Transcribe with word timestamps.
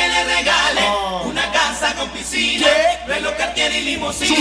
que 0.00 0.08
le 0.08 0.22
regale 0.36 0.84
una 1.30 1.46
casa 1.52 1.94
con 1.98 2.08
piscina, 2.10 2.66
reloj 3.06 3.34
Cartier 3.36 3.70
y 3.72 3.80
limusina. 3.84 4.36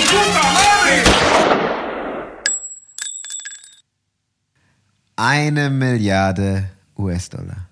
Eine 5.15 5.69
Milliarde 5.69 6.69
US-Dollar. 6.97 7.67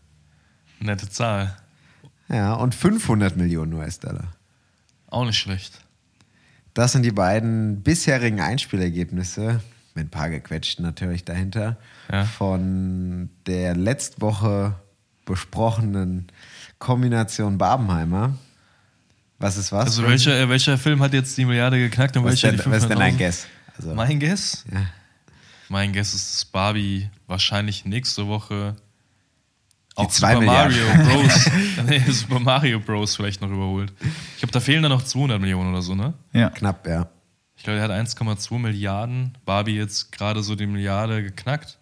Nette 0.80 1.10
Zahl. 1.10 1.56
Ja, 2.30 2.54
und 2.56 2.76
500 2.76 3.38
Millionen 3.38 3.74
US-Dollar. 3.74 4.34
Auch 5.10 5.26
nicht 5.26 5.38
schlecht. 5.38 5.80
Das 6.74 6.92
sind 6.92 7.04
die 7.04 7.12
beiden 7.12 7.82
bisherigen 7.82 8.42
Einspielergebnisse, 8.42 9.62
mit 9.96 10.08
ein 10.08 10.10
paar 10.10 10.30
gequetscht 10.30 10.80
natürlich 10.80 11.24
dahinter, 11.24 11.78
Ja. 12.12 12.26
von 12.26 13.30
der 13.48 13.76
letzte 13.76 14.22
Woche 14.22 14.76
besprochenen 15.26 16.28
Kombination 16.80 17.58
Barbenheimer. 17.58 18.36
Was 19.40 19.58
ist 19.58 19.72
was? 19.72 19.86
Also 19.86 20.04
welcher, 20.04 20.40
äh, 20.40 20.50
welcher 20.50 20.78
Film 20.78 21.02
hat 21.02 21.14
jetzt 21.14 21.38
die 21.38 21.46
Milliarde 21.46 21.78
geknackt 21.78 22.18
und 22.18 22.24
was, 22.24 22.36
ist 22.36 22.44
welcher 22.44 22.58
denn, 22.58 22.66
die 22.66 22.72
was 22.72 22.84
ist 22.84 22.90
denn 22.90 23.00
dein 23.00 23.16
500.000? 23.16 23.18
Guess? 23.18 23.48
Also, 23.78 23.94
Mein 23.94 24.20
Guess? 24.20 24.66
ja. 24.72 24.86
Mein 25.70 25.94
Guess 25.94 26.14
ist, 26.14 26.34
dass 26.34 26.46
Barbie 26.46 27.10
wahrscheinlich 27.28 27.86
nächste 27.86 28.28
Woche 28.28 28.76
auch 29.96 30.08
zwei 30.10 30.34
Super 30.34 30.46
Milliarden. 30.46 30.98
Mario 30.98 31.22
Bros. 31.22 31.52
nee, 31.88 32.00
Super 32.12 32.40
Mario 32.40 32.80
Bros. 32.80 33.16
vielleicht 33.16 33.42
noch 33.42 33.50
überholt. 33.50 33.92
Ich 34.34 34.40
glaube, 34.40 34.52
da 34.52 34.60
fehlen 34.60 34.84
dann 34.84 34.92
noch 34.92 35.04
200 35.04 35.40
Millionen 35.42 35.72
oder 35.72 35.82
so, 35.82 35.96
ne? 35.96 36.14
Ja. 36.34 36.50
Knapp, 36.52 36.88
ja. 36.88 37.08
Ich 37.56 37.64
glaube, 37.64 37.80
er 37.80 37.86
hat 37.86 37.92
1,2 37.92 38.60
Milliarden. 38.60 39.36
Barbie 39.46 39.76
jetzt 39.76 40.12
gerade 40.12 40.44
so 40.44 40.56
die 40.56 40.68
Milliarde 40.68 41.24
geknackt. 41.24 41.80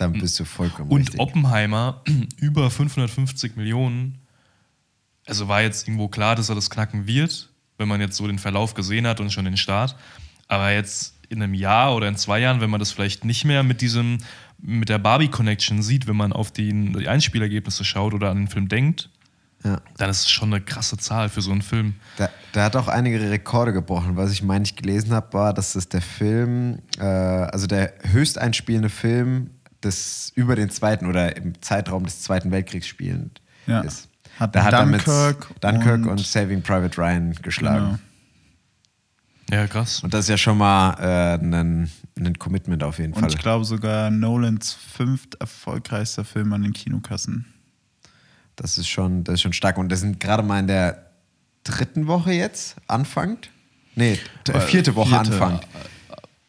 Dann 0.00 0.12
bist 0.14 0.40
du 0.40 0.44
vollkommen 0.44 0.90
Und 0.90 1.00
richtig. 1.02 1.20
Oppenheimer 1.20 2.02
über 2.38 2.70
550 2.70 3.56
Millionen. 3.56 4.18
Also 5.26 5.46
war 5.46 5.60
jetzt 5.62 5.86
irgendwo 5.86 6.08
klar, 6.08 6.34
dass 6.36 6.48
er 6.48 6.54
das 6.54 6.70
knacken 6.70 7.06
wird, 7.06 7.50
wenn 7.78 7.86
man 7.86 8.00
jetzt 8.00 8.16
so 8.16 8.26
den 8.26 8.38
Verlauf 8.38 8.74
gesehen 8.74 9.06
hat 9.06 9.20
und 9.20 9.30
schon 9.32 9.44
den 9.44 9.56
Start. 9.58 9.94
Aber 10.48 10.72
jetzt 10.72 11.14
in 11.28 11.42
einem 11.42 11.54
Jahr 11.54 11.94
oder 11.94 12.08
in 12.08 12.16
zwei 12.16 12.40
Jahren, 12.40 12.60
wenn 12.60 12.70
man 12.70 12.80
das 12.80 12.90
vielleicht 12.92 13.24
nicht 13.24 13.44
mehr 13.44 13.62
mit 13.62 13.82
diesem, 13.82 14.18
mit 14.58 14.88
der 14.88 14.98
Barbie-Connection 14.98 15.82
sieht, 15.82 16.06
wenn 16.08 16.16
man 16.16 16.32
auf 16.32 16.50
die, 16.50 16.72
die 16.92 17.06
Einspielergebnisse 17.06 17.84
schaut 17.84 18.14
oder 18.14 18.30
an 18.30 18.38
den 18.38 18.48
Film 18.48 18.68
denkt, 18.68 19.10
Ja. 19.64 19.80
dann 19.98 20.10
ist 20.10 20.20
es 20.22 20.30
schon 20.30 20.52
eine 20.52 20.62
krasse 20.62 20.96
Zahl 20.96 21.28
für 21.28 21.42
so 21.42 21.52
einen 21.52 21.62
Film. 21.62 21.94
Da, 22.16 22.30
da 22.52 22.64
hat 22.64 22.74
auch 22.74 22.88
einige 22.88 23.30
Rekorde 23.30 23.72
gebrochen. 23.74 24.16
Was 24.16 24.32
ich 24.32 24.42
meine, 24.42 24.64
ich 24.64 24.74
gelesen 24.74 25.12
habe, 25.12 25.32
war, 25.34 25.52
dass 25.54 25.74
das 25.74 25.88
der 25.88 26.00
Film, 26.02 26.80
äh, 26.98 27.04
also 27.04 27.66
der 27.66 27.92
höchst 28.10 28.38
einspielende 28.38 28.88
Film 28.88 29.50
das 29.80 30.32
über 30.34 30.56
den 30.56 30.70
Zweiten 30.70 31.06
oder 31.06 31.36
im 31.36 31.60
Zeitraum 31.62 32.04
des 32.04 32.22
Zweiten 32.22 32.50
Weltkriegs 32.50 32.86
spielend 32.86 33.40
ja. 33.66 33.80
ist. 33.80 34.08
Hat 34.38 34.54
da 34.54 34.64
hat 34.64 34.72
Dunkirk, 34.72 35.50
mit 35.50 35.64
Dunkirk 35.64 36.02
und, 36.02 36.08
und, 36.08 36.20
Saving 36.20 36.62
Private 36.62 36.96
Ryan 36.98 37.34
geschlagen. 37.42 37.86
Genau. 37.86 37.98
Ja, 39.50 39.66
krass. 39.66 40.02
Und 40.02 40.14
das 40.14 40.20
ist 40.26 40.28
ja 40.28 40.38
schon 40.38 40.58
mal 40.58 40.94
äh, 41.00 41.44
ein, 41.44 41.90
ein 42.16 42.38
Commitment 42.38 42.84
auf 42.84 42.98
jeden 42.98 43.12
und 43.12 43.20
Fall. 43.20 43.28
Und 43.28 43.34
ich 43.34 43.40
glaube 43.40 43.64
sogar 43.64 44.10
Nolans 44.10 44.72
fünft 44.72 45.34
erfolgreichster 45.40 46.24
Film 46.24 46.52
an 46.52 46.62
den 46.62 46.72
Kinokassen. 46.72 47.46
Das 48.56 48.78
ist 48.78 48.88
schon, 48.88 49.24
das 49.24 49.34
ist 49.34 49.40
schon 49.42 49.52
stark. 49.52 49.76
Und 49.76 49.90
das 49.90 50.00
sind 50.00 50.20
gerade 50.20 50.42
mal 50.42 50.60
in 50.60 50.68
der 50.68 51.10
dritten 51.64 52.06
Woche 52.06 52.32
jetzt 52.32 52.76
anfangt. 52.86 53.50
Nee, 53.96 54.18
äh, 54.48 54.60
vierte 54.60 54.94
Woche 54.94 55.10
vierte, 55.10 55.32
anfangt. 55.32 55.66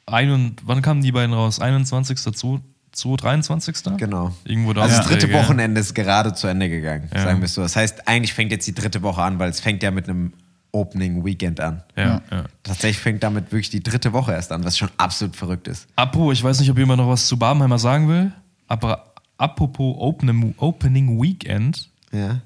Ein 0.05 0.31
und, 0.31 0.55
wann 0.65 0.81
kamen 0.81 1.01
die 1.01 1.11
beiden 1.11 1.33
raus? 1.33 1.59
21.02. 1.59 2.61
23. 2.91 3.97
Genau. 3.97 4.33
Irgendwo 4.43 4.73
da. 4.73 4.81
Also 4.81 4.97
das 4.97 5.07
dritte 5.07 5.31
Wochenende 5.33 5.81
ist 5.81 5.93
gerade 5.93 6.33
zu 6.33 6.47
Ende 6.47 6.69
gegangen, 6.69 7.09
ja. 7.13 7.23
sagen 7.23 7.39
wir 7.39 7.45
es 7.45 7.53
so. 7.53 7.61
Das 7.61 7.75
heißt, 7.75 8.07
eigentlich 8.07 8.33
fängt 8.33 8.51
jetzt 8.51 8.67
die 8.67 8.75
dritte 8.75 9.01
Woche 9.01 9.21
an, 9.21 9.39
weil 9.39 9.49
es 9.49 9.59
fängt 9.59 9.81
ja 9.83 9.91
mit 9.91 10.09
einem 10.09 10.33
Opening 10.73 11.25
Weekend 11.25 11.59
an. 11.59 11.83
Ja, 11.95 12.21
ja. 12.31 12.45
Tatsächlich 12.63 12.99
fängt 12.99 13.23
damit 13.23 13.51
wirklich 13.51 13.69
die 13.69 13.83
dritte 13.83 14.13
Woche 14.13 14.33
erst 14.33 14.51
an, 14.51 14.63
was 14.63 14.77
schon 14.77 14.89
absolut 14.97 15.35
verrückt 15.35 15.67
ist. 15.67 15.87
Apropos, 15.95 16.33
ich 16.33 16.43
weiß 16.43 16.59
nicht, 16.59 16.69
ob 16.69 16.77
jemand 16.77 17.01
noch 17.01 17.09
was 17.09 17.27
zu 17.27 17.37
Barbenheimer 17.37 17.79
sagen 17.79 18.07
will, 18.07 18.31
aber 18.67 19.13
apropos 19.37 19.95
Opening, 19.97 20.53
Opening 20.57 21.21
Weekend. 21.21 21.89
Ja. 22.11 22.41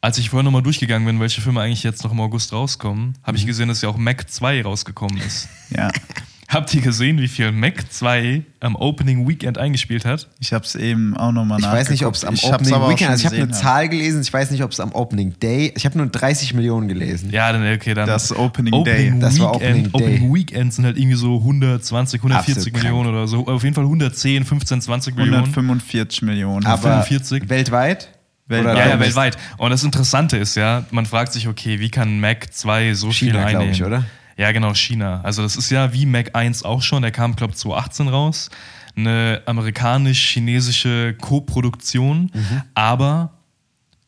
Als 0.00 0.16
ich 0.18 0.30
vorher 0.30 0.44
nochmal 0.44 0.62
durchgegangen 0.62 1.06
bin, 1.06 1.20
welche 1.20 1.40
Filme 1.40 1.60
eigentlich 1.60 1.82
jetzt 1.82 2.02
noch 2.04 2.12
im 2.12 2.20
August 2.20 2.52
rauskommen, 2.52 3.18
habe 3.22 3.36
ich 3.36 3.44
mhm. 3.44 3.48
gesehen, 3.48 3.68
dass 3.68 3.82
ja 3.82 3.88
auch 3.90 3.98
Mac 3.98 4.30
2 4.30 4.62
rausgekommen 4.62 5.18
ist. 5.18 5.48
Ja. 5.70 5.90
Habt 6.50 6.74
ihr 6.74 6.80
gesehen, 6.80 7.20
wie 7.20 7.28
viel 7.28 7.52
Mac 7.52 7.92
2 7.92 8.42
am 8.58 8.74
Opening 8.74 9.28
Weekend 9.28 9.56
eingespielt 9.56 10.04
hat? 10.04 10.28
Ich 10.40 10.52
habe 10.52 10.64
es 10.64 10.74
eben 10.74 11.16
auch 11.16 11.30
nochmal 11.30 11.60
Ich 11.60 11.64
weiß 11.64 11.90
nicht, 11.90 12.04
ob 12.04 12.14
es 12.14 12.24
am 12.24 12.34
Ich 12.34 12.42
Opening 12.42 12.74
Weekend, 12.88 13.10
also 13.10 13.20
ich 13.20 13.26
habe 13.26 13.36
eine 13.36 13.52
Zahl 13.52 13.88
gelesen, 13.88 14.20
ich 14.20 14.32
weiß 14.32 14.50
nicht, 14.50 14.64
ob 14.64 14.72
es 14.72 14.80
am 14.80 14.90
Opening 14.90 15.38
Day, 15.38 15.72
ich 15.76 15.84
habe 15.84 15.96
nur 15.96 16.08
30 16.08 16.54
Millionen 16.54 16.88
gelesen. 16.88 17.30
Ja, 17.30 17.52
dann 17.52 17.72
okay, 17.72 17.94
dann. 17.94 18.08
Das 18.08 18.36
Opening 18.36 18.82
Day. 18.82 19.12
Das 19.20 19.38
war 19.38 19.54
Weekend, 19.54 19.62
Opening 19.62 19.92
Day. 19.92 20.16
Opening 20.16 20.34
Weekend 20.34 20.74
sind 20.74 20.86
halt 20.86 20.98
irgendwie 20.98 21.16
so 21.16 21.36
120, 21.36 22.18
140 22.18 22.56
Absolut 22.56 22.82
Millionen 22.82 23.08
oder 23.10 23.28
so. 23.28 23.46
Auf 23.46 23.62
jeden 23.62 23.76
Fall 23.76 23.84
110, 23.84 24.44
15, 24.44 24.80
20 24.80 25.14
Millionen. 25.14 25.44
145 25.44 26.22
Millionen. 26.22 26.66
Aber 26.66 27.04
45. 27.04 27.48
weltweit? 27.48 28.08
Weltweit. 28.48 28.76
Ja, 28.76 28.88
ja, 28.88 28.98
weltweit. 28.98 29.38
Und 29.56 29.70
das 29.70 29.84
Interessante 29.84 30.36
ist 30.36 30.56
ja, 30.56 30.84
man 30.90 31.06
fragt 31.06 31.32
sich, 31.32 31.46
okay, 31.46 31.78
wie 31.78 31.90
kann 31.90 32.18
Mac 32.18 32.52
2 32.52 32.94
so 32.94 33.12
China, 33.12 33.34
viel 33.34 33.40
einnehmen? 33.40 33.72
ich, 33.72 33.84
oder? 33.84 34.04
Ja, 34.40 34.52
genau, 34.52 34.72
China. 34.74 35.20
Also 35.22 35.42
das 35.42 35.56
ist 35.56 35.68
ja 35.70 35.92
wie 35.92 36.06
Mac 36.06 36.34
1 36.34 36.62
auch 36.62 36.80
schon, 36.80 37.02
der 37.02 37.10
kam, 37.10 37.36
glaube 37.36 37.52
ich, 37.52 37.58
2018 37.58 38.08
raus. 38.08 38.48
Eine 38.96 39.42
amerikanisch-chinesische 39.46 41.14
Co-Produktion, 41.20 42.30
Mhm. 42.32 42.62
aber 42.74 43.32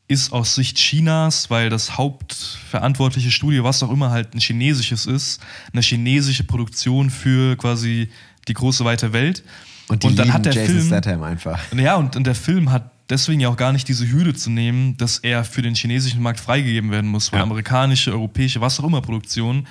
ist 0.09 0.32
aus 0.32 0.54
Sicht 0.54 0.76
Chinas, 0.78 1.48
weil 1.50 1.71
das 1.71 1.97
hauptverantwortliche 1.97 3.31
Studio, 3.31 3.65
was 3.65 3.82
auch 3.82 3.91
immer 3.91 4.10
halt 4.10 4.34
ein 4.34 4.41
chinesisches 4.41 5.06
ist, 5.06 5.41
eine 5.72 5.82
chinesische 5.82 6.44
Produktion 6.44 7.10
für 7.10 7.56
quasi 7.56 8.10
die 8.48 8.54
große 8.54 8.84
weite 8.84 9.12
Welt. 9.12 9.42
Und 9.88 10.03
die 10.03 10.15
dann 10.15 10.32
hat 10.32 10.44
der 10.47 10.53
Jason 10.54 10.75
Film, 10.76 10.87
Statham 10.87 11.22
einfach. 11.22 11.59
ja, 11.76 11.97
und, 11.97 12.16
und 12.16 12.26
der 12.26 12.34
Film 12.34 12.71
hat 12.71 12.91
deswegen 13.12 13.40
ja 13.40 13.48
auch 13.48 13.56
gar 13.56 13.72
nicht 13.72 13.86
diese 13.86 14.10
Hürde 14.10 14.34
zu 14.34 14.50
nehmen, 14.50 14.96
dass 14.96 15.18
er 15.18 15.44
für 15.44 15.62
den 15.62 15.74
chinesischen 15.74 16.22
Markt 16.22 16.40
freigegeben 16.40 16.90
werden 16.90 17.08
muss, 17.10 17.30
weil 17.30 17.38
Ja. 17.38 17.44
amerikanische, 17.44 18.10
europäische, 18.12 18.60
was 18.60 18.80
auch 18.80 18.84
immer 18.84 19.02
Produktionen, 19.02 19.66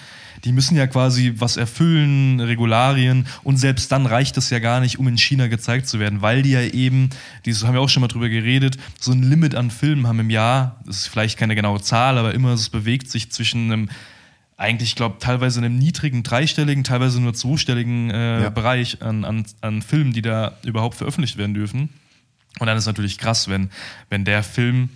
die 0.45 0.51
müssen 0.53 0.77
ja 0.77 0.87
quasi 0.87 1.33
was 1.37 1.57
erfüllen, 1.57 2.39
Regularien 2.39 3.27
und 3.43 3.57
selbst 3.57 3.91
dann 3.91 4.05
reicht 4.05 4.37
es 4.37 4.49
ja 4.49 4.59
gar 4.59 4.79
nicht, 4.79 4.97
um 4.99 5.07
in 5.07 5.17
China 5.17 5.47
gezeigt 5.47 5.87
zu 5.87 5.99
werden, 5.99 6.21
weil 6.21 6.41
die 6.41 6.51
ja 6.51 6.61
eben, 6.61 7.09
dieses 7.45 7.65
haben 7.65 7.73
wir 7.73 7.81
auch 7.81 7.89
schon 7.89 8.01
mal 8.01 8.07
drüber 8.07 8.29
geredet, 8.29 8.77
so 8.99 9.11
ein 9.11 9.23
Limit 9.23 9.55
an 9.55 9.69
Filmen 9.71 10.07
haben 10.07 10.19
im 10.19 10.29
Jahr, 10.29 10.79
das 10.85 10.97
ist 10.99 11.07
vielleicht 11.07 11.37
keine 11.37 11.55
genaue 11.55 11.81
Zahl, 11.81 12.17
aber 12.17 12.33
immer, 12.33 12.53
es 12.53 12.69
bewegt 12.69 13.09
sich 13.11 13.31
zwischen 13.31 13.71
einem 13.71 13.89
eigentlich, 14.57 14.89
ich 14.89 14.95
glaube, 14.95 15.15
teilweise 15.19 15.59
in 15.59 15.65
einem 15.65 15.79
niedrigen, 15.79 16.21
dreistelligen, 16.21 16.83
teilweise 16.83 17.19
nur 17.19 17.33
zweistelligen 17.33 18.11
äh, 18.11 18.43
Ja. 18.43 18.49
Bereich 18.51 19.01
an, 19.01 19.25
an, 19.25 19.43
an 19.61 19.81
Filmen, 19.81 20.13
die 20.13 20.21
da 20.21 20.53
überhaupt 20.63 20.95
veröffentlicht 20.95 21.37
werden 21.37 21.55
dürfen. 21.55 21.89
Und 22.59 22.67
dann 22.67 22.77
ist 22.77 22.85
natürlich 22.85 23.17
krass, 23.17 23.47
wenn, 23.47 23.69
wenn 24.09 24.25
der 24.25 24.43
Film, 24.43 24.89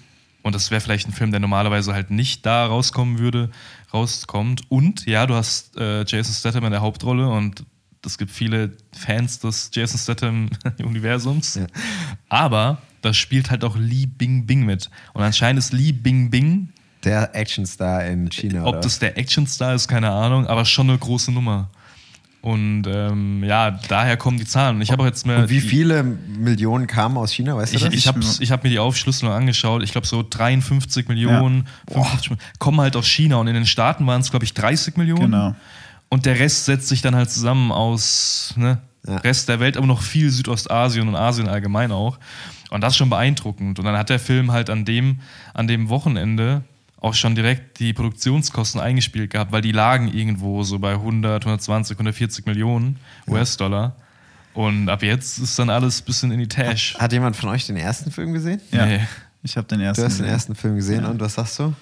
und 0.43 0.53
das 0.53 0.71
wäre 0.71 0.81
vielleicht 0.81 1.07
ein 1.07 1.13
Film, 1.13 1.31
der 1.31 1.39
normalerweise 1.39 1.93
halt 1.93 2.11
nicht 2.11 2.45
da 2.45 2.65
rauskommen 2.67 3.17
würde, 3.19 3.49
rauskommt. 3.93 4.63
Und 4.69 5.05
ja, 5.05 5.25
du 5.25 5.33
hast 5.35 5.75
äh, 5.77 6.03
Jason 6.05 6.33
Statham 6.33 6.65
in 6.65 6.71
der 6.71 6.81
Hauptrolle 6.81 7.27
und 7.27 7.63
es 8.05 8.17
gibt 8.19 8.29
viele 8.29 8.71
Fans 8.95 9.39
des 9.39 9.71
Jason 9.73 9.97
Statham-Universums. 9.99 11.55
Ja. 11.59 11.67
Aber 12.29 12.77
da 13.01 13.13
spielt 13.13 13.49
halt 13.49 13.63
auch 13.63 13.75
Li 13.77 14.05
Bingbing 14.05 14.65
mit. 14.65 14.89
Und 15.13 15.23
anscheinend 15.23 15.59
ist 15.59 15.73
Li 15.73 15.91
Bingbing, 15.91 16.69
Der 17.03 17.35
Actionstar 17.35 18.05
in 18.05 18.29
China. 18.29 18.63
ob 18.63 18.73
oder? 18.73 18.81
das 18.81 18.99
der 18.99 19.17
Actionstar 19.17 19.73
ist, 19.73 19.87
keine 19.87 20.11
Ahnung, 20.11 20.47
aber 20.47 20.65
schon 20.65 20.89
eine 20.89 20.97
große 20.99 21.31
Nummer. 21.31 21.69
Und 22.45 22.83
ähm, 22.85 23.43
ja, 23.43 23.71
daher 23.89 24.17
kommen 24.17 24.37
die 24.37 24.45
Zahlen. 24.45 24.75
Und 24.75 24.83
ich 24.83 24.91
habe 24.91 25.01
auch 25.01 25.07
jetzt 25.07 25.25
mehr. 25.25 25.39
Und 25.39 25.49
wie 25.49 25.59
die- 25.61 25.67
viele 25.67 26.03
Millionen 26.03 26.85
kamen 26.85 27.17
aus 27.17 27.31
China, 27.31 27.57
weißt 27.57 27.73
du 27.73 27.77
Ich, 27.77 27.83
das? 27.83 27.93
ich 27.95 28.07
habe 28.07 28.19
ich 28.39 28.51
hab 28.51 28.63
mir 28.63 28.69
die 28.69 28.77
Aufschlüsselung 28.77 29.33
angeschaut. 29.33 29.81
Ich 29.81 29.91
glaube, 29.91 30.05
so 30.05 30.23
53 30.29 31.07
Millionen, 31.07 31.65
55 31.87 32.29
Millionen 32.29 32.41
kommen 32.59 32.81
halt 32.81 32.95
aus 32.95 33.07
China. 33.07 33.37
Und 33.37 33.47
in 33.47 33.55
den 33.55 33.65
Staaten 33.65 34.05
waren 34.05 34.21
es, 34.21 34.29
glaube 34.29 34.45
ich, 34.45 34.53
30 34.53 34.95
Millionen. 34.95 35.31
Genau. 35.31 35.55
Und 36.09 36.27
der 36.27 36.37
Rest 36.39 36.65
setzt 36.65 36.87
sich 36.87 37.01
dann 37.01 37.15
halt 37.15 37.31
zusammen 37.31 37.71
aus 37.71 38.53
ne, 38.57 38.77
Ja. 39.07 39.17
Rest 39.17 39.49
der 39.49 39.59
Welt, 39.59 39.75
aber 39.75 39.87
noch 39.87 40.03
viel 40.03 40.29
Südostasien 40.29 41.07
und 41.07 41.15
Asien 41.15 41.47
allgemein 41.49 41.91
auch. 41.91 42.19
Und 42.69 42.81
das 42.81 42.93
ist 42.93 42.97
schon 42.97 43.09
beeindruckend. 43.09 43.79
Und 43.79 43.85
dann 43.85 43.97
hat 43.97 44.09
der 44.11 44.19
Film 44.19 44.51
halt 44.51 44.69
an 44.69 44.85
dem, 44.85 45.19
an 45.55 45.67
dem 45.67 45.89
Wochenende 45.89 46.61
auch 46.97 47.13
schon 47.13 47.35
direkt 47.35 47.79
die 47.79 47.93
Produktionskosten 47.93 48.79
eingespielt 48.81 49.29
gehabt, 49.31 49.51
weil 49.51 49.61
die 49.61 49.71
lagen 49.71 50.07
irgendwo 50.07 50.63
so 50.63 50.79
bei 50.79 50.93
100, 50.93 51.43
120, 51.43 51.95
140 51.95 52.45
Millionen 52.45 52.97
US-Dollar. 53.27 53.95
Und 54.53 54.89
ab 54.89 55.03
jetzt 55.03 55.37
ist 55.37 55.59
dann 55.59 55.69
alles 55.69 56.01
ein 56.01 56.05
bisschen 56.05 56.31
in 56.31 56.39
die 56.39 56.47
Tash. 56.47 56.95
Hat 56.97 57.11
jemand 57.11 57.35
von 57.35 57.49
euch 57.49 57.67
den 57.67 57.75
ersten 57.75 58.09
Film 58.09 58.33
gesehen? 58.33 58.61
Ja. 58.71 58.85
Nee. 58.85 59.01
Ich 59.43 59.57
habe 59.57 59.67
den 59.67 59.81
ersten. 59.81 60.01
Du 60.01 60.07
hast 60.07 60.19
den 60.19 60.25
ersten 60.25 60.55
Film 60.55 60.75
gesehen 60.75 61.05
und 61.05 61.19
was 61.19 61.35
sagst 61.35 61.59
du? 61.59 61.73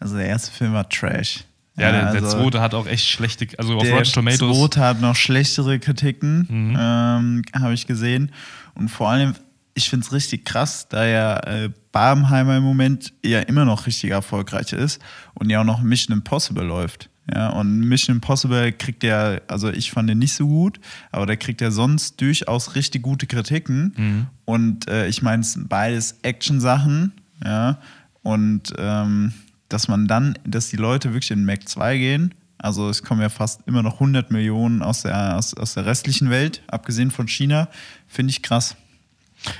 Also 0.00 0.16
der 0.16 0.26
erste 0.26 0.50
Film 0.50 0.72
war 0.72 0.88
Trash. 0.88 1.44
Ja, 1.78 1.92
der, 1.92 2.12
der 2.12 2.22
also 2.22 2.42
zweite 2.42 2.60
hat 2.60 2.74
auch 2.74 2.86
echt 2.86 3.06
schlechte, 3.06 3.46
also 3.58 3.76
auf 3.76 3.82
Der 3.82 3.92
Rotten 3.92 4.10
Tomatoes. 4.10 4.58
zweite 4.58 4.80
hat 4.80 5.00
noch 5.00 5.14
schlechtere 5.14 5.78
Kritiken, 5.78 6.46
ähm, 6.50 7.42
habe 7.54 7.74
ich 7.74 7.86
gesehen. 7.86 8.32
Und 8.74 8.88
vor 8.88 9.10
allem, 9.10 9.34
ich 9.74 9.90
finde 9.90 10.06
es 10.06 10.12
richtig 10.12 10.46
krass, 10.46 10.88
da 10.88 11.04
ja 11.04 11.38
äh, 11.40 11.70
Barbenheimer 11.96 12.58
im 12.58 12.62
Moment 12.62 13.14
ja 13.24 13.40
immer 13.40 13.64
noch 13.64 13.86
richtig 13.86 14.10
erfolgreich 14.10 14.74
ist 14.74 15.00
und 15.32 15.48
ja 15.48 15.62
auch 15.62 15.64
noch 15.64 15.80
Mission 15.80 16.14
Impossible 16.14 16.62
läuft. 16.62 17.08
Ja, 17.34 17.48
und 17.48 17.80
Mission 17.80 18.16
Impossible 18.16 18.70
kriegt 18.72 19.02
ja, 19.02 19.38
also 19.48 19.70
ich 19.70 19.90
fand 19.90 20.10
den 20.10 20.18
nicht 20.18 20.34
so 20.34 20.46
gut, 20.46 20.78
aber 21.10 21.24
der 21.24 21.38
kriegt 21.38 21.62
ja 21.62 21.70
sonst 21.70 22.20
durchaus 22.20 22.74
richtig 22.74 23.00
gute 23.00 23.26
Kritiken. 23.26 23.94
Mhm. 23.96 24.26
Und 24.44 24.88
äh, 24.90 25.08
ich 25.08 25.22
meine, 25.22 25.40
es 25.40 25.54
sind 25.54 25.70
beides 25.70 26.18
Action-Sachen, 26.20 27.12
ja. 27.42 27.78
Und 28.22 28.74
ähm, 28.76 29.32
dass 29.70 29.88
man 29.88 30.06
dann, 30.06 30.38
dass 30.44 30.68
die 30.68 30.76
Leute 30.76 31.14
wirklich 31.14 31.30
in 31.30 31.46
Mac 31.46 31.66
2 31.66 31.96
gehen, 31.96 32.34
also 32.58 32.90
es 32.90 33.04
kommen 33.04 33.22
ja 33.22 33.30
fast 33.30 33.62
immer 33.66 33.82
noch 33.82 33.94
100 33.94 34.30
Millionen 34.30 34.82
aus 34.82 35.00
der, 35.00 35.38
aus, 35.38 35.54
aus 35.54 35.72
der 35.72 35.86
restlichen 35.86 36.28
Welt, 36.28 36.60
abgesehen 36.66 37.10
von 37.10 37.26
China, 37.26 37.68
finde 38.06 38.32
ich 38.32 38.42
krass. 38.42 38.76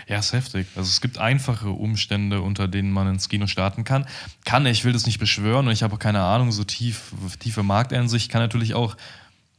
Ja, 0.09 0.19
ist 0.19 0.33
heftig. 0.33 0.67
Also 0.77 0.88
es 0.88 1.00
gibt 1.00 1.19
einfache 1.19 1.71
Umstände, 1.71 2.41
unter 2.41 2.69
denen 2.69 2.93
man 2.93 3.09
ins 3.09 3.29
Kino 3.29 3.47
starten 3.47 3.85
kann. 3.85 4.06
Kann, 4.44 4.67
ich 4.67 4.85
will 4.85 4.93
das 4.93 5.06
nicht 5.06 5.19
beschwören 5.19 5.67
und 5.67 5.73
ich 5.73 5.83
habe 5.83 5.97
keine 5.99 6.23
Ahnung, 6.23 6.53
so 6.53 6.65
tief, 6.65 7.12
tiefe 7.41 7.62
Markteinsicht 7.62 8.31
kann 8.31 8.41
natürlich 8.41 8.75
auch 8.75 8.97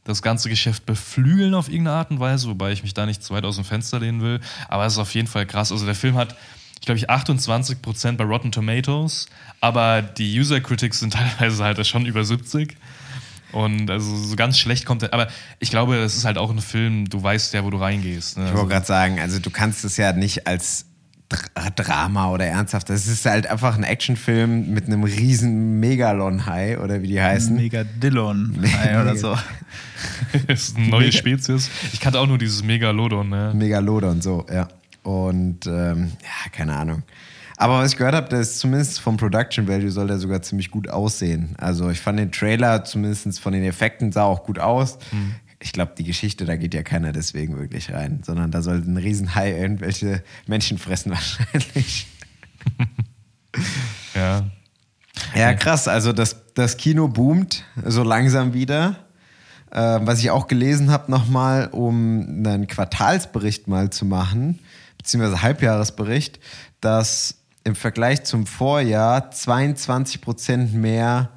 das 0.04 0.22
ganze 0.22 0.48
Geschäft 0.48 0.86
beflügeln 0.86 1.54
auf 1.54 1.68
irgendeine 1.68 1.98
Art 1.98 2.10
und 2.10 2.18
Weise, 2.18 2.48
wobei 2.48 2.72
ich 2.72 2.82
mich 2.82 2.94
da 2.94 3.04
nicht 3.04 3.22
zu 3.22 3.34
weit 3.34 3.44
aus 3.44 3.56
dem 3.56 3.64
Fenster 3.64 4.00
lehnen 4.00 4.22
will. 4.22 4.40
Aber 4.68 4.86
es 4.86 4.94
ist 4.94 4.98
auf 4.98 5.14
jeden 5.14 5.28
Fall 5.28 5.44
krass. 5.44 5.70
Also 5.70 5.84
der 5.84 5.94
Film 5.94 6.16
hat, 6.16 6.34
ich 6.80 6.86
glaube, 6.86 6.98
ich 6.98 7.10
28% 7.10 8.16
bei 8.16 8.24
Rotten 8.24 8.50
Tomatoes, 8.50 9.28
aber 9.60 10.00
die 10.00 10.38
User 10.38 10.60
Critics 10.60 11.00
sind 11.00 11.12
teilweise 11.38 11.62
halt 11.62 11.86
schon 11.86 12.06
über 12.06 12.24
70. 12.24 12.76
Und 13.52 13.90
also 13.90 14.14
so 14.16 14.36
ganz 14.36 14.58
schlecht 14.58 14.84
kommt 14.84 15.02
er. 15.02 15.12
Aber 15.14 15.28
ich 15.58 15.70
glaube, 15.70 15.96
es 15.96 16.16
ist 16.16 16.24
halt 16.24 16.38
auch 16.38 16.50
ein 16.50 16.60
Film, 16.60 17.08
du 17.08 17.22
weißt 17.22 17.54
ja, 17.54 17.64
wo 17.64 17.70
du 17.70 17.78
reingehst. 17.78 18.36
Ne? 18.36 18.44
Ich 18.44 18.48
Also, 18.50 18.58
wollte 18.58 18.74
gerade 18.74 18.86
sagen, 18.86 19.20
also 19.20 19.38
du 19.38 19.50
kannst 19.50 19.84
es 19.84 19.96
ja 19.96 20.12
nicht 20.12 20.46
als 20.46 20.84
Dr 21.30 21.70
Drama 21.76 22.30
oder 22.30 22.46
ernsthaft. 22.46 22.88
Das 22.88 23.06
ist 23.06 23.26
halt 23.26 23.46
einfach 23.46 23.76
ein 23.76 23.84
Actionfilm 23.84 24.72
mit 24.72 24.86
einem 24.86 25.04
riesen 25.04 25.78
Megalon-Hai 25.78 26.78
oder 26.78 27.02
wie 27.02 27.08
die 27.08 27.20
heißen. 27.20 27.54
Megadillon 27.56 28.64
oder 29.02 29.14
so. 29.16 29.36
das 30.46 30.68
ist 30.68 30.76
eine 30.76 30.88
neue 30.88 31.12
Spezies. 31.12 31.70
Ich 31.92 32.00
kannte 32.00 32.18
auch 32.20 32.26
nur 32.26 32.38
dieses 32.38 32.62
Megalodon. 32.62 33.28
Ne? 33.28 33.52
Megalodon, 33.54 34.22
so, 34.22 34.46
ja. 34.52 34.68
Und 35.02 35.66
ähm, 35.66 36.12
ja, 36.22 36.50
keine 36.52 36.76
Ahnung. 36.76 37.02
Aber 37.60 37.80
was 37.80 37.90
ich 37.90 37.98
gehört 37.98 38.14
habe, 38.14 38.28
der 38.28 38.38
ist 38.38 38.60
zumindest 38.60 39.00
vom 39.00 39.16
Production 39.16 39.66
Value 39.66 39.90
soll 39.90 40.06
der 40.06 40.18
sogar 40.18 40.40
ziemlich 40.42 40.70
gut 40.70 40.88
aussehen. 40.88 41.56
Also 41.58 41.90
ich 41.90 42.00
fand 42.00 42.20
den 42.20 42.30
Trailer 42.30 42.84
zumindest 42.84 43.40
von 43.40 43.52
den 43.52 43.64
Effekten 43.64 44.12
sah 44.12 44.22
auch 44.22 44.44
gut 44.44 44.60
aus. 44.60 44.98
Ich 45.58 45.72
glaube, 45.72 45.92
die 45.98 46.04
Geschichte, 46.04 46.44
da 46.44 46.54
geht 46.54 46.72
ja 46.72 46.84
keiner 46.84 47.10
deswegen 47.10 47.58
wirklich 47.58 47.92
rein, 47.92 48.22
sondern 48.24 48.52
da 48.52 48.62
soll 48.62 48.76
ein 48.76 48.96
Riesenhai 48.96 49.58
irgendwelche 49.58 50.22
Menschen 50.46 50.78
fressen 50.78 51.10
wahrscheinlich. 51.12 52.06
Ja. 54.14 54.44
Ja, 55.34 55.54
krass. 55.54 55.88
Also 55.88 56.12
das, 56.12 56.36
das 56.54 56.76
Kino 56.76 57.08
boomt 57.08 57.64
so 57.84 58.02
langsam 58.02 58.52
wieder. 58.52 58.96
Äh, 59.70 60.00
was 60.02 60.20
ich 60.20 60.30
auch 60.30 60.48
gelesen 60.48 60.90
habe 60.90 61.10
nochmal, 61.10 61.68
um 61.68 62.44
einen 62.44 62.66
Quartalsbericht 62.66 63.68
mal 63.68 63.90
zu 63.90 64.04
machen, 64.04 64.58
beziehungsweise 64.96 65.42
Halbjahresbericht, 65.42 66.40
dass 66.80 67.37
im 67.68 67.76
Vergleich 67.76 68.24
zum 68.24 68.46
Vorjahr 68.46 69.30
22 69.30 70.20
Prozent 70.20 70.74
mehr 70.74 71.30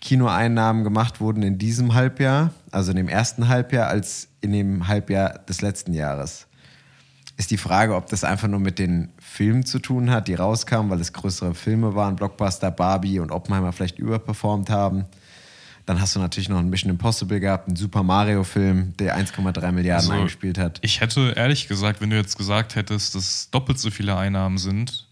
Kinoeinnahmen 0.00 0.84
gemacht 0.84 1.20
wurden 1.20 1.42
in 1.42 1.58
diesem 1.58 1.94
Halbjahr, 1.94 2.52
also 2.70 2.92
in 2.92 2.96
dem 2.96 3.08
ersten 3.08 3.48
Halbjahr, 3.48 3.88
als 3.88 4.28
in 4.40 4.52
dem 4.52 4.88
Halbjahr 4.88 5.40
des 5.40 5.60
letzten 5.60 5.92
Jahres. 5.92 6.46
Ist 7.36 7.50
die 7.50 7.56
Frage, 7.56 7.96
ob 7.96 8.06
das 8.06 8.24
einfach 8.24 8.48
nur 8.48 8.60
mit 8.60 8.78
den 8.78 9.10
Filmen 9.18 9.64
zu 9.64 9.78
tun 9.78 10.10
hat, 10.10 10.28
die 10.28 10.34
rauskamen, 10.34 10.90
weil 10.90 11.00
es 11.00 11.12
größere 11.12 11.54
Filme 11.54 11.94
waren, 11.94 12.16
Blockbuster, 12.16 12.70
Barbie 12.70 13.18
und 13.18 13.30
Oppenheimer 13.32 13.72
vielleicht 13.72 13.98
überperformt 13.98 14.70
haben. 14.70 15.06
Dann 15.86 16.00
hast 16.00 16.14
du 16.14 16.20
natürlich 16.20 16.48
noch 16.48 16.58
einen 16.58 16.70
Mission 16.70 16.90
Impossible 16.90 17.40
gehabt, 17.40 17.68
einen 17.68 17.76
Super 17.76 18.02
Mario-Film, 18.02 18.94
der 18.98 19.18
1,3 19.18 19.72
Milliarden 19.72 20.10
Also, 20.10 20.12
eingespielt 20.12 20.58
hat. 20.58 20.78
Ich 20.82 21.00
hätte 21.00 21.32
ehrlich 21.36 21.68
gesagt, 21.68 22.00
wenn 22.00 22.10
du 22.10 22.16
jetzt 22.16 22.36
gesagt 22.36 22.76
hättest, 22.76 23.14
dass 23.14 23.50
doppelt 23.50 23.78
so 23.78 23.90
viele 23.90 24.16
Einnahmen 24.16 24.58
sind, 24.58 25.09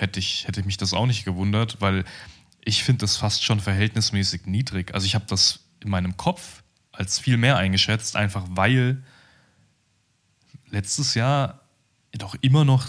hätte 0.00 0.18
ich, 0.18 0.46
hätte 0.46 0.62
mich 0.64 0.76
das 0.76 0.92
auch 0.94 1.06
nicht 1.06 1.24
gewundert, 1.24 1.80
weil 1.80 2.04
ich 2.64 2.82
finde 2.84 3.00
das 3.00 3.16
fast 3.16 3.44
schon 3.44 3.60
verhältnismäßig 3.60 4.46
niedrig. 4.46 4.94
Also 4.94 5.06
ich 5.06 5.14
habe 5.14 5.24
das 5.28 5.60
in 5.82 5.90
meinem 5.90 6.16
Kopf 6.16 6.62
als 6.92 7.18
viel 7.18 7.36
mehr 7.36 7.56
eingeschätzt, 7.56 8.16
einfach 8.16 8.44
weil 8.50 9.02
letztes 10.70 11.14
Jahr 11.14 11.60
doch 12.18 12.34
immer 12.40 12.64
noch 12.64 12.86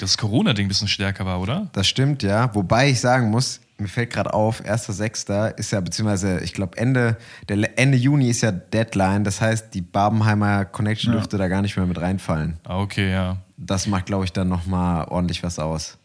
das 0.00 0.18
Corona-Ding 0.18 0.66
ein 0.66 0.68
bisschen 0.68 0.88
stärker 0.88 1.24
war, 1.24 1.40
oder? 1.40 1.68
Das 1.72 1.86
stimmt, 1.86 2.22
ja. 2.22 2.54
Wobei 2.54 2.90
ich 2.90 3.00
sagen 3.00 3.30
muss, 3.30 3.60
mir 3.78 3.88
fällt 3.88 4.10
gerade 4.10 4.34
auf, 4.34 4.62
1.6. 4.62 5.54
ist 5.58 5.70
ja, 5.70 5.80
beziehungsweise 5.80 6.40
ich 6.40 6.52
glaube 6.52 6.76
Ende, 6.76 7.16
der 7.48 7.78
Ende 7.78 7.96
Juni 7.96 8.28
ist 8.28 8.42
ja 8.42 8.52
Deadline. 8.52 9.24
Das 9.24 9.40
heißt, 9.40 9.72
die 9.74 9.80
Barbenheimer 9.82 10.64
Connection 10.64 11.12
Ja. 11.12 11.18
dürfte 11.18 11.38
da 11.38 11.48
gar 11.48 11.62
nicht 11.62 11.76
mehr 11.76 11.86
mit 11.86 12.00
reinfallen. 12.00 12.58
Ah, 12.64 12.78
okay, 12.80 13.10
ja. 13.10 13.38
Das 13.56 13.86
macht, 13.86 14.06
glaube 14.06 14.24
ich, 14.24 14.32
dann 14.32 14.48
nochmal 14.48 15.06
ordentlich 15.08 15.42
was 15.42 15.58
aus. 15.58 15.98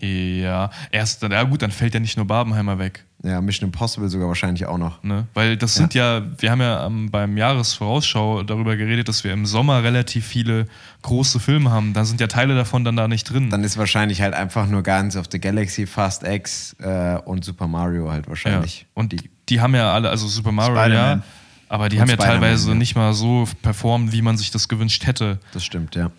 Ja, 0.00 0.70
erst, 0.90 1.22
ja 1.22 1.42
gut, 1.44 1.62
dann 1.62 1.70
fällt 1.70 1.94
ja 1.94 2.00
nicht 2.00 2.16
nur 2.16 2.26
Barbenheimer 2.26 2.78
weg. 2.78 3.04
Ja, 3.22 3.40
Mission 3.40 3.68
Impossible 3.68 4.08
sogar 4.08 4.28
wahrscheinlich 4.28 4.66
auch 4.66 4.76
noch. 4.76 5.02
Ne? 5.02 5.26
Weil 5.32 5.56
das 5.56 5.74
sind 5.74 5.94
ja, 5.94 6.22
wir 6.38 6.50
haben 6.50 6.60
ja 6.60 6.86
ähm, 6.86 7.10
beim 7.10 7.36
Jahresvorausschau 7.36 8.42
darüber 8.42 8.76
geredet, 8.76 9.08
dass 9.08 9.24
wir 9.24 9.32
im 9.32 9.46
Sommer 9.46 9.82
relativ 9.82 10.26
viele 10.26 10.66
große 11.02 11.40
Filme 11.40 11.70
haben. 11.70 11.94
Da 11.94 12.04
sind 12.04 12.20
ja 12.20 12.26
Teile 12.26 12.54
davon 12.54 12.84
dann 12.84 12.94
da 12.94 13.08
nicht 13.08 13.24
drin. 13.24 13.48
Dann 13.48 13.64
ist 13.64 13.78
wahrscheinlich 13.78 14.20
halt 14.20 14.34
einfach 14.34 14.68
nur 14.68 14.82
Guardians 14.82 15.16
of 15.16 15.26
the 15.32 15.40
Galaxy, 15.40 15.86
Fast 15.86 16.24
X 16.24 16.76
äh, 16.78 17.16
und 17.24 17.44
Super 17.44 17.66
Mario 17.66 18.10
halt 18.10 18.26
ja. 18.26 18.28
wahrscheinlich. 18.28 18.86
Und 18.92 19.12
die, 19.12 19.30
die 19.48 19.60
haben 19.62 19.74
ja 19.74 19.94
alle, 19.94 20.10
also 20.10 20.28
Super 20.28 20.52
Mario, 20.52 20.94
ja, 20.94 21.22
aber 21.68 21.88
die 21.88 21.96
Und 21.96 22.02
haben 22.02 22.10
ja 22.10 22.16
teilweise 22.16 22.68
ja. 22.68 22.74
nicht 22.74 22.94
mal 22.94 23.14
so 23.14 23.48
performt, 23.62 24.12
wie 24.12 24.22
man 24.22 24.36
sich 24.36 24.50
das 24.50 24.68
gewünscht 24.68 25.06
hätte. 25.06 25.40
Das 25.52 25.64
stimmt, 25.64 25.96
ja. 25.96 26.10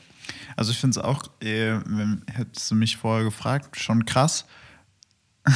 Also 0.58 0.72
ich 0.72 0.80
finde 0.80 1.00
es 1.00 1.06
auch, 1.06 1.24
äh, 1.40 1.80
wenn, 1.86 2.24
hättest 2.30 2.70
du 2.70 2.76
mich 2.76 2.98
vorher 2.98 3.24
gefragt, 3.24 3.80
schon 3.80 4.06
krass. 4.06 4.46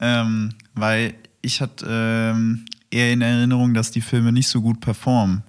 ähm, 0.00 0.54
weil 0.74 1.14
ich 1.40 1.60
hatte 1.60 1.86
ähm, 1.88 2.66
eher 2.90 3.12
in 3.12 3.22
Erinnerung, 3.22 3.72
dass 3.72 3.90
die 3.90 4.02
Filme 4.02 4.32
nicht 4.32 4.48
so 4.48 4.60
gut 4.60 4.80
performen. 4.80 5.42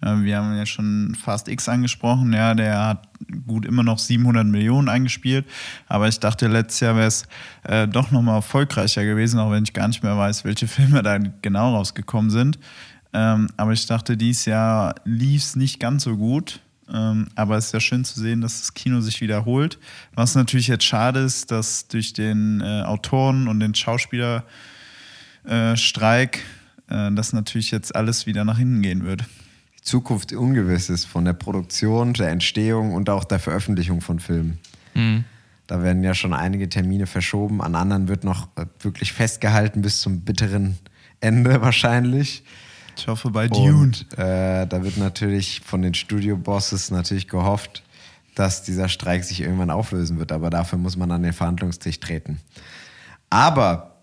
Äh, 0.00 0.22
wir 0.22 0.38
haben 0.38 0.56
ja 0.56 0.64
schon 0.64 1.14
Fast 1.22 1.48
X 1.48 1.68
angesprochen, 1.68 2.32
ja, 2.32 2.54
der 2.54 2.86
hat 2.86 3.08
gut 3.46 3.66
immer 3.66 3.82
noch 3.82 3.98
700 3.98 4.46
Millionen 4.46 4.88
eingespielt, 4.88 5.46
aber 5.86 6.08
ich 6.08 6.18
dachte, 6.18 6.48
letztes 6.48 6.80
Jahr 6.80 6.96
wäre 6.96 7.08
es 7.08 7.26
äh, 7.64 7.86
doch 7.86 8.10
nochmal 8.10 8.36
erfolgreicher 8.36 9.04
gewesen, 9.04 9.38
auch 9.38 9.50
wenn 9.50 9.64
ich 9.64 9.74
gar 9.74 9.88
nicht 9.88 10.02
mehr 10.02 10.16
weiß, 10.16 10.44
welche 10.44 10.66
Filme 10.68 11.02
da 11.02 11.18
genau 11.18 11.74
rausgekommen 11.74 12.30
sind. 12.30 12.58
Ähm, 13.12 13.48
aber 13.58 13.72
ich 13.72 13.86
dachte, 13.86 14.16
dieses 14.16 14.46
Jahr 14.46 14.94
lief 15.04 15.42
es 15.42 15.56
nicht 15.56 15.78
ganz 15.78 16.04
so 16.04 16.16
gut. 16.16 16.60
Ähm, 16.92 17.28
aber 17.34 17.56
es 17.56 17.66
ist 17.66 17.72
ja 17.72 17.80
schön 17.80 18.04
zu 18.04 18.18
sehen, 18.18 18.40
dass 18.40 18.60
das 18.60 18.74
Kino 18.74 19.00
sich 19.00 19.20
wiederholt. 19.20 19.78
Was 20.14 20.34
natürlich 20.34 20.68
jetzt 20.68 20.84
schade 20.84 21.20
ist, 21.20 21.50
dass 21.50 21.88
durch 21.88 22.12
den 22.12 22.60
äh, 22.60 22.82
Autoren 22.82 23.48
und 23.48 23.60
den 23.60 23.74
Schauspielerstreik 23.74 26.42
äh, 26.88 27.08
äh, 27.08 27.12
das 27.12 27.32
natürlich 27.32 27.70
jetzt 27.70 27.94
alles 27.94 28.26
wieder 28.26 28.44
nach 28.44 28.58
hinten 28.58 28.82
gehen 28.82 29.04
wird. 29.04 29.24
Die 29.78 29.82
Zukunft 29.82 30.32
ungewiss 30.32 30.90
ist 30.90 31.04
von 31.04 31.24
der 31.24 31.32
Produktion, 31.32 32.12
der 32.12 32.30
Entstehung 32.30 32.92
und 32.92 33.08
auch 33.08 33.24
der 33.24 33.38
Veröffentlichung 33.38 34.00
von 34.00 34.18
Filmen. 34.18 34.58
Da 35.66 35.82
werden 35.84 36.02
ja 36.02 36.14
schon 36.14 36.34
einige 36.34 36.68
Termine 36.68 37.06
verschoben. 37.06 37.62
An 37.62 37.76
anderen 37.76 38.08
wird 38.08 38.24
noch 38.24 38.48
wirklich 38.80 39.12
festgehalten 39.12 39.82
bis 39.82 40.00
zum 40.00 40.22
bitteren 40.22 40.76
Ende 41.20 41.60
wahrscheinlich. 41.62 42.42
Ich 42.96 43.06
hoffe 43.08 43.30
bei 43.30 43.48
Dune. 43.48 43.72
Und 43.74 44.06
äh, 44.18 44.66
da 44.66 44.82
wird 44.84 44.96
natürlich 44.98 45.60
von 45.64 45.82
den 45.82 45.94
Studio-Bosses 45.94 46.90
natürlich 46.90 47.28
gehofft, 47.28 47.82
dass 48.34 48.62
dieser 48.62 48.88
Streik 48.88 49.24
sich 49.24 49.40
irgendwann 49.40 49.70
auflösen 49.70 50.18
wird. 50.18 50.32
Aber 50.32 50.50
dafür 50.50 50.78
muss 50.78 50.96
man 50.96 51.10
an 51.10 51.22
den 51.22 51.32
Verhandlungstisch 51.32 52.00
treten. 52.00 52.40
Aber 53.30 53.96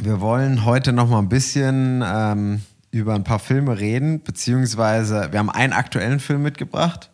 wir 0.00 0.20
wollen 0.20 0.64
heute 0.64 0.92
noch 0.92 1.08
mal 1.08 1.18
ein 1.18 1.28
bisschen 1.28 2.02
ähm, 2.06 2.62
über 2.90 3.14
ein 3.14 3.24
paar 3.24 3.38
Filme 3.38 3.78
reden, 3.78 4.22
beziehungsweise 4.22 5.28
wir 5.32 5.38
haben 5.38 5.50
einen 5.50 5.72
aktuellen 5.72 6.20
Film 6.20 6.42
mitgebracht, 6.42 7.10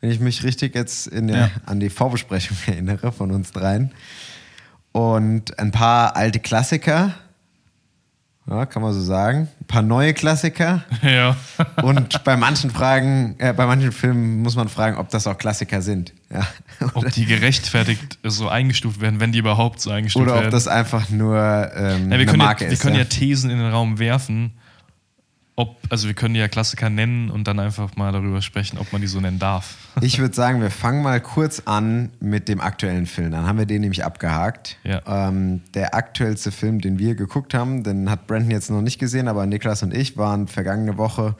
wenn 0.00 0.10
ich 0.10 0.20
mich 0.20 0.44
richtig 0.44 0.74
jetzt 0.74 1.06
in 1.06 1.28
der, 1.28 1.36
Ja. 1.38 1.50
an 1.66 1.80
die 1.80 1.90
Vorbesprechung 1.90 2.56
erinnere 2.66 3.12
von 3.12 3.30
uns 3.30 3.52
dreien. 3.52 3.92
Und 4.92 5.58
ein 5.58 5.70
paar 5.70 6.16
alte 6.16 6.40
Klassiker, 6.40 7.14
ja, 8.50 8.66
kann 8.66 8.82
man 8.82 8.92
so 8.92 9.00
sagen. 9.00 9.48
Ein 9.60 9.66
paar 9.66 9.82
neue 9.82 10.12
Klassiker. 10.14 10.82
Ja. 11.02 11.36
Und 11.82 12.24
bei 12.24 12.36
manchen 12.36 12.70
Fragen, 12.70 13.34
äh, 13.38 13.52
bei 13.54 13.66
manchen 13.66 13.92
Filmen 13.92 14.42
muss 14.42 14.54
man 14.56 14.68
fragen, 14.68 14.98
ob 14.98 15.08
das 15.08 15.26
auch 15.26 15.38
Klassiker 15.38 15.80
sind. 15.80 16.12
Ja. 16.32 16.46
Ob 16.94 17.10
die 17.12 17.24
gerechtfertigt 17.26 18.18
so 18.22 18.48
eingestuft 18.48 19.00
werden, 19.00 19.18
wenn 19.20 19.32
die 19.32 19.38
überhaupt 19.38 19.80
so 19.80 19.90
eingestuft 19.90 20.24
Oder 20.24 20.34
werden. 20.34 20.46
ob 20.46 20.50
das 20.52 20.68
einfach 20.68 21.08
nur 21.08 21.36
ähm, 21.74 22.04
Ja, 22.04 22.10
wir 22.10 22.14
eine 22.14 22.26
können, 22.26 22.38
Marke 22.38 22.64
ja, 22.64 22.70
wir 22.70 22.74
ist. 22.74 22.82
können 22.82 22.96
ja. 22.96 23.02
ja 23.02 23.08
Thesen 23.08 23.50
in 23.50 23.58
den 23.58 23.70
Raum 23.70 23.98
werfen. 23.98 24.52
Ob, 25.60 25.76
also 25.90 26.06
wir 26.06 26.14
können 26.14 26.34
die 26.34 26.40
ja 26.40 26.48
Klassiker 26.48 26.88
nennen 26.90 27.30
und 27.30 27.46
dann 27.46 27.60
einfach 27.60 27.94
mal 27.96 28.12
darüber 28.12 28.40
sprechen, 28.42 28.78
ob 28.78 28.92
man 28.92 29.00
die 29.02 29.06
so 29.08 29.20
nennen 29.20 29.38
darf. 29.38 29.76
Ich 30.02 30.18
würde 30.18 30.34
sagen, 30.34 30.60
wir 30.62 30.70
fangen 30.70 31.02
mal 31.02 31.20
kurz 31.20 31.62
an 31.66 32.10
mit 32.20 32.48
dem 32.48 32.60
aktuellen 32.60 33.06
Film. 33.06 33.32
Dann 33.32 33.46
haben 33.46 33.58
wir 33.58 33.66
den 33.66 33.80
nämlich 33.82 34.04
abgehakt. 34.04 34.76
Ja. 34.84 35.02
Ähm, 35.28 35.62
der 35.74 35.94
aktuellste 35.94 36.52
Film, 36.52 36.80
den 36.80 36.98
wir 36.98 37.14
geguckt 37.16 37.52
haben, 37.54 37.82
den 37.82 38.08
hat 38.08 38.26
Brandon 38.26 38.50
jetzt 38.52 38.70
noch 38.70 38.82
nicht 38.82 38.98
gesehen, 38.98 39.28
aber 39.28 39.46
Niklas 39.46 39.82
und 39.82 39.92
ich 39.92 40.16
waren 40.16 40.46
vergangene 40.48 40.96
Woche 40.96 41.34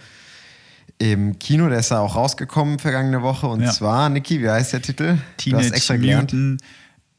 im 0.99 1.39
Kino. 1.39 1.69
Der 1.69 1.79
ist 1.79 1.91
ja 1.91 2.01
auch 2.01 2.17
rausgekommen 2.17 2.79
vergangene 2.79 3.23
Woche. 3.23 3.47
Und 3.47 3.63
Ja. 3.63 3.71
zwar, 3.71 4.09
Niki, 4.11 4.43
wie 4.43 4.51
heißt 4.51 4.73
der 4.75 4.83
Titel? 4.83 5.05
du 5.15 5.17
hast 5.17 5.37
Teenage 5.39 5.75
extra 5.75 5.97
gelernt. 5.97 6.33
Mutant. 6.33 6.63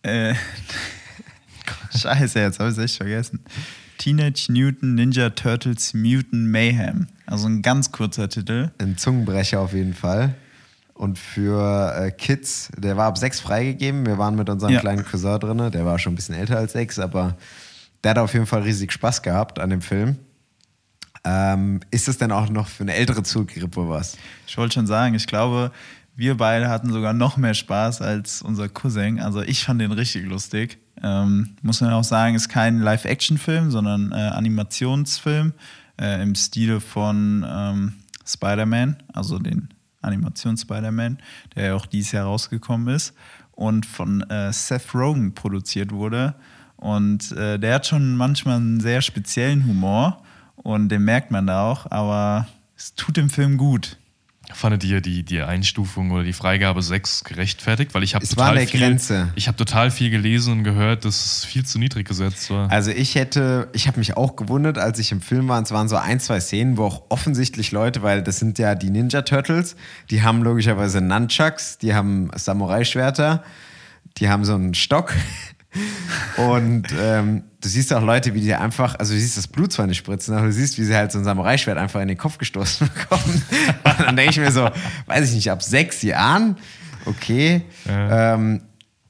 Äh, 0.04 0.36
Scheiße, 1.98 2.40
jetzt 2.40 2.60
habe 2.60 2.70
ich 2.72 2.78
es 2.78 2.84
echt 2.84 2.98
vergessen. 2.98 3.40
Teenage 4.02 4.48
Mutant 4.52 4.96
Ninja 4.96 5.30
Turtles 5.30 5.94
Mutant 5.94 6.48
Mayhem. 6.48 7.06
Also 7.28 7.48
ein 7.48 7.62
ganz 7.62 7.92
kurzer 7.92 8.30
Titel. 8.30 8.72
Ein 8.80 8.98
Zungenbrecher 8.98 9.60
auf 9.60 9.74
jeden 9.74 9.94
Fall. 9.94 10.34
Und 10.96 11.20
für 11.20 11.94
äh, 11.96 12.10
Kids, 12.10 12.70
der 12.76 12.98
war 12.98 13.06
ab 13.06 13.20
sechs 13.20 13.40
freigegeben. 13.40 14.08
Wir 14.08 14.18
waren 14.18 14.34
mit 14.34 14.50
unserem 14.50 14.74
Ja. 14.74 14.80
kleinen 14.80 15.06
Cousin 15.06 15.40
drin. 15.40 15.70
Der 15.72 15.86
war 15.86 16.00
schon 16.00 16.14
ein 16.14 16.16
bisschen 16.16 16.34
älter 16.34 16.58
als 16.58 16.72
sechs, 16.72 16.98
aber 16.98 17.38
der 18.04 18.12
hat 18.12 18.18
auf 18.18 18.34
jeden 18.34 18.48
Fall 18.48 18.64
riesig 18.64 18.92
Spaß 18.92 19.22
gehabt 19.22 19.60
an 19.60 19.70
dem 19.70 19.82
Film. 19.82 20.16
Ähm, 21.24 21.82
ist 21.92 22.08
es 22.08 22.18
denn 22.18 22.32
auch 22.32 22.50
noch 22.50 22.68
für 22.68 22.82
eine 22.82 22.96
ältere 22.96 23.22
Zielgruppe 23.22 23.88
was? 23.88 24.18
Ich 24.48 24.58
wollte 24.58 24.74
schon 24.74 24.88
sagen, 24.88 25.14
ich 25.14 25.28
glaube, 25.28 25.72
wir 26.16 26.38
beide 26.38 26.70
hatten 26.70 26.92
sogar 26.92 27.14
noch 27.14 27.38
mehr 27.38 27.54
Spaß 27.54 28.02
als 28.02 28.42
unser 28.42 28.70
Cousin. 28.70 29.20
Also 29.20 29.42
ich 29.42 29.64
fand 29.64 29.82
den 29.82 29.92
richtig 29.92 30.26
lustig. 30.26 30.80
Ähm, 31.02 31.56
muss 31.62 31.82
man 31.82 31.94
auch 31.94 32.04
sagen, 32.04 32.36
ist 32.36 32.50
kein 32.50 32.80
Live-Action-Film, 32.80 33.72
sondern 33.72 34.12
äh, 34.12 34.16
Animationsfilm 34.16 35.54
äh, 36.00 36.22
im 36.22 36.36
Stile 36.36 36.80
von 36.80 37.46
ähm, 37.48 37.94
Spider-Man, 38.26 38.98
also 39.14 39.40
den 39.40 39.70
Animations-Spider-Man, 40.02 41.18
der 41.56 41.68
ja 41.68 41.76
auch 41.76 41.86
dieses 41.86 42.12
Jahr 42.12 42.26
rausgekommen 42.26 42.94
ist 42.94 43.14
und 43.52 43.86
von 43.86 44.22
äh, 44.30 44.52
Seth 44.52 44.94
Rogen 44.94 45.34
produziert 45.34 45.92
wurde. 45.92 46.36
Und 46.78 47.32
äh, 47.34 47.60
der 47.60 47.76
hat 47.76 47.88
schon 47.88 48.16
manchmal 48.16 48.58
einen 48.58 48.80
sehr 48.80 49.02
speziellen 49.02 49.66
Humor 49.68 50.24
und 50.56 50.90
den 50.90 51.04
merkt 51.04 51.32
man 51.32 51.48
da 51.48 51.70
auch, 51.70 51.90
aber 51.92 52.48
es 52.76 52.96
tut 52.96 53.18
dem 53.18 53.30
Film 53.30 53.58
gut. 53.58 53.98
Fandet 54.54 54.84
ihr 54.84 55.02
die, 55.02 55.24
die 55.24 55.42
Einstufung 55.42 56.12
oder 56.12 56.24
die 56.24 56.34
Freigabe 56.34 56.82
6 56.82 57.24
gerechtfertigt? 57.24 57.94
Weil 57.94 58.04
ich 58.04 58.16
habe 58.16 58.26
war 58.26 58.30
total 58.30 58.56
der 58.56 58.68
viel, 58.68 58.80
Grenze. 58.80 59.32
Ich 59.36 59.48
habe 59.48 59.58
total 59.58 59.92
viel 59.92 60.10
gelesen 60.10 60.54
und 60.54 60.64
gehört, 60.64 61.06
dass 61.06 61.26
es 61.26 61.46
viel 61.46 61.66
zu 61.66 61.80
niedrig 61.80 62.08
gesetzt 62.08 62.50
war. 62.50 62.72
Also 62.72 62.92
ich 62.92 63.16
hätte, 63.16 63.70
ich 63.74 63.88
habe 63.88 64.00
mich 64.00 64.18
auch 64.18 64.36
gewundert, 64.36 64.78
als 64.78 65.00
ich 65.00 65.12
im 65.12 65.22
Film 65.22 65.48
war, 65.48 65.58
und 65.58 65.66
es 65.66 65.72
waren 65.72 65.88
so 65.88 65.98
ein, 65.98 66.20
zwei 66.20 66.40
Szenen, 66.40 66.78
wo 66.78 66.86
auch 66.86 67.04
offensichtlich 67.10 67.72
Leute, 67.72 68.02
weil 68.02 68.22
das 68.24 68.40
sind 68.40 68.60
ja 68.60 68.76
die 68.76 68.90
Ninja 68.90 69.22
Turtles, 69.22 69.76
die 70.10 70.22
haben 70.22 70.44
logischerweise 70.44 71.02
Nunchucks, 71.02 71.78
die 71.78 71.94
haben 71.94 72.30
Samurai-Schwerter, 72.36 73.44
die 74.18 74.30
haben 74.30 74.46
so 74.46 74.56
einen 74.56 74.74
Stock. 74.74 75.14
Und 76.38 76.88
ähm, 77.00 77.44
du 77.62 77.70
siehst 77.70 77.94
auch 77.94 78.02
Leute, 78.04 78.34
wie 78.34 78.42
die 78.42 78.54
einfach, 78.54 78.96
also 79.00 79.14
du 79.14 79.20
siehst 79.20 79.38
das 79.38 79.48
Blut 79.48 79.72
zwar 79.72 79.88
nicht 79.88 79.98
spritzen, 79.98 80.36
aber 80.36 80.48
du 80.48 80.54
siehst, 80.54 80.78
wie 80.78 80.84
sie 80.84 80.96
halt 80.96 81.12
so 81.12 81.18
ein 81.20 81.24
Samurai-Schwert 81.24 81.78
einfach 81.78 82.02
in 82.02 82.08
den 82.08 82.18
Kopf 82.18 82.38
gestoßen 82.38 82.90
bekommen. 82.94 83.42
Und 83.84 84.00
dann 84.00 84.16
denke 84.16 84.32
ich 84.32 84.38
mir 84.40 84.52
so, 84.52 84.70
weiß 85.08 85.30
ich 85.30 85.36
nicht, 85.36 85.52
ab 85.52 85.64
sechs 85.64 86.02
Jahren, 86.02 86.58
okay. 87.06 87.64
Ähm, 87.88 88.62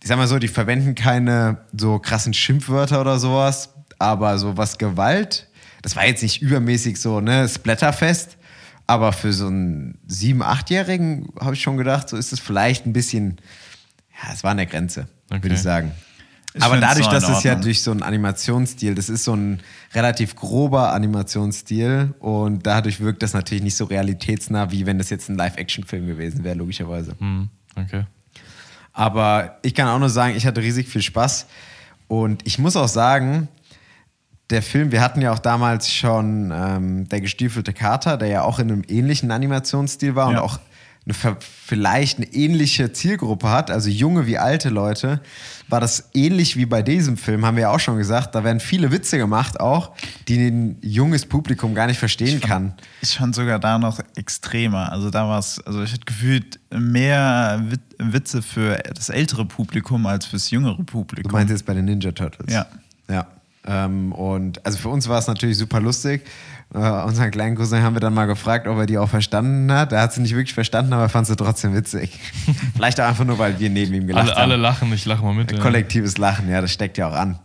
ich 0.02 0.08
sag 0.08 0.18
mal 0.18 0.28
so, 0.28 0.40
die 0.40 0.48
verwenden 0.48 0.96
keine 0.96 1.58
so 1.78 2.00
krassen 2.00 2.34
Schimpfwörter 2.34 3.02
oder 3.02 3.20
sowas, 3.20 3.70
aber 4.00 4.38
so 4.38 4.58
was 4.58 4.78
Gewalt, 4.78 5.48
das 5.82 5.96
war 5.96 6.06
jetzt 6.06 6.22
nicht 6.24 6.42
übermäßig 6.42 7.00
so, 7.00 7.22
ne, 7.22 7.48
Splatterfest, 7.48 8.38
aber 8.88 9.14
für 9.14 9.32
so 9.34 9.48
einen 9.48 10.00
sieben-, 10.08 10.42
achtjährigen 10.44 11.30
habe 11.40 11.54
ich 11.56 11.62
schon 11.62 11.78
gedacht, 11.78 12.10
so 12.10 12.18
ist 12.18 12.34
es 12.34 12.40
vielleicht 12.40 12.86
ein 12.86 12.94
bisschen, 12.94 13.38
ja, 14.24 14.34
es 14.34 14.44
war 14.44 14.52
an 14.52 14.58
der 14.58 14.66
Grenze, 14.68 15.08
Okay. 15.30 15.44
würde 15.44 15.56
ich 15.56 15.62
sagen. 15.62 15.92
Ich 16.54 16.62
aber 16.62 16.78
dadurch, 16.78 17.06
so 17.06 17.12
dass 17.12 17.30
es 17.30 17.44
ja 17.44 17.56
durch 17.56 17.82
so 17.82 17.92
einen 17.92 18.04
Animationsstil, 18.04 18.94
das 18.94 19.08
ist 19.10 19.24
so 19.24 19.34
ein 19.36 19.62
relativ 19.94 20.36
grober 20.36 20.92
Animationsstil 20.94 22.14
und 22.20 22.66
dadurch 22.68 23.00
wirkt 23.00 23.24
das 23.24 23.34
natürlich 23.34 23.64
nicht 23.64 23.76
so 23.78 23.86
realitätsnah, 23.86 24.70
wie 24.72 24.86
wenn 24.86 24.98
das 24.98 25.10
jetzt 25.10 25.30
ein 25.30 25.36
Live-Action-Film 25.36 26.08
gewesen 26.08 26.44
wäre, 26.44 26.56
logischerweise. 26.56 27.16
Hm, 27.20 27.48
okay. 27.78 28.06
Aber 28.94 29.58
ich 29.62 29.74
kann 29.74 29.88
auch 29.88 30.00
nur 30.00 30.10
sagen, 30.10 30.36
ich 30.36 30.46
hatte 30.46 30.62
riesig 30.62 30.90
viel 30.90 31.02
Spaß. 31.02 31.48
Und 32.10 32.46
ich 32.46 32.60
muss 32.60 32.76
auch 32.76 32.90
sagen, 32.90 33.48
der 34.50 34.62
Film, 34.62 34.92
wir 34.92 35.00
hatten 35.00 35.22
ja 35.22 35.32
auch 35.32 35.40
damals 35.40 35.90
schon 35.90 36.52
ähm, 36.54 37.08
Der 37.08 37.22
gestiefelte 37.22 37.72
Kater, 37.72 38.18
der 38.18 38.28
ja 38.28 38.42
auch 38.44 38.60
in 38.60 38.70
einem 38.70 38.84
ähnlichen 38.90 39.32
Animationsstil 39.32 40.16
war 40.16 40.28
und 40.28 40.34
Ja. 40.34 40.42
auch 40.42 40.60
eine, 41.06 41.38
vielleicht 41.40 42.18
eine 42.18 42.28
ähnliche 42.28 42.94
Zielgruppe 42.94 43.50
hat, 43.50 43.72
also 43.72 43.90
junge 43.90 44.28
wie 44.28 44.38
alte 44.38 44.70
Leute, 44.70 45.20
war 45.68 45.80
das 45.80 46.10
ähnlich 46.14 46.58
wie 46.58 46.66
bei 46.68 46.84
diesem 46.84 47.18
Film, 47.18 47.44
haben 47.46 47.56
wir 47.56 47.64
ja 47.64 47.70
auch 47.72 47.80
schon 47.80 47.98
gesagt. 47.98 48.36
Da 48.36 48.44
werden 48.44 48.60
viele 48.60 48.92
Witze 48.92 49.18
gemacht, 49.18 49.60
auch, 49.60 49.92
die 50.28 50.38
ein 50.38 50.78
junges 50.82 51.26
Publikum 51.26 51.74
gar 51.74 51.88
nicht 51.88 51.98
verstehen 51.98 52.40
kann. 52.40 52.74
Ich 53.02 53.18
fand 53.18 53.34
sogar 53.34 53.58
da 53.58 53.80
noch 53.80 54.00
extremer. 54.16 54.92
Also 54.92 55.10
da 55.10 55.28
war 55.28 55.40
es, 55.40 55.60
also 55.66 55.82
ich 55.82 55.92
hatte 55.92 56.06
gefühlt 56.06 56.60
mehr 56.72 57.64
Wit 57.68 57.82
Witze 58.04 58.42
für 58.42 58.78
das 58.96 59.10
ältere 59.10 59.46
Publikum 59.46 60.08
als 60.08 60.26
fürs 60.26 60.50
jüngere 60.50 60.78
Du 60.78 60.84
Publikum. 60.84 61.32
meinst 61.32 61.52
jetzt 61.52 61.66
bei 61.68 61.74
den 61.76 61.86
Ninja 61.86 62.12
Turtles? 62.12 62.52
Ja. 62.52 62.66
Ja. 63.08 63.28
Ähm, 63.66 64.12
und 64.12 64.66
also 64.66 64.80
für 64.80 64.90
uns 64.90 65.08
war 65.08 65.20
es 65.20 65.28
natürlich 65.28 65.58
super 65.58 65.80
lustig. 65.80 66.24
Äh, 66.74 66.78
unseren 67.04 67.32
kleinen 67.32 67.56
Cousin 67.58 67.84
haben 67.84 67.96
wir 67.96 68.00
dann 68.00 68.14
mal 68.14 68.26
gefragt, 68.28 68.66
ob 68.68 68.78
er 68.78 68.86
die 68.86 68.98
auch 68.98 69.10
verstanden 69.10 69.72
hat. 69.72 69.92
Er 69.92 70.02
hat 70.02 70.14
sie 70.14 70.22
nicht 70.22 70.32
wirklich 70.36 70.54
verstanden, 70.54 70.94
aber 70.94 71.04
er 71.04 71.10
fand 71.10 71.28
sie 71.28 71.36
trotzdem 71.36 71.76
witzig. 71.76 72.18
Vielleicht 72.76 73.00
auch 73.02 73.06
einfach 73.08 73.26
nur, 73.26 73.38
weil 73.40 73.60
wir 73.60 73.70
neben 73.70 73.94
ihm 73.94 74.08
gelacht 74.08 74.28
Alle, 74.30 74.36
haben. 74.36 74.42
alle 74.44 74.56
lachen, 74.56 74.94
ich 74.94 75.06
lache 75.06 75.24
mal 75.24 75.34
mit. 75.34 75.52
ja. 75.52 75.60
Kollektives 75.60 76.18
Lachen, 76.18 76.50
ja, 76.50 76.62
das 76.62 76.72
steckt 76.72 76.98
ja 76.98 77.10
auch 77.10 77.14
an. 77.16 77.40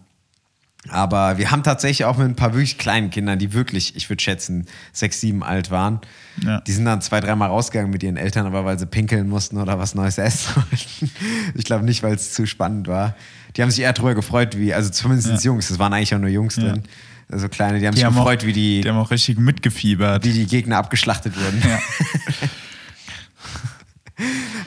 Aber 0.88 1.36
wir 1.38 1.50
haben 1.50 1.64
tatsächlich 1.64 2.04
auch 2.04 2.16
mit 2.16 2.28
ein 2.28 2.36
paar 2.36 2.52
wirklich 2.52 2.78
kleinen 2.78 3.10
Kindern, 3.10 3.40
die 3.40 3.52
wirklich, 3.52 3.96
ich 3.96 4.08
würde 4.08 4.22
schätzen, 4.22 4.66
sechs, 4.92 5.20
sieben 5.20 5.42
alt 5.42 5.72
waren. 5.72 5.98
Ja. 6.44 6.60
Die 6.60 6.70
sind 6.70 6.84
dann 6.84 7.00
zwei, 7.00 7.18
dreimal 7.18 7.48
rausgegangen 7.48 7.90
mit 7.90 8.04
ihren 8.04 8.16
Eltern, 8.16 8.46
aber 8.46 8.64
weil 8.64 8.78
sie 8.78 8.86
pinkeln 8.86 9.28
mussten 9.28 9.56
oder 9.58 9.80
was 9.80 9.96
Neues 9.96 10.18
essen 10.18 10.54
wollten. 10.54 11.10
Ich 11.56 11.64
glaube 11.64 11.84
nicht, 11.84 12.04
weil 12.04 12.14
es 12.14 12.32
zu 12.34 12.46
spannend 12.46 12.86
war. 12.86 13.16
Die 13.56 13.62
haben 13.62 13.70
sich 13.72 13.80
eher 13.82 13.94
drüber 13.94 14.14
gefreut, 14.14 14.56
wie, 14.56 14.72
also 14.74 14.88
zumindest 14.90 15.28
Ja. 15.28 15.50
Jungs, 15.50 15.68
es 15.70 15.80
waren 15.80 15.92
eigentlich 15.92 16.14
auch 16.14 16.20
nur 16.20 16.30
Jungs 16.30 16.54
Ja. 16.54 16.62
drin. 16.68 16.82
Also 17.28 17.48
kleine, 17.48 17.80
die 17.80 17.86
haben 17.86 17.94
Die 17.94 17.98
sich 18.00 18.04
haben, 18.06 18.14
gefreut, 18.14 18.42
auch, 18.42 18.46
wie 18.46 18.52
die, 18.52 18.80
die 18.82 18.88
haben 18.88 18.98
auch 18.98 19.10
richtig 19.10 19.38
mitgefiebert. 19.38 20.24
wie 20.24 20.32
die 20.32 20.46
Gegner 20.46 20.78
abgeschlachtet 20.78 21.34
wurden. 21.36 21.62
Ja. 21.68 21.78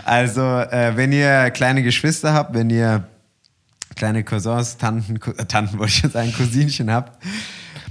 Also, 0.05 0.41
äh, 0.41 0.95
wenn 0.95 1.11
ihr 1.11 1.49
kleine 1.51 1.81
Geschwister 1.83 2.33
habt, 2.33 2.53
wenn 2.53 2.69
ihr 2.69 3.07
kleine 3.95 4.23
Cousins, 4.23 4.77
Tanten, 4.77 5.15
äh, 5.37 5.45
Tanten 5.45 5.77
wollte 5.79 5.91
ich 5.93 6.01
jetzt 6.03 6.13
sagen, 6.13 6.31
Cousinchen 6.33 6.91
habt, 6.91 7.23
Ja, 7.23 7.29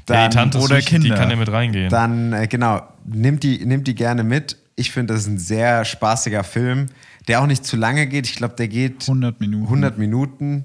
dann, 0.07 0.31
die 0.31 0.37
Tante 0.37 0.59
oder 0.59 0.77
wichtig, 0.77 0.95
die 0.97 1.01
Kinder. 1.03 1.17
kann 1.17 1.31
ja 1.31 1.37
mit 1.37 1.51
reingehen. 1.51 1.91
dann 1.91 2.33
äh, 2.33 2.47
genau, 2.47 2.83
nimmt 3.05 3.43
die, 3.43 3.65
nimmt 3.67 3.87
die 3.89 3.95
gerne 3.95 4.23
mit. 4.25 4.57
Ich 4.77 4.93
finde, 4.93 5.15
das 5.15 5.23
ist 5.23 5.29
ein 5.29 5.39
sehr 5.39 5.85
spaßiger 5.85 6.45
Film, 6.45 6.87
der 7.27 7.41
auch 7.43 7.47
nicht 7.47 7.65
zu 7.65 7.77
lange 7.77 8.07
geht. 8.07 8.27
Ich 8.27 8.37
glaube, 8.37 8.55
der 8.55 8.69
geht 8.69 9.03
100 9.03 9.41
Minuten. 9.41 9.65
100 9.65 9.99
Minuten 9.99 10.65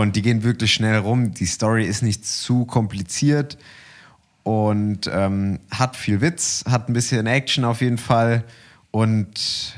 und 0.00 0.16
die 0.16 0.22
gehen 0.22 0.42
wirklich 0.42 0.72
schnell 0.72 0.98
rum. 0.98 1.32
Die 1.32 1.46
Story 1.46 1.84
ist 1.84 2.02
nicht 2.02 2.26
zu 2.26 2.64
kompliziert 2.64 3.58
und 4.42 5.08
ähm, 5.12 5.60
hat 5.70 5.96
viel 5.96 6.20
Witz, 6.20 6.64
hat 6.68 6.88
ein 6.88 6.92
bisschen 6.92 7.26
Action 7.26 7.64
auf 7.64 7.80
jeden 7.80 7.98
Fall 7.98 8.44
und 8.90 9.74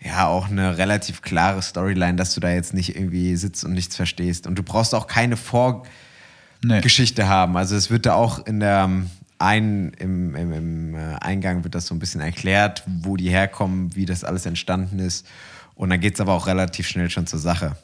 ja, 0.00 0.26
auch 0.26 0.48
eine 0.48 0.78
relativ 0.78 1.22
klare 1.22 1.62
Storyline, 1.62 2.16
dass 2.16 2.34
du 2.34 2.40
da 2.40 2.50
jetzt 2.50 2.74
nicht 2.74 2.96
irgendwie 2.96 3.36
sitzt 3.36 3.64
und 3.64 3.72
nichts 3.72 3.94
verstehst. 3.94 4.48
Und 4.48 4.56
du 4.56 4.62
brauchst 4.64 4.94
auch 4.94 5.06
keine 5.06 5.36
Vorgeschichte 5.36 7.22
Nee. 7.22 7.28
haben. 7.28 7.56
Also 7.56 7.76
es 7.76 7.88
wird 7.90 8.06
da 8.06 8.14
auch 8.14 8.44
in 8.46 8.58
der 8.58 8.82
ähm, 8.84 9.10
ein, 9.38 9.92
im, 9.98 10.34
im, 10.34 10.52
im 10.52 10.94
äh, 10.94 11.14
Eingang 11.20 11.64
wird 11.64 11.74
das 11.74 11.86
so 11.86 11.94
ein 11.94 11.98
bisschen 11.98 12.20
erklärt, 12.20 12.84
wo 13.02 13.16
die 13.16 13.28
herkommen, 13.30 13.94
wie 13.94 14.06
das 14.06 14.24
alles 14.24 14.46
entstanden 14.46 14.98
ist. 14.98 15.26
Und 15.74 15.90
dann 15.90 16.00
geht 16.00 16.14
es 16.14 16.20
aber 16.20 16.32
auch 16.34 16.46
relativ 16.46 16.86
schnell 16.86 17.10
schon 17.10 17.26
zur 17.26 17.38
Sache. 17.38 17.76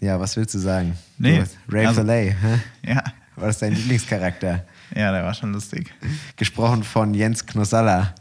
Ja, 0.00 0.18
was 0.18 0.36
willst 0.36 0.54
du 0.54 0.58
sagen? 0.58 0.96
Nee, 1.18 1.42
Du, 1.68 1.74
Ray 1.76 1.86
also- 1.86 2.00
Fillet, 2.02 2.30
hä? 2.40 2.60
Ja. 2.86 3.02
war 3.36 3.46
das 3.48 3.58
dein 3.58 3.74
Lieblingscharakter? 3.74 4.64
ja, 4.94 5.12
der 5.12 5.22
war 5.24 5.34
schon 5.34 5.52
lustig. 5.52 5.92
Gesprochen 6.36 6.82
von 6.82 7.14
Jens 7.14 7.44
Knossalla. 7.46 8.14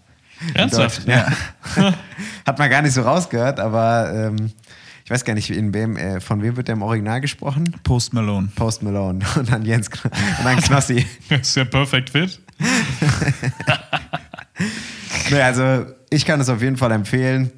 Ernsthaft? 0.54 1.06
Ja. 1.08 1.28
Hat 2.46 2.60
man 2.60 2.70
gar 2.70 2.82
nicht 2.82 2.94
so 2.94 3.02
rausgehört, 3.02 3.60
aber 3.60 4.12
ähm, 4.14 4.52
ich 5.04 5.12
weiß 5.12 5.26
gar 5.26 5.34
nicht, 5.34 5.50
in 5.50 5.74
wem, 5.74 5.98
äh, 5.98 6.20
von 6.22 6.42
wem 6.42 6.56
wird 6.56 6.68
der 6.68 6.74
im 6.76 6.82
Original 6.82 7.20
gesprochen? 7.20 7.76
Post 7.84 8.14
Malone. 8.14 8.50
Post 8.56 8.84
Malone 8.84 9.26
und 9.36 9.52
dann 9.52 9.66
Jens 9.66 9.90
Kno 9.90 10.10
und 10.38 10.46
dann 10.46 10.58
Knossi. 10.62 11.06
Das 11.30 11.40
ist 11.50 11.56
ja 11.56 11.66
perfekt 11.66 12.12
fit. 12.12 12.40
nee, 15.32 15.42
also 15.42 15.86
ich 16.10 16.26
kann 16.26 16.40
es 16.40 16.50
auf 16.50 16.62
jeden 16.62 16.78
Fall 16.78 16.92
empfehlen. 16.92 17.52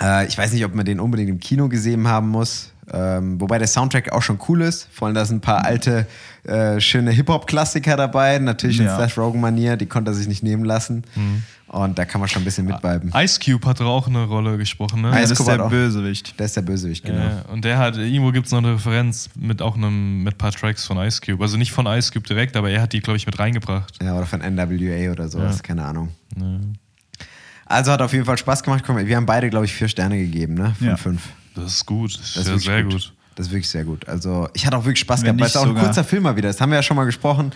Äh, 0.00 0.26
ich 0.26 0.36
weiß 0.36 0.52
nicht, 0.52 0.64
ob 0.64 0.74
man 0.74 0.84
den 0.84 1.00
unbedingt 1.00 1.30
im 1.30 1.40
Kino 1.40 1.68
gesehen 1.68 2.06
haben 2.06 2.28
muss. 2.28 2.72
Ähm, 2.92 3.40
wobei 3.40 3.58
der 3.58 3.66
Soundtrack 3.68 4.12
auch 4.12 4.22
schon 4.22 4.38
cool 4.48 4.62
ist. 4.62 4.88
Vor 4.92 5.06
allem 5.06 5.14
da 5.14 5.24
sind 5.24 5.36
ein 5.38 5.40
paar 5.40 5.64
alte, 5.64 6.06
äh, 6.44 6.80
schöne 6.80 7.10
Hip-Hop-Klassiker 7.10 7.96
dabei. 7.96 8.38
Natürlich 8.38 8.78
in 8.80 8.86
Ja. 8.86 8.96
Seth 8.98 9.18
Rogen-Manier, 9.18 9.76
die 9.76 9.86
konnte 9.86 10.10
er 10.10 10.14
sich 10.14 10.26
nicht 10.28 10.42
nehmen 10.42 10.64
lassen. 10.64 11.04
Mhm. 11.14 11.42
Und 11.68 11.98
da 11.98 12.06
kann 12.06 12.18
man 12.20 12.30
schon 12.30 12.40
ein 12.40 12.44
bisschen 12.46 12.64
mitviben. 12.64 13.12
Ice 13.14 13.38
Cube 13.44 13.66
hat 13.68 13.78
doch 13.80 13.86
auch 13.86 14.06
eine 14.08 14.24
Rolle 14.24 14.56
gesprochen, 14.56 15.02
ne? 15.02 15.08
Ja, 15.08 15.20
das 15.20 15.32
Ice 15.32 15.42
ist 15.42 15.48
der 15.48 15.68
Bösewicht. 15.68 16.38
Der 16.40 16.46
ist 16.46 16.56
der 16.56 16.62
Bösewicht, 16.62 17.04
genau. 17.04 17.20
Ja, 17.20 17.42
und 17.52 17.62
der 17.62 17.76
hat, 17.76 17.98
irgendwo 17.98 18.32
gibt 18.32 18.46
es 18.46 18.52
noch 18.52 18.60
eine 18.60 18.72
Referenz 18.76 19.28
mit 19.38 19.60
auch 19.60 19.76
einem, 19.76 20.22
mit 20.22 20.36
ein 20.36 20.38
paar 20.38 20.52
Tracks 20.52 20.86
von 20.86 20.96
Ice 20.96 21.20
Cube. 21.20 21.42
Also 21.44 21.58
nicht 21.58 21.72
von 21.72 21.84
Ice 21.84 22.10
Cube 22.10 22.26
direkt, 22.26 22.56
aber 22.56 22.70
er 22.70 22.80
hat 22.80 22.94
die, 22.94 23.00
glaube 23.00 23.18
ich, 23.18 23.26
mit 23.26 23.38
reingebracht. 23.38 24.02
Ja, 24.02 24.16
oder 24.16 24.24
von 24.24 24.40
NWA 24.40 25.12
oder 25.12 25.28
sowas, 25.28 25.56
Ja. 25.56 25.62
keine 25.62 25.84
Ahnung. 25.84 26.08
Ja. 26.38 26.58
Also 27.66 27.92
hat 27.92 28.00
auf 28.00 28.14
jeden 28.14 28.24
Fall 28.24 28.38
Spaß 28.38 28.62
gemacht. 28.62 28.82
Wir 28.88 29.16
haben 29.16 29.26
beide, 29.26 29.50
glaube 29.50 29.66
ich, 29.66 29.74
vier 29.74 29.88
Sterne 29.88 30.16
gegeben, 30.16 30.54
ne? 30.54 30.74
Von 30.80 30.96
fünf. 30.96 31.20
Das 31.58 31.72
ist 31.74 31.86
gut. 31.86 32.14
Das 32.18 32.26
ist, 32.28 32.36
Das 32.36 32.48
ist 32.48 32.64
sehr 32.64 32.82
gut. 32.84 32.92
gut. 32.92 33.12
Das 33.34 33.46
ist 33.46 33.52
wirklich 33.52 33.68
sehr 33.68 33.84
gut. 33.84 34.08
Also 34.08 34.48
ich 34.54 34.66
hatte 34.66 34.76
auch 34.76 34.84
wirklich 34.84 34.98
Spaß 35.00 35.20
Wenn 35.22 35.36
gehabt, 35.36 35.40
weil 35.40 35.46
es 35.48 35.56
auch 35.56 35.66
ein 35.66 35.82
kurzer 35.84 36.02
Film 36.04 36.24
mal 36.24 36.36
wieder 36.36 36.50
ist. 36.50 36.60
Haben 36.60 36.70
wir 36.70 36.76
ja 36.76 36.82
schon 36.82 36.96
mal 36.96 37.04
gesprochen. 37.04 37.52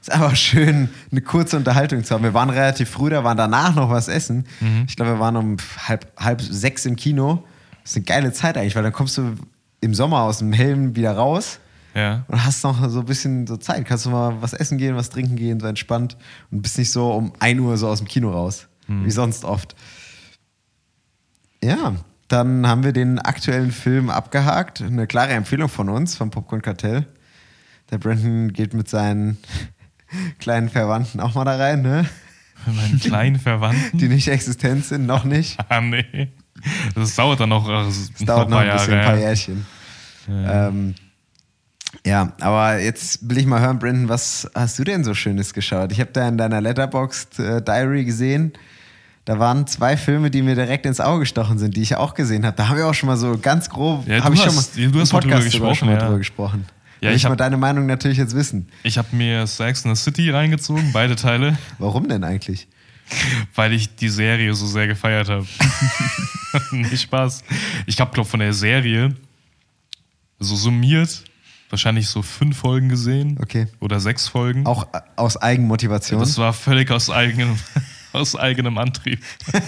ist 0.00 0.12
einfach 0.12 0.36
schön, 0.36 0.88
eine 1.10 1.20
kurze 1.22 1.56
Unterhaltung 1.56 2.04
zu 2.04 2.14
haben. 2.14 2.22
Wir 2.22 2.34
waren 2.34 2.50
relativ 2.50 2.88
früh 2.90 3.10
da, 3.10 3.24
waren 3.24 3.36
danach 3.36 3.74
noch 3.74 3.90
was 3.90 4.06
essen. 4.08 4.46
Mhm. 4.60 4.84
Ich 4.88 4.94
glaube, 4.96 5.12
wir 5.12 5.18
waren 5.20 5.36
um 5.36 5.56
halb, 5.88 6.06
halb 6.18 6.40
sechs 6.40 6.86
im 6.86 6.94
Kino. 6.96 7.42
Das 7.82 7.90
ist 7.92 7.96
eine 7.96 8.04
geile 8.04 8.32
Zeit 8.32 8.56
eigentlich, 8.56 8.76
weil 8.76 8.82
dann 8.84 8.92
kommst 8.92 9.18
du 9.18 9.34
im 9.80 9.92
Sommer 9.94 10.20
aus 10.20 10.38
dem 10.38 10.52
Helm 10.52 10.94
wieder 10.96 11.12
raus 11.12 11.58
Ja. 11.94 12.24
und 12.28 12.44
hast 12.44 12.62
noch 12.64 12.88
so 12.88 13.00
ein 13.00 13.04
bisschen 13.06 13.46
so 13.48 13.56
Zeit. 13.56 13.84
Kannst 13.86 14.06
du 14.06 14.10
mal 14.10 14.40
was 14.40 14.52
essen 14.52 14.78
gehen, 14.78 14.94
was 14.94 15.10
trinken 15.10 15.34
gehen, 15.36 15.58
so 15.60 15.66
entspannt 15.66 16.16
und 16.52 16.62
bist 16.62 16.78
nicht 16.78 16.92
so 16.92 17.10
um 17.12 17.32
1 17.40 17.60
Uhr 17.60 17.76
so 17.76 17.88
aus 17.88 17.98
dem 17.98 18.06
Kino 18.08 18.30
raus, 18.30 18.68
Mhm. 18.86 19.04
wie 19.04 19.10
sonst 19.10 19.44
oft. 19.44 19.74
Ja, 21.62 21.94
dann 22.28 22.66
haben 22.66 22.84
wir 22.84 22.92
den 22.92 23.18
aktuellen 23.18 23.72
Film 23.72 24.10
abgehakt. 24.10 24.80
Eine 24.80 25.06
klare 25.06 25.30
Empfehlung 25.30 25.68
von 25.68 25.88
uns, 25.88 26.16
vom 26.16 26.30
Popcorn 26.30 26.62
Kartell. 26.62 27.06
Der 27.90 27.98
Brandon 27.98 28.52
geht 28.52 28.74
mit 28.74 28.88
seinen 28.88 29.38
kleinen 30.38 30.68
Verwandten 30.68 31.20
auch 31.20 31.34
mal 31.34 31.44
da 31.44 31.56
rein, 31.56 31.82
ne? 31.82 32.06
Mit 32.66 32.76
meinen 32.76 33.00
kleinen 33.00 33.38
Verwandten. 33.38 33.98
Die 33.98 34.08
nicht 34.08 34.28
existent 34.28 34.84
sind, 34.84 35.06
noch 35.06 35.24
nicht. 35.24 35.58
ah, 35.68 35.80
nee. 35.80 36.28
Das 36.94 37.14
dauert 37.14 37.40
dann 37.40 37.50
noch, 37.50 37.68
äh, 37.68 37.88
Es 37.88 38.12
dauert 38.24 38.48
noch 38.48 38.58
ein 38.58 38.70
bisschen, 38.70 38.94
ein 38.94 39.04
paar 39.04 39.18
Jährchen. 39.18 39.66
Ja. 40.26 40.68
Ähm, 40.68 40.94
ja, 42.06 42.32
aber 42.40 42.80
jetzt 42.80 43.28
will 43.28 43.38
ich 43.38 43.46
mal 43.46 43.60
hören, 43.60 43.78
Brandon, 43.78 44.08
was 44.08 44.50
hast 44.54 44.78
du 44.78 44.84
denn 44.84 45.04
so 45.04 45.14
Schönes 45.14 45.54
geschaut? 45.54 45.92
Ich 45.92 46.00
habe 46.00 46.10
da 46.12 46.26
in 46.26 46.38
deiner 46.38 46.60
Letterboxd 46.60 47.38
äh, 47.38 47.62
Diary 47.62 48.04
gesehen, 48.04 48.52
da 49.24 49.38
waren 49.38 49.66
zwei 49.66 49.96
Filme, 49.96 50.30
die 50.30 50.42
mir 50.42 50.54
direkt 50.54 50.84
ins 50.86 51.00
Auge 51.00 51.20
gestochen 51.20 51.58
sind, 51.58 51.76
die 51.76 51.82
ich 51.82 51.96
auch 51.96 52.14
gesehen 52.14 52.44
habe. 52.44 52.56
Da 52.56 52.68
haben 52.68 52.76
wir 52.76 52.86
auch 52.86 52.94
schon 52.94 53.06
mal 53.08 53.16
so 53.16 53.38
ganz 53.38 53.70
grob, 53.70 54.06
Ja, 54.06 54.18
hab 54.22 54.26
du 54.26 54.32
ich 54.34 54.44
hast- 54.46 54.74
schon 54.74 54.84
mal 54.84 54.92
du 54.92 55.00
hast 55.00 55.12
mal 55.12 55.20
drüber 55.20 55.34
Podcast 55.36 55.52
sogar 55.52 55.74
schon 55.74 55.88
mal 55.88 55.94
gesprochen, 55.94 56.00
ja. 56.00 56.06
drüber 56.06 56.18
gesprochen. 56.18 56.66
Ja, 57.00 57.08
Will 57.10 57.16
ich 57.16 57.22
ich 57.24 57.28
mal 57.28 57.36
deine 57.36 57.56
Meinung 57.56 57.86
natürlich 57.86 58.18
jetzt 58.18 58.34
wissen. 58.34 58.68
Ich 58.82 58.96
habe 58.98 59.08
mir 59.14 59.46
Sex 59.46 59.84
in 59.84 59.94
the 59.94 60.00
City 60.02 60.30
reingezogen, 60.30 60.92
beide 60.92 61.16
Teile, 61.16 61.58
Warum 61.78 62.08
denn 62.08 62.24
eigentlich? 62.24 62.68
weil 63.54 63.72
ich 63.74 63.96
die 63.96 64.08
Serie 64.08 64.54
so 64.54 64.66
sehr 64.66 64.86
gefeiert 64.86 65.28
habe. 65.28 65.46
Nicht 66.70 67.02
Spaß. 67.02 67.44
Ich 67.86 68.00
habe, 68.00 68.12
glaube 68.12 68.28
von 68.28 68.40
der 68.40 68.54
Serie 68.54 69.14
so 70.38 70.56
summiert 70.56 71.24
wahrscheinlich 71.70 72.08
so 72.08 72.22
fünf 72.22 72.58
Folgen 72.58 72.88
gesehen. 72.88 73.36
Okay. 73.42 73.66
Oder 73.80 73.98
sechs 74.00 74.28
Folgen. 74.28 74.64
Auch 74.66 74.84
äh, 74.94 75.00
aus 75.16 75.36
Eigenmotivation. 75.36 76.20
Das 76.20 76.38
war 76.38 76.52
völlig 76.52 76.90
aus 76.90 77.10
eigenem, 77.10 77.58
aus 78.14 78.36
eigenem 78.36 78.78
Antrieb. 78.78 79.20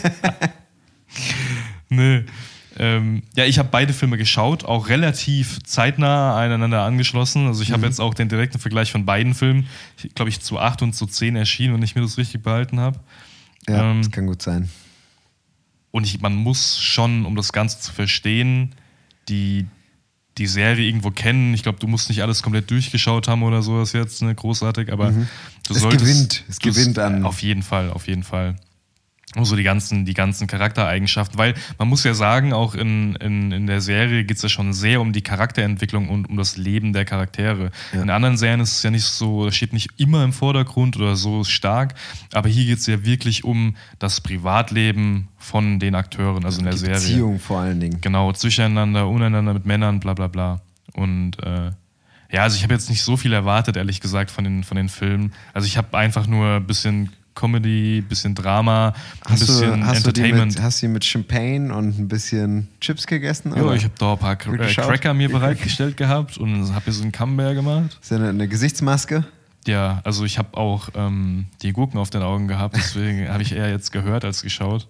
Nö. 1.89 2.25
Ähm, 2.79 3.23
ja, 3.35 3.47
ich 3.47 3.59
habe 3.59 3.71
beide 3.73 3.95
Filme 3.95 4.19
geschaut, 4.19 4.65
auch 4.65 4.89
relativ 4.89 5.63
zeitnah 5.65 6.37
aneinander 6.37 6.83
angeschlossen. 6.83 7.47
Also 7.47 7.63
ich 7.63 7.73
habe 7.73 7.87
jetzt 7.87 8.01
auch 8.01 8.13
den 8.13 8.29
direkten 8.29 8.59
Vergleich 8.59 8.93
von 8.93 9.07
beiden 9.07 9.35
Filmen, 9.35 9.67
glaube 10.15 10.29
ich, 10.29 10.41
zu 10.41 10.59
8 10.59 10.83
und 10.83 10.93
zu 10.93 11.07
10 11.07 11.37
erschienen, 11.37 11.75
wenn 11.75 11.83
ich 11.83 11.95
mir 11.95 12.03
das 12.03 12.19
richtig 12.19 12.43
behalten 12.43 12.79
habe. 12.79 13.01
ja, 13.67 13.91
ähm, 13.91 14.03
das 14.03 14.11
kann 14.11 14.27
gut 14.27 14.43
sein. 14.43 14.69
Und 15.91 16.05
ich, 16.05 16.21
man 16.21 16.35
muss 16.35 16.79
schon, 16.79 17.25
um 17.25 17.37
das 17.37 17.53
Ganze 17.53 17.81
zu 17.81 17.93
verstehen, 17.93 18.75
die, 19.31 19.67
die 20.39 20.47
Serie 20.47 20.87
irgendwo 20.87 21.11
kennen. 21.11 21.55
Ich 21.55 21.63
glaube, 21.63 21.79
du 21.79 21.87
musst 21.87 22.09
nicht 22.09 22.23
alles 22.23 22.43
komplett 22.43 22.71
durchgeschaut 22.71 23.27
haben 23.29 23.43
oder 23.43 23.63
sowas 23.63 23.93
jetzt, 23.93 24.21
ne, 24.23 24.35
großartig, 24.35 24.93
aber 24.93 25.11
du 25.13 25.19
Mhm. 25.19 25.29
Es 25.71 25.79
solltest. 25.81 26.05
gewinnt, 26.05 26.45
es 26.49 26.59
du- 26.59 26.69
gewinnt 26.71 26.99
an- 26.99 27.25
Auf 27.25 27.41
jeden 27.43 27.63
Fall, 27.63 27.91
auf 27.91 28.07
jeden 28.07 28.23
Fall. 28.23 28.57
Und 29.37 29.45
so 29.45 29.55
die 29.55 29.63
ganzen, 29.63 30.07
die 30.07 30.15
ganzen 30.15 30.47
Charaktereigenschaften, 30.47 31.39
weil 31.39 31.55
man 31.79 31.89
muss 31.89 32.05
ja 32.05 32.15
sagen, 32.15 32.55
auch 32.55 32.75
in, 32.75 33.17
in, 33.17 33.53
in 33.53 33.67
der 33.67 33.83
Serie 33.83 34.25
geht 34.25 34.39
es 34.39 34.43
ja 34.43 34.49
schon 34.49 34.73
sehr 34.73 35.01
um 35.01 35.13
die 35.13 35.21
Charakterentwicklung 35.21 36.09
und 36.09 36.29
um 36.31 36.39
das 36.39 36.57
Leben 36.57 36.95
der 36.95 37.05
Charaktere. 37.05 37.71
Ja. 37.93 38.01
In 38.03 38.09
anderen 38.09 38.39
Serien 38.39 38.61
ist 38.61 38.73
es 38.73 38.83
ja 38.83 38.91
nicht 38.91 39.05
so, 39.05 39.51
steht 39.51 39.75
nicht 39.75 39.91
immer 39.99 40.25
im 40.25 40.33
Vordergrund 40.33 40.97
oder 40.97 41.17
so 41.17 41.45
stark, 41.45 41.95
aber 42.33 42.49
hier 42.49 42.65
geht 42.65 42.79
es 42.79 42.87
ja 42.87 43.05
wirklich 43.05 43.45
um 43.45 43.77
das 43.99 44.23
Privatleben 44.23 45.29
von 45.37 45.79
den 45.79 45.95
Akteuren, 45.95 46.45
also 46.47 46.61
in 46.61 46.65
der 46.65 46.73
Die 46.73 46.79
Serie. 46.79 46.95
Beziehung 46.95 47.39
vor 47.39 47.61
allen 47.61 47.79
Dingen. 47.79 48.01
Genau, 48.01 48.33
zwischeneinander, 48.33 49.07
untereinander 49.07 49.53
mit 49.53 49.67
Männern, 49.67 50.01
bla 50.01 50.15
bla 50.15 50.29
bla. 50.29 50.63
Und 50.95 51.43
äh, 51.43 51.73
ja, 52.33 52.43
also 52.43 52.57
ich 52.57 52.63
habe 52.63 52.75
jetzt 52.75 52.89
nicht 52.89 53.03
so 53.03 53.17
viel 53.17 53.33
erwartet, 53.33 53.77
ehrlich 53.77 54.01
gesagt, 54.01 54.31
von 54.31 54.45
den, 54.45 54.65
von 54.65 54.77
den 54.77 54.89
Filmen. 54.89 55.33
Also 55.53 55.67
ich 55.67 55.77
habe 55.77 55.97
einfach 55.97 56.27
nur 56.27 56.57
ein 56.57 56.67
bisschen 56.67 57.11
Comedy, 57.37 57.99
ein 57.99 58.09
bisschen 58.09 58.35
Drama, 58.35 58.89
ein 58.89 59.33
Hast 59.33 59.41
bisschen 59.41 59.81
du, 59.81 59.87
hast, 59.87 60.05
du 60.05 60.09
Entertainment. 60.09 60.55
mit, 60.55 60.63
hast 60.63 60.83
du 60.83 60.87
die 60.87 60.93
mit 60.93 61.05
Champagne 61.05 61.73
und 61.73 61.99
ein 61.99 62.09
bisschen 62.09 62.67
Chips 62.81 63.07
gegessen? 63.07 63.53
ja, 63.55 63.73
ich 63.73 63.85
habe 63.85 63.95
da 63.97 64.13
ein 64.15 64.19
paar 64.19 64.35
Gut 64.35 64.55
äh, 64.55 64.65
geschaut. 64.67 64.87
Cracker 64.87 65.15
mir 65.15 65.29
bereitgestellt 65.31 65.97
gehabt 65.97 66.37
und 66.39 66.75
habe 66.75 66.85
hier 66.87 66.93
so 66.93 67.03
einen 67.03 67.13
Camembert 67.13 67.55
gemacht. 67.55 67.97
Ist 68.03 68.11
ja 68.11 68.17
eine, 68.17 68.31
eine 68.31 68.49
Gesichtsmaske? 68.49 69.25
Ja, 69.67 70.01
also 70.05 70.25
ich 70.25 70.39
habe 70.39 70.57
auch 70.57 70.89
ähm, 70.95 71.47
die 71.63 71.73
Gurken 71.73 71.99
auf 71.99 72.11
den 72.11 72.23
Augen 72.23 72.49
gehabt, 72.49 72.77
deswegen 72.77 73.29
habe 73.33 73.43
ich 73.43 73.53
eher 73.53 73.71
jetzt 73.71 73.93
gehört 73.93 74.25
als 74.25 74.43
geschaut. 74.43 74.87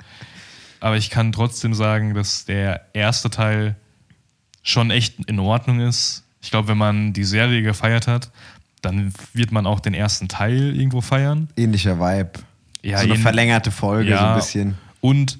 Aber 0.80 0.96
ich 0.96 1.10
kann 1.10 1.32
trotzdem 1.32 1.74
sagen, 1.74 2.14
dass 2.14 2.44
der 2.44 2.86
erste 2.92 3.28
Teil 3.28 3.76
schon 4.62 4.90
echt 4.90 5.18
in 5.28 5.38
Ordnung 5.38 5.80
ist. 5.80 6.24
Ich 6.42 6.50
glaube, 6.50 6.68
wenn 6.68 6.78
man 6.78 7.12
die 7.12 7.24
Serie 7.24 7.62
gefeiert 7.62 8.06
hat, 8.06 8.30
dann 8.86 9.12
wird 9.32 9.52
man 9.52 9.66
auch 9.66 9.80
den 9.80 9.94
ersten 9.94 10.28
Teil 10.28 10.74
irgendwo 10.76 11.00
feiern. 11.00 11.48
Ähnlicher 11.56 11.98
Vibe. 11.98 12.40
Ja, 12.82 12.98
so 12.98 13.04
eine 13.04 13.16
verlängerte 13.16 13.70
Folge, 13.70 14.16
so 14.16 14.24
ein 14.24 14.36
bisschen. 14.36 14.78
Und 15.00 15.38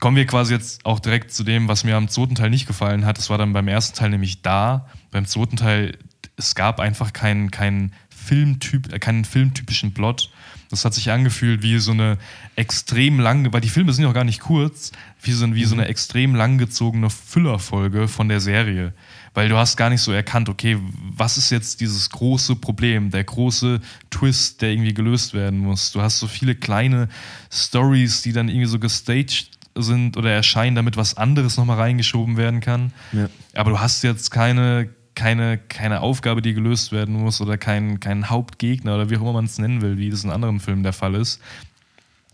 kommen 0.00 0.16
wir 0.16 0.26
quasi 0.26 0.54
jetzt 0.54 0.84
auch 0.86 1.00
direkt 1.00 1.32
zu 1.32 1.44
dem, 1.44 1.66
was 1.66 1.82
mir 1.84 1.96
am 1.96 2.08
zweiten 2.08 2.34
Teil 2.34 2.50
nicht 2.50 2.66
gefallen 2.66 3.04
hat. 3.04 3.18
Das 3.18 3.30
war 3.30 3.38
dann 3.38 3.52
beim 3.52 3.68
ersten 3.68 3.96
Teil 3.96 4.10
nämlich 4.10 4.42
da. 4.42 4.86
Beim 5.10 5.26
zweiten 5.26 5.56
Teil, 5.56 5.98
es 6.36 6.54
gab 6.54 6.78
einfach 6.78 7.12
keinen 7.12 7.50
keinen 7.50 7.92
Filmtyp, 8.10 8.92
äh, 8.92 8.98
keinen 8.98 9.24
filmtypischen 9.24 9.92
Plot. 9.92 10.30
Das 10.70 10.84
hat 10.84 10.94
sich 10.94 11.10
angefühlt 11.10 11.62
wie 11.62 11.78
so 11.78 11.92
eine 11.92 12.18
extrem 12.56 13.20
lange, 13.20 13.52
weil 13.52 13.60
die 13.60 13.68
Filme 13.68 13.92
sind 13.92 14.04
ja 14.04 14.10
auch 14.10 14.14
gar 14.14 14.24
nicht 14.24 14.40
kurz, 14.40 14.92
wie 15.22 15.32
so, 15.32 15.54
wie 15.54 15.64
so 15.64 15.74
eine 15.74 15.86
extrem 15.86 16.34
langgezogene 16.34 17.10
Füllerfolge 17.10 18.08
von 18.08 18.28
der 18.28 18.40
Serie. 18.40 18.92
Weil 19.34 19.48
du 19.48 19.56
hast 19.56 19.76
gar 19.76 19.90
nicht 19.90 20.00
so 20.00 20.12
erkannt, 20.12 20.48
okay, 20.48 20.78
was 21.16 21.36
ist 21.36 21.50
jetzt 21.50 21.80
dieses 21.80 22.08
große 22.10 22.56
Problem, 22.56 23.10
der 23.10 23.24
große 23.24 23.80
Twist, 24.10 24.62
der 24.62 24.70
irgendwie 24.70 24.94
gelöst 24.94 25.34
werden 25.34 25.58
muss. 25.58 25.90
Du 25.90 26.00
hast 26.00 26.20
so 26.20 26.28
viele 26.28 26.54
kleine 26.54 27.08
Stories, 27.52 28.22
die 28.22 28.32
dann 28.32 28.48
irgendwie 28.48 28.68
so 28.68 28.78
gestaged 28.78 29.50
sind 29.74 30.16
oder 30.16 30.30
erscheinen, 30.30 30.76
damit 30.76 30.96
was 30.96 31.16
anderes 31.16 31.56
nochmal 31.56 31.78
reingeschoben 31.78 32.36
werden 32.36 32.60
kann. 32.60 32.92
Ja. 33.12 33.28
Aber 33.54 33.72
du 33.72 33.80
hast 33.80 34.04
jetzt 34.04 34.30
keine, 34.30 34.88
keine, 35.16 35.58
keine 35.58 36.00
Aufgabe, 36.00 36.40
die 36.40 36.54
gelöst 36.54 36.92
werden 36.92 37.14
muss 37.14 37.40
oder 37.40 37.58
keinen 37.58 37.98
keinen 37.98 38.30
Hauptgegner 38.30 38.94
oder 38.94 39.10
wie 39.10 39.16
auch 39.16 39.22
immer 39.22 39.32
man 39.32 39.46
es 39.46 39.58
nennen 39.58 39.82
will, 39.82 39.98
wie 39.98 40.10
das 40.10 40.24
in 40.24 40.30
anderen 40.30 40.60
Filmen 40.60 40.84
der 40.84 40.92
Fall 40.92 41.16
ist. 41.16 41.40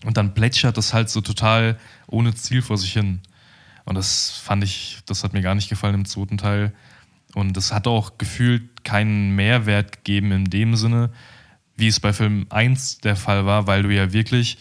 Und 0.05 0.17
dann 0.17 0.35
plätschert 0.35 0.77
das 0.77 0.95
halt 0.95 1.11
so 1.11 1.21
total 1.21 1.79
ohne 2.07 2.35
Ziel 2.35 2.63
vor 2.63 2.79
sich 2.79 2.93
hin. 2.93 3.21
Und 3.85 3.95
das 3.97 4.31
fand 4.31 4.65
ich, 4.65 4.99
das 5.07 5.25
hat 5.25 5.33
mir 5.33 5.43
gar 5.43 5.55
nicht 5.55 5.69
gefallen 5.69 5.95
im 5.95 6.05
zweiten 6.05 6.39
Teil. 6.39 6.73
Und 7.35 7.57
das 7.57 7.73
hat 7.73 7.87
auch 7.87 8.19
gefühlt 8.19 8.85
keinen 8.85 9.35
Mehrwert 9.37 10.05
gegeben 10.05 10.33
in 10.33 10.45
dem 10.47 10.75
Sinne, 10.77 11.11
wie 11.77 11.87
es 11.89 12.01
bei 12.01 12.13
Film 12.13 12.47
1 12.51 12.99
der 12.99 13.17
Fall 13.17 13.47
war, 13.47 13.67
weil 13.67 13.83
du 13.83 13.91
ja 13.95 14.13
wirklich 14.13 14.59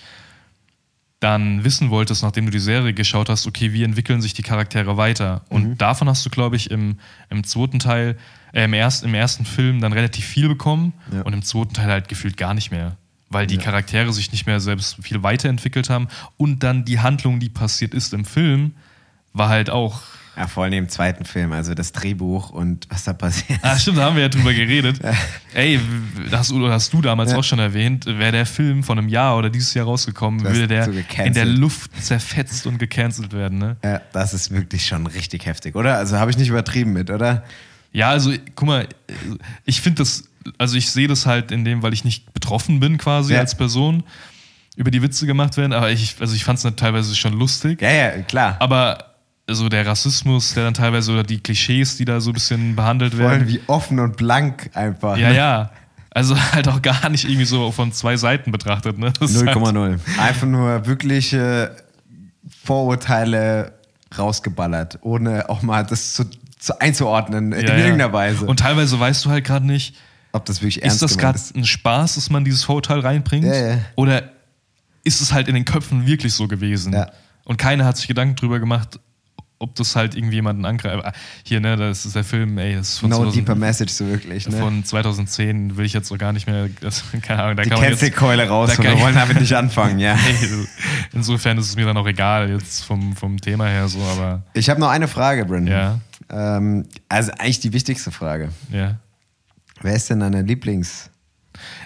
dann 1.19 1.65
wissen 1.65 1.89
wolltest, 1.89 2.23
nachdem 2.23 2.45
du 2.45 2.51
die 2.51 2.59
Serie 2.59 2.93
geschaut 2.93 3.27
hast, 3.27 3.45
okay, 3.45 3.73
wie 3.73 3.83
entwickeln 3.83 4.21
sich 4.21 4.33
die 4.33 4.41
Charaktere 4.41 4.95
weiter? 4.95 5.43
Und 5.49 5.77
davon 5.81 6.07
hast 6.07 6.25
du, 6.25 6.29
glaube 6.29 6.55
ich, 6.55 6.71
im, 6.71 6.97
im 7.29 7.43
zweiten 7.43 7.79
Teil, 7.79 8.17
äh, 8.53 8.63
im, 8.63 8.73
erst, 8.73 9.03
im 9.03 9.13
ersten 9.13 9.43
Film 9.43 9.81
dann 9.81 9.91
relativ 9.91 10.23
viel 10.23 10.47
bekommen 10.47 10.93
Ja. 11.11 11.23
und 11.23 11.33
im 11.33 11.41
zweiten 11.41 11.73
Teil 11.73 11.87
halt 11.89 12.07
gefühlt 12.07 12.37
gar 12.37 12.53
nicht 12.53 12.71
mehr. 12.71 12.95
Weil 13.29 13.47
die 13.47 13.57
Charaktere 13.57 14.13
sich 14.13 14.31
nicht 14.31 14.47
mehr 14.47 14.59
selbst 14.61 14.97
viel 15.03 15.21
weiterentwickelt 15.21 15.89
haben 15.89 16.07
und 16.37 16.63
dann 16.63 16.85
die 16.85 16.99
Handlung, 16.99 17.39
die 17.41 17.49
passiert 17.49 17.93
ist 17.93 18.13
im 18.13 18.23
Film, 18.23 18.73
war 19.33 19.49
halt 19.49 19.69
auch 19.69 20.01
Ja, 20.39 20.47
vor 20.47 20.63
allem 20.63 20.71
im 20.73 20.87
zweiten 20.87 21.25
Film, 21.25 21.51
also 21.51 21.73
das 21.73 21.91
Drehbuch 21.91 22.49
und 22.51 22.87
was 22.89 23.03
da 23.03 23.11
passiert. 23.11 23.59
Ah, 23.61 23.77
stimmt, 23.77 23.97
da 23.97 24.03
haben 24.05 24.15
wir 24.15 24.23
ja 24.23 24.29
drüber 24.29 24.53
geredet. 24.53 24.97
Ey, 25.53 25.77
hast, 26.31 26.49
du- 26.51 26.69
hast 26.71 26.93
du 26.93 27.01
damals 27.01 27.31
Ja. 27.33 27.37
auch 27.37 27.43
schon 27.43 27.59
erwähnt, 27.59 28.05
wäre 28.05 28.31
der 28.31 28.45
Film 28.45 28.81
von 28.81 28.97
einem 28.97 29.09
Jahr 29.09 29.37
oder 29.37 29.49
dieses 29.49 29.73
Jahr 29.73 29.85
rausgekommen, 29.85 30.41
würde 30.45 30.65
der 30.69 30.85
so 30.85 30.91
in 31.23 31.33
der 31.33 31.43
Luft 31.43 31.91
zerfetzt 32.01 32.65
und 32.67 32.77
gecancelt 32.77 33.33
werden, 33.33 33.57
ne? 33.57 33.75
Ja, 33.83 33.99
das 34.13 34.33
ist 34.33 34.49
wirklich 34.51 34.85
schon 34.85 35.07
richtig 35.07 35.45
heftig, 35.45 35.75
oder? 35.75 35.97
Also 35.97 36.17
habe 36.17 36.31
ich 36.31 36.37
nicht 36.37 36.47
übertrieben 36.47 36.93
mit, 36.93 37.09
oder? 37.09 37.43
Ja, 37.91 38.09
also 38.09 38.31
guck 38.55 38.67
mal, 38.67 38.87
ich 39.65 39.81
finde 39.81 39.97
das, 40.03 40.23
also 40.57 40.77
ich 40.77 40.89
sehe 40.89 41.09
das 41.09 41.25
halt 41.25 41.51
in 41.51 41.65
dem, 41.65 41.83
weil 41.83 41.91
ich 41.91 42.05
nicht 42.05 42.31
betroffen 42.33 42.79
bin 42.79 42.97
quasi 42.97 43.33
Ja. 43.33 43.39
als 43.39 43.55
Person, 43.57 44.03
über 44.77 44.89
die 44.91 45.01
Witze 45.01 45.25
gemacht 45.25 45.57
werden, 45.57 45.73
aber 45.73 45.91
ich, 45.91 46.15
also 46.21 46.33
ich 46.33 46.45
fand 46.45 46.63
es 46.63 46.75
teilweise 46.77 47.13
schon 47.13 47.33
lustig. 47.33 47.81
Ja, 47.81 47.91
ja, 47.91 48.09
klar. 48.21 48.55
Aber 48.61 49.08
so 49.55 49.69
der 49.69 49.85
Rassismus, 49.85 50.53
der 50.53 50.65
dann 50.65 50.73
teilweise 50.73 51.11
oder 51.11 51.23
die 51.23 51.39
Klischees, 51.39 51.97
die 51.97 52.05
da 52.05 52.19
so 52.21 52.31
ein 52.31 52.33
bisschen 52.33 52.75
behandelt 52.75 53.13
Vor 53.13 53.27
allem 53.27 53.41
werden. 53.41 53.47
wie 53.47 53.61
offen 53.67 53.99
und 53.99 54.17
blank 54.17 54.69
einfach. 54.73 55.17
Ja, 55.17 55.29
ne? 55.29 55.35
ja. 55.35 55.71
Also 56.11 56.35
halt 56.53 56.67
auch 56.67 56.81
gar 56.81 57.09
nicht 57.09 57.25
irgendwie 57.25 57.45
so 57.45 57.71
von 57.71 57.91
zwei 57.91 58.17
Seiten 58.17 58.51
betrachtet. 58.51 58.97
Ne? 58.97 59.13
Das 59.19 59.31
ist 59.31 59.45
halt, 59.45 59.57
0,0. 59.57 59.99
Einfach 60.19 60.47
nur 60.47 60.85
wirkliche 60.85 61.75
Vorurteile 62.63 63.73
rausgeballert, 64.17 64.99
ohne 65.01 65.49
auch 65.49 65.61
mal 65.61 65.85
das 65.85 66.13
zu, 66.13 66.25
zu 66.57 66.79
einzuordnen 66.81 67.51
in 67.51 67.67
ja, 67.67 67.73
ja. 67.73 67.77
irgendeiner 67.77 68.11
Weise. 68.11 68.45
Und 68.45 68.59
teilweise 68.59 68.99
weißt 68.99 69.25
du 69.25 69.29
halt 69.29 69.45
gerade 69.45 69.65
nicht, 69.65 69.95
ob 70.31 70.45
das 70.45 70.61
wirklich 70.61 70.83
ernst 70.83 70.97
ist 70.97 71.01
das 71.01 71.17
gemeint 71.17 71.37
gerade 71.37 71.59
ein 71.59 71.65
Spaß, 71.65 72.15
dass 72.15 72.29
man 72.29 72.45
dieses 72.45 72.63
Vorurteil 72.63 72.99
reinbringt? 72.99 73.45
Ja, 73.45 73.53
ja. 73.53 73.77
Oder 73.95 74.23
ist 75.03 75.21
es 75.21 75.33
halt 75.33 75.47
in 75.47 75.55
den 75.55 75.65
Köpfen 75.65 76.05
wirklich 76.05 76.33
so 76.33 76.47
gewesen? 76.47 76.93
Ja. 76.93 77.11
Und 77.45 77.57
keiner 77.57 77.85
hat 77.85 77.97
sich 77.97 78.07
Gedanken 78.07 78.35
drüber 78.35 78.59
gemacht, 78.59 78.99
ob 79.59 79.75
das 79.75 79.95
halt 79.95 80.15
irgendwie 80.15 80.35
jemanden 80.35 80.63
angreift. 80.65 81.05
Ah, 81.05 81.11
Hier, 81.43 81.59
ne, 81.59 81.75
das 81.75 82.05
ist 82.05 82.15
der 82.15 82.23
Film, 82.23 82.57
ey, 82.57 82.75
das 82.75 82.89
ist 82.93 82.99
von, 82.99 83.09
No 83.09 83.17
2000 83.17 83.35
deeper 83.35 83.55
message 83.55 83.91
so 83.91 84.07
wirklich. 84.07 84.47
Ne? 84.47 84.57
von 84.57 84.83
2010, 84.85 85.75
will 85.75 85.85
ich 85.85 85.91
jetzt 85.93 86.07
so 86.07 86.17
gar 86.17 86.31
nicht 86.33 86.47
mehr, 86.47 86.69
das, 86.79 87.03
keine 87.21 87.43
Ahnung, 87.43 87.57
da 87.57 87.63
Die 87.63 87.69
Cancel-Keule 87.69 88.47
raus 88.47 88.71
da 88.77 88.81
wir 88.83 88.93
ich- 88.93 88.99
wollen 89.01 89.15
damit 89.15 89.39
nicht 89.39 89.53
anfangen, 89.53 89.99
ja. 89.99 90.13
Ey, 90.13 90.65
Insofern 91.13 91.57
ist 91.57 91.67
es 91.67 91.75
mir 91.75 91.85
dann 91.85 91.97
auch 91.97 92.07
egal, 92.07 92.49
jetzt 92.49 92.83
vom, 92.85 93.15
vom 93.15 93.39
Thema 93.39 93.67
her 93.67 93.87
so, 93.89 93.99
aber 94.01 94.43
Ich 94.53 94.69
habe 94.69 94.79
noch 94.79 94.89
eine 94.89 95.07
Frage, 95.07 95.45
Brandon. 95.45 95.67
Ja. 95.67 95.99
Ähm, 96.31 96.85
also 97.09 97.31
eigentlich 97.37 97.59
die 97.59 97.73
wichtigste 97.73 98.11
Frage. 98.11 98.49
ja. 98.71 98.97
Wer 99.81 99.93
ist 99.95 100.09
denn 100.09 100.19
deine 100.19 100.41
Lieblings-Sex 100.41 101.09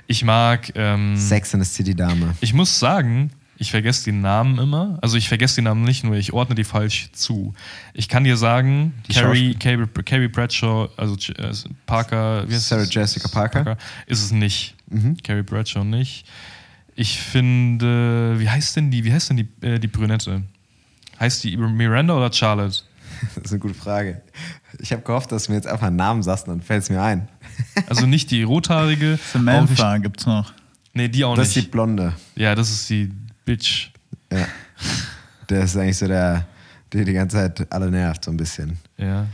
Ich 0.07 0.23
mag, 0.23 0.71
ähm, 0.75 1.13
in 1.13 1.17
the 1.19 1.63
City-Dame? 1.63 2.33
ich 2.41 2.53
muss 2.53 2.79
sagen, 2.79 3.31
ich 3.63 3.71
vergesse 3.71 4.03
die 4.03 4.11
Namen 4.11 4.59
immer. 4.59 4.99
Also 5.01 5.15
ich 5.17 5.27
vergesse 5.29 5.55
die 5.55 5.61
Namen 5.61 5.83
nicht 5.83 6.03
nur, 6.03 6.15
ich 6.15 6.33
ordne 6.33 6.53
die 6.53 6.63
falsch 6.65 7.09
zu. 7.13 7.53
Ich 7.93 8.09
kann 8.09 8.23
dir 8.25 8.35
sagen, 8.37 8.93
Carrie, 9.11 9.55
Carrie, 9.55 9.87
Carrie 10.05 10.27
Bradshaw, 10.27 10.89
also 10.97 11.15
äh, 11.37 11.51
Parker, 11.85 12.47
wie 12.47 12.53
heißt 12.53 12.67
Sarah 12.67 12.81
es? 12.83 12.93
Jessica 12.93 13.27
Parker? 13.29 13.77
ist 14.05 14.21
es 14.23 14.31
nicht. 14.31 14.75
Mhm. 14.89 15.17
Carrie 15.23 15.43
Bradshaw 15.43 15.83
nicht. 15.83 16.25
Ich 16.95 17.19
finde, 17.19 18.35
wie 18.37 18.49
heißt 18.49 18.75
denn 18.75 18.91
die, 18.91 19.03
wie 19.03 19.13
heißt 19.13 19.29
denn 19.29 19.37
die, 19.37 19.47
äh, 19.65 19.79
die 19.79 19.87
Brünette? 19.87 20.43
Heißt 21.19 21.43
die 21.43 21.55
Miranda 21.57 22.15
oder 22.15 22.31
Charlotte? 22.31 22.79
Das 23.35 23.45
ist 23.45 23.51
eine 23.51 23.59
gute 23.59 23.73
Frage. 23.75 24.21
Ich 24.79 24.91
habe 24.91 25.01
gehofft, 25.03 25.31
dass 25.31 25.45
du 25.45 25.51
mir 25.53 25.55
jetzt 25.57 25.67
einfach 25.67 25.87
einen 25.87 25.95
Namen 25.95 26.23
sagst 26.23 26.47
und 26.47 26.55
dann 26.55 26.61
fällt 26.61 26.83
es 26.83 26.89
mir 26.89 27.01
ein. 27.01 27.29
Also 27.87 28.05
nicht 28.07 28.31
die 28.31 28.43
rothaarige. 28.43 29.11
nicht, 29.11 29.23
Samantha 29.31 29.97
gibt's 29.99 30.25
noch. 30.25 30.51
nee, 30.93 31.07
die 31.07 31.23
auch 31.23 31.35
Das 31.35 31.47
ist 31.49 31.55
die 31.55 31.59
nicht. 31.61 31.71
Blonde. 31.71 32.13
Ja, 32.35 32.53
das 32.55 32.69
ist 32.71 32.89
die 32.89 33.11
Bitch. 33.45 33.91
Ja. 34.31 34.47
Der 35.49 35.63
ist 35.63 35.75
eigentlich 35.77 35.97
so 35.97 36.07
der, 36.07 36.45
der 36.91 37.05
die 37.05 37.13
ganze 37.13 37.37
Zeit 37.37 37.71
alle 37.71 37.91
nervt, 37.91 38.25
so 38.25 38.31
ein 38.31 38.37
bisschen. 38.37 38.77
Ja. 38.97 39.27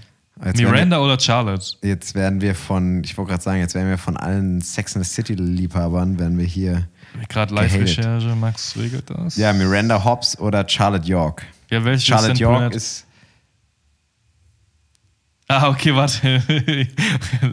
Jetzt 0.45 0.57
Miranda 0.57 0.99
oder 0.99 1.19
Charlotte? 1.19 1.75
Wir, 1.81 1.91
jetzt 1.91 2.15
werden 2.15 2.39
wir 2.39 2.55
von, 2.55 3.03
ich 3.03 3.17
wollte 3.17 3.31
gerade 3.31 3.43
sagen, 3.43 3.59
jetzt 3.59 3.75
werden 3.75 3.89
wir 3.89 3.97
von 3.97 4.15
allen 4.15 4.61
Sex 4.61 4.95
in 4.95 5.03
the 5.03 5.09
City-Liebhabern, 5.09 6.17
werden 6.17 6.37
wir 6.37 6.45
hier. 6.45 6.87
Gerade. 7.27 7.53
Live-Recherche, 7.53 8.35
Max 8.35 8.77
regelt 8.77 9.09
das. 9.09 9.35
Ja, 9.35 9.51
Miranda 9.51 10.03
Hobbs 10.03 10.39
oder 10.39 10.67
Charlotte 10.67 11.07
York. 11.07 11.45
Ja, 11.69 11.83
welche 11.83 12.05
Charlotte 12.05 12.33
ist 12.33 12.39
York 12.39 12.73
ist. 12.73 13.05
Ah, 15.51 15.67
okay, 15.67 15.95
warte. 15.95 16.43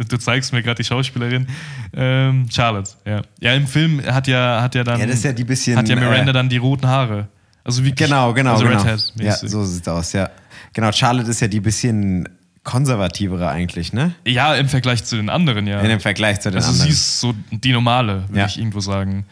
du 0.09 0.17
zeigst 0.19 0.53
mir 0.53 0.63
gerade 0.63 0.77
die 0.77 0.85
Schauspielerin. 0.85 1.47
Ähm, 1.95 2.47
Charlotte, 2.51 2.91
ja. 3.07 3.23
Ja, 3.41 3.55
im 3.55 3.67
Film 3.67 4.03
hat 4.05 4.29
ja, 4.29 4.61
hat 4.61 4.75
ja 4.75 4.85
dann. 4.85 5.01
Ja, 5.01 5.07
das 5.07 5.17
ist 5.17 5.25
ja 5.25 5.33
die 5.33 5.45
bisschen, 5.45 5.79
Hat 5.79 5.89
ja 5.89 5.97
Miranda 5.97 6.31
äh, 6.31 6.35
dann 6.35 6.51
die 6.51 6.59
roten 6.59 6.87
Haare. 6.87 7.29
Also 7.65 7.83
wie 7.83 7.93
Genau, 7.93 8.35
genau. 8.35 8.53
Also 8.53 8.67
genau. 8.67 8.83
Redhead. 8.83 9.13
Ja, 9.17 9.35
so 9.35 9.65
sieht's 9.65 9.89
aus, 9.89 10.13
ja. 10.13 10.29
Genau, 10.75 10.93
Charlotte 10.93 11.31
ist 11.31 11.41
ja 11.41 11.49
die 11.49 11.61
bisschen 11.61 12.29
konservativere 12.65 13.49
eigentlich, 13.49 13.93
ne? 13.95 14.13
ja, 14.27 14.55
im 14.57 14.69
Vergleich 14.69 15.05
zu 15.05 15.17
den 15.17 15.31
anderen, 15.31 15.67
ja. 15.67 15.81
In 15.81 15.89
dem 15.89 16.01
Vergleich 16.01 16.41
zu 16.41 16.51
den 16.51 16.57
also 16.57 16.69
anderen. 16.71 16.89
sie 16.89 16.93
ist 16.93 17.21
so 17.21 17.35
die 17.51 17.73
normale, 17.73 18.25
würde 18.29 18.41
Ja. 18.41 18.47
ich 18.47 18.59
irgendwo 18.59 18.81
sagen. 18.81 19.25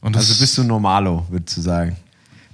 Und 0.00 0.16
Also 0.16 0.38
bist 0.38 0.56
du 0.58 0.62
Normalo, 0.62 1.26
würdest 1.28 1.56
du 1.56 1.60
sagen. 1.60 1.96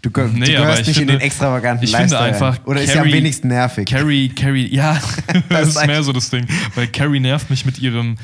Du, 0.02 0.10
Nee, 0.10 0.46
du 0.52 0.56
aber 0.56 0.64
gehörst 0.66 0.80
ich 0.82 0.86
nicht 0.88 0.96
finde, 0.98 1.12
in 1.14 1.18
den 1.18 1.26
extravaganten 1.26 1.84
ich 1.84 1.90
finde 1.90 2.04
Lifestyle 2.14 2.32
einfach. 2.32 2.58
rein. 2.58 2.66
Oder 2.66 2.82
ist 2.82 2.88
ja 2.94 2.94
am 2.94 3.00
Carrie- 3.08 3.12
wenigsten 3.14 3.48
nervig. 3.48 3.86
Carrie, 3.88 4.28
Carrie, 4.28 4.72
ja, 4.74 5.00
das 5.48 5.68
ist 5.70 5.86
mehr 5.86 6.02
so 6.02 6.12
das 6.12 6.30
Ding. 6.30 6.46
Weil 6.74 6.86
Carrie 6.88 7.20
nervt 7.20 7.50
mich 7.50 7.64
mit 7.66 7.78
ihrem. 7.78 8.16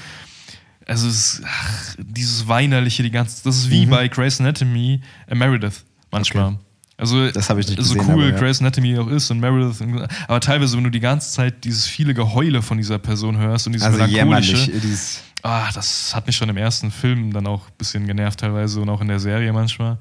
Also, 0.86 1.08
es, 1.08 1.40
ach, 1.44 1.96
dieses 1.98 2.46
Weinerliche, 2.46 3.02
die 3.02 3.10
ganze. 3.10 3.42
Das 3.44 3.56
ist 3.56 3.66
Mhm. 3.66 3.70
wie 3.70 3.86
bei 3.86 4.08
Grey's 4.08 4.40
Anatomy, 4.40 5.00
äh, 5.26 5.34
Meredith 5.34 5.84
manchmal. 6.10 6.58
Also, 6.96 7.28
Das 7.32 7.50
habe 7.50 7.60
ich 7.60 7.66
nicht 7.68 7.82
so 7.82 7.94
gesehen, 7.94 8.12
cool 8.14 8.22
aber 8.24 8.32
ja. 8.34 8.38
Grey's 8.38 8.60
Anatomy 8.60 8.96
auch 8.98 9.08
ist 9.08 9.28
und 9.30 9.40
Meredith. 9.40 9.80
und- 9.80 10.06
Aber 10.28 10.40
teilweise, 10.40 10.76
wenn 10.76 10.84
du 10.84 10.90
die 10.90 11.00
ganze 11.00 11.32
Zeit 11.32 11.64
dieses 11.64 11.86
viele 11.86 12.14
Geheule 12.14 12.62
von 12.62 12.76
dieser 12.76 12.98
Person 12.98 13.36
hörst 13.38 13.66
und 13.66 13.72
dieses 13.72 13.86
also 13.86 13.98
melancholische. 13.98 14.54
jämmerlich. 14.56 14.80
Dieses, 14.82 15.20
Ah, 15.46 15.70
das 15.74 16.14
hat 16.14 16.26
mich 16.26 16.36
schon 16.36 16.48
im 16.48 16.56
ersten 16.56 16.90
Film 16.90 17.30
dann 17.30 17.46
auch 17.46 17.66
ein 17.66 17.74
bisschen 17.76 18.06
genervt 18.06 18.40
teilweise 18.40 18.80
und 18.80 18.88
auch 18.88 19.02
in 19.02 19.08
der 19.08 19.20
Serie 19.20 19.52
manchmal. 19.52 19.98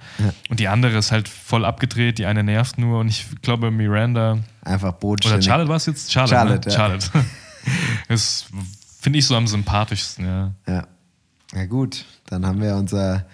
Und 0.49 0.61
die 0.61 0.69
andere 0.69 0.97
ist 0.97 1.11
halt 1.11 1.27
voll 1.27 1.65
abgedreht, 1.65 2.17
die 2.17 2.25
eine 2.25 2.45
nervt 2.45 2.77
nur 2.77 3.01
und 3.01 3.09
ich 3.09 3.25
glaube 3.41 3.69
Miranda 3.69 4.39
einfach 4.61 4.87
oder 4.89 4.99
bodenständig. 4.99 5.45
Charlotte 5.45 5.67
war 5.67 5.75
es 5.75 5.85
jetzt? 5.85 6.13
Charlotte, 6.13 6.33
Charlotte, 6.33 6.69
ne? 6.69 6.73
ja. 6.73 6.79
Charlotte. 6.79 7.09
Das 8.09 8.45
finde 9.01 9.19
ich 9.19 9.25
so 9.25 9.35
am 9.35 9.47
sympathischsten, 9.47 10.25
ja. 10.25 10.53
Ja. 10.67 10.87
Ja, 11.53 11.65
gut. 11.65 12.05
Dann 12.25 12.45
haben 12.45 12.61
wir 12.61 12.75
unser. 12.75 13.25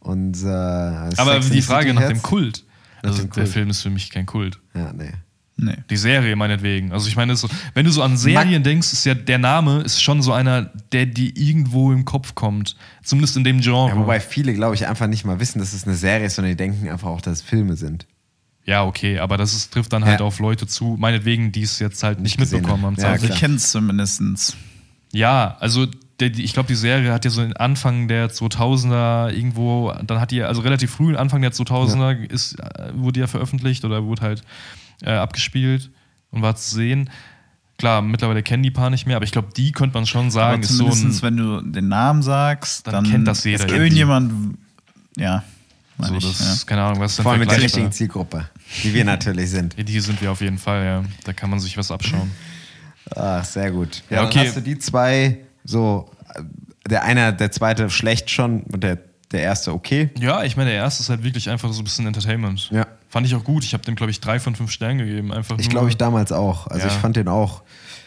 unser 0.00 1.10
Aber 1.16 1.34
Sex 1.34 1.50
die 1.50 1.62
Frage 1.62 1.94
nach 1.94 2.08
dem 2.08 2.22
Kult. 2.22 2.64
Also 3.02 3.22
dem 3.22 3.30
der 3.30 3.44
Kult. 3.44 3.48
Film 3.48 3.70
ist 3.70 3.82
für 3.82 3.90
mich 3.90 4.10
kein 4.10 4.26
Kult. 4.26 4.60
Ja, 4.74 4.92
nee. 4.92 5.12
Nee. 5.56 5.76
Die 5.90 5.96
Serie 5.96 6.34
meinetwegen. 6.34 6.92
Also 6.92 7.08
ich 7.08 7.16
meine, 7.16 7.36
so, 7.36 7.48
wenn 7.74 7.84
du 7.84 7.92
so 7.92 8.02
an 8.02 8.16
Serien 8.16 8.62
denkst, 8.62 8.92
ist 8.92 9.04
ja 9.04 9.14
der 9.14 9.38
Name 9.38 9.80
ist 9.82 10.02
schon 10.02 10.22
so 10.22 10.32
einer, 10.32 10.70
der 10.92 11.06
dir 11.06 11.30
irgendwo 11.36 11.92
im 11.92 12.04
Kopf 12.04 12.34
kommt. 12.34 12.74
Zumindest 13.04 13.36
in 13.36 13.44
dem 13.44 13.60
Genre. 13.60 13.90
Ja, 13.90 13.96
wobei 13.96 14.18
viele, 14.18 14.54
glaube 14.54 14.74
ich, 14.74 14.86
einfach 14.88 15.06
nicht 15.06 15.24
mal 15.24 15.38
wissen, 15.40 15.58
dass 15.58 15.72
es 15.72 15.86
eine 15.86 15.94
Serie 15.94 16.26
ist, 16.26 16.36
sondern 16.36 16.52
die 16.52 16.56
denken 16.56 16.88
einfach 16.88 17.08
auch, 17.08 17.20
dass 17.20 17.38
es 17.38 17.42
Filme 17.42 17.76
sind. 17.76 18.06
Ja, 18.64 18.84
okay, 18.84 19.18
aber 19.18 19.36
das 19.36 19.54
ist, 19.54 19.72
trifft 19.72 19.92
dann 19.92 20.04
halt 20.04 20.20
Ja. 20.20 20.26
auf 20.26 20.38
Leute 20.38 20.66
zu, 20.66 20.96
meinetwegen, 20.98 21.52
die 21.52 21.62
es 21.62 21.78
jetzt 21.80 22.02
halt 22.02 22.20
nicht, 22.20 22.38
gesehen 22.38 22.58
mitbekommen 22.60 22.84
haben. 22.86 22.96
Ja, 22.98 23.08
Also 23.10 23.26
ich 23.26 23.34
kenne 23.34 23.56
es 23.56 23.70
zumindest. 23.72 24.56
Ja, 25.12 25.56
also 25.60 25.86
ich 26.20 26.52
glaube, 26.52 26.68
die 26.68 26.76
Serie 26.76 27.12
hat 27.12 27.24
ja 27.24 27.30
so 27.32 27.42
den 27.42 27.56
Anfang 27.56 28.06
der 28.06 28.30
2000er 28.30 29.30
irgendwo, 29.32 29.92
dann 30.06 30.20
hat 30.20 30.30
die, 30.30 30.42
also 30.44 30.60
relativ 30.62 30.92
früh, 30.92 31.16
Anfang 31.16 31.42
der 31.42 31.52
2000er 31.52 32.30
ist, 32.30 32.58
äh, 32.60 32.92
wurde 32.94 33.18
ja 33.20 33.26
veröffentlicht 33.26 33.84
oder 33.84 34.04
wurde 34.04 34.22
halt 34.22 34.42
äh, 35.02 35.10
abgespielt 35.10 35.90
und 36.30 36.42
war 36.42 36.56
zu 36.56 36.74
sehen. 36.74 37.10
Klar, 37.78 38.02
mittlerweile 38.02 38.42
kennen 38.42 38.62
die 38.62 38.70
paar 38.70 38.90
nicht 38.90 39.06
mehr, 39.06 39.16
aber 39.16 39.24
ich 39.24 39.32
glaube, 39.32 39.48
die 39.56 39.72
könnte 39.72 39.94
man 39.94 40.06
schon 40.06 40.30
sagen, 40.30 40.54
Aber 40.54 40.62
ist 40.62 40.70
so 40.70 40.88
zumindest, 40.88 41.24
ein, 41.24 41.26
wenn 41.26 41.36
du 41.36 41.60
den 41.62 41.88
Namen 41.88 42.22
sagst, 42.22 42.86
Dann 42.86 42.94
dann, 42.94 43.10
kennt 43.10 43.28
das 43.28 43.44
jeder 43.44 43.64
ist. 43.64 43.72
Irgendjemand, 43.72 44.56
ja, 45.16 45.42
so 45.98 46.04
meine 46.04 46.18
ich, 46.18 46.24
das, 46.24 46.66
keine 46.66 46.82
Ahnung, 46.82 47.00
was 47.00 47.16
Vor 47.16 47.32
allem 47.32 47.40
mit 47.40 47.50
der 47.50 47.60
richtigen 47.60 47.90
Zielgruppe, 47.90 48.48
die 48.82 48.94
wir 48.94 49.04
natürlich 49.04 49.50
sind. 49.50 49.76
Ja, 49.76 49.82
Die 49.84 50.00
sind 50.00 50.20
wir 50.20 50.30
auf 50.30 50.40
jeden 50.40 50.58
Fall, 50.58 50.84
ja. 50.84 51.04
Da 51.24 51.32
kann 51.32 51.50
man 51.50 51.58
sich 51.60 51.76
was 51.76 51.90
abschauen. 51.90 52.30
Ach, 53.16 53.44
sehr 53.44 53.70
gut. 53.70 54.02
Ja, 54.08 54.18
Ja, 54.18 54.26
okay. 54.26 54.38
Dann 54.38 54.46
hast 54.46 54.56
du 54.56 54.60
die 54.60 54.78
zwei 54.78 55.38
so, 55.64 56.10
der 56.88 57.04
eine, 57.04 57.32
der 57.32 57.50
zweite 57.50 57.90
schlecht 57.90 58.30
schon 58.30 58.62
und 58.62 58.82
der, 58.82 58.98
der 59.32 59.42
erste 59.42 59.72
okay. 59.72 60.10
Ja, 60.18 60.44
ich 60.44 60.56
meine, 60.56 60.70
der 60.70 60.78
erste 60.78 61.02
ist 61.02 61.10
halt 61.10 61.22
wirklich 61.22 61.50
einfach 61.50 61.72
so 61.72 61.80
ein 61.80 61.84
bisschen 61.84 62.06
Entertainment. 62.06 62.70
Ja. 62.70 62.86
Fand 63.12 63.26
ich 63.26 63.34
auch 63.34 63.44
gut. 63.44 63.62
Ich 63.62 63.74
habe 63.74 63.84
dem, 63.84 63.94
glaube 63.94 64.10
ich, 64.10 64.20
drei 64.20 64.40
von 64.40 64.56
fünf 64.56 64.70
Sternen 64.70 64.96
gegeben. 64.98 65.32
Einfach 65.34 65.58
Ich 65.58 65.68
glaube 65.68 65.90
ich 65.90 65.98
damals 65.98 66.32
auch. 66.32 66.66
Also 66.66 66.86
Ja. 66.86 66.92
ich 66.94 66.98
fand 66.98 67.14
den 67.16 67.28
auch. 67.28 67.62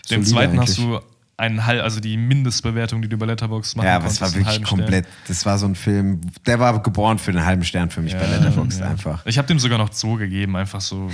Den 0.10 0.24
solide 0.26 0.48
zweiten 0.50 0.60
hast 0.60 0.80
eigentlich. 0.80 1.00
du 1.00 1.06
einen 1.38 1.66
halb, 1.68 1.84
also 1.84 2.00
die 2.00 2.18
Mindestbewertung, 2.18 3.04
die 3.04 3.08
du 3.10 3.16
bei 3.18 3.28
Letterboxd 3.28 3.78
machen 3.78 3.86
Ja, 3.86 3.98
aber 3.98 4.08
es 4.08 4.20
war 4.20 4.30
einen 4.30 4.36
wirklich 4.36 4.48
halben 4.54 4.66
Stern. 4.66 4.80
komplett. 4.80 5.06
Das 5.28 5.46
war 5.46 5.60
so 5.60 5.68
ein 5.68 5.76
Film, 5.76 6.22
der 6.48 6.60
war 6.60 6.82
geboren 6.82 7.20
für 7.20 7.32
den 7.34 7.46
halben 7.46 7.64
Stern 7.66 7.92
für 7.92 8.02
mich 8.02 8.14
bei 8.18 8.26
Letterboxd 8.26 8.80
ja. 8.80 8.88
einfach. 8.90 9.24
Ich 9.28 9.38
habe 9.38 9.48
dem 9.48 9.60
sogar 9.60 9.78
noch 9.78 9.90
zwei 9.90 10.18
gegeben, 10.18 10.56
einfach 10.56 10.82
so. 10.82 11.12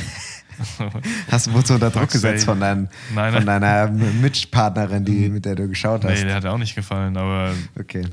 Hast 1.31 1.47
du 1.47 1.53
wurdest 1.53 1.71
unter 1.71 1.89
Druck 1.89 2.11
gesetzt 2.11 2.45
von, 2.45 2.59
dein, 2.61 2.87
Nein, 3.13 3.33
von 3.33 3.45
deiner 3.45 3.87
Mitpartnerin, 3.89 5.03
die, 5.03 5.27
mit 5.29 5.43
der 5.43 5.55
du 5.55 5.67
geschaut 5.67 6.05
hast? 6.05 6.13
nee, 6.19 6.23
der 6.25 6.35
hat 6.35 6.45
auch 6.45 6.57
nicht 6.57 6.75
gefallen, 6.75 7.17
aber 7.17 7.53
Okay. 7.79 8.05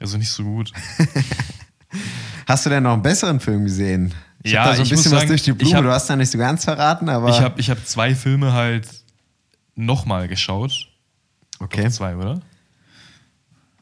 also 0.00 0.16
nicht 0.18 0.30
so 0.30 0.42
gut. 0.42 0.72
Hast 2.46 2.64
du 2.66 2.70
denn 2.70 2.82
noch 2.82 2.94
einen 2.94 3.02
besseren 3.02 3.40
Film 3.40 3.64
gesehen? 3.64 4.14
Ich 4.42 4.52
Ja, 4.52 4.60
hab 4.64 4.70
da 4.70 4.74
so 4.76 4.82
ein 4.82 4.86
ich 4.86 4.92
muss 4.92 4.98
bisschen 5.00 5.12
was 5.12 5.18
sagen, 5.20 5.28
durch 5.30 5.42
die 5.42 5.50
ich 5.50 5.56
Blume. 5.58 5.76
hab- 5.76 5.82
du 5.84 5.90
hast 5.90 6.08
da 6.08 6.16
nicht 6.16 6.30
so 6.30 6.38
ganz 6.38 6.64
verraten, 6.64 7.08
aber. 7.08 7.28
Ich 7.30 7.40
habe 7.40 7.60
ich 7.60 7.70
hab 7.70 7.84
zwei 7.86 8.14
Filme 8.14 8.52
halt 8.52 8.88
nochmal 9.74 10.28
geschaut. 10.28 10.88
okay. 11.60 11.88
Zwei, 11.90 12.16
oder? 12.16 12.40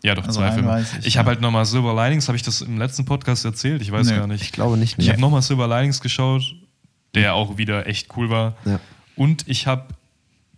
Ja, 0.02 0.14
doch, 0.14 0.24
Also 0.26 0.40
zwei 0.40 0.52
Filme. 0.52 0.80
ich, 1.00 1.06
Ich, 1.06 1.14
ja. 1.14 1.18
habe 1.20 1.30
halt 1.30 1.40
nochmal 1.40 1.64
Silver 1.66 1.94
Linings, 1.94 2.28
habe 2.28 2.36
ich 2.36 2.42
das 2.42 2.60
im 2.60 2.78
letzten 2.78 3.04
Podcast 3.04 3.44
erzählt? 3.44 3.82
Ich 3.82 3.90
weiß 3.90 4.06
Nee, 4.08 4.16
gar 4.16 4.26
nicht. 4.26 4.42
Ich 4.42 4.52
glaube 4.52 4.76
nicht. 4.76 4.92
Ich 4.98 5.06
Nee. 5.06 5.12
habe 5.12 5.20
nochmal 5.20 5.42
Silver 5.42 5.66
Linings 5.66 6.00
geschaut, 6.00 6.42
der 7.14 7.34
auch 7.34 7.58
wieder 7.58 7.86
echt 7.86 8.16
cool 8.16 8.30
war. 8.30 8.56
Ja. 8.64 8.78
Und 9.16 9.48
ich 9.48 9.66
habe 9.66 9.86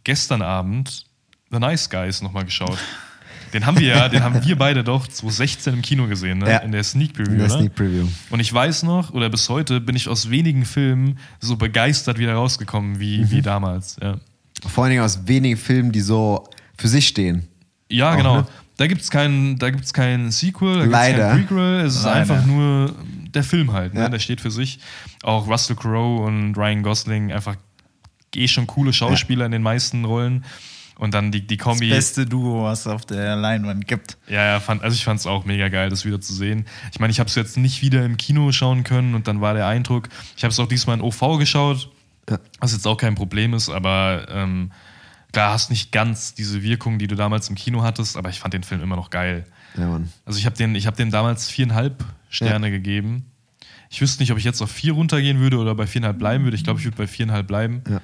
gestern 0.04 0.42
Abend 0.42 1.06
The 1.50 1.58
Nice 1.58 1.88
Guys 1.88 2.20
nochmal 2.20 2.44
geschaut. 2.44 2.78
Den 3.52 3.66
haben 3.66 3.78
wir 3.78 3.86
ja, 3.88 4.08
den 4.08 4.22
haben 4.22 4.44
wir 4.44 4.56
beide 4.56 4.84
doch 4.84 5.06
2016 5.06 5.74
im 5.74 5.82
Kino 5.82 6.06
gesehen, 6.06 6.38
ne? 6.38 6.50
Ja. 6.50 6.58
in 6.58 6.72
der 6.72 6.82
Sneak 6.84 7.14
Preview. 7.14 7.32
In 7.32 7.38
der 7.38 7.48
ne? 7.48 7.54
Sneak 7.54 7.74
Preview. 7.74 8.06
Und 8.30 8.40
ich 8.40 8.52
weiß 8.52 8.82
noch, 8.82 9.12
oder 9.12 9.28
bis 9.28 9.48
heute 9.48 9.80
bin 9.80 9.96
ich 9.96 10.08
aus 10.08 10.30
wenigen 10.30 10.64
Filmen 10.64 11.18
so 11.40 11.56
begeistert 11.56 12.18
wieder 12.18 12.34
rausgekommen 12.34 13.00
wie, 13.00 13.18
Mhm. 13.18 13.30
wie 13.30 13.42
damals. 13.42 13.96
Ja, 14.02 14.16
Vor 14.66 14.84
allen 14.84 14.90
Dingen 14.92 15.02
aus 15.04 15.26
wenigen 15.26 15.56
Filmen, 15.56 15.92
die 15.92 16.00
so 16.00 16.48
für 16.76 16.88
sich 16.88 17.08
stehen. 17.08 17.46
ja 17.90 18.12
Auch, 18.12 18.16
genau. 18.16 18.36
ne? 18.38 18.46
Da 18.76 18.86
gibt 18.86 19.00
es 19.00 19.10
kein, 19.10 19.58
da 19.58 19.70
gibt's 19.70 19.92
kein 19.92 20.30
Sequel, 20.30 20.74
da 20.74 20.80
gibt 20.82 20.86
es 20.86 20.92
Leider. 20.92 21.28
kein 21.30 21.46
Prequel. 21.46 21.80
Es 21.80 21.96
ist 21.96 22.04
Leider. 22.04 22.16
einfach 22.20 22.46
nur 22.46 22.94
der 23.34 23.42
Film 23.42 23.72
halt. 23.72 23.92
Ne? 23.94 24.00
Ja. 24.02 24.08
Der 24.08 24.20
steht 24.20 24.40
für 24.40 24.52
sich. 24.52 24.78
Auch 25.24 25.48
Russell 25.48 25.74
Crowe 25.74 26.22
und 26.24 26.54
Ryan 26.56 26.82
Gosling, 26.84 27.32
einfach 27.32 27.56
eh 28.36 28.46
schon 28.46 28.68
coole 28.68 28.92
Schauspieler 28.92 29.46
in 29.46 29.52
den 29.52 29.62
meisten 29.62 30.04
Rollen. 30.04 30.44
Und 30.98 31.14
dann 31.14 31.30
die, 31.32 31.46
die 31.46 31.56
Das 31.56 31.64
Kombi. 31.64 31.88
beste 31.90 32.26
Duo, 32.26 32.64
was 32.64 32.80
es 32.80 32.86
auf 32.88 33.06
der 33.06 33.36
Leinwand 33.36 33.86
gibt. 33.86 34.18
Ja, 34.28 34.44
ja, 34.44 34.60
fand, 34.60 34.82
also 34.82 34.94
ich 34.94 35.04
fand 35.04 35.20
es 35.20 35.26
auch 35.26 35.44
mega 35.44 35.68
geil, 35.68 35.90
das 35.90 36.04
wieder 36.04 36.20
zu 36.20 36.34
sehen. 36.34 36.66
Ich 36.92 36.98
meine, 36.98 37.12
ich 37.12 37.20
habe 37.20 37.28
es 37.28 37.36
jetzt 37.36 37.56
nicht 37.56 37.82
wieder 37.82 38.04
im 38.04 38.16
Kino 38.16 38.50
schauen 38.50 38.82
können 38.82 39.14
und 39.14 39.28
dann 39.28 39.40
war 39.40 39.54
der 39.54 39.66
Eindruck, 39.68 40.08
ich 40.36 40.42
habe 40.42 40.50
es 40.50 40.58
auch 40.58 40.66
diesmal 40.66 40.96
in 40.96 41.02
OV 41.02 41.38
geschaut, 41.38 41.88
Ja. 42.28 42.38
was 42.58 42.72
jetzt 42.72 42.84
auch 42.86 42.96
kein 42.96 43.14
Problem 43.14 43.54
ist, 43.54 43.68
aber 43.70 44.26
ähm, 44.28 44.72
klar, 45.32 45.52
hast 45.52 45.70
nicht 45.70 45.92
ganz 45.92 46.34
diese 46.34 46.62
Wirkung, 46.64 46.98
die 46.98 47.06
du 47.06 47.14
damals 47.14 47.48
im 47.48 47.54
Kino 47.54 47.82
hattest, 47.84 48.16
aber 48.16 48.30
ich 48.30 48.40
fand 48.40 48.52
den 48.54 48.64
Film 48.64 48.82
immer 48.82 48.96
noch 48.96 49.10
geil. 49.10 49.44
Ja, 49.76 49.86
Mann. 49.86 50.08
Also 50.26 50.40
ich 50.40 50.46
habe 50.46 50.56
den, 50.56 50.74
ich 50.74 50.88
hab 50.88 50.96
dem 50.96 51.12
damals 51.12 51.48
viereinhalb 51.48 52.04
Sterne 52.28 52.72
gegeben. 52.72 53.24
Ich 53.88 54.00
wüsste 54.00 54.20
nicht, 54.22 54.32
ob 54.32 54.38
ich 54.38 54.44
jetzt 54.44 54.60
auf 54.62 54.70
vier 54.70 54.94
runtergehen 54.94 55.38
würde 55.38 55.58
oder 55.58 55.74
bei 55.76 55.86
viereinhalb 55.86 56.18
bleiben 56.18 56.42
würde. 56.44 56.56
Ich 56.56 56.64
glaube, 56.64 56.80
ich 56.80 56.84
würde 56.86 56.96
bei 56.96 57.06
viereinhalb 57.06 57.46
bleiben. 57.46 57.82
Ja. 57.88 58.00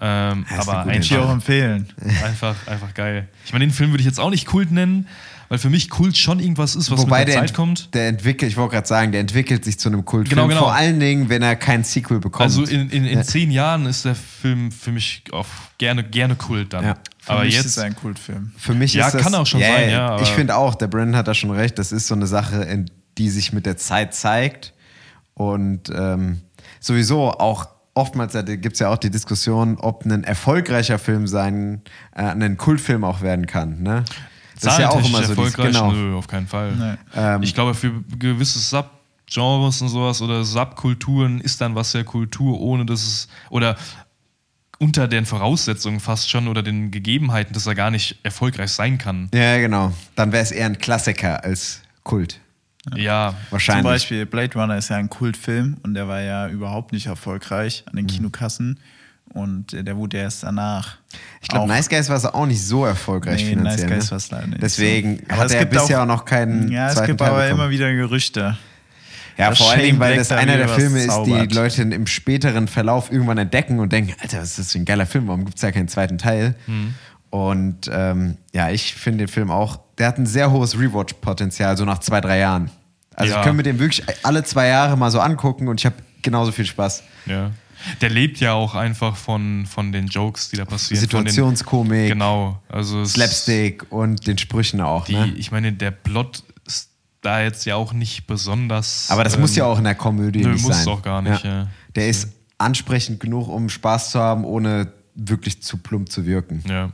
Ähm, 0.00 0.44
aber 0.58 0.84
gute 0.84 0.98
Ich 0.98 1.16
auch 1.16 1.30
empfehlen. 1.30 1.88
einfach, 2.24 2.54
einfach 2.66 2.92
geil. 2.94 3.28
Ich 3.44 3.52
meine, 3.52 3.64
den 3.66 3.72
Film 3.72 3.90
würde 3.90 4.02
ich 4.02 4.06
jetzt 4.06 4.20
auch 4.20 4.30
nicht 4.30 4.46
Kult 4.46 4.70
nennen, 4.70 5.08
weil 5.48 5.58
für 5.58 5.70
mich 5.70 5.88
Kult 5.88 6.16
schon 6.18 6.38
irgendwas 6.40 6.74
ist, 6.76 6.90
was 6.90 7.00
Wobei 7.00 7.20
mit 7.20 7.28
der 7.28 7.36
der, 7.36 7.46
Zeit 7.46 7.54
kommt. 7.54 7.94
der 7.94 8.08
entwickelt, 8.08 8.50
ich 8.50 8.56
wollte 8.58 8.74
gerade 8.74 8.86
sagen, 8.88 9.12
der 9.12 9.20
entwickelt 9.22 9.64
sich 9.64 9.78
zu 9.78 9.88
einem 9.88 10.04
Kultfilm. 10.04 10.36
Genau, 10.36 10.48
genau. 10.48 10.60
Vor 10.64 10.74
allen 10.74 11.00
Dingen, 11.00 11.28
wenn 11.30 11.40
er 11.42 11.56
kein 11.56 11.82
Sequel 11.84 12.18
bekommt. 12.18 12.42
Also 12.42 12.64
in, 12.64 12.90
in, 12.90 13.04
in 13.06 13.18
Ja. 13.18 13.22
zehn 13.24 13.50
Jahren 13.50 13.86
ist 13.86 14.04
der 14.04 14.16
Film 14.16 14.70
für 14.70 14.92
mich 14.92 15.22
auf 15.32 15.70
gerne, 15.78 16.04
gerne 16.04 16.34
Kult 16.34 16.72
dann. 16.72 16.84
Ja. 16.84 16.94
Für 17.20 17.32
aber 17.32 17.44
mich 17.44 17.54
jetzt 17.54 17.66
ist 17.66 17.76
es 17.76 17.82
ein 17.82 17.96
Kultfilm. 17.96 18.52
Für 18.58 18.74
mich 18.74 18.92
Ja, 18.92 19.06
ist 19.06 19.14
das, 19.14 19.22
kann 19.22 19.34
auch 19.34 19.46
schon 19.46 19.60
sein, 19.60 19.90
ja, 19.90 20.20
ich 20.20 20.28
finde 20.28 20.56
auch, 20.56 20.74
der 20.74 20.88
Brandon 20.88 21.16
hat 21.16 21.26
da 21.26 21.34
schon 21.34 21.50
recht. 21.50 21.78
Das 21.78 21.90
ist 21.90 22.06
so 22.06 22.14
eine 22.14 22.26
Sache, 22.26 22.62
in, 22.64 22.90
die 23.16 23.30
sich 23.30 23.52
mit 23.52 23.64
der 23.66 23.76
Zeit 23.76 24.14
zeigt. 24.14 24.72
Und 25.34 25.90
ähm, 25.94 26.40
sowieso 26.80 27.30
auch 27.30 27.66
oftmals 27.96 28.32
gibt 28.44 28.74
es 28.74 28.78
ja 28.78 28.88
auch 28.90 28.98
die 28.98 29.10
Diskussion, 29.10 29.78
ob 29.78 30.04
ein 30.04 30.22
erfolgreicher 30.24 30.98
Film 30.98 31.26
sein, 31.26 31.80
äh, 32.14 32.22
ein 32.22 32.56
Kultfilm 32.56 33.04
auch 33.04 33.22
werden 33.22 33.46
kann. 33.46 33.82
Ne? 33.82 34.04
Das 34.60 34.74
ist 34.74 34.78
ja 34.78 34.88
auch 34.90 34.96
immer 34.98 35.04
so. 35.04 35.16
dieses- 35.18 35.30
erfolgreich. 35.30 35.66
genau. 35.72 35.92
Nö, 35.92 36.16
auf 36.16 36.28
keinen 36.28 36.46
Fall. 36.46 36.72
Nee. 36.72 36.94
Ähm, 37.14 37.42
ich 37.42 37.54
glaube, 37.54 37.74
für 37.74 37.92
gewisse 38.18 38.58
Subgenres 38.58 39.82
und 39.82 39.88
sowas 39.88 40.22
oder 40.22 40.44
Subkulturen 40.44 41.40
ist 41.40 41.60
dann 41.60 41.74
was 41.74 41.92
ja 41.92 42.04
Kultur, 42.04 42.60
ohne 42.60 42.86
dass 42.86 43.02
es 43.02 43.28
oder 43.50 43.76
unter 44.78 45.08
den 45.08 45.24
Voraussetzungen 45.24 46.00
fast 46.00 46.28
schon 46.30 46.48
oder 46.48 46.62
den 46.62 46.90
Gegebenheiten, 46.90 47.54
dass 47.54 47.66
er 47.66 47.74
gar 47.74 47.90
nicht 47.90 48.18
erfolgreich 48.22 48.70
sein 48.72 48.98
kann. 48.98 49.30
Ja, 49.32 49.56
genau. 49.58 49.92
Dann 50.16 50.32
wäre 50.32 50.42
es 50.42 50.52
eher 50.52 50.66
ein 50.66 50.76
Klassiker 50.78 51.42
als 51.44 51.80
Kult. 52.02 52.40
Ja, 52.94 53.34
Wahrscheinlich. 53.50 53.82
Zum 53.82 53.90
Beispiel 53.92 54.26
Blade 54.26 54.54
Runner 54.58 54.76
ist 54.76 54.90
ja 54.90 54.96
ein 54.96 55.08
Kultfilm 55.10 55.76
und 55.82 55.94
der 55.94 56.06
war 56.08 56.20
ja 56.20 56.48
überhaupt 56.48 56.92
nicht 56.92 57.06
erfolgreich 57.06 57.82
an 57.86 57.92
Mhm. 57.94 57.96
den 57.98 58.06
Kinokassen. 58.06 58.78
Und 59.30 59.72
der 59.72 59.96
wurde 59.96 60.18
erst 60.18 60.44
danach. 60.44 60.96
Ich 61.42 61.48
glaube, 61.48 61.66
Nice 61.66 61.88
Guys 61.88 62.08
war 62.08 62.34
auch 62.34 62.46
nicht 62.46 62.62
so 62.64 62.86
erfolgreich 62.86 63.42
Nee, 63.42 63.50
finanziell. 63.50 63.88
Nice 63.88 63.96
Guys 63.98 64.04
ne? 64.06 64.10
war's 64.12 64.30
leider 64.30 64.46
nicht 64.46 64.62
Deswegen. 64.62 65.20
Aber 65.28 65.38
hat 65.38 65.46
es 65.46 65.52
er 65.54 65.60
gibt 65.60 65.72
bisher 65.72 65.98
auch- 65.98 66.02
auch 66.02 66.06
noch 66.06 66.24
keinen 66.24 66.70
Ja, 66.70 66.88
es 66.90 67.02
gibt 67.02 67.18
Teil 67.18 67.28
aber 67.30 67.42
bekommen. 67.42 67.60
immer 67.60 67.70
wieder 67.70 67.92
Gerüchte. 67.92 68.56
Ja, 69.36 69.50
dass 69.50 69.58
vor 69.58 69.70
allen 69.72 69.82
Dingen, 69.82 69.98
weil 69.98 70.16
das 70.16 70.28
da 70.28 70.36
einer 70.36 70.56
der 70.56 70.68
Filme 70.68 71.00
ist, 71.00 71.08
zaubert. 71.08 71.50
die 71.50 71.54
Leute 71.54 71.82
im 71.82 72.06
späteren 72.06 72.68
Verlauf 72.68 73.12
irgendwann 73.12 73.36
entdecken 73.36 73.80
und 73.80 73.92
denken, 73.92 74.14
Alter, 74.22 74.38
was 74.38 74.50
ist 74.50 74.58
das 74.60 74.72
für 74.72 74.78
ein 74.78 74.84
geiler 74.86 75.04
Film? 75.04 75.26
Warum 75.28 75.44
gibt 75.44 75.56
es 75.56 75.62
ja 75.62 75.72
keinen 75.72 75.88
zweiten 75.88 76.16
Teil? 76.18 76.54
Mhm. 76.66 76.94
Und 77.28 77.90
ähm, 77.92 78.38
ja, 78.54 78.70
ich 78.70 78.94
finde 78.94 79.26
den 79.26 79.28
Film 79.28 79.50
auch, 79.50 79.80
der 79.98 80.08
hat 80.08 80.18
ein 80.18 80.26
sehr 80.26 80.50
hohes 80.50 80.78
Rewatch-Potenzial, 80.78 81.76
so 81.76 81.84
nach 81.84 81.98
zwei, 81.98 82.20
drei 82.20 82.38
Jahren. 82.38 82.70
Also 83.14 83.32
Ja. 83.32 83.40
ich 83.40 83.46
kann 83.46 83.56
mir 83.56 83.62
den 83.62 83.78
wirklich 83.78 84.02
alle 84.22 84.44
zwei 84.44 84.68
Jahre 84.68 84.96
mal 84.96 85.10
so 85.10 85.20
angucken 85.20 85.68
und 85.68 85.80
ich 85.80 85.86
habe 85.86 85.96
genauso 86.22 86.52
viel 86.52 86.66
Spaß. 86.66 87.02
ja. 87.26 87.50
Der 88.00 88.08
lebt 88.08 88.40
ja 88.40 88.52
auch 88.54 88.74
einfach 88.74 89.16
von, 89.16 89.66
von 89.66 89.92
den 89.92 90.06
Jokes, 90.06 90.48
die 90.48 90.56
da 90.56 90.64
passieren. 90.64 90.98
Situationskomik, 91.00 92.08
Den, 92.08 92.08
genau. 92.08 92.60
Also 92.68 93.04
Slapstick 93.04 93.84
und 93.92 94.26
den 94.26 94.38
Sprüchen 94.38 94.80
auch. 94.80 95.04
Die, 95.04 95.12
ne? 95.14 95.32
Ich 95.36 95.52
meine, 95.52 95.72
der 95.72 95.90
Plot 95.90 96.42
ist 96.66 96.88
da 97.20 97.42
jetzt 97.42 97.64
ja 97.66 97.76
auch 97.76 97.92
nicht 97.92 98.26
besonders. 98.26 99.08
Aber 99.10 99.24
das 99.24 99.34
ähm, 99.34 99.42
muss 99.42 99.54
ja 99.56 99.66
auch 99.66 99.76
in 99.78 99.84
der 99.84 99.94
Komödie 99.94 100.40
nö, 100.42 100.54
nicht 100.54 100.62
muss 100.62 100.72
sein. 100.72 100.80
es 100.82 100.88
auch 100.88 101.02
gar 101.02 101.20
nicht, 101.22 101.44
ja. 101.44 101.68
Der 101.94 102.08
ist 102.08 102.30
ansprechend 102.58 103.20
genug, 103.20 103.46
um 103.46 103.68
Spaß 103.68 104.10
zu 104.10 104.20
haben, 104.20 104.44
ohne 104.44 104.90
wirklich 105.14 105.62
zu 105.62 105.76
plump 105.76 106.10
zu 106.10 106.24
wirken. 106.26 106.64
Ja, 106.66 106.90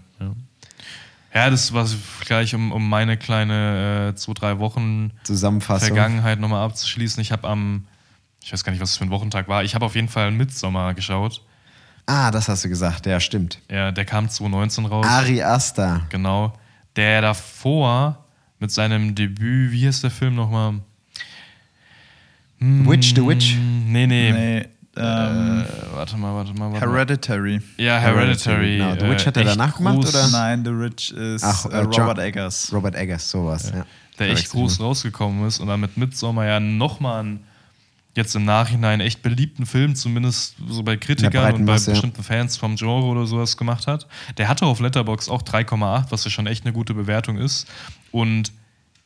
ja. 1.34 1.50
Das 1.50 1.72
war 1.72 1.86
gleich, 2.24 2.54
um, 2.54 2.72
um 2.72 2.88
meine 2.88 3.16
kleine 3.16 4.10
äh, 4.10 4.14
zwei, 4.16 4.32
drei 4.34 4.58
Wochen 4.58 5.12
Zusammenfassung. 5.24 5.88
Vergangenheit 5.88 6.40
nochmal 6.40 6.64
abzuschließen. 6.64 7.20
Ich 7.20 7.32
habe 7.32 7.48
am, 7.48 7.86
ich 8.42 8.52
weiß 8.52 8.64
gar 8.64 8.72
nicht, 8.72 8.80
was 8.80 8.90
es 8.90 8.96
für 8.96 9.04
ein 9.04 9.10
Wochentag 9.10 9.48
war, 9.48 9.64
ich 9.64 9.74
habe 9.74 9.84
auf 9.84 9.94
jeden 9.94 10.08
Fall 10.08 10.30
Midsommer 10.30 10.94
geschaut. 10.94 11.42
Ah, 12.06 12.30
das 12.30 12.48
hast 12.48 12.64
du 12.64 12.68
gesagt. 12.68 13.06
Ja, 13.06 13.20
stimmt. 13.20 13.60
Ja, 13.70 13.92
der 13.92 14.04
kam 14.04 14.28
2019 14.28 14.86
raus. 14.86 15.06
Ari 15.06 15.42
Aster. 15.42 16.02
Genau. 16.08 16.52
Der 16.96 17.20
davor 17.20 18.24
mit 18.58 18.70
seinem 18.70 19.14
Debüt, 19.14 19.72
wie 19.72 19.80
hieß 19.80 20.00
der 20.02 20.10
Film 20.10 20.34
nochmal? 20.34 20.80
Witch 22.58 23.14
the 23.14 23.26
Witch. 23.26 23.56
Nee, 23.56 24.06
nee. 24.06 24.32
Nee, 24.32 24.68
ähm, 24.96 25.60
Äh, 25.62 25.94
warte 25.96 26.16
mal, 26.16 26.34
warte 26.34 26.52
mal. 26.54 26.72
Warte 26.72 26.86
mal. 26.86 26.94
Hereditary. 26.94 27.60
Ja, 27.78 27.98
Hereditary. 27.98 28.78
Genau. 28.78 28.94
The 28.94 29.08
Witch 29.08 29.26
hat 29.26 29.36
er 29.36 29.44
danach 29.44 29.76
gemacht, 29.76 29.94
groß, 29.96 30.08
oder? 30.14 30.28
Nein, 30.28 30.64
The 30.64 30.70
Rich 30.70 31.12
ist 31.12 31.44
Ach, 31.44 31.66
äh, 31.66 31.68
äh, 31.68 31.82
John- 31.84 31.92
Robert 32.02 32.18
Eggers. 32.18 32.70
Robert 32.72 32.94
Eggers, 32.94 33.30
sowas. 33.30 33.72
Ja. 33.74 33.86
Der 34.18 34.30
echt 34.30 34.50
groß 34.50 34.80
rausgekommen 34.80 35.46
ist 35.48 35.58
und 35.60 35.68
dann 35.68 35.80
mit 35.80 35.96
Midsommar 35.96 36.44
ja 36.46 36.60
nochmal 36.60 37.20
einen, 37.20 37.44
jetzt 38.14 38.36
im 38.36 38.44
Nachhinein 38.44 39.00
echt 39.00 39.22
beliebten 39.22 39.64
Film, 39.64 39.94
zumindest 39.94 40.56
so 40.68 40.82
bei 40.82 40.98
Kritikern 40.98 41.54
und 41.54 41.64
bei 41.66 41.72
Masse, 41.72 41.90
ja. 41.90 41.94
bestimmten 41.94 42.22
Fans 42.22 42.58
vom 42.58 42.76
Genre 42.76 43.06
oder 43.06 43.24
sowas 43.26 43.56
gemacht 43.56 43.86
hat. 43.86 44.06
Der 44.36 44.48
hatte 44.48 44.66
auf 44.66 44.80
Letterbox 44.80 45.30
auch 45.30 45.42
3,8, 45.42 46.10
was 46.10 46.24
ja 46.24 46.30
schon 46.30 46.46
echt 46.46 46.64
eine 46.64 46.74
gute 46.74 46.92
Bewertung 46.92 47.38
ist. 47.38 47.66
Und 48.10 48.52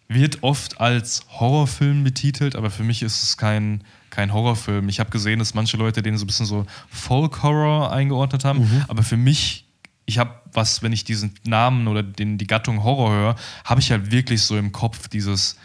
wird 0.08 0.42
oft 0.42 0.80
als 0.80 1.24
Horrorfilm 1.30 2.02
betitelt, 2.04 2.56
aber 2.56 2.70
für 2.70 2.82
mich 2.82 3.02
ist 3.02 3.22
es 3.22 3.36
kein, 3.36 3.82
kein 4.16 4.32
Horrorfilm. 4.32 4.88
Ich 4.88 4.98
habe 4.98 5.10
gesehen, 5.10 5.38
dass 5.38 5.52
manche 5.52 5.76
Leute 5.76 6.00
den 6.02 6.16
so 6.16 6.24
ein 6.24 6.26
bisschen 6.26 6.46
so 6.46 6.64
Folk-Horror 6.88 7.92
eingeordnet 7.92 8.44
haben, 8.46 8.60
Mhm. 8.60 8.84
aber 8.88 9.02
für 9.02 9.18
mich, 9.18 9.66
ich 10.06 10.18
habe 10.18 10.30
was, 10.52 10.82
wenn 10.82 10.92
ich 10.92 11.04
diesen 11.04 11.34
Namen 11.44 11.86
oder 11.86 12.02
den, 12.02 12.38
die 12.38 12.46
Gattung 12.46 12.82
Horror 12.82 13.10
höre, 13.10 13.36
habe 13.64 13.80
ich 13.80 13.90
halt 13.90 14.10
wirklich 14.10 14.40
so 14.42 14.56
im 14.56 14.72
Kopf 14.72 15.08
dieses 15.08 15.58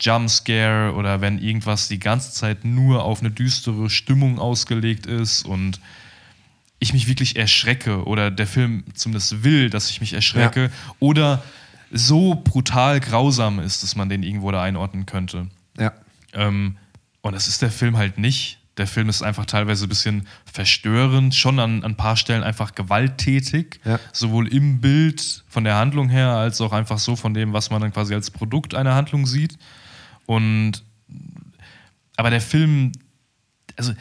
Jumpscare 0.00 0.94
oder 0.94 1.20
wenn 1.20 1.38
irgendwas 1.38 1.88
die 1.88 1.98
ganze 1.98 2.32
Zeit 2.32 2.64
nur 2.64 3.04
auf 3.04 3.20
eine 3.20 3.30
düstere 3.30 3.90
Stimmung 3.90 4.38
ausgelegt 4.38 5.04
ist 5.04 5.44
und 5.44 5.78
ich 6.78 6.94
mich 6.94 7.06
wirklich 7.06 7.36
erschrecke 7.36 8.04
oder 8.06 8.30
der 8.30 8.46
Film 8.46 8.84
zumindest 8.94 9.44
will, 9.44 9.68
dass 9.68 9.90
ich 9.90 10.00
mich 10.00 10.14
erschrecke 10.14 10.70
oder 11.00 11.42
so 11.92 12.34
brutal 12.34 12.98
grausam 13.00 13.58
ist, 13.60 13.82
dass 13.82 13.94
man 13.94 14.08
den 14.08 14.22
irgendwo 14.22 14.50
da 14.52 14.62
einordnen 14.62 15.04
könnte. 15.04 15.48
Ja. 15.78 15.92
Ähm, 16.32 16.76
und 17.22 17.32
das 17.34 17.48
ist 17.48 17.62
der 17.62 17.70
Film 17.70 17.96
halt 17.96 18.18
nicht. 18.18 18.58
Der 18.76 18.86
Film 18.86 19.08
ist 19.10 19.22
einfach 19.22 19.44
teilweise 19.46 19.84
ein 19.86 19.88
bisschen 19.90 20.26
verstörend, 20.50 21.34
schon 21.34 21.58
an, 21.58 21.82
an 21.84 21.92
ein 21.92 21.96
paar 21.96 22.16
Stellen 22.16 22.42
einfach 22.42 22.74
gewalttätig, 22.74 23.80
Ja. 23.84 23.98
sowohl 24.12 24.48
im 24.48 24.80
Bild 24.80 25.44
von 25.48 25.64
der 25.64 25.74
Handlung 25.76 26.08
her, 26.08 26.28
als 26.30 26.60
auch 26.60 26.72
einfach 26.72 26.98
so 26.98 27.16
von 27.16 27.34
dem, 27.34 27.52
was 27.52 27.70
man 27.70 27.82
dann 27.82 27.92
quasi 27.92 28.14
als 28.14 28.30
Produkt 28.30 28.74
einer 28.74 28.94
Handlung 28.94 29.26
sieht. 29.26 29.58
Und 30.26 30.82
aber 32.16 32.30
der 32.30 32.40
Film, 32.40 32.92
also 33.76 33.92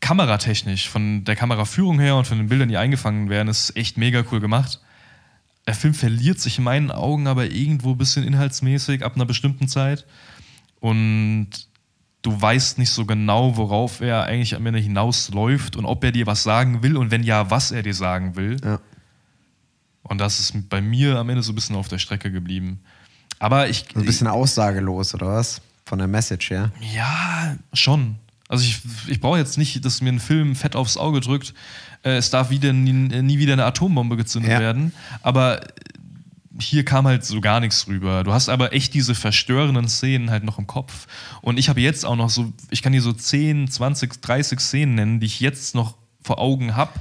kameratechnisch, 0.00 0.88
von 0.88 1.24
der 1.24 1.36
Kameraführung 1.36 1.98
her 1.98 2.16
und 2.16 2.26
von 2.26 2.38
den 2.38 2.48
Bildern, 2.48 2.68
die 2.68 2.76
eingefangen 2.76 3.28
werden, 3.30 3.48
ist 3.48 3.76
echt 3.76 3.96
mega 3.96 4.22
cool 4.30 4.40
gemacht. 4.40 4.80
Der 5.66 5.74
Film 5.74 5.94
verliert 5.94 6.38
sich 6.40 6.58
in 6.58 6.64
meinen 6.64 6.90
Augen 6.90 7.26
aber 7.26 7.46
irgendwo 7.50 7.92
ein 7.92 7.98
bisschen 7.98 8.24
inhaltsmäßig 8.24 9.04
ab 9.04 9.14
einer 9.16 9.24
bestimmten 9.24 9.66
Zeit. 9.68 10.06
Und 10.80 11.48
du 12.26 12.40
weißt 12.40 12.78
nicht 12.78 12.90
so 12.90 13.04
genau, 13.06 13.56
worauf 13.56 14.00
er 14.00 14.24
eigentlich 14.24 14.54
am 14.56 14.66
Ende 14.66 14.80
hinausläuft 14.80 15.76
und 15.76 15.84
ob 15.84 16.02
er 16.04 16.12
dir 16.12 16.26
was 16.26 16.42
sagen 16.42 16.82
will 16.82 16.96
und 16.96 17.10
wenn 17.10 17.22
ja, 17.22 17.50
was 17.50 17.70
er 17.70 17.82
dir 17.82 17.94
sagen 17.94 18.34
will. 18.36 18.56
Ja. 18.64 18.80
Und 20.02 20.18
das 20.18 20.38
ist 20.40 20.68
bei 20.68 20.80
mir 20.80 21.16
am 21.16 21.28
Ende 21.30 21.42
so 21.42 21.52
ein 21.52 21.54
bisschen 21.54 21.76
auf 21.76 21.88
der 21.88 21.98
Strecke 21.98 22.30
geblieben. 22.30 22.80
Aber 23.38 23.68
ich. 23.68 23.86
So 23.92 24.00
ein 24.00 24.06
bisschen 24.06 24.26
aussagelos, 24.28 25.14
oder 25.14 25.26
was? 25.28 25.60
Von 25.84 25.98
der 25.98 26.08
Message 26.08 26.50
her. 26.50 26.72
Ja, 26.94 27.56
schon. 27.72 28.16
Also 28.48 28.64
ich, 28.64 28.80
ich 29.08 29.20
brauche 29.20 29.38
jetzt 29.38 29.58
nicht, 29.58 29.84
dass 29.84 30.00
mir 30.00 30.10
ein 30.12 30.20
Film 30.20 30.54
fett 30.54 30.76
aufs 30.76 30.96
Auge 30.96 31.20
drückt. 31.20 31.54
Äh, 32.04 32.16
es 32.16 32.30
darf 32.30 32.50
wieder, 32.50 32.72
nie, 32.72 32.92
nie 32.92 33.38
wieder 33.38 33.52
eine 33.54 33.64
Atombombe 33.64 34.16
gezündet 34.16 34.52
Ja. 34.52 34.60
werden. 34.60 34.92
Aber 35.22 35.60
hier 36.60 36.84
kam 36.84 37.06
halt 37.06 37.24
so 37.24 37.40
gar 37.40 37.60
nichts 37.60 37.86
rüber. 37.86 38.24
Du 38.24 38.32
hast 38.32 38.48
aber 38.48 38.72
echt 38.72 38.94
diese 38.94 39.14
verstörenden 39.14 39.88
Szenen 39.88 40.30
halt 40.30 40.44
noch 40.44 40.58
im 40.58 40.66
Kopf. 40.66 41.06
Und 41.42 41.58
ich 41.58 41.68
habe 41.68 41.80
jetzt 41.80 42.04
auch 42.04 42.16
noch 42.16 42.30
so, 42.30 42.52
ich 42.70 42.82
kann 42.82 42.92
dir 42.92 43.02
so 43.02 43.12
10, 43.12 43.68
20, 43.68 44.20
30 44.20 44.60
Szenen 44.60 44.94
nennen, 44.94 45.20
die 45.20 45.26
ich 45.26 45.40
jetzt 45.40 45.74
noch 45.74 45.96
vor 46.22 46.38
Augen 46.38 46.74
habe 46.74 46.92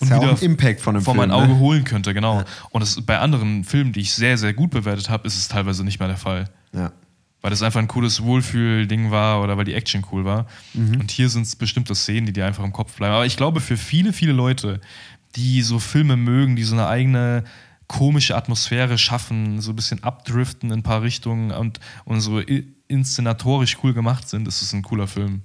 und 0.00 0.10
ja 0.10 0.20
wieder 0.20 0.42
Impact 0.42 0.80
von 0.80 1.00
vor 1.00 1.14
Film, 1.14 1.28
mein 1.28 1.30
Auge 1.30 1.54
ne? 1.54 1.58
holen 1.58 1.84
könnte, 1.84 2.12
genau. 2.14 2.44
Und 2.70 2.80
das, 2.82 3.00
bei 3.00 3.18
anderen 3.18 3.64
Filmen, 3.64 3.92
die 3.92 4.00
ich 4.00 4.12
sehr, 4.12 4.36
sehr 4.36 4.52
gut 4.52 4.70
bewertet 4.70 5.08
habe, 5.08 5.26
ist 5.26 5.36
es 5.36 5.48
teilweise 5.48 5.84
nicht 5.84 5.98
mehr 5.98 6.08
der 6.08 6.16
Fall. 6.16 6.50
Ja. 6.72 6.92
Weil 7.40 7.50
das 7.50 7.62
einfach 7.62 7.80
ein 7.80 7.88
cooles 7.88 8.22
Wohlfühl-Ding 8.22 9.10
war 9.10 9.42
oder 9.42 9.56
weil 9.56 9.64
die 9.64 9.74
Action 9.74 10.04
cool 10.12 10.24
war. 10.24 10.46
Mhm. 10.74 11.00
Und 11.00 11.10
hier 11.10 11.28
sind 11.28 11.42
es 11.42 11.56
bestimmte 11.56 11.94
Szenen, 11.94 12.26
die 12.26 12.32
dir 12.32 12.46
einfach 12.46 12.64
im 12.64 12.72
Kopf 12.72 12.96
bleiben. 12.96 13.14
Aber 13.14 13.26
ich 13.26 13.36
glaube, 13.36 13.60
für 13.60 13.76
viele, 13.76 14.12
viele 14.12 14.32
Leute, 14.32 14.80
die 15.36 15.62
so 15.62 15.78
Filme 15.78 16.16
mögen, 16.16 16.56
die 16.56 16.64
so 16.64 16.74
eine 16.74 16.88
eigene 16.88 17.44
komische 17.88 18.36
Atmosphäre 18.36 18.98
schaffen, 18.98 19.60
so 19.60 19.72
ein 19.72 19.76
bisschen 19.76 20.02
abdriften 20.02 20.70
in 20.70 20.80
ein 20.80 20.82
paar 20.82 21.02
Richtungen 21.02 21.50
und, 21.50 21.80
und 22.04 22.20
so 22.20 22.40
inszenatorisch 22.88 23.78
cool 23.82 23.94
gemacht 23.94 24.28
sind, 24.28 24.48
ist 24.48 24.62
es 24.62 24.72
ein 24.72 24.82
cooler 24.82 25.06
Film. 25.06 25.42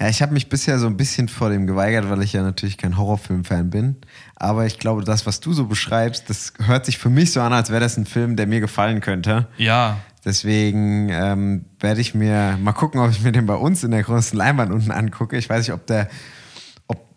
Ja, 0.00 0.08
ich 0.08 0.22
habe 0.22 0.32
mich 0.32 0.48
bisher 0.48 0.78
so 0.80 0.88
ein 0.88 0.96
bisschen 0.96 1.28
vor 1.28 1.50
dem 1.50 1.68
geweigert, 1.68 2.10
weil 2.10 2.22
ich 2.22 2.32
ja 2.32 2.42
natürlich 2.42 2.78
kein 2.78 2.96
Horrorfilm-Fan 2.96 3.70
bin. 3.70 3.96
Aber 4.34 4.66
ich 4.66 4.80
glaube, 4.80 5.04
das, 5.04 5.24
was 5.24 5.38
du 5.38 5.52
so 5.52 5.66
beschreibst, 5.66 6.28
das 6.28 6.54
hört 6.64 6.84
sich 6.86 6.98
für 6.98 7.10
mich 7.10 7.30
so 7.30 7.40
an, 7.40 7.52
als 7.52 7.70
wäre 7.70 7.80
das 7.80 7.96
ein 7.96 8.06
Film, 8.06 8.34
der 8.34 8.48
mir 8.48 8.60
gefallen 8.60 9.00
könnte. 9.00 9.46
Ja, 9.56 9.98
Deswegen 10.24 11.10
ähm, 11.10 11.66
werde 11.80 12.00
ich 12.00 12.14
mir 12.14 12.58
mal 12.60 12.72
gucken, 12.72 13.00
ob 13.00 13.10
ich 13.10 13.22
mir 13.22 13.32
den 13.32 13.44
bei 13.44 13.56
uns 13.56 13.84
in 13.84 13.90
der 13.90 14.02
großen 14.02 14.38
Leinwand 14.38 14.72
unten 14.72 14.90
angucke. 14.90 15.36
Ich 15.36 15.50
weiß 15.50 15.66
nicht, 15.66 15.74
ob 15.74 15.86
der, 15.86 16.08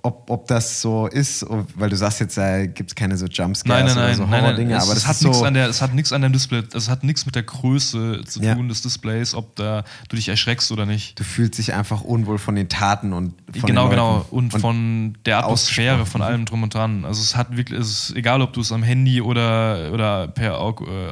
ob, 0.03 0.29
ob, 0.29 0.47
das 0.47 0.79
so 0.81 1.07
ist, 1.07 1.45
weil 1.75 1.89
du 1.89 1.95
sagst 1.97 2.19
jetzt, 2.19 2.37
da 2.37 2.65
gibt 2.65 2.91
es 2.91 2.95
keine 2.95 3.17
so 3.17 3.25
Jumpscares 3.25 3.65
nein, 3.65 3.85
nein, 3.85 3.97
oder 3.97 4.05
nein, 4.07 4.15
so 4.15 4.21
nein, 4.23 4.31
nein. 4.31 4.41
Horror-Dinge, 4.43 4.75
Es, 4.75 4.83
aber 4.83 4.93
das 4.93 5.07
hat 5.07 5.15
so, 5.17 5.43
an 5.43 5.53
der, 5.53 5.67
es 5.67 5.81
hat 5.81 5.93
nichts 5.93 6.13
an 6.13 6.21
dem 6.21 6.31
Display, 6.31 6.63
es 6.73 6.89
hat 6.89 7.03
nichts 7.03 7.25
mit 7.25 7.35
der 7.35 7.43
Größe 7.43 8.21
zu 8.25 8.41
Ja. 8.41 8.55
tun 8.55 8.69
des 8.69 8.81
Displays, 8.83 9.33
ob 9.33 9.55
da 9.55 9.83
du 10.07 10.15
dich 10.15 10.29
erschreckst 10.29 10.71
oder 10.71 10.85
nicht. 10.85 11.19
du 11.19 11.23
fühlst 11.23 11.57
dich 11.57 11.73
einfach 11.73 12.01
unwohl 12.01 12.37
von 12.37 12.55
den 12.55 12.69
Taten 12.69 13.11
und 13.11 13.33
von 13.51 13.67
genau, 13.67 13.89
genau. 13.89 14.17
Leuten. 14.17 14.35
Und, 14.35 14.51
von 14.51 15.17
der 15.25 15.39
Atmosphäre, 15.39 16.05
von 16.05 16.21
allem 16.21 16.45
drum 16.45 16.63
und 16.63 16.73
dran. 16.73 17.03
Also 17.03 17.21
es 17.21 17.35
hat 17.35 17.57
wirklich, 17.57 17.79
es 17.79 18.09
ist 18.09 18.15
egal, 18.15 18.41
ob 18.41 18.53
du 18.53 18.61
es 18.61 18.71
am 18.71 18.83
Handy 18.83 19.21
oder, 19.21 19.91
oder 19.93 20.27
per 20.29 20.53
äh, 20.59 21.11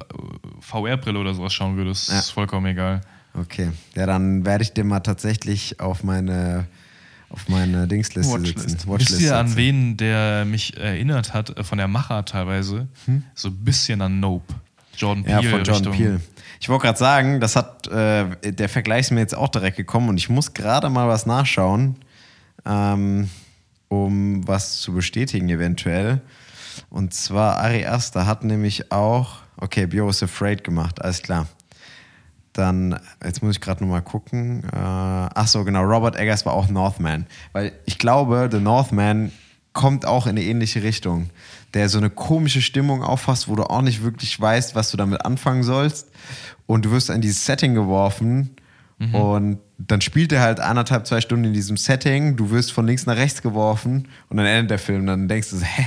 VR-Brille 0.62 1.20
oder 1.20 1.34
sowas 1.34 1.54
schauen 1.54 1.76
würdest, 1.78 2.10
Ja. 2.10 2.20
ist 2.20 2.30
vollkommen 2.30 2.66
egal. 2.68 3.02
Okay, 3.34 3.72
ja, 3.96 4.06
dann 4.06 4.46
werde 4.46 4.64
ich 4.64 4.74
den 4.74 4.88
mal 4.88 5.02
tatsächlich 5.02 5.80
auf 5.82 6.04
meine, 6.04 6.68
auf 7.36 7.50
meine 7.50 7.86
Dingsliste 7.88 8.32
Watchlist. 8.32 8.70
sitzen. 8.70 8.90
Wisst 8.98 9.20
ihr, 9.20 9.38
an 9.38 9.56
wen 9.58 9.98
der 9.98 10.46
mich 10.46 10.78
erinnert 10.78 11.34
hat, 11.34 11.58
äh, 11.58 11.64
von 11.64 11.78
der 11.78 11.88
Macher 11.90 12.24
teilweise? 12.24 12.88
So 13.34 13.50
ein 13.50 13.58
bisschen 13.58 14.02
an 14.02 14.20
Nope. 14.22 14.54
Jordan 14.98 15.24
Peele. 15.26 15.38
Hm? 15.38 15.44
Ja, 15.44 15.52
von 15.52 15.64
Jordan 15.64 15.94
Peele. 15.94 16.22
Ich 16.62 16.70
wollte 16.70 16.84
gerade 16.84 16.98
sagen, 16.98 17.40
das 17.42 17.58
hat, 17.58 17.88
äh, 17.88 18.54
der 18.54 18.70
Vergleich 18.70 19.02
ist 19.02 19.12
mir 19.12 19.20
jetzt 19.20 19.36
auch 19.36 19.50
direkt 19.50 19.76
gekommen 19.76 20.08
und 20.10 20.18
ich 20.18 20.30
muss 20.30 20.54
gerade 20.54 20.90
mal 20.90 21.08
was 21.10 21.26
nachschauen, 21.26 21.98
ähm, 22.66 23.30
um 23.90 24.48
was 24.48 24.80
zu 24.80 24.94
bestätigen 24.94 25.50
eventuell. 25.50 26.22
Und 26.90 27.14
zwar 27.14 27.58
Ari 27.58 27.86
Aster 27.86 28.26
hat 28.26 28.46
nämlich 28.46 28.92
auch, 28.94 29.40
okay, 29.58 29.86
Bio 29.86 30.10
is 30.10 30.24
Afraid 30.24 30.64
gemacht, 30.64 31.02
alles 31.02 31.22
klar. 31.22 31.48
Dann, 32.56 33.00
jetzt 33.24 33.44
muss 33.44 33.56
ich 33.56 33.62
gerade 33.62 33.84
nochmal 33.84 34.02
gucken. 34.02 34.64
Äh, 34.64 34.78
ach 34.78 35.48
so, 35.48 35.64
genau, 35.64 35.84
Robert 35.84 36.16
Eggers 36.16 36.46
war 36.46 36.54
auch 36.54 36.70
Northman. 36.70 37.26
Weil 37.52 37.74
ich 37.86 37.98
glaube, 37.98 38.50
The 38.52 38.60
Northman 38.60 39.32
kommt 39.74 40.06
auch 40.06 40.26
in 40.26 40.32
eine 40.32 40.44
ähnliche 40.44 40.82
Richtung. 40.82 41.30
Der 41.74 41.90
so 41.90 41.98
eine 41.98 42.10
komische 42.10 42.62
Stimmung 42.62 43.04
auffasst, 43.04 43.50
wo 43.50 43.56
du 43.56 43.64
auch 43.64 43.82
nicht 43.82 44.04
wirklich 44.04 44.40
weißt, 44.40 44.74
was 44.74 44.92
du 44.92 44.98
damit 44.98 45.26
anfangen 45.26 45.64
sollst. 45.64 46.10
Und 46.66 46.86
du 46.86 46.92
wirst 46.92 47.10
in 47.10 47.22
dieses 47.22 47.46
Setting 47.46 47.76
geworfen 47.76 48.56
und 49.12 49.60
dann 49.78 50.00
spielt 50.00 50.32
er 50.32 50.42
halt 50.42 50.62
anderthalb, 50.62 51.06
zwei 51.06 51.20
Stunden 51.20 51.46
in 51.46 51.54
diesem 51.54 51.76
Setting. 51.76 52.38
Du 52.38 52.50
wirst 52.52 52.72
von 52.72 52.88
links 52.88 53.06
nach 53.06 53.18
rechts 53.18 53.42
geworfen 53.42 54.08
und 54.30 54.38
dann 54.38 54.46
endet 54.46 54.72
der 54.72 54.80
Film. 54.80 55.06
Dann 55.06 55.28
denkst 55.28 55.50
du 55.50 55.58
so, 55.58 55.66
hä? 55.66 55.86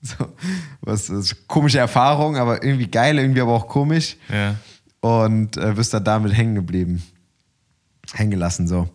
So, 0.00 0.14
was 0.80 1.06
das 1.06 1.18
ist 1.18 1.48
komische 1.48 1.78
Erfahrung, 1.78 2.36
aber 2.36 2.62
irgendwie 2.62 2.86
geil, 2.86 3.18
irgendwie 3.18 3.40
aber 3.40 3.52
auch 3.52 3.66
komisch 3.66 4.16
Ja. 4.28 4.54
Und 5.00 5.56
äh, 5.56 5.72
bist 5.76 5.94
dann 5.94 6.04
damit 6.04 6.36
hängen 6.36 6.54
geblieben. 6.54 7.02
Hängen 8.14 8.30
gelassen 8.30 8.66
so. 8.66 8.88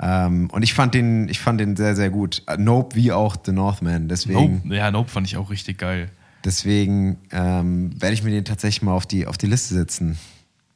Ähm, 0.00 0.48
und 0.50 0.62
ich 0.62 0.74
fand 0.74 0.94
den, 0.94 1.28
ich 1.28 1.40
fand 1.40 1.60
den 1.60 1.76
sehr, 1.76 1.94
sehr 1.94 2.10
gut. 2.10 2.42
Äh, 2.46 2.56
Nope 2.56 2.96
wie 2.96 3.12
auch 3.12 3.36
The 3.44 3.52
Northman. 3.52 4.08
Deswegen, 4.08 4.62
Nope, 4.64 4.76
ja, 4.76 4.90
Nope 4.90 5.10
fand 5.10 5.26
ich 5.26 5.36
auch 5.36 5.50
richtig 5.50 5.78
geil. 5.78 6.10
deswegen 6.44 7.18
ähm, 7.32 7.90
werde 8.00 8.14
ich 8.14 8.22
mir 8.22 8.30
den 8.30 8.44
tatsächlich 8.44 8.82
mal 8.82 8.92
auf 8.92 9.06
die, 9.06 9.26
auf 9.26 9.36
die 9.38 9.46
Liste 9.46 9.74
setzen. 9.74 10.18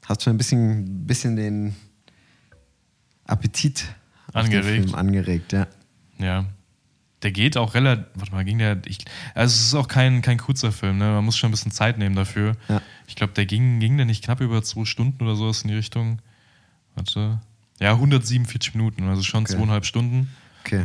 Hast 0.04 0.22
schon 0.22 0.34
ein 0.34 0.38
bisschen, 0.38 1.06
bisschen 1.06 1.36
den 1.36 1.74
Appetit 3.26 3.86
Angeregt. 4.34 4.94
Angeregt, 4.94 5.52
ja. 5.52 5.66
Ja. 6.18 6.44
Der 7.24 7.32
geht 7.32 7.56
auch 7.56 7.74
relativ. 7.74 8.04
Warte 8.14 8.32
mal, 8.32 8.44
ging 8.44 8.58
der. 8.58 8.78
Ich, 8.86 8.98
also, 9.34 9.52
es 9.54 9.66
ist 9.66 9.74
auch 9.74 9.88
kein, 9.88 10.22
kein 10.22 10.38
kurzer 10.38 10.70
Film, 10.70 10.98
ne? 10.98 11.06
Man 11.06 11.24
muss 11.24 11.36
schon 11.36 11.48
ein 11.48 11.52
bisschen 11.52 11.72
Zeit 11.72 11.98
nehmen 11.98 12.14
dafür. 12.14 12.52
Ja. 12.68 12.80
Ich 13.08 13.16
glaube, 13.16 13.32
der 13.32 13.46
ging, 13.46 13.80
ging 13.80 13.96
der 13.96 14.06
nicht 14.06 14.22
knapp 14.24 14.40
über 14.40 14.62
zwei 14.62 14.84
Stunden 14.84 15.24
oder 15.24 15.34
sowas 15.34 15.62
in 15.62 15.68
die 15.68 15.74
Richtung. 15.74 16.20
Warte. 16.94 17.40
Ja, 17.80 17.92
147 17.92 18.74
Minuten, 18.74 19.08
also 19.08 19.22
schon 19.22 19.44
Okay. 19.44 19.54
zweieinhalb 19.56 19.84
Stunden. 19.84 20.28
Okay. 20.64 20.84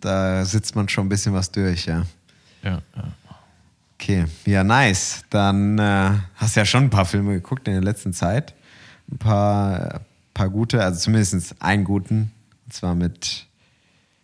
Da 0.00 0.44
sitzt 0.44 0.76
man 0.76 0.88
schon 0.88 1.06
ein 1.06 1.08
bisschen 1.08 1.32
was 1.32 1.50
durch, 1.50 1.86
ja. 1.86 2.04
Ja, 2.62 2.82
ja. 2.96 3.04
Okay, 3.94 4.24
ja, 4.44 4.64
nice. 4.64 5.24
Dann 5.30 5.78
äh, 5.78 6.10
hast 6.34 6.56
du 6.56 6.60
ja 6.60 6.66
schon 6.66 6.84
ein 6.84 6.90
paar 6.90 7.06
Filme 7.06 7.34
geguckt 7.34 7.68
in 7.68 7.74
der 7.74 7.82
letzten 7.82 8.12
Zeit. 8.12 8.52
Ein 9.10 9.18
paar, 9.18 9.94
äh, 9.94 10.00
paar 10.34 10.50
gute, 10.50 10.82
also 10.82 10.98
zumindest 10.98 11.54
einen 11.62 11.84
guten. 11.84 12.32
Und 12.64 12.72
zwar 12.74 12.96
mit 12.96 13.46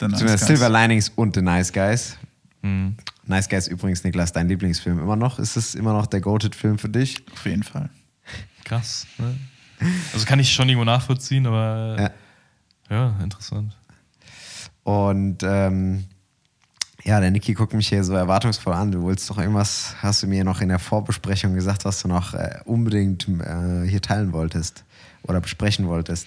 The 0.01 0.07
Nice. 0.09 0.47
Silver 0.47 0.69
Linings 0.69 1.09
und 1.15 1.35
The 1.35 1.43
Nice 1.43 1.73
Guys. 1.73 2.17
Mhm. 2.63 2.97
Nice 3.27 3.49
Guys 3.49 3.69
übrigens, 3.69 4.05
Niklas, 4.05 4.33
dein 4.33 4.49
Lieblingsfilm 4.49 4.99
immer 4.99 5.17
noch. 5.17 5.39
Ist 5.39 5.57
es 5.57 5.75
immer 5.75 5.93
noch 5.93 6.07
der 6.07 6.21
Goated-Film 6.21 6.79
für 6.79 6.89
dich? 6.89 7.25
Auf 7.33 7.45
jeden 7.47 7.63
Fall. 7.63 7.91
Krass. 8.65 9.07
Ne? 9.19 9.35
Also 10.13 10.27
kann 10.27 10.39
ich 10.41 10.53
schon 10.53 10.69
irgendwo 10.69 10.85
nachvollziehen, 10.85 11.47
aber 11.47 11.97
Ja. 11.99 12.11
ja, 12.91 13.17
interessant. 13.23 13.77
Und 14.83 15.43
ähm, 15.43 16.05
ja, 17.05 17.21
der 17.21 17.31
Niki 17.31 17.55
guckt 17.55 17.75
mich 17.75 17.89
hier 17.89 18.03
so 18.05 18.15
erwartungsvoll 18.15 18.73
an. 18.73 18.91
Du 18.91 19.03
wolltest 19.03 19.29
doch 19.31 19.39
irgendwas, 19.39 19.95
hast 20.01 20.23
du 20.23 20.27
mir 20.27 20.45
noch 20.45 20.61
in 20.61 20.69
der 20.69 20.79
Vorbesprechung 20.79 21.55
gesagt, 21.55 21.85
was 21.85 22.03
du 22.03 22.09
noch 22.09 22.35
äh, 22.35 22.59
unbedingt 22.65 23.29
äh, 23.29 23.87
hier 23.87 24.01
teilen 24.03 24.33
wolltest 24.33 24.85
oder 25.23 25.41
besprechen 25.41 25.87
wolltest. 25.87 26.27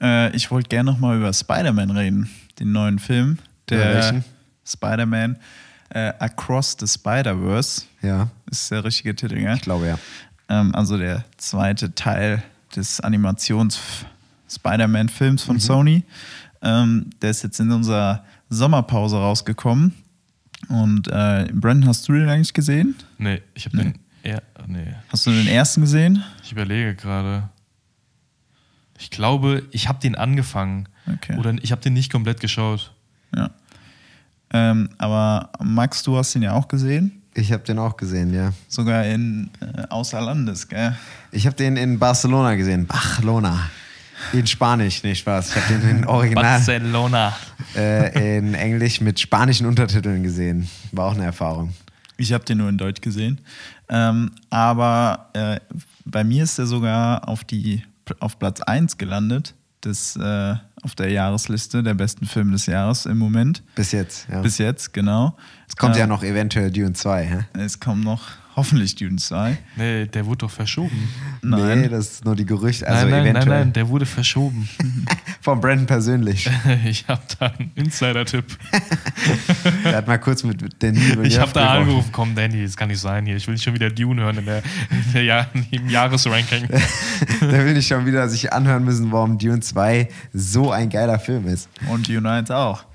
Äh, 0.00 0.34
ich 0.36 0.50
wollte 0.50 0.68
gerne 0.68 0.90
nochmal 0.90 1.16
über 1.18 1.32
Spider-Man 1.32 1.90
reden, 1.90 2.30
den 2.58 2.72
neuen 2.72 2.98
Film. 2.98 3.38
Der 3.68 3.94
welchen? 3.94 4.24
Spider-Man 4.66 5.36
äh, 5.90 6.12
Across 6.18 6.76
the 6.80 6.86
Spider-Verse 6.86 7.82
Ja, 8.02 8.28
ist 8.50 8.70
der 8.70 8.84
richtige 8.84 9.14
Titel, 9.14 9.36
gell? 9.40 9.54
ich 9.54 9.60
glaube 9.62 9.86
ja. 9.86 9.98
Ähm, 10.48 10.74
also 10.74 10.96
der 10.98 11.24
zweite 11.36 11.94
Teil 11.94 12.42
des 12.74 13.00
Animations-Spider-Man-Films 13.00 15.42
Mhm. 15.42 15.46
von 15.46 15.60
Sony. 15.60 16.04
Ähm, 16.62 17.10
der 17.22 17.30
ist 17.30 17.42
jetzt 17.42 17.60
in 17.60 17.70
unserer 17.70 18.24
Sommerpause 18.48 19.16
rausgekommen. 19.16 19.94
Und 20.68 21.08
äh, 21.08 21.46
Brandon, 21.52 21.86
hast 21.88 22.08
du 22.08 22.12
den 22.14 22.28
eigentlich 22.28 22.54
gesehen? 22.54 22.94
Nee, 23.18 23.42
ich 23.54 23.66
habe 23.66 23.76
den. 23.76 23.94
Ja, 24.24 24.38
nee. 24.66 24.94
Hast 25.10 25.26
du 25.26 25.30
den 25.30 25.46
ersten 25.46 25.82
gesehen? 25.82 26.24
Ich 26.42 26.52
überlege 26.52 26.94
gerade. 26.94 27.50
Ich 28.98 29.10
glaube, 29.10 29.64
ich 29.72 29.88
habe 29.88 30.00
den 30.00 30.14
angefangen. 30.14 30.88
Okay. 31.06 31.36
Oder 31.36 31.54
ich 31.62 31.72
habe 31.72 31.82
den 31.82 31.92
nicht 31.92 32.10
komplett 32.10 32.40
geschaut. 32.40 32.92
Ja. 33.34 33.50
Ähm, 34.52 34.88
aber 34.98 35.50
Max, 35.62 36.02
du 36.02 36.16
hast 36.16 36.34
ihn 36.34 36.42
ja 36.42 36.52
auch 36.52 36.68
gesehen. 36.68 37.22
Ich 37.34 37.50
habe 37.52 37.64
den 37.64 37.78
auch 37.78 37.96
gesehen, 37.96 38.32
ja. 38.32 38.52
Sogar 38.68 39.04
in 39.04 39.50
äh, 39.60 39.82
außer 39.88 40.20
Landes, 40.20 40.68
gell? 40.68 40.96
Ich 41.32 41.46
habe 41.46 41.56
den 41.56 41.76
in 41.76 41.98
Barcelona 41.98 42.54
gesehen. 42.54 42.86
Barcelona. 42.86 43.70
In 44.32 44.46
Spanisch, 44.46 45.02
nee, 45.02 45.14
Spaß. 45.14 45.50
Ich 45.50 45.56
habe 45.56 45.74
den 45.74 45.88
in 45.88 46.04
Original 46.06 46.44
Barcelona. 46.44 47.36
äh, 47.76 48.38
in 48.38 48.54
Englisch 48.54 49.00
mit 49.00 49.18
spanischen 49.18 49.66
Untertiteln 49.66 50.22
gesehen. 50.22 50.68
War 50.92 51.06
auch 51.06 51.14
eine 51.14 51.24
Erfahrung. 51.24 51.74
Ich 52.16 52.32
habe 52.32 52.44
den 52.44 52.58
nur 52.58 52.68
in 52.68 52.78
Deutsch 52.78 53.00
gesehen. 53.00 53.40
Ähm, 53.88 54.30
aber 54.50 55.30
äh, 55.32 55.58
bei 56.04 56.22
mir 56.22 56.44
ist 56.44 56.58
er 56.58 56.66
sogar 56.66 57.28
auf, 57.28 57.42
die, 57.42 57.82
auf 58.20 58.38
Platz 58.38 58.60
1 58.60 58.96
gelandet 58.96 59.54
des, 59.84 60.16
äh, 60.16 60.54
auf 60.84 60.94
der 60.94 61.10
Jahresliste 61.10 61.82
der 61.82 61.94
besten 61.94 62.26
Filme 62.26 62.52
des 62.52 62.66
Jahres 62.66 63.06
im 63.06 63.18
Moment. 63.18 63.62
Bis 63.74 63.92
jetzt, 63.92 64.26
ja. 64.30 64.40
Bis 64.42 64.58
jetzt, 64.58 64.92
genau. 64.92 65.36
es 65.66 65.76
kommt 65.76 65.96
ja 65.96 66.04
Ähm, 66.04 66.10
noch 66.10 66.22
eventuell 66.22 66.70
Dune 66.70 66.92
2, 66.92 67.24
hä? 67.24 67.38
Es 67.58 67.80
kommt 67.80 68.04
noch 68.04 68.22
hoffentlich 68.54 68.94
Dune 68.94 69.16
2. 69.16 69.56
Nee, 69.76 70.06
der 70.06 70.26
wurde 70.26 70.38
doch 70.38 70.50
verschoben. 70.50 71.08
Nein. 71.42 71.80
Nee, 71.82 71.88
das 71.88 72.10
ist 72.12 72.24
nur 72.24 72.36
die 72.36 72.46
Gerüchte. 72.46 72.86
Also 72.86 73.02
nein, 73.06 73.10
nein, 73.10 73.22
nein, 73.24 73.32
eventuell. 73.36 73.58
nein, 73.64 73.72
der 73.72 73.88
wurde 73.88 74.06
verschoben. 74.06 74.68
Von 75.44 75.60
Brandon 75.60 75.84
persönlich. 75.84 76.48
ich 76.86 77.06
habe 77.06 77.20
da 77.38 77.48
einen 77.48 77.70
Insider-Tipp. 77.74 78.46
Der 79.84 79.96
hat 79.96 80.06
mal 80.06 80.16
kurz 80.16 80.42
mit 80.42 80.80
Denis 80.80 81.18
Ich 81.22 81.38
habe 81.38 81.52
da 81.52 81.74
angerufen, 81.74 82.08
komm 82.12 82.34
Danny, 82.34 82.62
das 82.62 82.78
kann 82.78 82.88
nicht 82.88 83.00
sein 83.00 83.26
hier. 83.26 83.36
Ich 83.36 83.46
will 83.46 83.52
nicht 83.52 83.62
schon 83.62 83.74
wieder 83.74 83.90
Dune 83.90 84.22
hören 84.22 84.38
in 84.38 84.46
der, 84.46 84.62
in 84.90 85.12
der 85.12 85.22
Jahr, 85.24 85.46
im 85.70 85.90
Jahresranking. 85.90 86.66
Der 87.42 87.66
will 87.66 87.74
nicht 87.74 87.86
schon 87.86 88.06
wieder 88.06 88.26
sich 88.30 88.54
anhören 88.54 88.86
müssen, 88.86 89.12
warum 89.12 89.36
Dune 89.36 89.60
2 89.60 90.08
so 90.32 90.72
ein 90.72 90.88
geiler 90.88 91.18
Film 91.18 91.46
ist. 91.46 91.68
Und 91.90 92.08
Dune 92.08 92.30
1 92.30 92.50
auch. 92.50 92.86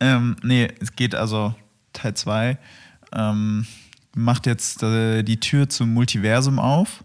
Ähm, 0.00 0.36
nee, 0.42 0.68
es 0.80 0.96
geht 0.96 1.14
also 1.14 1.54
Teil 1.92 2.14
2. 2.14 2.56
Ähm, 3.12 3.66
macht 4.16 4.46
jetzt 4.46 4.82
äh, 4.82 5.22
die 5.22 5.38
Tür 5.38 5.68
zum 5.68 5.92
Multiversum 5.92 6.58
auf. 6.58 7.03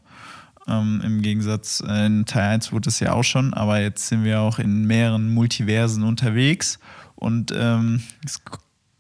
Ähm, 0.68 1.01
Im 1.03 1.22
Gegensatz 1.22 1.84
äh, 1.86 2.05
in 2.05 2.26
Teil 2.26 2.53
1 2.53 2.72
wurde 2.72 2.89
es 2.89 2.99
ja 2.99 3.14
auch 3.14 3.24
schon, 3.24 3.53
aber 3.53 3.80
jetzt 3.80 4.07
sind 4.07 4.24
wir 4.24 4.41
auch 4.41 4.60
in 4.60 4.86
mehreren 4.86 5.34
Multiversen 5.34 6.03
unterwegs 6.03 6.80
und 7.16 7.51
ähm, 7.55 8.01
es 8.26 8.41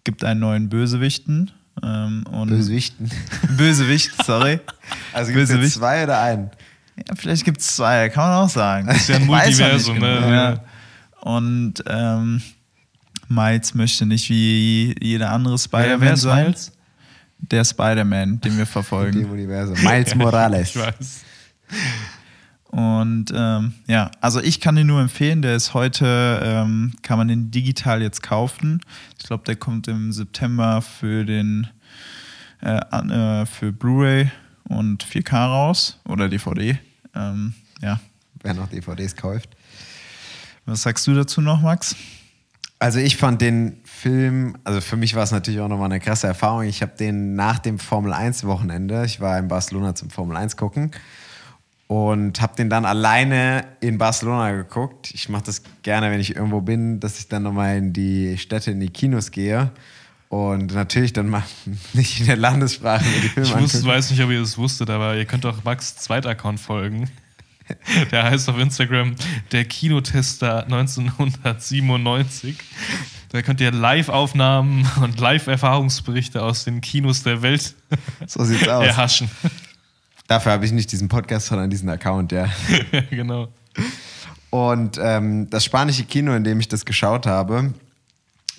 gibt 0.03 0.23
einen 0.23 0.39
neuen 0.39 0.69
Bösewichten. 0.69 1.51
Ähm, 1.83 2.25
Bösewichten. 2.47 3.09
Bösewicht, 3.57 4.11
sorry. 4.25 4.59
Also 5.13 5.31
gibt 5.31 5.49
es 5.49 5.73
zwei 5.73 6.03
oder 6.03 6.21
einen? 6.21 6.49
Ja, 6.95 7.15
vielleicht 7.15 7.45
gibt 7.45 7.61
es 7.61 7.75
zwei, 7.75 8.09
kann 8.09 8.29
man 8.29 8.45
auch 8.45 8.49
sagen. 8.49 8.87
ist 8.89 9.09
ja 9.09 9.15
ein 9.15 9.25
Multiversum, 9.25 9.97
ne? 9.99 10.15
genau, 10.19 10.31
Ja. 10.31 10.63
Und 11.21 11.83
ähm, 11.87 12.41
Miles 13.27 13.75
möchte 13.75 14.05
nicht 14.05 14.29
wie 14.29 14.95
jeder 15.01 15.31
andere 15.31 15.57
Spider-Man 15.57 16.15
sein. 16.15 16.45
Miles? 16.45 16.71
Der 17.37 17.63
Spider-Man, 17.63 18.41
den 18.41 18.57
wir 18.57 18.65
verfolgen. 18.65 19.25
Universum. 19.25 19.81
Miles 19.83 20.15
Morales. 20.15 20.69
Ich 20.69 20.81
weiß. 20.81 21.21
Und 22.71 23.33
ähm, 23.35 23.73
ja, 23.87 24.11
also 24.21 24.39
ich 24.39 24.61
kann 24.61 24.75
den 24.75 24.87
nur 24.87 25.01
empfehlen. 25.01 25.41
Der 25.41 25.55
ist 25.55 25.73
heute, 25.73 26.39
ähm, 26.43 26.93
kann 27.01 27.17
man 27.17 27.27
den 27.27 27.49
digital 27.49 28.01
jetzt 28.01 28.21
kaufen. 28.21 28.81
Ich 29.17 29.25
glaube, 29.25 29.43
der 29.43 29.55
kommt 29.55 29.87
im 29.87 30.11
September 30.11 30.83
für 30.83 31.25
den 31.25 31.67
äh, 32.61 32.77
äh, 32.77 33.45
für 33.47 33.71
Blu-ray 33.71 34.29
und 34.65 35.03
4K 35.03 35.47
raus 35.47 35.99
oder 36.07 36.29
DVD. 36.29 36.77
Ähm, 37.15 37.53
ja, 37.81 37.99
Wer 38.43 38.53
noch 38.53 38.67
DVDs 38.67 39.15
kauft. 39.15 39.49
was 40.65 40.83
sagst 40.83 41.07
du 41.07 41.15
dazu 41.15 41.41
noch, 41.41 41.61
Max? 41.61 41.95
Also 42.77 42.99
ich 42.99 43.17
fand 43.17 43.41
den 43.41 43.77
Film, 43.83 44.57
also 44.63 44.79
für 44.79 44.95
mich 44.95 45.15
war 45.15 45.23
es 45.23 45.31
natürlich 45.31 45.59
auch 45.59 45.67
nochmal 45.67 45.87
eine 45.87 45.99
krasse 45.99 46.27
Erfahrung. 46.27 46.63
Ich 46.63 46.81
habe 46.81 46.95
den 46.97 47.35
nach 47.35 47.57
dem 47.59 47.79
Formel 47.79 48.13
1 48.13 48.45
Wochenende, 48.45 49.03
ich 49.05 49.19
war 49.19 49.39
in 49.39 49.47
Barcelona 49.47 49.95
zum 49.95 50.11
Formel 50.11 50.37
1 50.37 50.55
gucken 50.55 50.91
und 51.89 52.39
habe 52.39 52.55
den 52.55 52.69
dann 52.69 52.85
alleine 52.85 53.65
in 53.81 53.97
Barcelona 53.97 54.51
geguckt. 54.51 55.09
Ich 55.11 55.27
mache 55.27 55.45
das 55.45 55.63
gerne, 55.81 56.11
wenn 56.11 56.19
ich 56.19 56.35
irgendwo 56.35 56.61
bin, 56.61 56.99
dass 56.99 57.17
ich 57.17 57.29
dann 57.29 57.41
nochmal 57.41 57.77
in 57.77 57.93
die 57.93 58.37
Städte, 58.37 58.69
in 58.69 58.79
die 58.79 58.89
Kinos 58.89 59.31
gehe 59.31 59.71
und 60.29 60.71
natürlich 60.75 61.13
dann 61.13 61.29
mal 61.29 61.41
nicht 61.93 62.19
in 62.19 62.27
der 62.27 62.37
Landessprache 62.37 63.03
mir 63.03 63.21
die 63.21 63.29
Filme 63.29 63.49
Ich 63.49 63.55
wusste, 63.57 63.83
weiß 63.83 64.11
nicht, 64.11 64.21
ob 64.21 64.29
ihr 64.29 64.39
das 64.39 64.55
wusstet, 64.59 64.91
aber 64.91 65.15
ihr 65.15 65.25
könnt 65.25 65.47
auch 65.47 65.63
Max 65.63 65.95
Zweitaccount 65.95 66.59
folgen. 66.59 67.09
Der 68.11 68.23
heißt 68.23 68.49
auf 68.49 68.59
Instagram 68.59 69.15
der 69.51 69.65
Kinotester 69.65 70.63
1997. 70.65 72.55
Da 73.29 73.41
könnt 73.43 73.61
ihr 73.61 73.71
Live-Aufnahmen 73.71 74.87
und 75.01 75.19
Live-Erfahrungsberichte 75.19 76.41
aus 76.41 76.63
den 76.65 76.81
Kinos 76.81 77.21
der 77.21 77.43
Welt 77.43 77.75
So 78.25 78.43
erhaschen. 78.65 79.29
Dafür 80.29 80.51
habe 80.51 80.63
ich 80.63 80.71
nicht 80.71 80.91
diesen 80.91 81.07
Podcast, 81.07 81.47
sondern 81.47 81.71
diesen 81.71 81.89
Account, 81.89 82.31
ja. 82.31 82.47
genau. 83.09 83.47
Und 84.51 84.99
ähm, 85.01 85.49
das 85.49 85.65
spanische 85.65 86.03
Kino, 86.03 86.35
in 86.35 86.43
dem 86.43 86.59
ich 86.59 86.67
das 86.67 86.85
geschaut 86.85 87.25
habe, 87.25 87.73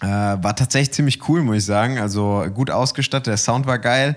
äh, 0.00 0.06
war 0.06 0.56
tatsächlich 0.56 0.92
ziemlich 0.92 1.28
cool, 1.28 1.42
muss 1.42 1.58
ich 1.58 1.64
sagen. 1.64 2.00
Also 2.00 2.44
gut 2.52 2.72
ausgestattet, 2.72 3.28
der 3.28 3.36
Sound 3.36 3.66
war 3.66 3.78
geil 3.78 4.16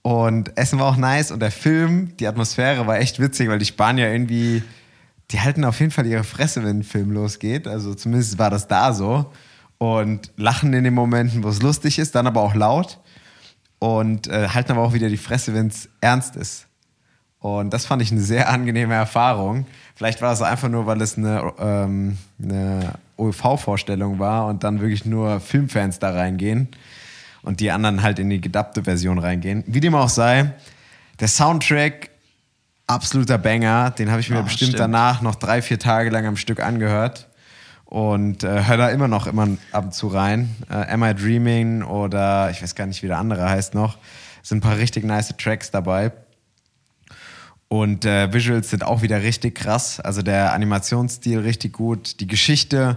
und 0.00 0.56
Essen 0.56 0.78
war 0.78 0.86
auch 0.86 0.96
nice 0.96 1.30
und 1.30 1.40
der 1.40 1.50
Film, 1.50 2.16
die 2.16 2.26
Atmosphäre 2.26 2.86
war 2.86 2.98
echt 2.98 3.20
witzig, 3.20 3.50
weil 3.50 3.58
die 3.58 3.66
Spanier 3.66 4.10
irgendwie, 4.10 4.62
die 5.30 5.40
halten 5.40 5.66
auf 5.66 5.78
jeden 5.78 5.92
Fall 5.92 6.06
ihre 6.06 6.24
Fresse, 6.24 6.64
wenn 6.64 6.78
ein 6.78 6.84
Film 6.84 7.12
losgeht. 7.12 7.68
Also 7.68 7.92
zumindest 7.92 8.38
war 8.38 8.48
das 8.48 8.66
da 8.66 8.94
so. 8.94 9.30
Und 9.76 10.30
lachen 10.38 10.72
in 10.72 10.84
den 10.84 10.94
Momenten, 10.94 11.42
wo 11.42 11.48
es 11.48 11.60
lustig 11.60 11.98
ist, 11.98 12.14
dann 12.14 12.26
aber 12.26 12.40
auch 12.40 12.54
laut 12.54 12.98
und 13.82 14.28
äh, 14.28 14.46
halten 14.50 14.70
aber 14.70 14.82
auch 14.82 14.92
wieder 14.92 15.08
die 15.08 15.16
Fresse, 15.16 15.54
wenn 15.54 15.66
es 15.66 15.88
ernst 16.00 16.36
ist. 16.36 16.66
Und 17.40 17.72
das 17.74 17.84
fand 17.84 18.00
ich 18.00 18.12
eine 18.12 18.20
sehr 18.20 18.48
angenehme 18.48 18.94
Erfahrung. 18.94 19.66
Vielleicht 19.96 20.22
war 20.22 20.32
es 20.32 20.40
einfach 20.40 20.68
nur, 20.68 20.86
weil 20.86 21.00
es 21.02 21.18
eine, 21.18 21.52
ähm, 21.58 22.16
eine 22.40 22.92
OEV-Vorstellung 23.16 24.20
war 24.20 24.46
und 24.46 24.62
dann 24.62 24.80
wirklich 24.80 25.04
nur 25.04 25.40
Filmfans 25.40 25.98
da 25.98 26.10
reingehen 26.10 26.68
und 27.42 27.58
die 27.58 27.72
anderen 27.72 28.04
halt 28.04 28.20
in 28.20 28.30
die 28.30 28.40
gedappte 28.40 28.84
Version 28.84 29.18
reingehen. 29.18 29.64
Wie 29.66 29.80
dem 29.80 29.96
auch 29.96 30.08
sei, 30.08 30.52
der 31.18 31.26
Soundtrack, 31.26 32.10
absoluter 32.86 33.36
Banger. 33.38 33.90
Den 33.90 34.12
habe 34.12 34.20
ich 34.20 34.30
mir 34.30 34.38
Ah, 34.38 34.42
bestimmt 34.42 34.68
stimmt. 34.74 34.78
danach 34.80 35.22
noch 35.22 35.34
drei, 35.34 35.60
vier 35.60 35.80
Tage 35.80 36.10
lang 36.10 36.24
am 36.26 36.36
Stück 36.36 36.60
angehört. 36.60 37.26
Und 37.92 38.42
äh, 38.42 38.64
höre 38.64 38.78
da 38.78 38.88
immer 38.88 39.06
noch 39.06 39.26
immer 39.26 39.46
ab 39.70 39.84
und 39.84 39.92
zu 39.92 40.06
rein. 40.06 40.56
Äh, 40.70 40.90
Am 40.90 41.04
I 41.04 41.14
Dreaming 41.14 41.82
oder 41.82 42.50
ich 42.50 42.62
weiß 42.62 42.74
gar 42.74 42.86
nicht, 42.86 43.02
wie 43.02 43.06
der 43.06 43.18
andere 43.18 43.50
heißt 43.50 43.74
noch. 43.74 43.98
Sind 44.42 44.58
ein 44.58 44.60
paar 44.62 44.78
richtig 44.78 45.04
nice 45.04 45.34
Tracks 45.36 45.70
dabei. 45.70 46.10
Und 47.68 48.06
äh, 48.06 48.32
Visuals 48.32 48.70
sind 48.70 48.82
auch 48.82 49.02
wieder 49.02 49.22
richtig 49.22 49.56
krass. 49.56 50.00
Also 50.00 50.22
der 50.22 50.54
Animationsstil 50.54 51.40
richtig 51.40 51.74
gut. 51.74 52.18
Die 52.20 52.26
Geschichte, 52.26 52.96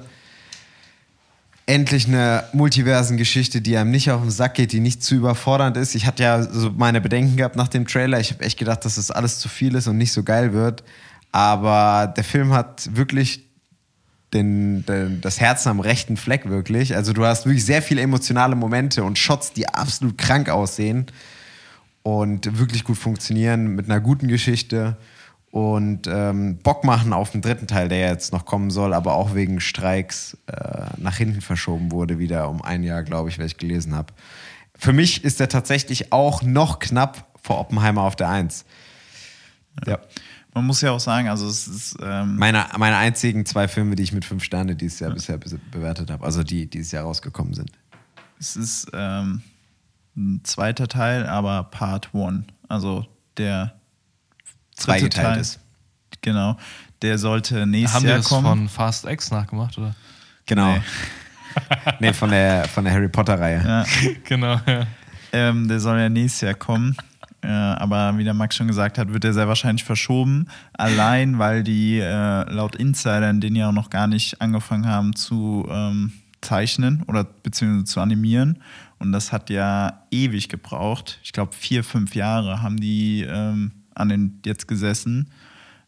endlich 1.66 2.08
eine 2.08 2.46
Multiversen-Geschichte, 2.54 3.60
die 3.60 3.76
einem 3.76 3.92
nicht 3.92 4.10
auf 4.12 4.22
den 4.22 4.32
Sack 4.32 4.54
geht, 4.54 4.72
die 4.72 4.80
nicht 4.80 5.04
zu 5.04 5.16
überfordernd 5.16 5.76
ist. 5.76 5.96
Ich 5.96 6.06
hatte 6.06 6.24
ja 6.24 6.42
so 6.42 6.72
meine 6.72 7.02
Bedenken 7.02 7.36
gehabt 7.36 7.58
nach 7.58 7.68
dem 7.68 7.86
Trailer. 7.86 8.22
Ich 8.22 8.32
habe 8.32 8.46
echt 8.46 8.58
gedacht, 8.58 8.86
dass 8.86 8.96
das 8.96 9.12
alles 9.12 9.40
zu 9.40 9.50
viel 9.50 9.76
ist 9.76 9.88
und 9.88 9.98
nicht 9.98 10.14
so 10.14 10.24
geil 10.24 10.54
wird. 10.54 10.86
Aber 11.34 12.14
der 12.16 12.24
Film 12.24 12.54
hat 12.54 12.96
wirklich 12.96 13.45
den, 14.36 14.86
den, 14.86 15.22
das 15.22 15.40
Herz 15.40 15.66
am 15.66 15.80
rechten 15.80 16.18
Fleck 16.18 16.48
wirklich. 16.48 16.96
Also 16.96 17.14
du 17.14 17.26
hast 17.26 17.46
wirklich 17.46 17.66
sehr 17.66 17.82
viele 17.82 18.02
emotionale 18.02 18.56
Momente 18.56 19.04
und 19.04 19.18
Shots, 19.18 19.54
die 19.54 19.68
absolut 19.68 20.18
krank 20.18 20.50
aussehen 20.50 21.08
und 22.04 22.60
wirklich 22.60 22.84
gut 22.84 22.98
funktionieren 22.98 23.70
mit 23.76 23.90
einer 23.90 24.00
guten 24.00 24.28
Geschichte 24.28 24.98
und 25.50 26.06
ähm, 26.08 26.58
Bock 26.58 26.84
machen 26.84 27.14
auf 27.14 27.32
den 27.32 27.42
dritten 27.42 27.66
Teil, 27.66 27.88
der 27.88 28.10
jetzt 28.10 28.34
noch 28.34 28.46
kommen 28.46 28.70
soll, 28.70 28.94
aber 28.94 29.14
auch 29.14 29.34
wegen 29.34 29.62
Streiks 29.62 30.38
äh, 30.48 30.88
nach 30.98 31.16
hinten 31.16 31.40
verschoben 31.40 31.94
wurde, 31.94 32.20
wieder 32.20 32.50
um 32.50 32.62
ein 32.62 32.84
Jahr, 32.84 33.04
glaube 33.04 33.30
ich, 33.30 33.40
weil 33.40 33.46
ich 33.46 33.58
gelesen 33.58 33.96
habe. 33.96 34.14
Für 34.78 34.92
mich 34.92 35.24
ist 35.24 35.40
er 35.40 35.48
tatsächlich 35.48 36.12
auch 36.12 36.42
noch 36.42 36.80
knapp 36.80 37.26
vor 37.42 37.60
Oppenheimer 37.60 38.02
auf 38.02 38.18
der 38.18 38.28
Eins. 38.28 38.66
Ja. 39.88 40.00
Man 40.56 40.66
muss 40.66 40.82
ja 40.82 40.92
auch 40.92 41.00
sagen, 41.00 41.28
also 41.28 41.48
es 41.48 41.68
ist 41.68 41.98
ähm, 42.02 42.38
Meine, 42.38 42.66
meine 42.78 42.96
einzigen 42.98 43.46
zwei 43.46 43.68
Filme, 43.68 43.96
die 43.96 44.04
ich 44.04 44.14
mit 44.14 44.26
fünf 44.26 44.44
Sterne 44.44 44.76
dieses 44.76 45.00
Jahr 45.00 45.12
bisher 45.12 45.38
be- 45.38 45.60
bewertet 45.70 46.10
habe, 46.10 46.24
also 46.26 46.42
die 46.44 46.68
dieses 46.70 46.92
Jahr 46.94 47.04
rausgekommen 47.04 47.54
sind. 47.54 47.72
Es 48.40 48.56
ist 48.56 48.88
ähm, 48.94 49.42
ein 50.16 50.40
zweiter 50.44 50.88
Teil, 50.88 51.28
aber 51.28 51.64
Part 51.66 52.14
One. 52.14 52.46
Also 52.70 53.06
der 53.38 53.76
dritte 54.78 54.82
Zweigeteilt 54.84 55.28
Teil. 55.28 55.40
ist. 55.42 55.60
Genau. 56.22 56.58
Der 57.02 57.18
sollte 57.18 57.66
nächstes 57.68 57.94
Haben 57.96 58.04
wir 58.04 58.10
Jahr 58.12 58.20
das 58.20 58.28
kommen. 58.30 58.46
von 58.48 58.70
Fast 58.70 59.06
X 59.06 59.30
nachgemacht, 59.32 59.78
oder? 59.78 59.94
Genau. 60.46 60.74
Nee. 60.74 60.82
Nee, 62.02 62.12
von 62.12 62.30
der, 62.32 62.68
von 62.68 62.84
der 62.84 62.94
Harry 62.94 63.08
Potter-Reihe. 63.08 63.64
Ja. 63.66 63.86
genau, 64.26 64.60
ja. 64.68 64.86
Ähm, 65.32 65.70
der 65.70 65.80
soll 65.80 65.98
ja 66.00 66.10
nächstes 66.10 66.42
Jahr 66.42 66.54
kommen. 66.54 66.98
Äh, 67.46 67.48
aber 67.48 68.18
wie 68.18 68.24
der 68.24 68.34
Max 68.34 68.56
schon 68.56 68.68
gesagt 68.68 68.98
hat, 68.98 69.14
wird 69.14 69.24
er 69.24 69.34
sehr 69.34 69.48
wahrscheinlich 69.48 69.84
verschoben. 69.84 70.48
Allein, 70.74 71.38
weil 71.38 71.64
die 71.64 72.00
äh, 72.00 72.52
laut 72.52 72.76
Insidern 72.76 73.40
den 73.40 73.56
ja 73.56 73.70
auch 73.70 73.74
noch 73.74 73.92
gar 73.92 74.08
nicht 74.08 74.42
angefangen 74.42 74.88
haben 74.88 75.16
zu 75.16 75.68
ähm, 75.70 76.12
zeichnen 76.42 77.04
oder 77.08 77.24
beziehungsweise 77.24 77.86
zu 77.86 78.02
animieren. 78.02 78.58
Und 78.98 79.12
das 79.12 79.32
hat 79.32 79.50
ja 79.50 80.06
ewig 80.10 80.50
gebraucht. 80.50 81.20
Ich 81.24 81.34
glaube, 81.34 81.54
vier, 81.54 81.84
fünf 81.84 82.16
Jahre 82.16 82.62
haben 82.64 82.78
die 82.78 83.22
ähm, 83.22 83.72
an 83.94 84.10
den 84.10 84.40
jetzt 84.44 84.68
gesessen 84.68 85.30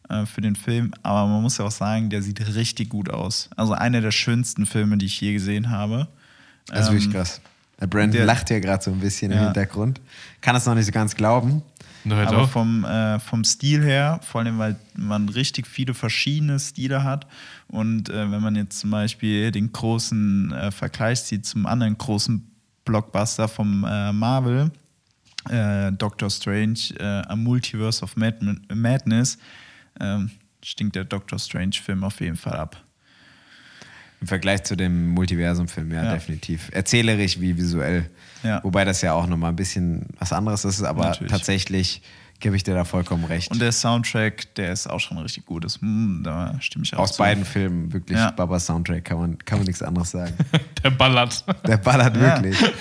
äh, 0.08 0.26
für 0.26 0.40
den 0.40 0.54
Film. 0.54 0.92
Aber 1.02 1.26
man 1.26 1.42
muss 1.42 1.58
ja 1.58 1.64
auch 1.64 1.72
sagen, 1.72 2.08
der 2.08 2.22
sieht 2.22 2.54
richtig 2.54 2.88
gut 2.88 3.10
aus. 3.10 3.50
Also 3.56 3.72
einer 3.72 4.00
der 4.00 4.12
schönsten 4.12 4.64
Filme, 4.64 4.96
die 4.96 5.06
ich 5.06 5.20
je 5.20 5.32
gesehen 5.32 5.70
habe. 5.70 6.06
Ist 6.70 6.88
Ähm, 6.88 6.94
wirklich 6.94 7.10
krass. 7.10 7.40
Der 7.80 7.86
Brandon 7.86 8.12
der- 8.12 8.26
lacht 8.26 8.48
hier 8.48 8.60
gerade 8.60 8.82
so 8.82 8.90
ein 8.90 8.98
bisschen 9.00 9.30
im 9.30 9.38
Ja. 9.38 9.44
Hintergrund. 9.44 10.00
Kann 10.40 10.56
es 10.56 10.66
noch 10.66 10.74
nicht 10.74 10.86
so 10.86 10.92
ganz 10.92 11.14
glauben. 11.14 11.62
Halt 12.08 12.28
Aber 12.28 12.42
auch. 12.42 12.48
vom, 12.50 12.84
äh, 12.84 13.18
vom 13.18 13.44
Stil 13.44 13.82
her, 13.84 14.20
vor 14.22 14.40
allem, 14.40 14.58
weil 14.58 14.76
man 14.96 15.28
richtig 15.28 15.66
viele 15.66 15.92
verschiedene 15.94 16.58
Stile 16.58 17.04
hat. 17.04 17.26
Und 17.66 18.08
äh, 18.08 18.30
wenn 18.30 18.40
man 18.40 18.56
jetzt 18.56 18.78
zum 18.80 18.90
Beispiel 18.90 19.50
den 19.50 19.72
großen 19.72 20.52
äh, 20.52 20.70
Vergleich 20.70 21.20
sieht 21.20 21.44
zum 21.44 21.66
anderen 21.66 21.98
großen 21.98 22.50
Blockbuster 22.84 23.46
vom 23.48 23.84
äh, 23.84 24.12
Marvel, 24.12 24.70
äh, 25.50 25.92
Doctor 25.92 26.30
Strange, 26.30 26.78
äh, 26.98 27.04
A 27.28 27.36
Multiverse 27.36 28.02
of 28.02 28.16
Mad 28.16 28.38
Madness, 28.72 29.36
ähm, 30.00 30.30
stinkt 30.64 30.96
der 30.96 31.04
Doctor 31.04 31.38
Strange-Film 31.38 32.04
auf 32.04 32.20
jeden 32.20 32.36
Fall 32.36 32.54
ab. 32.56 32.82
Im 34.20 34.26
Vergleich 34.26 34.64
zu 34.64 34.76
dem 34.76 35.08
Multiversum-Film, 35.10 35.92
ja, 35.92 36.04
Ja. 36.04 36.12
definitiv. 36.14 36.70
Erzählerisch 36.72 37.40
wie 37.40 37.56
visuell. 37.56 38.10
Ja. 38.42 38.62
Wobei 38.64 38.84
das 38.84 39.00
ja 39.02 39.12
auch 39.12 39.26
nochmal 39.26 39.50
ein 39.50 39.56
bisschen 39.56 40.06
was 40.18 40.32
anderes 40.32 40.64
ist, 40.64 40.82
aber 40.82 41.04
Natürlich. 41.04 41.30
tatsächlich 41.30 42.02
gebe 42.40 42.54
ich 42.56 42.62
dir 42.62 42.74
da 42.74 42.84
vollkommen 42.84 43.24
recht. 43.24 43.50
Und 43.50 43.60
der 43.60 43.72
Soundtrack, 43.72 44.54
der 44.54 44.72
ist 44.72 44.86
auch 44.88 45.00
schon 45.00 45.18
richtig 45.18 45.44
gut. 45.46 45.64
Das, 45.64 45.78
mm, 45.80 46.22
da 46.22 46.54
stimme 46.60 46.84
ich 46.84 46.94
auch 46.94 47.00
Aus 47.00 47.12
zu. 47.14 47.18
beiden 47.18 47.44
Filmen 47.44 47.92
wirklich 47.92 48.16
Ja. 48.18 48.30
Baba 48.30 48.58
Soundtrack, 48.60 49.04
kann 49.04 49.18
man, 49.18 49.38
kann 49.38 49.58
man 49.58 49.66
nichts 49.66 49.82
anderes 49.82 50.10
sagen. 50.12 50.32
Der 50.84 50.90
ballert. 50.90 51.44
Der 51.66 51.76
ballert 51.78 52.16
Ja. 52.16 52.42
wirklich. 52.42 52.56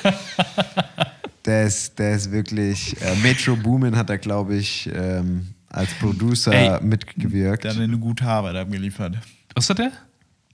Der 1.45 1.63
ist, 1.65 1.97
der 1.97 2.15
ist 2.15 2.29
wirklich. 2.31 2.99
Äh, 3.01 3.15
Metro 3.23 3.55
Boomin 3.55 3.95
hat 3.95 4.09
er, 4.09 4.17
glaube 4.17 4.55
ich, 4.57 4.89
ähm, 4.93 5.47
als 5.69 5.93
Producer 5.93 6.51
Ey, 6.51 6.83
mitgewirkt. 6.83 7.63
Der 7.63 7.71
hat 7.73 7.79
eine 7.79 7.97
gute 7.97 8.25
Arbeit 8.25 8.55
abgeliefert. 8.57 9.17
Was 9.55 9.69
hat 9.69 9.79
der? 9.79 9.91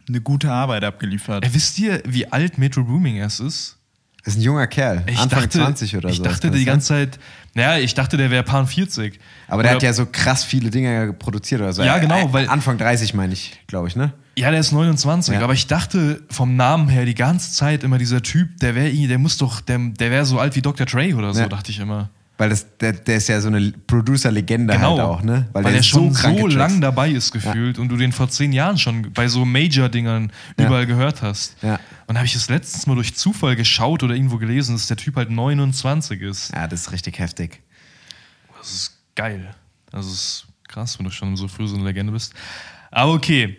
Eine 0.07 0.21
gute 0.21 0.51
Arbeit 0.51 0.83
abgeliefert. 0.83 1.45
Ey, 1.45 1.53
wisst 1.53 1.79
ihr, 1.79 2.01
wie 2.05 2.31
alt 2.31 2.57
Metro 2.57 2.83
Booming 2.83 3.15
erst 3.15 3.39
ist? 3.39 3.77
ist 4.25 4.37
ein 4.37 4.41
junger 4.41 4.67
Kerl, 4.67 5.03
Ich 5.07 5.19
Anfang 5.19 5.41
dachte, 5.41 5.59
20 5.59 5.97
oder 5.97 6.07
ich 6.07 6.15
so. 6.15 6.23
dachte 6.23 6.47
kann 6.47 6.53
die 6.57 6.63
das 6.63 6.73
ganze 6.73 6.87
Zeit, 6.87 7.19
naja, 7.55 7.77
ich 7.83 7.93
dachte, 7.93 8.15
der 8.15 8.31
wäre 8.31 8.43
Pan 8.43 8.65
40. 8.67 9.19
Aber 9.49 9.63
der 9.63 9.71
Oder- 9.71 9.75
hat 9.75 9.83
ja 9.83 9.91
so 9.91 10.05
krass 10.05 10.45
viele 10.45 10.69
Dinge 10.69 11.11
produziert 11.11 11.59
oder 11.59 11.73
so. 11.73 11.83
Ja, 11.83 11.97
genau, 11.97 12.29
Äh, 12.29 12.31
weil- 12.33 12.47
Anfang 12.47 12.77
30 12.77 13.13
meine 13.13 13.33
ich, 13.33 13.59
glaube 13.67 13.89
ich, 13.89 13.97
ne? 13.97 14.13
Ja, 14.37 14.49
der 14.49 14.61
ist 14.61 14.71
29, 14.71 15.33
Ja. 15.35 15.41
aber 15.41 15.51
ich 15.51 15.67
dachte 15.67 16.21
vom 16.29 16.55
Namen 16.55 16.87
her 16.87 17.03
die 17.05 17.15
ganze 17.15 17.51
Zeit 17.51 17.83
immer 17.83 17.97
dieser 17.97 18.21
Typ, 18.23 18.57
der 18.61 18.75
wäre 18.75 18.89
der 19.07 19.19
muss 19.19 19.35
doch, 19.37 19.59
der, 19.59 19.77
der 19.79 20.09
wäre 20.09 20.25
so 20.25 20.39
alt 20.39 20.55
wie 20.55 20.61
Dr. 20.61 20.85
Dre 20.85 21.13
oder 21.15 21.33
so, 21.33 21.41
Ja. 21.41 21.49
dachte 21.49 21.71
ich 21.71 21.79
immer. 21.79 22.09
Weil 22.37 22.49
das, 22.49 22.65
der, 22.79 22.93
der 22.93 23.17
ist 23.17 23.27
ja 23.29 23.39
so 23.39 23.47
eine 23.47 23.71
Producer-Legende 23.85 24.73
Genau, 24.73 24.91
halt 24.97 25.01
auch, 25.01 25.21
ne? 25.21 25.47
weil, 25.53 25.63
der 25.63 25.73
er 25.73 25.79
ist 25.79 25.85
schon 25.87 26.11
so, 26.13 26.19
Tracks. 26.21 26.53
lang 26.55 26.81
dabei 26.81 27.11
ist 27.11 27.31
gefühlt 27.31 27.77
und 27.77 27.89
du 27.89 27.95
den 27.95 28.11
vor 28.11 28.27
zehn 28.27 28.51
Jahren 28.51 28.77
schon 28.79 29.13
bei 29.13 29.27
so 29.27 29.45
Major-Dingern 29.45 30.31
Ja. 30.57 30.65
überall 30.65 30.87
gehört 30.87 31.21
hast. 31.21 31.55
Ja. 31.61 31.79
Und 32.07 32.15
da 32.15 32.19
habe 32.19 32.25
ich 32.25 32.33
es 32.35 32.49
letztens 32.49 32.87
mal 32.87 32.95
durch 32.95 33.15
Zufall 33.15 33.55
geschaut 33.55 34.01
oder 34.01 34.15
irgendwo 34.15 34.37
gelesen, 34.39 34.73
dass 34.75 34.87
der 34.87 34.97
Typ 34.97 35.15
halt 35.15 35.29
29 35.29 36.21
ist. 36.21 36.51
Ja, 36.53 36.67
das 36.67 36.81
ist 36.81 36.91
richtig 36.91 37.19
heftig. 37.19 37.61
Das 38.59 38.71
ist 38.73 38.97
geil. 39.15 39.53
Das 39.91 40.07
ist 40.07 40.47
krass, 40.67 40.97
wenn 40.97 41.05
du 41.05 41.11
schon 41.11 41.37
so 41.37 41.47
früh 41.47 41.67
so 41.67 41.75
eine 41.75 41.85
Legende 41.85 42.11
bist. 42.13 42.33
Aber 42.89 43.13
okay. 43.13 43.57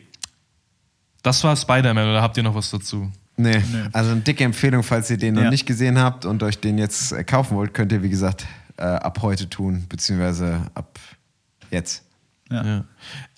Das 1.22 1.42
war 1.44 1.56
Spider-Man 1.56 2.08
oder 2.08 2.20
habt 2.22 2.36
ihr 2.36 2.42
noch 2.42 2.54
was 2.56 2.70
dazu? 2.70 3.10
Nee, 3.36 3.62
also 3.92 4.10
eine 4.12 4.20
dicke 4.20 4.44
Empfehlung, 4.44 4.82
falls 4.82 5.10
ihr 5.10 5.16
den 5.16 5.34
noch 5.34 5.42
Ja. 5.42 5.50
nicht 5.50 5.64
gesehen 5.66 5.98
habt 5.98 6.24
und 6.24 6.42
euch 6.42 6.58
den 6.60 6.76
jetzt 6.78 7.12
äh, 7.12 7.24
kaufen 7.24 7.56
wollt, 7.56 7.72
könnt 7.74 7.90
ihr, 7.92 8.02
wie 8.02 8.08
gesagt, 8.10 8.46
äh, 8.76 8.82
ab 8.82 9.20
heute 9.22 9.48
tun, 9.48 9.86
beziehungsweise 9.88 10.70
ab 10.74 10.98
jetzt. 11.70 12.04
Ja. 12.50 12.64
Ja. 12.64 12.84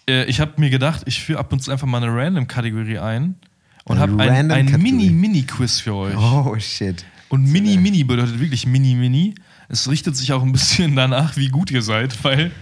Äh, 0.09 0.25
ich 0.25 0.41
habe 0.41 0.53
mir 0.59 0.71
gedacht, 0.71 1.03
ich 1.07 1.21
führe 1.21 1.39
ab 1.39 1.53
und 1.53 1.63
zu 1.63 1.71
einfach 1.71 1.87
mal 1.87 2.03
eine 2.03 2.15
Random-Kategorie 2.15 2.99
ein 2.99 3.37
und 3.85 3.99
habe 3.99 4.21
ein, 4.23 4.51
ein. 4.51 4.67
Mini-Mini-Quiz 4.67 5.81
für 5.81 5.95
euch. 5.95 6.17
Oh, 6.17 6.57
shit. 6.59 7.05
Und 7.29 7.51
Mini-Mini 7.51 8.05
bedeutet 8.05 8.41
wirklich 8.41 8.67
Mini-Mini. 8.67 9.35
Es 9.69 9.89
richtet 9.89 10.17
sich 10.17 10.33
auch 10.33 10.43
ein 10.43 10.53
bisschen 10.53 10.95
danach, 10.97 11.37
wie 11.37 11.49
gut 11.49 11.71
ihr 11.71 11.83
seid, 11.83 12.23
weil 12.25 12.53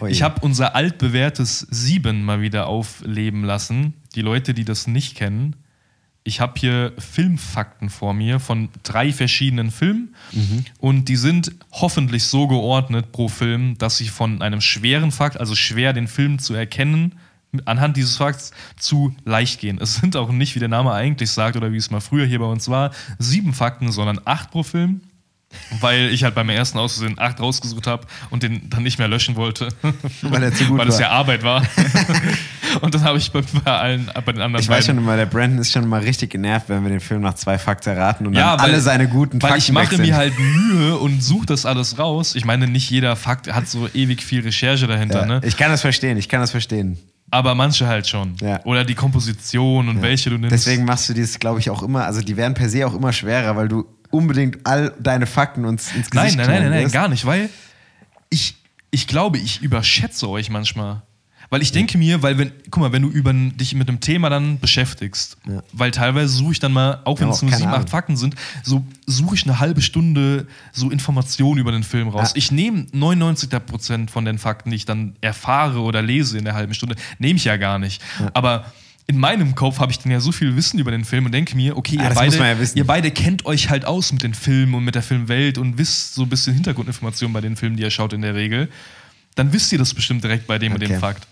Oje. 0.00 0.12
ich 0.12 0.22
habe 0.22 0.40
unser 0.42 0.74
altbewährtes 0.76 1.66
Sieben 1.70 2.24
mal 2.24 2.40
wieder 2.40 2.68
aufleben 2.68 3.44
lassen. 3.44 3.94
Die 4.14 4.22
Leute, 4.22 4.54
die 4.54 4.64
das 4.64 4.86
nicht 4.86 5.16
kennen, 5.16 5.56
ich 6.28 6.40
habe 6.40 6.60
hier 6.60 6.92
Filmfakten 6.98 7.88
vor 7.88 8.12
mir 8.12 8.38
von 8.38 8.68
drei 8.82 9.12
verschiedenen 9.14 9.70
Filmen 9.70 10.14
und 10.78 11.08
die 11.08 11.16
sind 11.16 11.52
hoffentlich 11.72 12.24
so 12.24 12.46
geordnet 12.46 13.12
pro 13.12 13.28
Film, 13.28 13.78
dass 13.78 13.96
sie 13.96 14.08
von 14.08 14.42
einem 14.42 14.60
schweren 14.60 15.10
Fakt, 15.10 15.40
also 15.40 15.54
schwer 15.54 15.94
den 15.94 16.06
Film 16.06 16.38
zu 16.38 16.52
erkennen, 16.52 17.14
anhand 17.64 17.96
dieses 17.96 18.18
Fakts 18.18 18.52
zu 18.76 19.16
leicht 19.24 19.58
gehen. 19.58 19.78
Es 19.80 19.94
sind 19.94 20.16
auch 20.16 20.30
nicht, 20.30 20.54
wie 20.54 20.58
der 20.58 20.68
Name 20.68 20.92
eigentlich 20.92 21.30
sagt 21.30 21.56
oder 21.56 21.72
wie 21.72 21.78
es 21.78 21.90
mal 21.90 22.00
früher 22.00 22.26
hier 22.26 22.40
bei 22.40 22.44
uns 22.44 22.68
war, 22.68 22.90
sieben 23.18 23.54
Fakten, 23.54 23.90
sondern 23.90 24.20
acht 24.26 24.50
pro 24.50 24.62
Film. 24.62 25.00
Weil 25.80 26.10
ich 26.10 26.24
halt 26.24 26.34
beim 26.34 26.50
ersten 26.50 26.76
Aussehen 26.78 27.14
acht 27.18 27.40
rausgesucht 27.40 27.86
habe 27.86 28.06
und 28.28 28.42
den 28.42 28.68
dann 28.68 28.82
nicht 28.82 28.98
mehr 28.98 29.08
löschen 29.08 29.34
wollte. 29.36 29.68
Weil 30.22 30.42
er 30.42 30.52
zu 30.52 30.64
gut 30.66 30.78
Weil 30.78 30.88
es 30.88 30.94
war. 30.96 31.00
ja 31.00 31.10
Arbeit 31.10 31.42
war. 31.42 31.62
und 32.82 32.94
dann 32.94 33.02
habe 33.02 33.16
ich 33.18 33.32
bei, 33.32 33.40
bei 33.64 33.72
allen, 33.72 34.10
bei 34.26 34.32
den 34.32 34.42
anderen 34.42 34.62
Ich 34.62 34.68
weiß 34.68 34.86
beiden- 34.86 34.96
schon 34.96 34.98
immer, 35.04 35.16
der 35.16 35.26
Brandon 35.26 35.58
ist 35.58 35.72
schon 35.72 35.86
mal 35.88 36.00
richtig 36.00 36.30
genervt, 36.30 36.68
wenn 36.68 36.82
wir 36.82 36.90
den 36.90 37.00
Film 37.00 37.22
nach 37.22 37.34
zwei 37.34 37.58
Fakten 37.58 37.90
erraten 37.90 38.26
und 38.26 38.34
ja, 38.34 38.56
dann 38.56 38.66
alle 38.66 38.80
seine 38.80 39.08
guten 39.08 39.40
weil 39.42 39.52
Fakten 39.52 39.64
ich 39.64 39.72
mache 39.72 39.98
mir 39.98 40.16
halt 40.16 40.38
Mühe 40.38 40.96
und 40.98 41.22
suche 41.22 41.46
das 41.46 41.64
alles 41.64 41.98
raus. 41.98 42.34
Ich 42.34 42.44
meine, 42.44 42.66
nicht 42.66 42.90
jeder 42.90 43.16
Fakt 43.16 43.50
hat 43.52 43.68
so 43.68 43.88
ewig 43.94 44.22
viel 44.22 44.42
Recherche 44.42 44.86
dahinter, 44.86 45.20
ja, 45.20 45.26
ne? 45.26 45.40
Ich 45.44 45.56
kann 45.56 45.70
das 45.70 45.80
verstehen, 45.80 46.18
ich 46.18 46.28
kann 46.28 46.40
das 46.40 46.50
verstehen. 46.50 46.98
aber 47.30 47.54
manche 47.54 47.86
halt 47.86 48.06
schon. 48.06 48.36
Ja. 48.42 48.60
Oder 48.64 48.84
die 48.84 48.94
Komposition 48.94 49.88
und 49.88 50.02
welche 50.02 50.28
du 50.30 50.36
nimmst. 50.36 50.52
Deswegen 50.52 50.84
machst 50.84 51.08
du 51.08 51.14
dieses, 51.14 51.38
glaube 51.38 51.60
ich, 51.60 51.70
auch 51.70 51.82
immer, 51.82 52.04
also 52.04 52.20
die 52.20 52.36
werden 52.36 52.54
per 52.54 52.68
se 52.68 52.86
auch 52.86 52.94
immer 52.94 53.12
schwerer, 53.12 53.56
weil 53.56 53.68
du 53.68 53.86
unbedingt 54.10 54.66
all 54.66 54.94
deine 55.00 55.26
Fakten 55.26 55.64
uns 55.64 55.92
ins 55.94 56.10
nein, 56.12 56.24
Gesicht 56.26 56.38
nein, 56.38 56.46
nein, 56.48 56.62
nein, 56.62 56.70
nein, 56.70 56.82
wirst. 56.84 56.94
gar 56.94 57.08
nicht, 57.08 57.24
weil 57.26 57.48
ich, 58.30 58.56
ich 58.90 59.06
glaube, 59.06 59.38
ich 59.38 59.62
überschätze 59.62 60.28
euch 60.28 60.50
manchmal. 60.50 61.02
Weil 61.50 61.62
ich 61.62 61.72
denke 61.72 61.96
mir, 61.96 62.22
weil 62.22 62.36
wenn, 62.36 62.52
guck 62.70 62.82
mal, 62.82 62.92
wenn 62.92 63.00
du 63.00 63.08
über, 63.08 63.32
dich 63.32 63.74
mit 63.74 63.88
einem 63.88 64.00
Thema 64.00 64.28
dann 64.28 64.58
beschäftigst, 64.58 65.38
Ja. 65.48 65.62
weil 65.72 65.90
teilweise 65.92 66.28
suche 66.28 66.52
ich 66.52 66.58
dann 66.60 66.72
mal, 66.74 67.00
auch 67.06 67.20
wenn 67.20 67.28
Ja, 67.28 67.32
es 67.32 67.40
nur 67.40 67.50
sieben, 67.52 67.70
acht 67.70 67.88
Fakten 67.88 68.18
sind, 68.18 68.34
so 68.62 68.84
suche 69.06 69.34
ich 69.34 69.44
eine 69.44 69.58
halbe 69.58 69.80
Stunde 69.80 70.46
so 70.72 70.90
Informationen 70.90 71.58
über 71.58 71.72
den 71.72 71.84
Film 71.84 72.08
raus. 72.08 72.30
Ja. 72.32 72.36
Ich 72.36 72.52
nehme 72.52 72.82
99% 72.92 74.10
von 74.10 74.26
den 74.26 74.38
Fakten, 74.38 74.70
die 74.70 74.76
ich 74.76 74.84
dann 74.84 75.16
erfahre 75.22 75.80
oder 75.80 76.02
lese 76.02 76.36
in 76.36 76.44
der 76.44 76.52
halben 76.52 76.74
Stunde, 76.74 76.96
nehme 77.18 77.38
ich 77.38 77.44
ja 77.44 77.56
gar 77.56 77.78
nicht. 77.78 78.02
Aber 78.34 78.70
in 79.10 79.18
meinem 79.18 79.54
Kopf 79.54 79.80
habe 79.80 79.90
ich 79.90 79.98
dann 79.98 80.12
ja 80.12 80.20
so 80.20 80.32
viel 80.32 80.54
Wissen 80.54 80.78
über 80.78 80.90
den 80.90 81.04
Film 81.04 81.24
und 81.24 81.32
denke 81.32 81.56
mir, 81.56 81.78
okay, 81.78 81.96
Ja, 81.96 82.10
ihr, 82.10 82.14
beide, 82.14 82.36
ja 82.36 82.56
ihr 82.74 82.86
beide 82.86 83.10
kennt 83.10 83.46
euch 83.46 83.70
halt 83.70 83.86
aus 83.86 84.12
mit 84.12 84.22
den 84.22 84.34
Filmen 84.34 84.74
und 84.74 84.84
mit 84.84 84.94
der 84.94 85.02
Filmwelt 85.02 85.56
und 85.56 85.78
wisst 85.78 86.14
so 86.14 86.24
ein 86.24 86.28
bisschen 86.28 86.52
Hintergrundinformationen 86.52 87.32
bei 87.32 87.40
den 87.40 87.56
Filmen, 87.56 87.78
die 87.78 87.82
ihr 87.82 87.90
schaut 87.90 88.12
in 88.12 88.20
der 88.20 88.34
Regel, 88.34 88.68
dann 89.34 89.52
wisst 89.54 89.72
ihr 89.72 89.78
das 89.78 89.94
bestimmt 89.94 90.22
direkt 90.22 90.46
bei 90.46 90.58
dem 90.58 90.74
und 90.74 90.82
dem 90.82 90.90
Okay. 90.90 91.00
Fakt. 91.00 91.26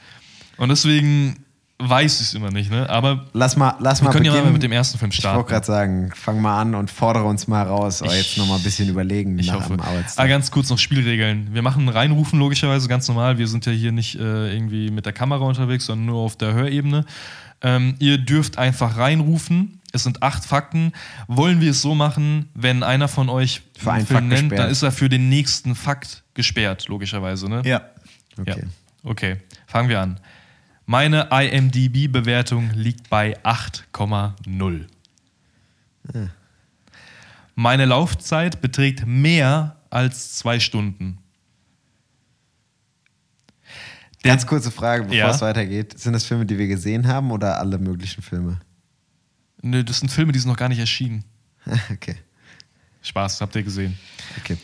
Und 0.57 0.71
deswegen 0.71 1.37
weiß 1.79 2.21
ich 2.21 2.29
es 2.29 2.35
immer 2.35 2.51
nicht, 2.51 2.71
ne? 2.71 2.89
Aber 2.89 3.27
Lass 3.35 3.57
mal, 3.57 3.75
lass 3.81 4.01
wir 4.01 4.07
mal 4.07 4.13
können 4.13 4.25
ja 4.25 4.33
beginnen. 4.33 4.47
mal 4.49 4.53
mit 4.55 4.63
dem 4.63 4.73
ersten 4.73 4.99
Film 4.99 5.11
ich 5.11 5.19
wollte 5.19 5.29
starten. 5.29 5.49
gerade 5.49 5.67
sagen, 5.67 6.13
fang 6.15 6.41
mal 6.41 6.61
an 6.61 6.75
und 6.75 6.91
fordere 6.91 7.25
uns 7.25 7.47
mal 7.49 7.63
raus. 7.65 8.01
Aber 8.03 8.15
jetzt 8.17 8.39
noch 8.39 8.47
mal 8.47 8.57
ein 8.57 8.63
bisschen 8.63 8.89
überlegen 8.89 9.39
Ich 9.39 9.49
nach 9.49 9.57
hoffe. 9.57 9.69
dem 9.77 9.81
Ah, 9.81 9.89
Arbeitstag. 9.89 10.29
ganz 10.29 10.51
kurz 10.51 10.71
noch 10.71 10.79
Spielregeln. 10.79 11.49
Wir 11.53 11.63
machen 11.63 11.89
Reinrufen 11.89 12.39
logischerweise 12.39 12.89
ganz 12.89 13.07
normal. 13.09 13.37
Wir 13.39 13.47
sind 13.47 13.67
ja 13.67 13.73
hier 13.73 13.93
nicht 13.93 14.15
äh, 14.19 14.53
irgendwie 14.55 14.91
mit 14.91 15.05
der 15.07 15.13
Kamera 15.13 15.45
unterwegs, 15.45 15.87
sondern 15.87 16.07
nur 16.07 16.21
auf 16.23 16.37
der 16.37 16.55
Hörebene. 16.55 17.05
Ähm, 17.63 17.95
ihr 17.99 18.19
dürft 18.19 18.59
einfach 18.59 18.97
reinrufen. 18.97 19.81
Es 19.93 20.03
sind 20.03 20.23
acht 20.23 20.45
Fakten. 20.45 20.93
Wollen 21.27 21.61
wir 21.61 21.71
es 21.71 21.81
so 21.83 21.95
machen, 21.95 22.49
wenn 22.55 22.83
einer 22.83 23.09
von 23.09 23.29
euch 23.29 23.63
Für 23.79 23.93
einen 23.93 24.07
Film 24.07 24.17
Fakt 24.19 24.29
nennt, 24.29 24.41
gesperrt. 24.51 24.61
dann 24.65 24.71
ist 24.71 24.83
er 24.83 24.93
für 24.93 25.09
den 25.09 25.29
nächsten 25.29 25.75
Fakt 25.75 26.23
gesperrt, 26.35 26.89
logischerweise. 26.89 27.49
Ne? 27.49 27.63
Ja. 27.65 27.83
Okay. 28.39 28.61
Ja. 28.63 28.67
Okay, 29.11 29.37
fangen 29.67 29.89
wir 29.89 30.01
an. 30.01 30.19
Meine 30.87 31.29
IMDb-Bewertung 31.33 32.71
liegt 32.75 33.11
bei 33.11 33.37
8,0. 33.43 34.87
Meine 37.57 37.85
Laufzeit 37.87 38.61
beträgt 38.61 39.05
mehr 39.07 39.77
als 39.91 40.37
zwei 40.37 40.61
Stunden. 40.61 41.19
Der- 44.25 44.33
Ganz 44.33 44.47
kurze 44.47 44.71
Frage, 44.71 45.03
bevor 45.05 45.17
Ja. 45.17 45.31
es 45.31 45.41
weitergeht. 45.41 45.99
Sind 45.99 46.13
das 46.13 46.25
Filme, 46.25 46.47
die 46.47 46.59
wir 46.59 46.69
gesehen 46.69 47.07
haben 47.07 47.31
oder 47.31 47.59
alle 47.59 47.79
möglichen 47.79 48.23
Filme? 48.23 48.61
Nö, 49.63 49.83
das 49.83 50.01
sind 50.01 50.11
Filme, 50.11 50.33
die 50.33 50.39
sind 50.39 50.51
noch 50.51 50.57
gar 50.57 50.69
nicht 50.69 50.79
erschienen. 50.79 51.25
okay. 51.93 52.17
Spaß, 53.03 53.41
habt 53.41 53.55
ihr 53.57 53.63
gesehen. 53.63 53.99
okay. 54.39 54.57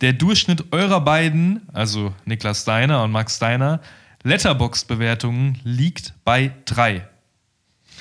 Der 0.00 0.14
Durchschnitt 0.14 0.72
eurer 0.72 1.02
beiden, 1.02 1.60
also 1.74 2.14
Niklas 2.24 2.62
Steiner 2.62 3.02
und 3.04 3.10
Max 3.10 3.36
Steiner, 3.36 3.80
Letterboxd-Bewertungen 4.22 5.58
liegt 5.64 6.14
bei 6.24 6.52
drei. 6.66 7.08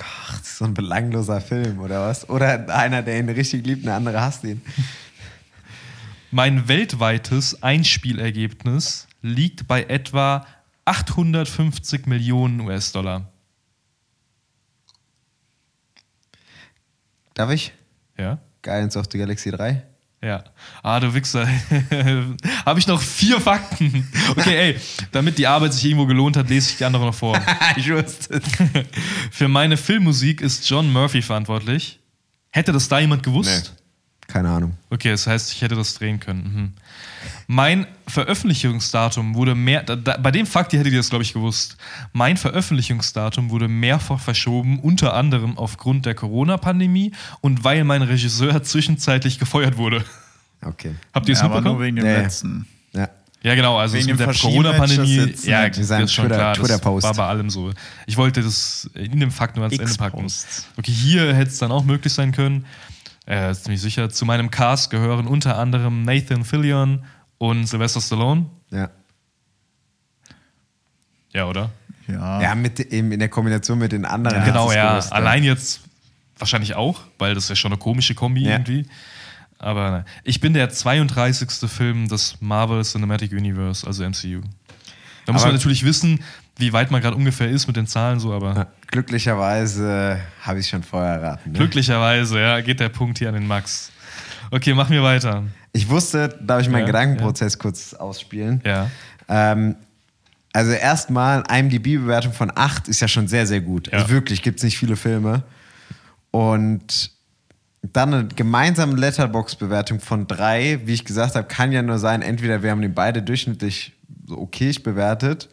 Ach, 0.02 0.38
das 0.38 0.48
ist 0.48 0.58
so 0.58 0.66
ein 0.66 0.74
belangloser 0.74 1.42
Film, 1.42 1.80
oder 1.80 2.02
was? 2.02 2.30
Oder 2.30 2.70
einer, 2.76 3.02
der 3.02 3.20
ihn 3.20 3.30
richtig 3.30 3.66
liebt, 3.66 3.86
eine 3.86 3.96
andere 3.96 4.22
hasst 4.22 4.44
ihn. 4.44 4.62
Mein 6.32 6.68
weltweites 6.68 7.64
Einspielergebnis 7.64 9.08
liegt 9.22 9.68
bei 9.68 9.84
etwa 9.84 10.46
850 10.86 12.06
Millionen 12.06 12.62
US-Dollar. 12.62 13.28
Darf 17.34 17.52
ich? 17.52 17.74
Ja? 18.18 18.40
Guardians 18.62 18.98
of 18.98 19.06
the 19.12 19.18
Galaxy 19.18 19.52
3? 19.52 19.84
Ja. 20.22 20.44
Ah, 20.84 21.00
du 21.00 21.14
Wichser. 21.14 21.48
Habe 22.66 22.80
ich 22.80 22.88
noch 22.88 23.02
vier 23.02 23.40
Fakten. 23.40 24.08
Okay, 24.32 24.74
ey, 24.74 24.80
damit 25.12 25.38
die 25.38 25.48
Arbeit 25.48 25.74
sich 25.74 25.86
irgendwo 25.86 26.06
gelohnt 26.06 26.36
hat, 26.36 26.50
lese 26.50 26.72
ich 26.72 26.78
die 26.78 26.86
andere 26.86 27.06
noch 27.06 27.16
vor. 27.16 27.40
ich 27.78 27.90
wusste 27.90 28.36
es. 28.36 28.44
Für 29.32 29.48
meine 29.48 29.78
Filmmusik 29.78 30.42
ist 30.42 30.70
John 30.70 30.92
Murphy 30.92 31.22
verantwortlich. 31.22 32.00
Hätte 32.50 32.74
das 32.74 32.90
da 32.90 33.00
jemand 33.00 33.24
gewusst? 33.24 33.76
Keine 34.28 34.50
Ahnung. 34.50 34.76
Okay, 34.90 35.10
das 35.10 35.26
heißt, 35.26 35.54
ich 35.54 35.62
hätte 35.62 35.76
das 35.76 35.94
drehen 35.96 36.20
können. 36.20 36.44
Mhm. 36.44 36.74
Mein 37.48 37.88
Veröffentlichungsdatum 38.08 39.36
wurde 39.36 39.56
mehr. 39.56 39.84
Da, 39.84 39.96
da, 39.96 40.18
bei 40.18 40.32
dem 40.32 40.46
Fakt 40.46 40.74
hättet 40.74 40.92
ihr 40.94 41.00
das, 41.00 41.10
glaube 41.10 41.24
ich, 41.24 41.34
gewusst. 41.34 41.78
Mein 42.14 42.38
Veröffentlichungsdatum 42.38 43.50
wurde 43.50 43.68
mehrfach 43.68 44.20
verschoben, 44.20 44.80
unter 44.80 45.14
anderem 45.14 45.58
aufgrund 45.58 46.06
der 46.06 46.16
Corona-Pandemie 46.16 47.12
und 47.42 47.64
weil 47.64 47.84
mein 47.84 48.02
Regisseur 48.02 48.62
zwischenzeitlich 48.64 49.40
gefeuert 49.40 49.78
wurde. 49.78 50.04
Okay. 50.62 50.96
Habt 51.14 51.28
ihr 51.30 51.34
es 51.34 51.40
Ja, 51.40 51.46
aber 51.46 51.62
nur 51.62 51.74
mitbekommen? 51.80 51.86
wegen 51.86 51.96
dem 51.98 52.06
Ja, 52.06 52.12
ja. 52.14 52.22
letzten. 52.22 52.66
Ja. 52.94 53.10
Ja, 53.42 53.56
genau, 53.56 53.78
also 53.78 53.94
Wegen 53.96 54.10
es 54.12 54.20
mit 54.20 54.28
der 54.28 54.34
Corona-Pandemie, 54.36 55.34
ja, 55.46 55.70
das 55.70 55.78
ist 55.78 56.14
schon 56.14 56.26
Twitter- 56.26 56.36
klar, 56.36 56.56
das 56.56 56.58
Twitter-Post. 56.60 57.04
war 57.06 57.14
bei 57.14 57.26
allem 57.26 57.50
so. 57.50 57.72
Ich 58.06 58.18
wollte 58.18 58.42
das 58.44 58.90
in 58.96 59.18
dem 59.22 59.32
Fakt 59.32 59.56
nur 59.56 59.64
ans 59.64 59.80
Ende 59.80 59.94
packen. 59.96 60.28
Okay, 60.78 60.92
hier 60.92 61.34
hätte 61.34 61.50
es 61.50 61.58
dann 61.58 61.72
auch 61.72 61.86
möglich 61.86 62.12
sein 62.12 62.34
können. 62.34 62.66
Äh, 63.30 63.52
ist 63.52 63.64
ziemlich 63.64 63.80
sicher. 63.82 64.10
Zu 64.10 64.26
meinem 64.26 64.50
Cast 64.52 64.90
gehören 64.90 65.28
unter 65.28 65.58
anderem 65.58 66.02
Nathan 66.04 66.44
Fillion 66.44 67.04
und 67.38 67.68
Sylvester 67.68 68.02
Stallone. 68.02 68.48
Ja. 68.72 68.90
Ja, 71.34 71.46
oder? 71.46 71.70
Ja. 72.08 72.42
Ja, 72.42 72.56
mit, 72.56 72.80
eben 72.80 73.12
in 73.12 73.20
der 73.20 73.30
Kombination 73.30 73.78
mit 73.78 73.92
den 73.92 74.06
anderen. 74.06 74.44
genau, 74.44 74.62
hast 74.62 74.68
du's 74.70 74.76
ja. 74.76 74.90
gewusst, 74.92 75.14
Allein 75.14 75.44
jetzt 75.44 75.82
wahrscheinlich 76.40 76.76
auch, 76.76 77.02
weil 77.20 77.36
das 77.36 77.44
ist 77.46 77.50
ja 77.50 77.56
schon 77.56 77.72
eine 77.72 77.80
komische 77.80 78.16
Kombi 78.16 78.44
Ja. 78.46 78.52
irgendwie. 78.54 78.88
Aber 79.60 79.92
nein. 79.92 80.06
ich 80.24 80.40
bin 80.40 80.54
der 80.54 80.70
32. 80.70 81.70
Film 81.70 82.08
des 82.08 82.38
Marvel 82.40 82.82
Cinematic 82.84 83.32
Universe, 83.34 83.86
also 83.86 84.04
MCU. 84.04 84.42
Da 85.26 85.34
muss 85.34 85.42
Aber- 85.44 85.52
man 85.52 85.58
natürlich 85.58 85.84
wissen, 85.84 86.24
wie 86.58 86.74
weit 86.74 86.90
man 86.92 87.02
gerade 87.02 87.16
ungefähr 87.16 87.50
ist 87.50 87.68
mit 87.68 87.76
den 87.76 87.86
Zahlen 87.86 88.20
so, 88.20 88.34
aber 88.34 88.56
Ja. 88.56 88.68
Glücklicherweise 88.92 90.20
habe 90.42 90.60
ich 90.60 90.68
schon 90.68 90.84
vorher 90.84 91.16
erraten. 91.16 91.52
Ne? 91.52 91.58
glücklicherweise, 91.60 92.40
ja, 92.40 92.62
geht 92.62 92.80
der 92.80 92.90
Punkt 92.90 93.20
hier 93.20 93.30
an 93.30 93.36
den 93.36 93.48
Max. 93.48 93.92
Okay, 94.52 94.74
machen 94.74 94.94
wir 94.94 95.04
weiter. 95.04 95.44
Ich 95.74 95.88
wusste, 95.90 96.30
darf 96.42 96.62
ich 96.62 96.70
meinen 96.70 96.82
Ja, 96.82 96.88
Gedankenprozess 96.88 97.60
kurz 97.60 97.94
ausspielen? 97.94 98.62
Ja. 98.66 98.90
Ähm, 99.28 99.76
also 100.54 100.72
erstmal, 100.72 101.44
IMDb-Bewertung 101.48 102.34
von 102.34 102.52
8 102.54 102.88
ist 102.88 103.00
ja 103.02 103.08
schon 103.08 103.28
sehr, 103.28 103.46
sehr 103.46 103.62
gut. 103.62 103.92
Ja. 103.92 104.00
Also 104.00 104.10
wirklich, 104.10 104.42
gibt 104.42 104.58
es 104.58 104.64
nicht 104.64 104.78
viele 104.80 104.96
Filme. 104.96 105.44
Und 106.32 107.12
dann 107.82 108.14
eine 108.14 108.28
gemeinsame 108.28 108.96
Letterbox-Bewertung 108.96 110.00
von 110.00 110.28
3, 110.28 110.82
wie 110.86 110.94
ich 110.94 111.06
gesagt 111.06 111.36
habe, 111.36 111.48
kann 111.48 111.72
ja 111.72 111.82
nur 111.82 112.00
sein, 112.00 112.22
entweder 112.22 112.64
wir 112.64 112.72
haben 112.72 112.82
den 112.82 112.94
beide 112.94 113.22
durchschnittlich 113.22 113.94
so 114.28 114.38
okayisch 114.40 114.84
bewertet 114.84 115.50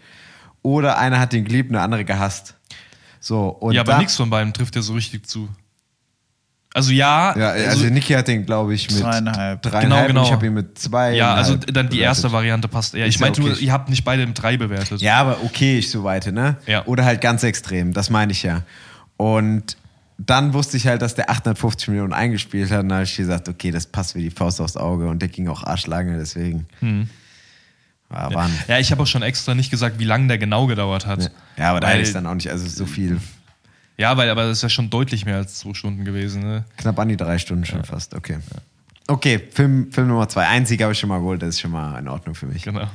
oder 0.62 0.98
einer 0.98 1.20
hat 1.20 1.32
den 1.32 1.44
geliebt 1.44 1.68
und 1.68 1.74
der 1.74 1.82
andere 1.82 2.04
gehasst. 2.04 2.54
So, 3.26 3.48
und 3.48 3.74
ja, 3.74 3.80
aber 3.80 3.98
nichts 3.98 4.14
von 4.14 4.30
beiden 4.30 4.52
trifft 4.52 4.76
ja 4.76 4.82
so 4.82 4.92
richtig 4.92 5.26
zu. 5.26 5.48
Also 6.72 6.92
ja, 6.92 7.36
Ja, 7.36 7.48
also, 7.48 7.86
Niki 7.86 8.12
hat 8.12 8.28
den, 8.28 8.46
glaube 8.46 8.72
ich, 8.72 8.88
mit 8.88 9.00
Zweieinhalb. 9.00 9.62
dreieinhalb 9.62 10.06
Genau, 10.06 10.20
genau. 10.20 10.24
ich 10.26 10.32
habe 10.32 10.46
ihn 10.46 10.54
mit 10.54 10.78
zwei. 10.78 11.16
ja, 11.16 11.34
also 11.34 11.56
dann 11.56 11.88
die 11.88 11.98
erste 11.98 12.30
Variante 12.30 12.68
passt. 12.68 12.94
Ja, 12.94 13.00
ich 13.04 13.16
Ist 13.16 13.20
ja 13.20 13.26
meinte 13.26 13.40
nur, 13.40 13.50
okay. 13.50 13.64
ihr 13.64 13.72
habt 13.72 13.88
nicht 13.88 14.04
beide 14.04 14.24
mit 14.24 14.40
drei 14.40 14.56
bewertet. 14.56 15.00
Ja, 15.00 15.16
aber 15.16 15.38
okay, 15.42 15.78
ich 15.78 15.90
so 15.90 16.04
weiter, 16.04 16.30
ne? 16.30 16.58
Ja. 16.66 16.86
Oder 16.86 17.04
halt 17.04 17.20
ganz 17.20 17.42
extrem, 17.42 17.92
das 17.92 18.10
meine 18.10 18.30
ich 18.30 18.44
ja. 18.44 18.62
Und 19.16 19.76
dann 20.18 20.54
wusste 20.54 20.76
ich 20.76 20.86
halt, 20.86 21.02
dass 21.02 21.16
der 21.16 21.28
850 21.28 21.88
Millionen 21.88 22.12
eingespielt 22.12 22.70
hat 22.70 22.84
und 22.84 22.90
dann 22.90 22.98
habe 22.98 23.06
ich 23.06 23.16
gesagt, 23.16 23.48
okay, 23.48 23.72
das 23.72 23.86
passt 23.86 24.14
wie 24.14 24.22
die 24.22 24.30
Faust 24.30 24.60
aufs 24.60 24.76
Auge 24.76 25.08
und 25.08 25.20
der 25.20 25.30
ging 25.30 25.48
auch 25.48 25.64
arschlange, 25.64 26.16
deswegen. 26.16 26.66
War, 26.80 27.08
Hm. 28.10 28.50
Ja, 28.68 28.78
ich 28.78 28.92
habe 28.92 29.02
auch 29.02 29.06
schon 29.06 29.22
extra 29.22 29.54
nicht 29.54 29.70
gesagt, 29.70 29.98
wie 29.98 30.04
lange 30.04 30.28
der 30.28 30.38
genau 30.38 30.66
gedauert 30.66 31.06
hat. 31.06 31.30
ja, 31.56 31.70
aber 31.70 31.80
da 31.80 31.88
hätte 31.88 32.02
ich 32.02 32.12
dann 32.12 32.26
auch 32.26 32.34
nicht, 32.34 32.50
also 32.50 32.66
so 32.68 32.86
viel, 32.86 33.20
Ja, 33.98 34.16
weil 34.16 34.30
aber 34.30 34.44
das 34.44 34.58
ist 34.58 34.62
ja 34.62 34.68
schon 34.68 34.90
deutlich 34.90 35.24
mehr 35.26 35.36
als 35.36 35.58
zwei 35.58 35.74
Stunden 35.74 36.04
gewesen. 36.04 36.42
Ne? 36.42 36.64
knapp 36.76 36.98
an 36.98 37.08
die 37.08 37.16
drei 37.16 37.38
Stunden 37.38 37.64
schon 37.64 37.84
fast, 37.84 38.14
okay. 38.14 38.38
Okay, 39.08 39.40
Film, 39.52 39.92
Film 39.92 40.08
Nummer 40.08 40.28
zwei. 40.28 40.46
Einzig 40.46 40.82
habe 40.82 40.92
ich 40.92 40.98
schon 40.98 41.08
mal 41.08 41.18
geholt, 41.18 41.42
das 41.42 41.50
ist 41.50 41.60
schon 41.60 41.70
mal 41.70 41.98
in 41.98 42.08
Ordnung 42.08 42.34
für 42.34 42.46
mich. 42.46 42.62
Genau. 42.62 42.88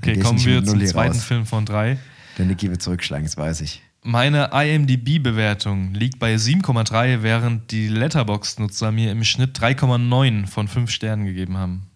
Okay, 0.00 0.18
kommen 0.18 0.44
wir 0.44 0.64
zum 0.64 0.84
zweiten 0.86 1.14
raus. 1.14 1.24
Film 1.24 1.46
von 1.46 1.64
drei. 1.66 1.98
Der 2.36 2.46
Niki 2.46 2.70
wird 2.70 2.80
zurückschlagen, 2.80 3.26
das 3.26 3.36
weiß 3.36 3.60
ich. 3.62 3.82
Meine 4.04 4.50
IMDb-Bewertung 4.52 5.92
liegt 5.92 6.20
bei 6.20 6.36
7,3, 6.36 7.22
während 7.22 7.72
die 7.72 7.88
Letterboxd-Nutzer 7.88 8.92
mir 8.92 9.10
im 9.10 9.24
Schnitt 9.24 9.58
3,9 9.58 10.46
von 10.46 10.68
5 10.68 10.90
Sternen 10.90 11.24
gegeben 11.26 11.56
haben. 11.56 11.86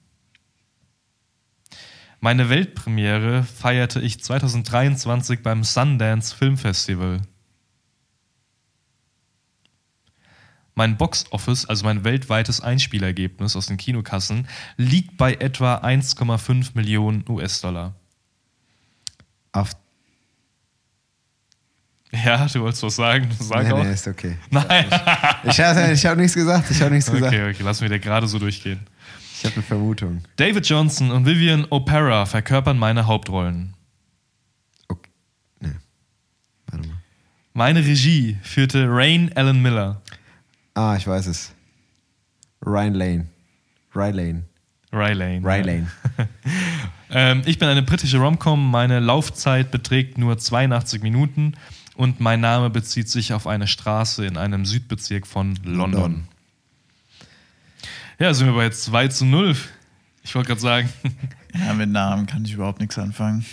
Meine 2.24 2.48
Weltpremiere 2.48 3.42
feierte 3.42 4.00
ich 4.00 4.22
2023 4.22 5.42
beim 5.42 5.64
Sundance 5.64 6.36
Film 6.36 6.56
Festival. 6.56 7.20
Mein 10.76 10.96
Box-Office, 10.96 11.66
also 11.66 11.84
mein 11.84 12.04
weltweites 12.04 12.60
Einspielergebnis 12.60 13.56
aus 13.56 13.66
den 13.66 13.76
Kinokassen, 13.76 14.46
liegt 14.76 15.16
bei 15.16 15.34
etwa 15.34 15.78
1,5 15.78 16.70
Millionen 16.74 17.24
US-Dollar. 17.28 17.96
Auf 19.50 19.72
Ja, 22.12 22.46
du 22.46 22.60
wolltest 22.60 22.84
was 22.84 22.94
sagen? 22.94 23.32
Sag 23.36 23.64
nee, 23.64 23.72
auch. 23.72 23.82
nee, 23.82 23.92
ist 23.92 24.06
okay. 24.06 24.38
Nein. 24.48 24.86
Ich 25.42 25.58
habe 25.58 25.92
ich 25.92 26.06
hab 26.06 26.16
nichts 26.16 26.34
gesagt, 26.34 26.70
ich 26.70 26.80
habe 26.80 26.94
nichts 26.94 27.10
gesagt. 27.10 27.34
Okay, 27.34 27.50
okay, 27.50 27.64
lassen 27.64 27.82
wir 27.82 27.88
dir 27.88 27.98
gerade 27.98 28.28
so 28.28 28.38
durchgehen. 28.38 28.86
Ich 29.42 29.46
habe 29.46 29.56
eine 29.56 29.64
Vermutung. 29.64 30.22
David 30.36 30.68
Johnson 30.68 31.10
und 31.10 31.26
Vivian 31.26 31.66
O'Para 31.66 32.26
verkörpern 32.26 32.78
meine 32.78 33.08
Hauptrollen. 33.08 33.74
Okay. 34.86 35.10
Nee. 35.58 35.72
Warte 36.68 36.86
mal. 36.86 36.96
Meine 37.52 37.80
Regie 37.80 38.36
führte 38.44 38.86
Rain 38.88 39.32
Allen 39.34 39.60
Miller. 39.60 40.00
Ah, 40.74 40.94
ich 40.96 41.08
weiß 41.08 41.26
es. 41.26 41.52
Ryan 42.64 42.94
Lane. 42.94 43.26
Ryan 43.96 44.14
Lane. 44.14 44.44
Ry 44.92 45.12
Lane. 45.12 45.40
Ryan 45.44 45.64
Lane. 45.64 45.86
Ähm, 47.14 47.42
ich 47.44 47.58
bin 47.58 47.68
eine 47.68 47.82
britische 47.82 48.16
Romcom. 48.16 48.70
Meine 48.70 48.98
Laufzeit 48.98 49.70
beträgt 49.70 50.16
nur 50.16 50.38
82 50.38 51.02
Minuten 51.02 51.52
und 51.94 52.20
mein 52.20 52.40
Name 52.40 52.70
bezieht 52.70 53.10
sich 53.10 53.34
auf 53.34 53.46
eine 53.46 53.66
Straße 53.66 54.24
in 54.24 54.38
einem 54.38 54.64
Südbezirk 54.64 55.26
von 55.26 55.56
London. 55.62 55.92
London. 55.92 56.28
Ja, 58.22 58.32
sind 58.32 58.46
wir 58.46 58.54
bei 58.54 58.70
2 58.70 59.08
zu 59.08 59.24
0. 59.24 59.56
Ich 60.22 60.32
wollte 60.36 60.46
gerade 60.46 60.60
sagen. 60.60 60.88
Ja, 61.54 61.74
mit 61.74 61.90
Namen 61.90 62.26
kann 62.26 62.44
ich 62.44 62.54
überhaupt 62.54 62.78
nichts 62.78 62.96
anfangen. 62.96 63.44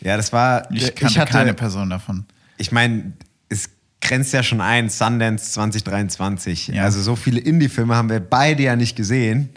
Ja, 0.00 0.16
das 0.16 0.32
war. 0.32 0.68
Ich 0.72 0.92
kannte 0.96 1.20
hatte, 1.20 1.30
keine 1.30 1.54
Person 1.54 1.88
davon. 1.88 2.26
Ich 2.56 2.72
meine, 2.72 3.12
es 3.48 3.70
grenzt 4.00 4.32
ja 4.32 4.42
schon 4.42 4.60
ein, 4.60 4.90
Sundance 4.90 5.52
2023. 5.52 6.66
Ja. 6.66 6.82
Also 6.82 7.00
so 7.00 7.14
viele 7.14 7.38
Indie-Filme 7.38 7.94
haben 7.94 8.10
wir 8.10 8.18
beide 8.18 8.64
ja 8.64 8.74
nicht 8.74 8.96
gesehen. 8.96 9.50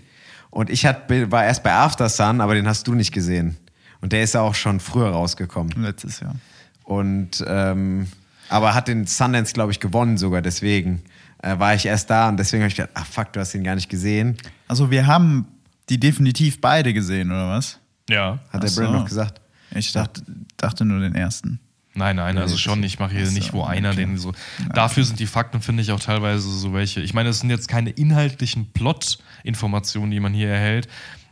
Und 0.51 0.70
ich 0.70 0.86
hat, 0.86 1.09
war 1.09 1.43
erst 1.43 1.64
bei 1.64 1.74
After 1.74 2.07
Sun, 2.07 2.39
aber 2.39 2.53
den 2.53 2.68
hast 2.68 2.88
du 2.88 2.93
nicht 2.93 3.12
gesehen. 3.12 3.57
Und 3.99 4.14
der 4.14 4.22
ist 4.22 4.36
ja 4.36 4.41
auch 4.41 4.55
schon 4.55 4.80
früher 4.80 5.09
rausgekommen. 5.09 5.74
Letztes 5.82 6.20
Jahr. 6.20 6.36
Und 6.84 7.43
ähm, 7.47 8.07
aber 8.47 8.76
hat 8.76 8.88
den 8.88 9.07
Sundance, 9.07 9.53
glaube 9.53 9.72
ich, 9.72 9.80
gewonnen 9.80 10.20
sogar. 10.20 10.43
Deswegen 10.43 11.01
äh, 11.41 11.57
war 11.57 11.75
ich 11.75 11.85
erst 11.85 12.09
da 12.09 12.29
und 12.29 12.37
deswegen 12.37 12.63
habe 12.63 12.69
ich 12.69 12.75
gedacht, 12.75 12.91
ach 12.93 13.05
fuck, 13.05 13.33
du 13.33 13.39
hast 13.39 13.53
ihn 13.53 13.63
gar 13.63 13.75
nicht 13.75 13.89
gesehen. 13.89 14.37
Also 14.67 14.91
wir 14.91 15.07
haben 15.07 15.47
die 15.89 15.99
definitiv 15.99 16.61
beide 16.61 16.93
gesehen, 16.93 17.31
oder 17.31 17.49
was? 17.49 17.79
Ja. 18.09 18.39
Hat 18.49 18.63
der 18.63 18.69
so. 18.69 18.81
Brand 18.81 18.93
noch 18.93 19.05
gesagt. 19.05 19.41
Ich 19.73 19.91
dachte, 19.91 20.21
dachte 20.57 20.85
nur 20.85 20.99
den 20.99 21.15
ersten. 21.15 21.59
Nein, 21.93 22.15
nein, 22.15 22.37
also 22.37 22.57
schon. 22.57 22.81
Ich 22.83 22.99
mache 22.99 23.15
hier 23.15 23.29
nicht, 23.31 23.51
wo 23.51 23.63
einer 23.63 23.89
okay. 23.89 24.05
den 24.05 24.17
so. 24.17 24.31
Dafür 24.73 25.03
sind 25.03 25.19
die 25.19 25.27
Fakten, 25.27 25.61
finde 25.61 25.83
ich, 25.83 25.91
auch 25.91 25.99
teilweise 25.99 26.49
so 26.49 26.73
welche. 26.73 27.01
Ich 27.01 27.13
meine, 27.13 27.29
es 27.29 27.39
sind 27.39 27.49
jetzt 27.49 27.67
keine 27.67 27.89
inhaltlichen 27.89 28.71
Plot-Informationen, 28.71 30.11
die 30.11 30.21
man 30.21 30.33
hier 30.33 30.49
erhält. 30.49 30.87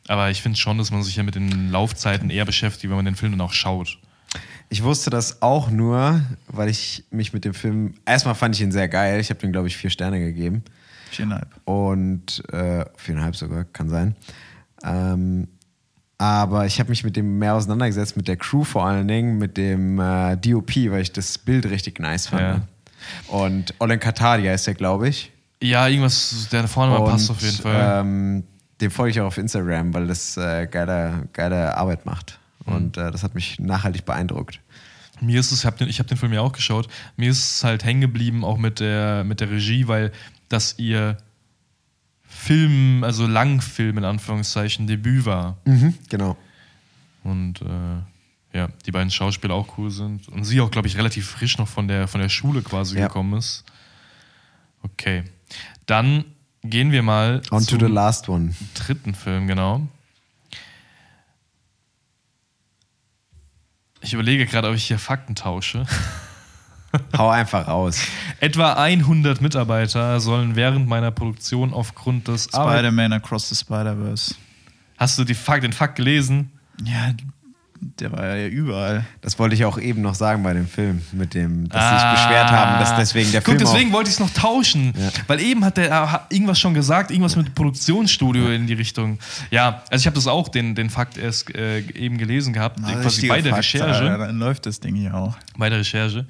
Aber 0.10 0.30
ich 0.32 0.42
finde 0.42 0.58
schon, 0.58 0.78
dass 0.78 0.92
man 0.92 1.04
sich 1.04 1.16
ja 1.16 1.24
mit 1.24 1.36
den 1.36 1.72
Laufzeiten 1.72 2.30
eher 2.30 2.44
beschäftigt, 2.44 2.90
wenn 2.90 2.98
man 2.98 3.06
den 3.06 3.16
Film 3.16 3.34
dann 3.34 3.42
auch 3.42 3.54
schaut. 3.54 4.00
Ich 4.70 4.84
wusste 4.84 5.10
das 5.10 5.42
auch 5.42 5.72
nur, 5.72 6.22
weil 6.48 6.70
ich 6.70 7.04
mich 7.10 7.34
mit 7.34 7.44
dem 7.44 7.54
Film. 7.54 7.96
Erstmal 8.06 8.36
fand 8.36 8.56
ich 8.56 8.62
ihn 8.62 8.72
sehr 8.72 8.88
geil. 8.88 9.20
Ich 9.20 9.30
habe 9.30 9.40
dem, 9.40 9.52
glaube 9.52 9.68
ich, 9.68 9.78
vier 9.78 9.90
Sterne 9.90 10.20
gegeben. 10.20 10.64
Viereinhalb. 11.10 11.48
Und 11.66 12.44
äh, 12.54 12.86
viereinhalb 12.96 13.36
sogar, 13.36 13.64
kann 13.66 13.90
sein. 13.90 14.16
Ähm, 14.84 15.48
aber 16.20 16.66
ich 16.66 16.80
habe 16.80 16.90
mich 16.90 17.04
mit 17.04 17.16
dem 17.16 17.40
mehr 17.40 17.56
auseinandergesetzt, 17.56 18.18
mit 18.18 18.28
der 18.28 18.38
Crew 18.38 18.64
vor 18.64 18.86
allen 18.86 19.08
Dingen, 19.08 19.38
mit 19.38 19.58
dem 19.58 20.00
äh, 20.00 20.36
DOP, 20.38 20.76
weil 20.92 21.02
ich 21.02 21.14
das 21.14 21.38
Bild 21.38 21.66
richtig 21.66 22.00
nice 22.00 22.28
fand. 22.28 22.42
Ja. 22.42 22.54
ne? 22.56 22.62
Und 23.28 23.74
Olen 23.80 24.00
Katadia 24.00 24.54
ist 24.54 24.68
der, 24.68 24.76
glaube 24.76 25.08
ich. 25.10 25.32
Ja, 25.62 25.88
irgendwas, 25.88 26.48
der 26.52 26.68
vorne 26.68 26.98
mal 26.98 27.10
passt 27.10 27.32
auf 27.32 27.42
jeden 27.42 27.58
Fall. 27.58 28.02
Ähm, 28.02 28.44
dem 28.80 28.92
folge 28.92 29.12
ich 29.12 29.22
auch 29.22 29.28
auf 29.28 29.38
Instagram, 29.38 29.94
weil 29.94 30.08
das 30.08 30.38
äh, 30.38 30.68
geile, 30.68 31.28
geile 31.34 31.76
Arbeit 31.76 32.06
macht. 32.06 32.39
Mhm. 32.70 32.76
Und 32.76 32.98
äh, 32.98 33.12
das 33.12 33.24
hat 33.24 33.36
mich 33.36 33.60
nachhaltig 33.60 34.06
beeindruckt. 34.06 34.60
Mir 35.22 35.40
ist 35.40 35.52
es, 35.52 35.60
ich 35.60 35.66
habe 35.66 35.78
den, 35.78 35.90
ich 35.90 36.00
hab 36.00 36.08
den 36.08 36.18
Film 36.18 36.32
ja 36.32 36.42
auch 36.42 36.54
geschaut, 36.54 36.88
mir 37.18 37.30
ist 37.30 37.56
es 37.58 37.64
halt 37.64 37.84
hängen 37.84 38.00
geblieben, 38.02 38.46
auch 38.46 38.58
mit 38.58 38.80
der, 38.80 39.24
mit 39.26 39.42
der 39.42 39.50
Regie, 39.52 39.88
weil 39.88 40.12
dass 40.48 40.80
ihr 40.80 41.18
Film, 42.24 43.04
also 43.04 43.28
Langfilm 43.28 43.98
in 43.98 44.06
Anführungszeichen, 44.06 44.88
Debüt 44.88 45.26
war. 45.26 45.58
Mhm, 45.66 45.96
genau. 46.10 46.38
Und 47.24 47.62
äh, 47.62 48.58
ja, 48.58 48.70
die 48.86 48.92
beiden 48.92 49.12
Schauspieler 49.12 49.56
auch 49.56 49.78
cool 49.78 49.92
sind. 49.92 50.28
Und 50.30 50.44
sie 50.46 50.62
auch, 50.62 50.72
glaube 50.72 50.88
ich, 50.88 50.98
relativ 50.98 51.28
frisch 51.28 51.58
noch 51.58 51.68
von 51.68 51.88
der, 51.88 52.08
von 52.08 52.22
der 52.22 52.30
Schule 52.30 52.62
quasi 52.62 52.98
Ja. 52.98 53.08
gekommen 53.08 53.38
ist. 53.38 53.64
Okay. 54.84 55.24
Dann 55.86 56.24
gehen 56.64 56.92
wir 56.92 57.04
mal 57.04 57.42
On 57.52 57.60
to 57.60 57.78
zum 57.78 57.80
the 57.80 57.86
last 57.94 58.30
one. 58.30 58.54
dritten 58.74 59.14
Film, 59.16 59.48
genau. 59.48 59.88
Ich 64.02 64.14
überlege 64.14 64.46
gerade, 64.46 64.70
ob 64.70 64.76
ich 64.76 64.86
hier 64.86 65.00
Fakten 65.00 65.36
tausche. 65.36 65.86
Hau 67.18 67.30
einfach 67.30 67.68
raus. 67.68 68.02
Etwa 68.40 68.74
100 68.74 69.42
Mitarbeiter 69.42 70.20
sollen 70.20 70.56
während 70.56 70.88
meiner 70.88 71.12
Produktion 71.12 71.74
aufgrund 71.74 72.28
des 72.28 72.46
Spider-Man 72.46 73.14
Across 73.14 73.50
the 73.50 73.56
Spider-Verse. 73.56 74.36
Hast 74.98 75.20
du 75.20 75.24
die 75.24 75.36
Fakt, 75.36 75.64
den 75.64 75.74
Fakt 75.74 75.96
gelesen? 75.96 76.52
Ja, 76.84 77.14
der 77.82 78.12
war 78.12 78.36
ja 78.36 78.48
überall. 78.48 79.06
Das 79.22 79.40
wollte 79.40 79.56
ich 79.56 79.66
auch 79.66 79.78
eben 79.80 80.02
noch 80.02 80.16
sagen 80.16 80.44
bei 80.44 80.54
dem 80.54 80.68
Film, 80.68 81.02
mit 81.12 81.34
dem, 81.34 81.70
dass 81.70 81.82
sie 81.90 81.96
sich 82.00 82.12
beschwert 82.12 82.52
haben, 82.52 82.80
dass 82.80 82.96
deswegen 82.96 83.32
der 83.32 83.40
Ah. 83.42 83.44
Guck, 83.46 83.56
Film 83.56 83.66
deswegen 83.68 83.90
auch, 83.92 83.94
wollte 83.96 84.10
ich 84.10 84.16
es 84.16 84.20
noch 84.20 84.30
tauschen. 84.32 84.94
Ja. 84.98 85.10
Weil 85.28 85.40
eben 85.42 85.64
hat 85.64 85.78
der 85.78 85.88
äh, 85.90 85.92
hat 85.92 86.34
irgendwas 86.34 86.60
schon 86.60 86.74
gesagt, 86.74 87.12
irgendwas 87.12 87.36
mit 87.36 87.56
Produktionsstudio 87.56 88.50
in 88.50 88.68
die 88.68 88.74
Richtung. 88.74 89.20
Ja, 89.52 89.84
also 89.90 90.02
ich 90.02 90.06
habe 90.06 90.16
das 90.16 90.28
auch, 90.28 90.50
den, 90.50 90.76
den 90.76 90.90
Fakt 90.90 91.18
erst 91.18 91.54
äh, 91.56 91.80
eben 91.80 92.18
gelesen 92.18 92.54
gehabt, 92.54 92.80
Ah, 92.84 92.92
quasi 92.94 93.06
richtige 93.08 93.28
bei 93.34 93.42
der 93.42 93.52
Fakt, 93.54 93.64
Recherche. 93.64 94.02
Alter, 94.12 94.18
Dann 94.28 94.40
läuft 94.40 94.66
das 94.66 94.80
Ding 94.80 94.96
hier 94.96 95.14
auch. 95.16 95.38
Bei 95.58 95.70
der 95.70 95.80
Recherche. 95.80 96.26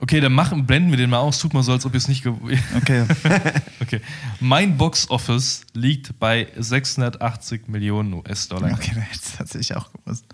Okay, 0.00 0.20
dann 0.20 0.32
machen, 0.32 0.64
blenden 0.64 0.90
wir 0.90 0.96
den 0.96 1.10
mal 1.10 1.18
aus. 1.18 1.40
Tut 1.40 1.54
mal 1.54 1.64
so, 1.64 1.72
als 1.72 1.84
ob 1.84 1.92
ihr 1.92 1.98
es 1.98 2.06
nicht. 2.06 2.24
Okay. 2.76 3.04
okay. 3.80 4.00
Mein 4.38 4.76
Box 4.76 5.10
Office 5.10 5.62
liegt 5.74 6.18
bei 6.20 6.46
680 6.56 7.66
Millionen 7.66 8.12
US-Dollar. 8.14 8.72
okay, 8.72 8.92
das 9.12 9.40
hat 9.40 9.48
sich 9.48 9.74
auch 9.74 9.90
gewusst. 9.92 10.24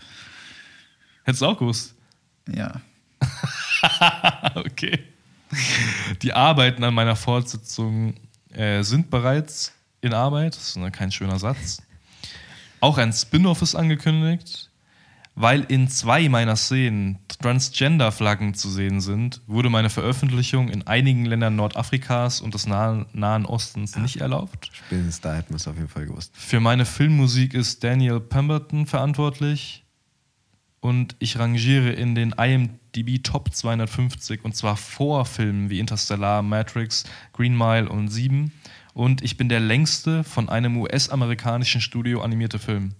Hättest 1.24 1.42
du 1.42 1.46
auch 1.46 1.58
gewusst? 1.58 1.94
Ja. 2.48 2.80
okay. 4.54 5.04
Die 6.22 6.32
Arbeiten 6.32 6.84
an 6.84 6.94
meiner 6.94 7.16
Fortsetzung 7.16 8.14
äh, 8.50 8.82
sind 8.82 9.10
bereits 9.10 9.72
in 10.00 10.12
Arbeit. 10.14 10.54
Das 10.54 10.76
ist 10.76 10.92
kein 10.92 11.10
schöner 11.10 11.38
Satz. 11.38 11.82
Auch 12.80 12.98
ein 12.98 13.12
Spin-off 13.12 13.62
ist 13.62 13.74
angekündigt. 13.74 14.70
Weil 15.36 15.62
in 15.62 15.88
zwei 15.88 16.28
meiner 16.28 16.54
Szenen 16.54 17.18
Transgender-Flaggen 17.40 18.54
zu 18.54 18.70
sehen 18.70 19.00
sind, 19.00 19.40
wurde 19.48 19.68
meine 19.68 19.90
Veröffentlichung 19.90 20.68
in 20.68 20.86
einigen 20.86 21.24
Ländern 21.24 21.56
Nordafrikas 21.56 22.40
und 22.40 22.54
des 22.54 22.68
Nahen, 22.68 23.06
Nahen 23.12 23.44
Ostens 23.44 23.96
nicht 23.96 24.18
erlaubt. 24.18 24.70
spätestens 24.72 25.20
da 25.20 25.34
hätten 25.34 25.50
wir 25.50 25.56
es 25.56 25.66
auf 25.66 25.74
jeden 25.74 25.88
Fall 25.88 26.06
gewusst. 26.06 26.32
Für 26.36 26.60
meine 26.60 26.84
Filmmusik 26.84 27.52
ist 27.52 27.82
Daniel 27.82 28.20
Pemberton 28.20 28.86
verantwortlich 28.86 29.83
und 30.84 31.16
ich 31.18 31.38
rangiere 31.38 31.90
in 31.92 32.14
den 32.14 32.32
IMDb 32.32 33.22
Top 33.24 33.54
250 33.54 34.44
und 34.44 34.54
zwar 34.54 34.76
vor 34.76 35.24
Filmen 35.24 35.70
wie 35.70 35.78
Interstellar, 35.78 36.42
Matrix, 36.42 37.04
Green 37.32 37.56
Mile 37.56 37.88
und 37.88 38.08
Sieben 38.08 38.52
und 38.92 39.22
ich 39.22 39.38
bin 39.38 39.48
der 39.48 39.60
längste 39.60 40.24
von 40.24 40.50
einem 40.50 40.76
US-amerikanischen 40.76 41.80
Studio 41.80 42.20
animierte 42.20 42.58
Film. 42.58 42.92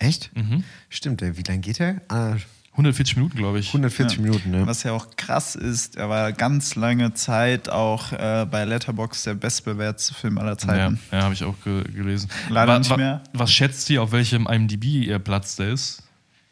Echt? 0.00 0.30
Mhm. 0.36 0.64
Stimmt, 0.90 1.22
ey. 1.22 1.36
wie 1.38 1.42
lange 1.42 1.60
geht 1.60 1.78
der? 1.78 2.02
Ah, 2.08 2.36
140 2.72 3.16
Minuten, 3.16 3.36
glaube 3.38 3.58
ich. 3.58 3.68
140 3.68 4.18
Minuten, 4.18 4.50
ne? 4.50 4.66
Was 4.66 4.82
ja 4.82 4.92
auch 4.92 5.16
krass 5.16 5.54
ist, 5.56 5.96
er 5.96 6.10
war 6.10 6.32
ganz 6.32 6.74
lange 6.74 7.14
Zeit 7.14 7.70
auch 7.70 8.12
äh, 8.12 8.46
bei 8.50 8.64
Letterbox 8.66 9.22
der 9.24 9.34
bestbewertete 9.34 10.12
Film 10.14 10.36
aller 10.38 10.52
Ja, 10.52 10.58
Zeiten. 10.58 10.98
ja 11.10 11.22
habe 11.22 11.32
ich 11.34 11.44
auch 11.44 11.54
ge 11.64 11.84
gelesen. 11.84 12.28
Leider 12.50 12.72
Wa- 12.74 12.78
nicht 12.78 12.96
mehr. 12.98 13.22
Was 13.32 13.50
schätzt 13.52 13.88
ihr, 13.88 14.02
auf 14.02 14.12
welchem 14.12 14.46
IMDb-Platz 14.46 15.56
der 15.56 15.70
ist? 15.70 16.01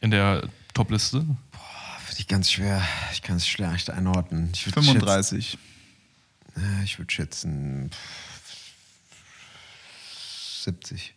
In 0.01 0.11
der 0.11 0.49
Top-Liste? 0.75 1.21
Finde 1.21 1.37
ich 2.19 2.27
ganz 2.29 2.51
schwer. 2.51 2.83
Ich 3.13 3.23
kann 3.23 3.37
es 3.37 3.47
schlecht 3.47 3.91
einordnen. 3.91 4.51
Ich 4.55 4.67
würd 4.67 4.75
35. 4.75 5.51
Schätzen, 5.51 5.59
äh, 6.81 6.85
ich 6.85 6.99
würde 6.99 7.13
schätzen 7.13 7.91
pff, 7.91 8.75
70. 10.65 11.15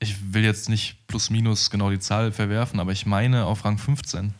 Ich 0.00 0.34
will 0.34 0.42
jetzt 0.44 0.68
nicht 0.68 0.96
plus 1.06 1.30
minus 1.30 1.70
genau 1.70 1.90
die 1.90 2.00
Zahl 2.00 2.32
verwerfen, 2.32 2.80
aber 2.80 2.92
ich 2.92 3.06
meine 3.06 3.44
auf 3.44 3.64
Rang 3.64 3.78
15. 3.78 4.34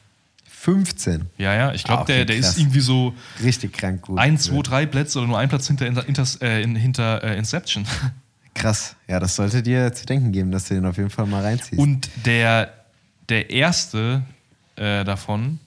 15. 0.48 1.26
Ja, 1.38 1.54
ja, 1.54 1.72
ich 1.72 1.84
glaube, 1.84 2.00
Ah, 2.00 2.02
okay, 2.02 2.16
der, 2.18 2.24
der 2.26 2.40
krass. 2.40 2.50
ist 2.50 2.58
irgendwie 2.58 2.80
so 2.80 3.14
Richtig 3.42 3.72
krank 3.72 4.02
gut. 4.02 4.18
ein, 4.18 4.38
zwei, 4.38 4.60
drei 4.62 4.86
Plätze 4.86 5.18
oder 5.18 5.28
nur 5.28 5.38
ein 5.38 5.48
Platz 5.48 5.66
hinter, 5.66 5.86
Inter, 6.06 6.26
äh, 6.40 6.62
in, 6.62 6.76
hinter 6.76 7.22
äh, 7.24 7.36
Inception. 7.38 7.86
Krass. 8.54 8.96
Ja, 9.08 9.18
das 9.18 9.36
sollte 9.36 9.62
dir 9.62 9.92
zu 9.92 10.04
denken 10.06 10.30
geben, 10.32 10.50
dass 10.52 10.68
du 10.68 10.74
den 10.74 10.84
auf 10.86 10.96
jeden 10.96 11.10
Fall 11.10 11.26
mal 11.26 11.42
reinziehst. 11.42 11.78
Und 11.80 12.08
der, 12.26 12.72
der 13.28 13.50
erste 13.50 14.22
äh, 14.76 15.04
davon 15.04 15.58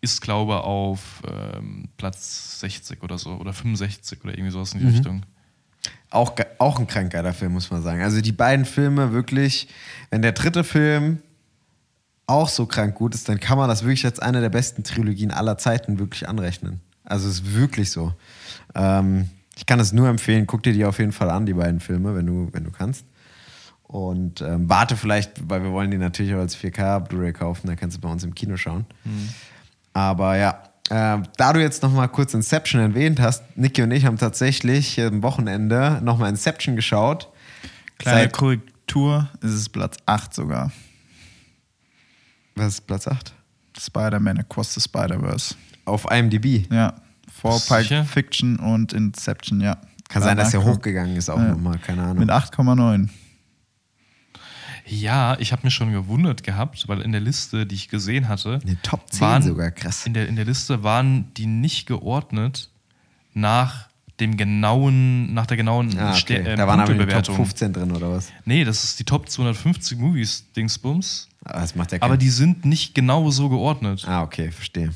ist, 0.00 0.20
glaube 0.20 0.52
ich, 0.54 0.58
auf 0.60 1.22
ähm, 1.28 1.88
Platz 1.96 2.60
60 2.60 3.02
oder 3.02 3.18
so 3.18 3.30
oder 3.34 3.52
65 3.52 4.22
oder 4.24 4.32
irgendwie 4.34 4.50
sowas 4.52 4.72
in 4.72 4.80
die 4.80 4.86
Mhm. 4.86 4.92
Richtung. 4.92 5.22
Auch, 6.10 6.34
auch 6.58 6.78
ein 6.78 6.86
krank 6.86 7.12
geiler 7.12 7.34
Film, 7.34 7.52
muss 7.52 7.70
man 7.70 7.82
sagen. 7.82 8.02
Also 8.02 8.20
die 8.20 8.32
beiden 8.32 8.64
Filme 8.64 9.12
wirklich, 9.12 9.68
wenn 10.10 10.22
der 10.22 10.32
dritte 10.32 10.64
Film 10.64 11.20
auch 12.26 12.48
so 12.48 12.66
krank 12.66 12.94
gut 12.94 13.14
ist, 13.14 13.28
dann 13.28 13.38
kann 13.40 13.58
man 13.58 13.68
das 13.68 13.82
wirklich 13.82 14.04
als 14.04 14.18
eine 14.20 14.40
der 14.40 14.48
besten 14.48 14.82
Trilogien 14.84 15.30
aller 15.30 15.58
Zeiten 15.58 15.98
wirklich 15.98 16.28
anrechnen. 16.28 16.80
Also 17.04 17.28
es 17.28 17.40
ist 17.40 17.54
wirklich 17.54 17.90
so. 17.90 18.14
Ähm, 18.74 19.30
ich 19.56 19.66
kann 19.66 19.80
es 19.80 19.92
nur 19.92 20.08
empfehlen, 20.08 20.46
guck 20.46 20.62
dir 20.62 20.72
die 20.72 20.84
auf 20.84 20.98
jeden 20.98 21.12
Fall 21.12 21.30
an, 21.30 21.46
die 21.46 21.54
beiden 21.54 21.80
Filme, 21.80 22.14
wenn 22.14 22.26
du, 22.26 22.48
wenn 22.52 22.64
du 22.64 22.70
kannst. 22.70 23.04
Und 23.84 24.40
ähm, 24.42 24.68
warte 24.68 24.96
vielleicht, 24.96 25.48
weil 25.48 25.62
wir 25.62 25.70
wollen 25.70 25.90
die 25.90 25.98
natürlich 25.98 26.34
auch 26.34 26.40
als 26.40 26.56
4K 26.56 27.00
Blu-ray 27.00 27.32
kaufen, 27.32 27.68
dann 27.68 27.76
kannst 27.76 27.96
du 27.96 28.00
bei 28.00 28.08
uns 28.08 28.24
im 28.24 28.34
Kino 28.34 28.56
schauen. 28.56 28.84
Aber 29.92 30.36
ja, 30.36 30.62
äh, 30.90 31.22
da 31.36 31.52
du 31.52 31.60
jetzt 31.60 31.82
noch 31.82 31.92
mal 31.92 32.08
kurz 32.08 32.34
Inception 32.34 32.80
erwähnt 32.80 33.20
hast, 33.20 33.56
Niki 33.56 33.82
und 33.82 33.92
ich 33.92 34.04
haben 34.04 34.18
tatsächlich 34.18 35.00
am 35.00 35.22
Wochenende 35.22 36.00
noch 36.02 36.18
mal 36.18 36.28
Inception 36.28 36.76
geschaut. 36.76 37.28
Kleine 37.98 38.22
Seit, 38.22 38.32
Korrektur, 38.32 39.30
es 39.42 39.52
ist 39.52 39.68
Platz 39.70 39.96
8 40.04 40.34
sogar. 40.34 40.72
was 42.56 42.74
ist 42.74 42.86
Platz 42.86 43.08
8? 43.08 43.32
Spider-Man 43.78 44.38
Across 44.38 44.74
the 44.74 44.80
Spider-Verse. 44.80 45.54
Auf 45.84 46.10
IMDb. 46.10 46.70
Ja. 46.72 46.94
Vor 47.46 47.60
Pulp? 47.78 48.06
Fiction 48.06 48.56
und 48.58 48.92
Inception, 48.92 49.60
ja. 49.60 49.78
Kann 50.08 50.22
sein, 50.22 50.36
dass 50.36 50.54
er 50.54 50.62
hochgegangen 50.64 51.16
ist, 51.16 51.28
auch 51.28 51.38
Ja. 51.38 51.48
noch 51.50 51.58
mal, 51.60 51.78
keine 51.78 52.02
Ahnung. 52.02 52.18
Mit 52.18 52.30
8,9. 52.30 53.08
Ja, 54.88 55.36
ich 55.40 55.50
habe 55.52 55.62
mich 55.64 55.74
schon 55.74 55.90
gewundert 55.92 56.44
gehabt, 56.44 56.86
weil 56.86 57.00
in 57.00 57.10
der 57.10 57.20
Liste, 57.20 57.66
die 57.66 57.74
ich 57.74 57.88
gesehen 57.88 58.28
hatte, 58.28 58.60
In 58.62 58.68
den 58.68 58.82
Top 58.82 59.10
10 59.12 59.20
waren, 59.20 59.42
sogar, 59.42 59.70
krass. 59.72 60.06
In 60.06 60.14
der, 60.14 60.28
in 60.28 60.36
der 60.36 60.44
Liste 60.44 60.84
waren 60.84 61.32
die 61.34 61.46
nicht 61.46 61.86
geordnet 61.86 62.70
nach 63.34 63.88
dem 64.20 64.36
genauen, 64.36 65.34
nach 65.34 65.46
der 65.46 65.56
genauen 65.56 65.98
Ah, 65.98 66.14
okay. 66.16 66.36
äh, 66.36 66.56
da 66.56 66.66
waren 66.68 66.78
aber 66.80 66.92
die 66.92 66.98
Top 66.98 66.98
Punktebewertung. 66.98 67.36
15 67.36 67.72
drin, 67.72 67.90
oder 67.92 68.10
was? 68.12 68.28
Nee, 68.44 68.64
das 68.64 68.84
ist 68.84 68.98
die 69.00 69.04
Top 69.04 69.28
250 69.28 69.98
Movies 69.98 70.44
Dingsbums. 70.56 71.28
Ah, 71.44 71.60
Das 71.60 71.74
macht 71.74 71.90
ja 71.92 71.98
Aber 72.00 72.16
die 72.16 72.30
sind 72.30 72.64
nicht 72.64 72.94
genau 72.94 73.30
so 73.30 73.48
geordnet. 73.48 74.04
Ah, 74.06 74.22
okay, 74.22 74.52
verstehe. 74.52 74.92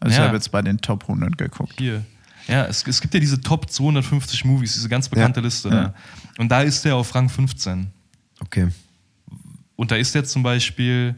Also 0.00 0.12
ich 0.12 0.18
Ja. 0.18 0.24
habe 0.26 0.36
jetzt 0.36 0.50
bei 0.50 0.62
den 0.62 0.78
Top 0.80 1.04
100 1.08 1.36
geguckt. 1.38 1.74
Hier. 1.78 2.04
Ja, 2.46 2.64
es, 2.66 2.86
es 2.86 3.00
gibt 3.00 3.12
ja 3.14 3.20
diese 3.20 3.40
Top 3.40 3.68
250 3.70 4.44
Movies, 4.44 4.72
diese 4.74 4.88
ganz 4.88 5.08
bekannte 5.08 5.40
Ja. 5.40 5.44
Liste. 5.44 5.68
Ja. 5.68 5.74
Da. 5.74 5.94
Und 6.38 6.48
da 6.50 6.62
ist 6.62 6.84
der 6.84 6.96
auf 6.96 7.14
Rang 7.14 7.28
15. 7.28 7.88
Okay. 8.40 8.68
Und 9.76 9.90
da 9.90 9.96
ist 9.96 10.14
der 10.14 10.24
zum 10.24 10.42
Beispiel 10.42 11.14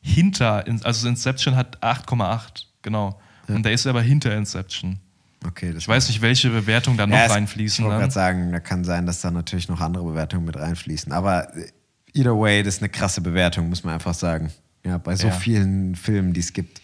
hinter, 0.00 0.64
also 0.82 1.08
Inception 1.08 1.56
hat 1.56 1.82
8,8, 1.82 2.66
genau. 2.82 3.18
Und 3.48 3.64
da 3.64 3.70
ist 3.70 3.84
er 3.86 3.90
aber 3.90 4.02
hinter 4.02 4.34
Inception. 4.36 4.98
Okay, 5.46 5.74
Ich 5.76 5.86
weiß 5.86 6.08
nicht, 6.08 6.22
welche 6.22 6.48
Bewertungen 6.48 6.96
da 6.96 7.06
noch 7.06 7.16
Ja, 7.16 7.26
reinfließen. 7.26 7.84
Ich 7.84 7.84
wollte 7.84 7.92
dann. 7.94 8.00
gerade 8.00 8.12
sagen, 8.14 8.52
da 8.52 8.60
kann 8.60 8.82
sein, 8.84 9.04
dass 9.04 9.20
da 9.20 9.30
natürlich 9.30 9.68
noch 9.68 9.80
andere 9.80 10.04
Bewertungen 10.04 10.46
mit 10.46 10.56
reinfließen. 10.56 11.12
Aber 11.12 11.54
äh, 11.54 11.66
either 12.14 12.38
way, 12.38 12.62
das 12.62 12.76
ist 12.76 12.82
eine 12.82 12.88
krasse 12.88 13.20
Bewertung, 13.20 13.68
muss 13.68 13.84
man 13.84 13.92
einfach 13.94 14.14
sagen. 14.14 14.50
Ja, 14.86 14.96
bei 14.96 15.16
so 15.16 15.26
Ja. 15.26 15.32
vielen 15.34 15.96
Filmen, 15.96 16.32
die 16.32 16.40
es 16.40 16.54
gibt 16.54 16.80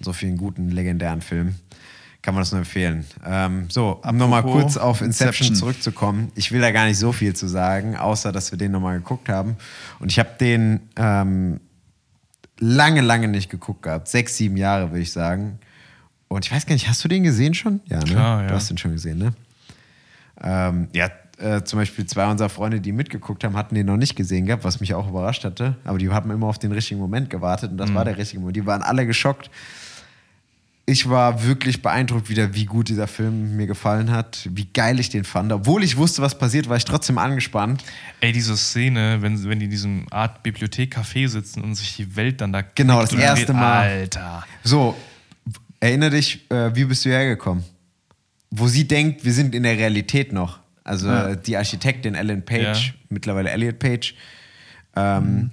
so 0.00 0.12
vielen 0.12 0.36
guten, 0.36 0.68
legendären 0.70 1.20
Filmen, 1.20 1.56
kann 2.22 2.34
man 2.34 2.42
das 2.42 2.50
nur 2.52 2.60
empfehlen. 2.60 3.04
Ähm, 3.24 3.66
so, 3.70 4.00
um 4.04 4.16
nochmal 4.16 4.42
kurz 4.42 4.76
auf 4.76 5.00
Inception, 5.02 5.28
Inception. 5.48 5.54
zurückzukommen. 5.56 6.32
Ich 6.34 6.52
will 6.52 6.60
da 6.60 6.70
gar 6.72 6.86
nicht 6.86 6.98
so 6.98 7.12
viel 7.12 7.34
zu 7.34 7.46
sagen, 7.48 7.96
außer 7.96 8.32
dass 8.32 8.50
wir 8.50 8.58
den 8.58 8.72
nochmal 8.72 8.98
geguckt 8.98 9.28
haben. 9.28 9.56
Und 10.00 10.10
ich 10.10 10.18
habe 10.18 10.30
den 10.40 10.80
ähm, 10.96 11.60
lange, 12.58 13.00
lange 13.00 13.28
nicht 13.28 13.50
geguckt 13.50 13.82
gehabt. 13.82 14.08
Sechs, 14.08 14.36
sieben 14.36 14.56
Jahre, 14.56 14.90
würde 14.90 15.00
ich 15.02 15.12
sagen. 15.12 15.58
Und 16.28 16.44
ich 16.44 16.52
weiß 16.52 16.66
gar 16.66 16.74
nicht, 16.74 16.88
hast 16.88 17.02
du 17.04 17.08
den 17.08 17.22
gesehen 17.22 17.54
schon? 17.54 17.80
Ja, 17.86 17.98
ne? 18.00 18.04
Klar, 18.04 18.42
ja. 18.42 18.48
Du 18.48 18.54
hast 18.54 18.68
den 18.68 18.78
schon 18.78 18.92
gesehen, 18.92 19.18
ne? 19.18 19.32
Ähm, 20.42 20.88
ja, 20.92 21.08
äh, 21.38 21.62
zum 21.62 21.78
Beispiel 21.78 22.04
zwei 22.06 22.30
unserer 22.30 22.48
Freunde, 22.48 22.80
die 22.80 22.92
mitgeguckt 22.92 23.44
haben, 23.44 23.56
hatten 23.56 23.74
den 23.74 23.86
noch 23.86 23.96
nicht 23.96 24.16
gesehen 24.16 24.46
gehabt, 24.46 24.64
was 24.64 24.80
mich 24.80 24.94
auch 24.94 25.08
überrascht 25.08 25.44
hatte. 25.44 25.76
Aber 25.84 25.98
die 25.98 26.10
haben 26.10 26.30
immer 26.30 26.46
auf 26.48 26.58
den 26.58 26.72
richtigen 26.72 27.00
Moment 27.00 27.30
gewartet 27.30 27.70
und 27.70 27.78
das 27.78 27.90
Mhm. 27.90 27.94
war 27.94 28.04
der 28.04 28.16
richtige 28.18 28.40
Moment. 28.40 28.56
Die 28.56 28.66
waren 28.66 28.82
alle 28.82 29.06
geschockt, 29.06 29.50
ich 30.88 31.06
war 31.08 31.44
wirklich 31.44 31.82
beeindruckt 31.82 32.30
wieder, 32.30 32.54
wie 32.54 32.64
gut 32.64 32.88
dieser 32.88 33.06
Film 33.06 33.56
mir 33.56 33.66
gefallen 33.66 34.10
hat, 34.10 34.48
wie 34.50 34.64
geil 34.72 34.98
ich 34.98 35.10
den 35.10 35.24
fand. 35.24 35.52
Obwohl 35.52 35.84
ich 35.84 35.98
wusste, 35.98 36.22
was 36.22 36.38
passiert, 36.38 36.68
war 36.70 36.78
ich 36.78 36.84
trotzdem 36.86 37.18
angespannt. 37.18 37.84
Ey, 38.20 38.32
diese 38.32 38.56
Szene, 38.56 39.18
wenn, 39.20 39.44
wenn 39.46 39.58
die 39.58 39.66
in 39.66 39.70
diesem 39.70 40.06
Art 40.10 40.42
Bibliothek-Café 40.42 41.28
sitzen 41.28 41.62
und 41.62 41.74
sich 41.74 41.94
die 41.96 42.16
Welt 42.16 42.40
dann 42.40 42.52
da 42.54 42.62
Genau, 42.74 43.02
das 43.02 43.12
erste. 43.12 43.52
Mal. 43.52 43.82
Alter. 43.86 44.46
So, 44.64 44.96
erinnere 45.78 46.10
dich, 46.10 46.50
äh, 46.50 46.74
wie 46.74 46.84
bist 46.86 47.04
du 47.04 47.10
hergekommen? 47.10 47.64
Wo 48.50 48.66
sie 48.66 48.88
denkt, 48.88 49.26
wir 49.26 49.32
sind 49.34 49.54
in 49.54 49.64
der 49.64 49.76
Realität 49.76 50.32
noch. 50.32 50.58
Also 50.84 51.08
Ja. 51.10 51.34
die 51.36 51.56
Architektin 51.58 52.14
Ellen 52.14 52.42
Page, 52.46 52.86
Ja. 52.88 52.94
mittlerweile 53.10 53.50
Elliot 53.50 53.78
Page. 53.78 54.14
Ähm, 54.96 55.50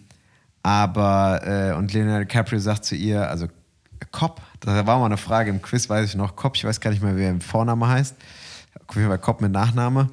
Aber, 0.63 1.41
äh, 1.45 1.73
und 1.77 1.91
Leonardo 1.93 2.23
DiCaprio 2.23 2.57
sagt 2.59 2.85
zu 2.85 2.95
ihr, 2.95 3.29
also 3.29 3.47
Cop, 4.11 4.41
da 4.73 4.85
war 4.87 4.99
mal 4.99 5.05
eine 5.05 5.17
Frage 5.17 5.49
im 5.49 5.61
Quiz, 5.61 5.89
weiß 5.89 6.09
ich 6.09 6.15
noch, 6.15 6.35
Cop, 6.35 6.55
ich 6.55 6.63
weiß 6.63 6.79
gar 6.79 6.91
nicht 6.91 7.03
mehr, 7.03 7.15
wer 7.15 7.29
im 7.29 7.41
Vorname 7.41 7.87
heißt. 7.87 8.15
Auf 8.87 8.95
jeden 8.95 9.07
Fall 9.07 9.19
Cop 9.19 9.41
mit 9.41 9.51
Nachname. 9.51 10.09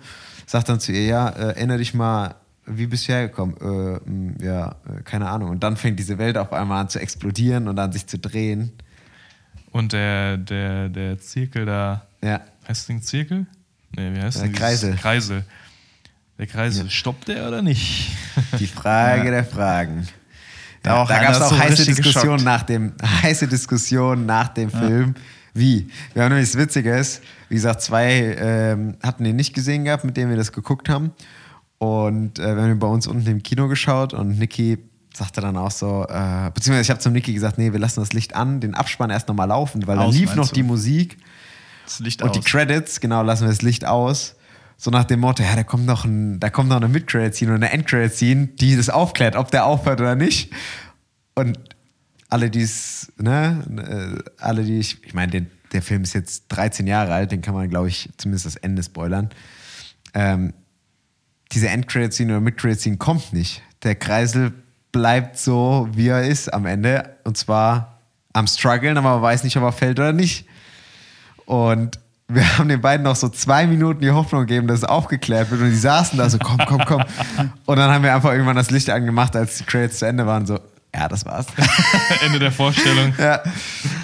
Sagt 0.47 0.69
dann 0.69 0.81
zu 0.81 0.93
ihr, 0.93 1.05
ja, 1.07 1.29
äh, 1.29 1.49
erinnere 1.55 1.79
dich 1.79 1.95
mal, 1.95 2.35
wie 2.67 2.87
bist 2.87 3.09
du 3.09 3.13
hergekommen? 3.13 3.57
Äh, 3.61 4.11
mh, 4.11 4.45
ja, 4.45 4.69
äh, 4.89 5.03
keine 5.03 5.29
Ahnung. 5.29 5.51
Und 5.51 5.63
dann 5.63 5.77
fängt 5.77 5.99
diese 5.99 6.19
Welt 6.19 6.37
auf 6.39 6.53
einmal 6.53 6.81
an 6.81 6.89
zu 6.89 7.01
explodieren 7.01 7.69
und 7.69 7.79
an 7.79 7.93
sich 7.93 8.07
zu 8.07 8.19
drehen. 8.19 8.73
Und 9.73 9.93
der, 9.93 10.37
der, 10.37 10.89
der 10.89 11.19
Zirkel 11.19 11.65
da, 11.67 12.07
Ja. 12.23 12.41
heißt 12.69 12.83
das 12.83 12.87
Ding 12.87 13.03
Zirkel? 13.03 13.47
Nee, 13.97 14.15
wie 14.15 14.21
heißt 14.23 14.43
dieses- 14.43 14.59
Kreisel. 14.59 14.95
Kreisel. 14.97 15.45
Der 16.39 16.47
Kreisel, 16.47 16.91
stoppt 16.91 17.29
der 17.29 17.47
oder 17.49 17.63
nicht? 17.63 18.17
Die 18.59 18.67
Frage 18.67 19.31
der 19.31 19.45
Fragen. 19.45 20.09
Da 20.83 21.03
auch 21.03 21.09
da 21.09 21.23
gab 21.23 21.33
es 21.33 21.41
auch 21.41 21.51
so 21.51 21.59
heiße 21.59 21.85
Diskussionen 21.85 22.39
geschockt. 22.39 22.45
nach 22.45 22.63
dem 22.65 22.93
heiße 23.23 23.47
Diskussionen 23.49 24.27
nach 24.27 24.49
dem 24.49 24.71
Film. 24.71 25.15
Wie? 25.55 25.89
Wir 26.15 26.23
haben 26.25 26.31
nämlich 26.33 26.51
das 26.51 26.59
Witzige 26.59 26.97
ist, 26.97 27.23
wie 27.49 27.55
gesagt, 27.57 27.83
zwei 27.83 28.37
ähm, 28.39 28.97
hatten 29.03 29.23
den 29.25 29.37
nicht 29.37 29.55
gesehen 29.55 29.85
gehabt, 29.85 30.05
mit 30.05 30.17
denen 30.17 30.31
wir 30.31 30.37
das 30.37 30.53
geguckt 30.53 30.89
haben. 30.89 31.13
Und 31.79 32.39
äh, 32.39 32.57
wir 32.57 32.63
haben 32.63 32.79
bei 32.79 32.87
uns 32.87 33.07
unten 33.07 33.27
im 33.29 33.43
Kino 33.43 33.69
geschaut 33.69 34.15
und 34.15 34.39
Niki 34.39 34.79
sagte 35.15 35.41
dann 35.41 35.57
auch 35.57 35.71
so, 35.71 36.07
äh, 36.09 36.51
beziehungsweise 36.55 36.83
ich 36.83 36.91
habe 36.91 37.01
zum 37.01 37.13
Niki 37.13 37.35
gesagt, 37.35 37.59
nee, 37.59 37.73
wir 37.73 37.79
lassen 37.81 38.01
das 38.01 38.13
Licht 38.15 38.35
an, 38.35 38.61
den 38.61 38.75
Abspann 38.75 39.11
erst 39.11 39.29
nochmal 39.29 39.49
laufen, 39.49 39.87
weil 39.87 39.97
da 39.97 40.05
Aus, 40.05 40.15
lief 40.15 40.27
meinst 40.27 40.37
noch 40.37 40.49
du? 40.49 40.55
die 40.55 40.63
Musik. 40.63 41.19
Das 41.85 41.99
Licht 41.99 42.23
Und 42.23 42.31
aus. 42.31 42.37
die 42.37 42.41
Credits, 42.43 43.01
genau, 43.01 43.23
lassen 43.23 43.43
wir 43.43 43.49
das 43.51 43.63
Licht 43.63 43.85
aus. 43.85 44.37
So 44.83 44.91
nach 44.91 45.05
dem 45.05 45.21
Motto, 45.21 45.45
ja, 45.45 45.55
da 45.55 45.63
kommt 45.63 45.87
noch, 45.87 46.05
ein, 46.05 46.41
da 46.41 46.51
kommt 46.51 46.69
noch 46.69 46.79
eine 46.79 46.89
Mid-Credit-Scene 46.89 47.53
oder 47.53 47.67
eine 47.67 47.73
End-Credit-Scene, 47.73 48.49
die 48.49 48.75
das 48.75 48.91
aufklärt, 48.91 49.37
ob 49.37 49.49
der 49.53 49.65
aufhört 49.65 50.01
oder 50.01 50.17
nicht. 50.17 50.53
Und 51.37 51.57
alle, 52.29 52.51
die 52.51 52.63
es, 52.63 53.13
ne, 53.17 53.63
äh, 54.27 54.43
alle, 54.43 54.65
die 54.65 54.81
ich, 54.81 55.05
ich 55.05 55.15
meine, 55.15 55.47
der 55.73 55.83
Film 55.83 56.03
ist 56.03 56.15
jetzt 56.15 56.47
13 56.49 56.89
Jahre 56.89 57.15
alt, 57.15 57.31
den 57.31 57.43
kann 57.43 57.55
man, 57.55 57.71
glaube 57.71 57.87
ich, 57.87 58.11
zumindest 58.17 58.45
das 58.45 58.57
Ende 58.57 58.83
spoilern. 58.83 59.31
Ähm, 60.15 60.53
diese 61.53 61.69
End-Credit-Scene 61.69 62.33
oder 62.33 62.41
Mid-Credit-Scene 62.41 62.97
kommt 62.97 63.33
nicht. 63.33 63.63
Der 63.85 63.95
Kreisel 63.95 64.53
bleibt 64.91 65.39
so, 65.39 65.89
wie 65.93 66.09
er 66.09 66.27
ist 66.27 66.53
am 66.53 66.67
Ende. 66.67 67.19
Und 67.23 67.37
zwar 67.37 68.01
am 68.33 68.49
struggeln, 68.49 68.99
aber 68.99 69.11
man 69.11 69.23
weiß 69.23 69.45
nicht, 69.45 69.57
ob 69.57 69.63
er 69.63 69.71
fällt 69.71 70.01
oder 70.01 70.13
nicht. 70.13 70.49
Und 71.47 72.02
wir 72.35 72.59
haben 72.59 72.69
den 72.69 72.81
beiden 72.81 73.05
noch 73.05 73.17
so 73.17 73.29
zwei 73.29 73.67
Minuten 73.67 74.01
die 74.01 74.11
Hoffnung 74.11 74.43
gegeben, 74.47 74.67
dass 74.67 74.79
es 74.79 74.85
aufgeklärt 74.85 75.51
wird. 75.51 75.61
Und 75.61 75.71
die 75.71 75.77
saßen 75.77 76.19
da 76.19 76.29
so, 76.31 76.39
komm, 76.39 76.59
komm, 76.67 76.83
komm. 76.87 77.05
Und 77.67 77.77
dann 77.77 77.91
haben 77.91 78.03
wir 78.03 78.15
einfach 78.15 78.33
irgendwann 78.33 78.57
das 78.57 78.71
Licht 78.71 78.91
angemacht, 78.91 79.35
als 79.37 79.59
die 79.59 79.65
Credits 79.65 79.99
zu 79.99 80.07
Ende 80.07 80.27
waren. 80.27 80.47
So, 80.47 80.59
ja, 80.95 81.09
das 81.09 81.25
war's. 81.25 81.47
Ende 82.25 82.39
der 82.39 82.53
Vorstellung. 82.53 83.15
ja. 83.19 83.43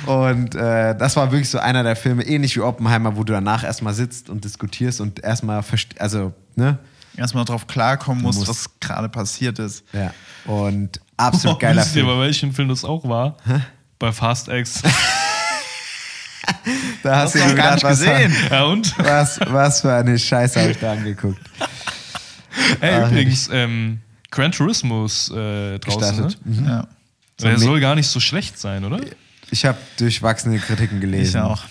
Und 0.06 0.54
äh, 0.54 0.96
das 0.96 1.16
war 1.16 1.30
wirklich 1.30 1.50
so 1.50 1.58
einer 1.58 1.82
der 1.82 1.96
Filme, 1.96 2.22
ähnlich 2.24 2.56
wie 2.56 2.60
Oppenheimer, 2.60 3.16
wo 3.16 3.24
du 3.24 3.32
danach 3.32 3.62
erstmal 3.64 3.94
sitzt 3.94 4.30
und 4.30 4.44
diskutierst 4.44 5.00
und 5.00 5.20
erstmal, 5.22 5.62
also, 5.98 6.32
ne? 6.56 6.78
Erstmal 7.16 7.44
drauf 7.44 7.66
klarkommen 7.66 8.22
musst, 8.22 8.38
musst- 8.38 8.48
was 8.48 8.70
gerade 8.80 9.08
passiert 9.08 9.58
ist. 9.58 9.84
Ja. 9.92 10.12
Und 10.44 11.00
absolut 11.16 11.58
geiler 11.58 11.82
Wisst 11.82 11.96
ihr, 11.96 12.04
Film. 12.04 12.16
bei 12.16 12.22
welchem 12.24 12.52
Film 12.54 12.68
das 12.68 12.84
auch 12.84 13.08
war? 13.08 13.36
Bei 13.98 14.12
Fast 14.12 14.46
X. 14.48 14.82
Da 17.02 17.16
hast 17.16 17.34
du 17.34 17.54
gar 17.54 17.74
nicht 17.74 17.86
gesehen. 17.86 18.34
ja, 18.50 18.64
und? 18.64 18.96
Was, 18.98 19.40
was, 19.40 19.52
was 19.52 19.80
für 19.82 19.94
eine 19.94 20.18
Scheiße 20.18 20.60
habe 20.60 20.70
ich 20.72 20.78
da 20.78 20.92
angeguckt. 20.92 21.40
Ey, 22.80 23.06
übrigens, 23.06 23.48
ähm, 23.52 24.00
Gran 24.30 24.52
Turismo 24.52 25.04
ist 25.04 25.30
äh, 25.30 25.78
draußen. 25.78 26.26
Ne? 26.26 26.34
Mhm. 26.44 26.66
Ja. 26.66 26.86
Der 27.40 27.58
soll 27.58 27.80
gar 27.80 27.94
nicht 27.94 28.08
so 28.08 28.20
schlecht 28.20 28.58
sein, 28.58 28.84
oder? 28.84 29.00
Ich 29.50 29.64
habe 29.64 29.78
durchwachsene 29.98 30.58
Kritiken 30.58 31.00
gelesen. 31.00 31.38
Ich 31.38 31.42
auch. 31.42 31.62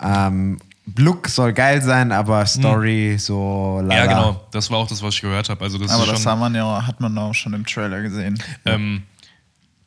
Ähm, 0.00 0.58
Look 0.96 1.28
soll 1.28 1.52
geil 1.52 1.82
sein, 1.82 2.12
aber 2.12 2.46
Story 2.46 3.16
so 3.18 3.80
lala. 3.82 3.94
Ja, 3.94 4.06
genau. 4.06 4.46
Das 4.52 4.70
war 4.70 4.78
auch 4.78 4.86
das, 4.86 5.02
was 5.02 5.14
ich 5.14 5.20
gehört 5.20 5.48
habe. 5.48 5.64
Also 5.64 5.78
das 5.78 5.90
Aber 5.90 6.04
ist 6.04 6.24
das 6.24 6.38
man 6.38 6.54
ja, 6.54 6.86
hat 6.86 7.00
man 7.00 7.18
auch 7.18 7.34
schon 7.34 7.54
im 7.54 7.66
Trailer 7.66 8.02
gesehen. 8.02 8.40
Ähm, 8.64 9.02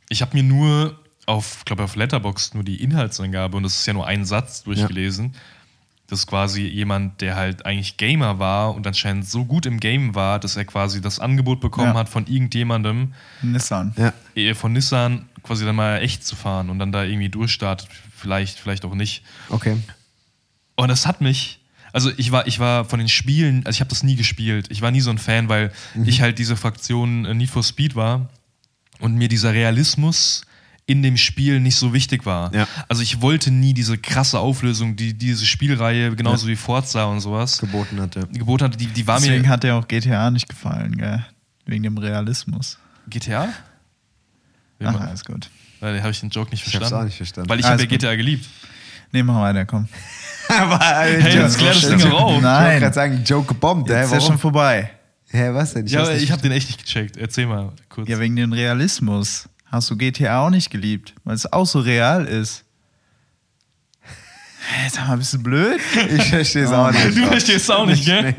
ich 0.10 0.22
habe 0.22 0.36
mir 0.36 0.44
nur 0.44 0.99
auf, 1.30 1.64
glaube 1.66 1.84
auf 1.84 1.96
Letterboxd 1.96 2.56
nur 2.56 2.64
die 2.64 2.82
Inhaltsangabe 2.84 3.56
und 3.58 3.64
das 3.64 3.80
ist 3.80 3.86
ja 3.86 3.94
nur 3.94 4.08
ein 4.08 4.26
Satz 4.26 4.64
durchgelesen. 4.64 5.34
Das 6.08 6.22
ist 6.22 6.28
quasi 6.28 6.64
jemand, 6.64 7.22
der 7.22 7.36
halt 7.36 7.68
eigentlich 7.68 7.98
Gamer 7.98 8.40
war 8.40 8.74
und 8.74 8.88
anscheinend 8.88 9.30
so 9.30 9.46
gut 9.46 9.68
im 9.68 9.80
Game 9.80 10.16
war, 10.16 10.40
dass 10.40 10.56
er 10.58 10.66
quasi 10.66 11.02
das 11.02 11.20
Angebot 11.20 11.60
bekommen 11.62 11.90
Ja. 11.94 12.00
hat 12.00 12.10
von 12.10 12.26
irgendjemandem, 12.26 13.14
Nissan. 13.44 13.94
Ja. 13.96 14.12
eh, 14.36 14.56
von 14.56 14.74
Nissan 14.74 15.30
quasi 15.44 15.66
dann 15.66 15.76
mal 15.76 16.02
echt 16.02 16.26
zu 16.26 16.36
fahren 16.36 16.72
und 16.72 16.80
dann 16.80 16.92
da 16.92 17.04
irgendwie 17.04 17.30
durchstartet. 17.30 17.90
Vielleicht, 18.16 18.58
vielleicht 18.60 18.86
auch 18.86 18.96
nicht. 18.96 19.24
Okay. 19.50 19.78
Und 20.76 20.88
das 20.88 21.06
hat 21.06 21.22
mich, 21.22 21.60
also 21.94 22.10
ich 22.18 22.32
war, 22.32 22.48
ich 22.48 22.58
war 22.60 22.86
von 22.86 22.98
den 22.98 23.08
Spielen, 23.10 23.64
also 23.68 23.78
ich 23.78 23.82
habe 23.82 23.90
das 23.90 24.02
nie 24.02 24.16
gespielt. 24.16 24.66
Ich 24.72 24.82
war 24.82 24.90
nie 24.90 25.02
so 25.02 25.12
ein 25.12 25.20
Fan, 25.20 25.48
weil 25.48 25.72
Mhm. 25.94 26.06
ich 26.08 26.22
halt 26.22 26.40
diese 26.40 26.56
Fraktion 26.58 27.26
äh, 27.26 27.36
Need 27.36 27.52
for 27.52 27.62
Speed 27.64 27.96
war 27.96 28.30
und 29.00 29.14
mir 29.16 29.28
dieser 29.28 29.54
Realismus 29.54 30.44
in 30.90 31.04
dem 31.04 31.18
Spiel 31.18 31.60
nicht 31.60 31.76
so 31.76 31.94
wichtig 31.94 32.26
war. 32.26 32.54
Ja. 32.54 32.68
Also 32.88 33.02
ich 33.04 33.22
wollte 33.22 33.52
nie 33.52 33.74
diese 33.74 33.98
krasse 33.98 34.40
Auflösung, 34.40 34.96
die 34.96 35.14
diese 35.14 35.46
Spielreihe, 35.46 36.16
genauso 36.16 36.48
wie 36.48 36.56
Forza 36.56 37.06
und 37.06 37.20
sowas, 37.22 37.60
Geboten 37.60 38.02
hatte. 38.02 38.28
geboten 38.34 38.64
hat, 38.66 38.80
die, 38.82 38.88
die 38.88 39.06
war 39.08 39.20
Deswegen 39.20 39.44
mir. 39.44 39.50
hat 39.50 39.64
dir 39.64 39.76
auch 39.76 39.88
GTA 39.88 40.32
nicht 40.32 40.50
gefallen, 40.50 40.98
gell? 40.98 41.24
Wegen 41.66 41.84
dem 41.84 41.98
Realismus. 41.98 42.78
GTA? 43.08 43.50
Ach, 44.84 45.00
alles 45.00 45.24
gut. 45.24 45.50
Weil 45.80 46.00
habe 46.02 46.12
ich 46.12 46.20
den 46.20 46.30
Joke 46.30 46.50
nicht 46.52 46.66
Ich 46.66 46.74
hab's 46.74 46.78
verstanden. 46.88 47.02
auch 47.04 47.06
nicht 47.06 47.18
verstanden. 47.18 47.50
Weil 47.50 47.60
ich 47.60 47.66
habe 47.66 47.82
ja. 47.82 47.88
GTA 47.88 48.16
geliebt. 48.16 48.46
Nee, 49.12 49.24
mach 49.24 49.40
weiter, 49.42 49.66
komm. 49.66 49.88
Aber, 50.50 50.80
Hey, 50.80 51.36
jetzt 51.36 51.58
klär 51.58 51.74
das 51.74 51.82
Ding 51.82 51.94
auf. 51.94 52.04
Ich 52.04 52.12
wollte 52.12 52.42
Nein. 52.42 52.80
gerade 52.80 52.94
sagen, 52.96 53.24
Joke 53.24 53.48
gebombt. 53.50 53.90
Jetzt 53.90 54.08
ist 54.08 54.14
ja 54.14 54.22
schon 54.22 54.38
vorbei. 54.40 54.92
Hä, 55.32 55.50
was 55.54 55.74
denn? 55.74 55.86
Ja, 55.86 56.02
aber 56.02 56.14
nicht 56.14 56.24
ich 56.24 56.32
habe 56.32 56.42
den 56.42 56.52
echt 56.52 56.68
nicht 56.70 56.84
gecheckt. 56.84 57.16
Erzähl 57.18 57.46
mal 57.46 57.72
kurz. 57.88 58.10
Ja, 58.10 58.20
wegen 58.20 58.36
dem 58.36 58.52
Realismus. 58.52 59.48
Hast 59.72 59.90
du 59.90 59.98
GTA 59.98 60.40
auch 60.46 60.50
nicht 60.50 60.70
geliebt, 60.72 61.14
weil 61.24 61.36
es 61.36 61.52
auch 61.52 61.66
so 61.66 61.80
real 61.80 62.26
ist. 62.26 62.66
Sag 64.92 65.08
mal, 65.08 65.18
bist 65.18 65.34
du 65.34 65.44
blöd? 65.44 65.80
Ich 66.16 66.24
verstehe 66.30 66.64
es 66.64 66.72
auch 66.72 66.92
nicht. 66.92 67.18
Du 67.18 67.26
verstehst 67.28 67.64
es 67.66 67.70
auch 67.70 67.86
nicht, 67.86 68.06
gell? 68.06 68.36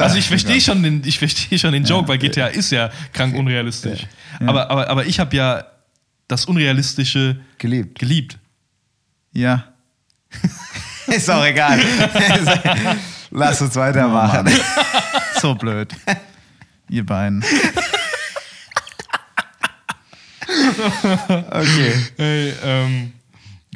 Also 0.00 0.16
ich 0.16 0.28
verstehe 0.28 0.60
schon 0.60 0.82
den, 0.82 1.02
ich 1.04 1.18
verstehe 1.18 1.58
schon 1.58 1.72
den 1.72 1.84
Joke, 1.84 2.06
weil 2.08 2.18
GTA 2.18 2.48
ist 2.48 2.70
ja 2.70 2.90
krank 3.12 3.34
unrealistisch. 3.34 4.06
Aber, 4.40 4.70
aber, 4.70 4.88
aber 4.88 5.06
ich 5.06 5.18
habe 5.18 5.34
ja 5.34 5.64
das 6.28 6.44
Unrealistische 6.44 7.40
Geliebt. 7.58 7.98
geliebt. 7.98 8.38
Ja. 9.32 9.64
Ist 11.06 11.30
auch 11.30 11.44
egal. 11.44 11.80
Lass 13.30 13.60
uns 13.62 13.76
weitermachen. 13.76 14.50
So 15.40 15.54
blöd. 15.54 15.92
Ihr 16.88 17.06
beiden. 17.06 17.44
Okay. 21.50 21.92
Hey, 22.16 22.52
ähm, 22.64 23.12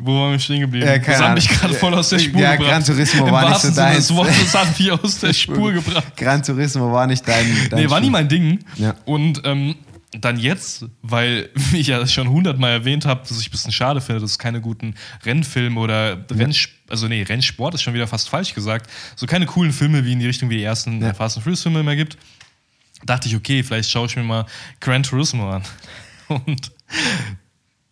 wo 0.00 0.18
waren 0.18 0.32
wir 0.32 0.38
stehen 0.38 0.60
geblieben? 0.60 0.86
Ja, 0.86 0.98
keine 0.98 1.18
das 1.18 1.28
hat 1.28 1.34
mich 1.34 1.48
gerade 1.48 1.74
voll 1.74 1.94
aus 1.94 2.08
der 2.08 2.18
Spur 2.18 2.40
ja, 2.40 2.56
gebracht. 2.56 2.70
Gran 2.70 2.84
Turismo 2.84 3.26
Im 3.26 3.32
war 3.32 3.48
nicht 3.48 3.60
so 3.60 3.68
Sinne 3.68 3.76
deins. 3.76 4.06
des 4.06 4.16
Wortes 4.16 4.54
hat 4.54 4.78
mich 4.78 4.92
aus 4.92 5.20
der 5.20 5.32
Spur 5.34 5.72
gebracht. 5.72 6.16
Gran 6.16 6.42
Turismo 6.42 6.90
war 6.92 7.06
nicht 7.06 7.26
dein. 7.28 7.46
dein 7.70 7.80
Nee, 7.80 7.90
war 7.90 8.00
nie 8.00 8.10
mein 8.10 8.28
Ding. 8.28 8.60
Ja. 8.76 8.94
Und 9.04 9.42
ähm, 9.44 9.74
dann 10.12 10.38
jetzt, 10.38 10.86
weil 11.02 11.50
ich 11.72 11.88
ja 11.88 12.06
schon 12.06 12.28
hundertmal 12.28 12.72
erwähnt 12.72 13.06
habe, 13.06 13.20
dass 13.28 13.40
ich 13.40 13.48
ein 13.48 13.50
bisschen 13.50 13.72
schade 13.72 14.00
finde, 14.00 14.20
dass 14.20 14.32
es 14.32 14.38
keine 14.38 14.60
guten 14.60 14.94
Rennfilme 15.24 15.78
oder 15.78 16.24
Rennsp 16.30 16.70
also 16.88 17.06
nee, 17.06 17.22
Rennsport 17.22 17.74
ist 17.74 17.82
schon 17.82 17.94
wieder 17.94 18.08
fast 18.08 18.28
falsch 18.28 18.52
gesagt, 18.52 18.90
so 19.14 19.26
keine 19.26 19.46
coolen 19.46 19.72
Filme 19.72 20.04
wie 20.04 20.12
in 20.12 20.18
die 20.18 20.26
Richtung 20.26 20.50
wie 20.50 20.56
die 20.56 20.64
ersten 20.64 21.00
Ja. 21.00 21.14
Fast 21.14 21.36
and 21.36 21.44
Furious 21.44 21.62
Filme 21.62 21.80
immer 21.80 21.94
gibt, 21.94 22.18
dachte 23.06 23.28
ich, 23.28 23.36
okay, 23.36 23.62
vielleicht 23.62 23.90
schaue 23.90 24.06
ich 24.06 24.16
mir 24.16 24.24
mal 24.24 24.44
Gran 24.80 25.04
Turismo 25.04 25.50
an. 25.50 25.62
Und 26.28 26.72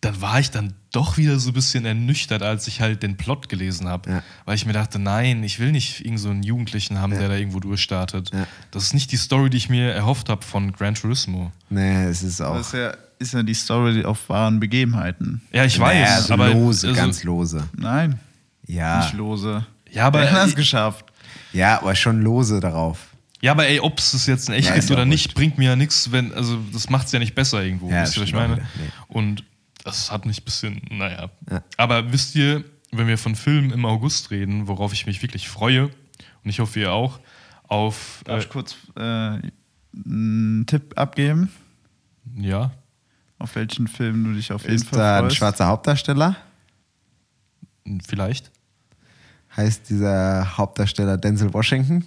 dann 0.01 0.21
war 0.21 0.39
ich 0.39 0.49
dann 0.51 0.73
doch 0.91 1.17
wieder 1.17 1.39
so 1.39 1.49
ein 1.49 1.53
bisschen 1.53 1.85
ernüchtert, 1.85 2.41
als 2.41 2.67
ich 2.67 2.79
halt 2.79 3.03
den 3.03 3.17
Plot 3.17 3.49
gelesen 3.49 3.87
habe. 3.87 4.09
Ja. 4.09 4.23
Weil 4.45 4.55
ich 4.55 4.65
mir 4.65 4.71
dachte, 4.73 4.97
nein, 4.97 5.43
ich 5.43 5.59
will 5.59 5.71
nicht 5.71 6.05
irgend 6.05 6.19
so 6.19 6.29
einen 6.29 6.41
Jugendlichen 6.41 6.99
haben, 6.99 7.11
der 7.11 7.27
da 7.27 7.35
irgendwo 7.35 7.59
durchstartet. 7.59 8.31
Ja. 8.33 8.47
Das 8.71 8.83
ist 8.83 8.93
nicht 8.93 9.11
die 9.11 9.17
Story, 9.17 9.49
die 9.49 9.57
ich 9.57 9.69
mir 9.69 9.91
erhofft 9.91 10.29
habe 10.29 10.43
von 10.45 10.71
Gran 10.71 10.95
Turismo. 10.95 11.51
Nee, 11.69 12.05
es 12.05 12.23
ist 12.23 12.41
auch. 12.41 12.55
Das 12.55 12.67
ist 12.67 12.73
ja 12.73 12.93
ist 13.21 13.33
ja 13.33 13.43
die 13.43 13.53
Story 13.53 14.05
auf 14.05 14.29
wahren 14.29 14.61
Begebenheiten. 14.61 15.41
Ja, 15.51 15.65
ich 15.65 15.77
weiß, 15.77 16.27
so 16.27 16.33
aber 16.33 16.51
lose, 16.53 16.87
also, 16.87 16.99
ganz 17.01 17.23
lose. 17.25 17.67
Nein, 17.75 18.17
Ja. 18.65 18.99
nicht 19.01 19.13
lose. 19.13 19.65
Ja, 19.91 20.07
aber- 20.07 20.21
Wer 20.21 20.31
hat 20.31 20.47
das 20.47 20.55
geschafft? 20.55 21.03
Ja, 21.51 21.81
aber 21.81 21.95
schon 21.95 22.21
lose 22.21 22.61
darauf. 22.61 23.08
Ja, 23.41 23.51
aber 23.53 23.67
ey, 23.67 23.79
ob 23.79 23.99
es 23.99 24.25
jetzt 24.25 24.49
in 24.49 24.55
echt 24.55 24.67
gibt 24.67 24.79
ist 24.79 24.91
oder 24.91 25.05
nicht, 25.05 25.33
bringt 25.33 25.57
mir 25.57 25.69
ja 25.69 25.75
nichts, 25.75 26.11
wenn, 26.11 26.33
also 26.33 26.59
das 26.73 26.89
macht 26.89 27.07
es 27.07 27.13
ja 27.13 27.19
nicht 27.19 27.35
besser 27.35 27.63
irgendwo. 27.63 27.89
Ja, 27.89 28.03
wisst 28.03 28.17
ihr, 28.17 28.21
was 28.21 28.29
ich 28.29 28.35
meine? 28.35 28.55
Nee. 28.55 28.61
Und 29.07 29.43
das 29.83 30.11
hat 30.11 30.25
mich 30.25 30.41
ein 30.41 30.43
bisschen, 30.43 30.81
naja. 30.89 31.29
Ja. 31.49 31.63
Aber 31.77 32.11
wisst 32.11 32.35
ihr, 32.35 32.65
wenn 32.91 33.07
wir 33.07 33.17
von 33.17 33.35
Filmen 33.35 33.71
im 33.71 33.85
August 33.85 34.31
reden, 34.31 34.67
worauf 34.67 34.91
ich 34.93 35.05
mich 35.05 35.21
wirklich 35.21 35.47
freue, 35.47 35.85
und 36.43 36.49
ich 36.49 36.59
hoffe, 36.59 36.79
ihr 36.81 36.91
auch, 36.91 37.19
auf, 37.67 38.21
Darf 38.25 38.39
äh, 38.39 38.43
ich 38.43 38.49
kurz 38.49 38.75
äh, 38.95 38.99
einen 39.01 40.65
Tipp 40.67 40.97
abgeben, 40.97 41.49
ja, 42.35 42.71
auf 43.37 43.55
welchen 43.55 43.87
Film 43.87 44.25
du 44.25 44.33
dich 44.33 44.51
auf 44.51 44.63
jeden 44.63 44.75
Ist 44.75 44.89
Fall 44.89 44.99
da 44.99 45.17
ein 45.17 45.23
freust? 45.23 45.37
schwarzer 45.37 45.67
Hauptdarsteller? 45.67 46.35
vielleicht? 48.05 48.51
Heißt 49.55 49.89
dieser 49.89 50.57
Hauptdarsteller 50.57 51.17
Denzel 51.17 51.53
Washington? 51.53 52.05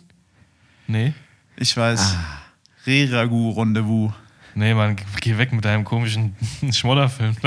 Nee? 0.87 1.13
Ich 1.57 1.77
weiß. 1.77 2.01
Ah. 2.01 2.43
Re-Ragu 2.87 3.51
Rendezvous. 3.51 4.13
Nee, 4.55 4.75
Mann, 4.75 4.97
geh 5.21 5.39
weg 5.39 5.53
mit 5.53 5.65
deinem 5.65 5.85
komischen 5.85 6.37
Schmodderfilm. 6.73 7.37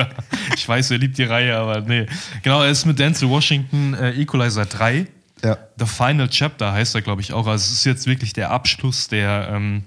Ich 0.55 0.67
weiß, 0.67 0.91
er 0.91 0.97
liebt 0.99 1.17
die 1.17 1.23
Reihe, 1.23 1.55
aber 1.57 1.81
nee. 1.81 2.05
Genau, 2.41 2.63
er 2.63 2.69
ist 2.69 2.85
mit 2.85 2.97
Denzel 2.97 3.29
Washington 3.29 3.93
äh, 3.93 4.11
Equalizer 4.11 4.65
3. 4.65 5.05
Ja. 5.43 5.57
The 5.77 5.85
Final 5.85 6.29
Chapter 6.29 6.71
heißt 6.71 6.95
er, 6.95 7.01
glaube 7.01 7.21
ich, 7.21 7.33
auch. 7.33 7.45
Also 7.45 7.65
es 7.65 7.71
ist 7.71 7.85
jetzt 7.85 8.07
wirklich 8.07 8.33
der 8.33 8.51
Abschluss 8.51 9.07
der, 9.07 9.49
ähm, 9.51 9.83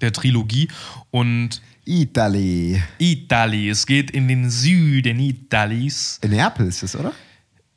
der 0.00 0.12
Trilogie. 0.12 0.68
Und 1.10 1.60
Italy. 1.84 2.82
Itali, 2.98 3.68
es 3.68 3.86
geht 3.86 4.10
in 4.10 4.28
den 4.28 4.50
Süden 4.50 5.20
Italis. 5.20 6.18
In 6.22 6.30
Neapel 6.30 6.66
ist 6.66 6.82
es, 6.82 6.96
oder? 6.96 7.12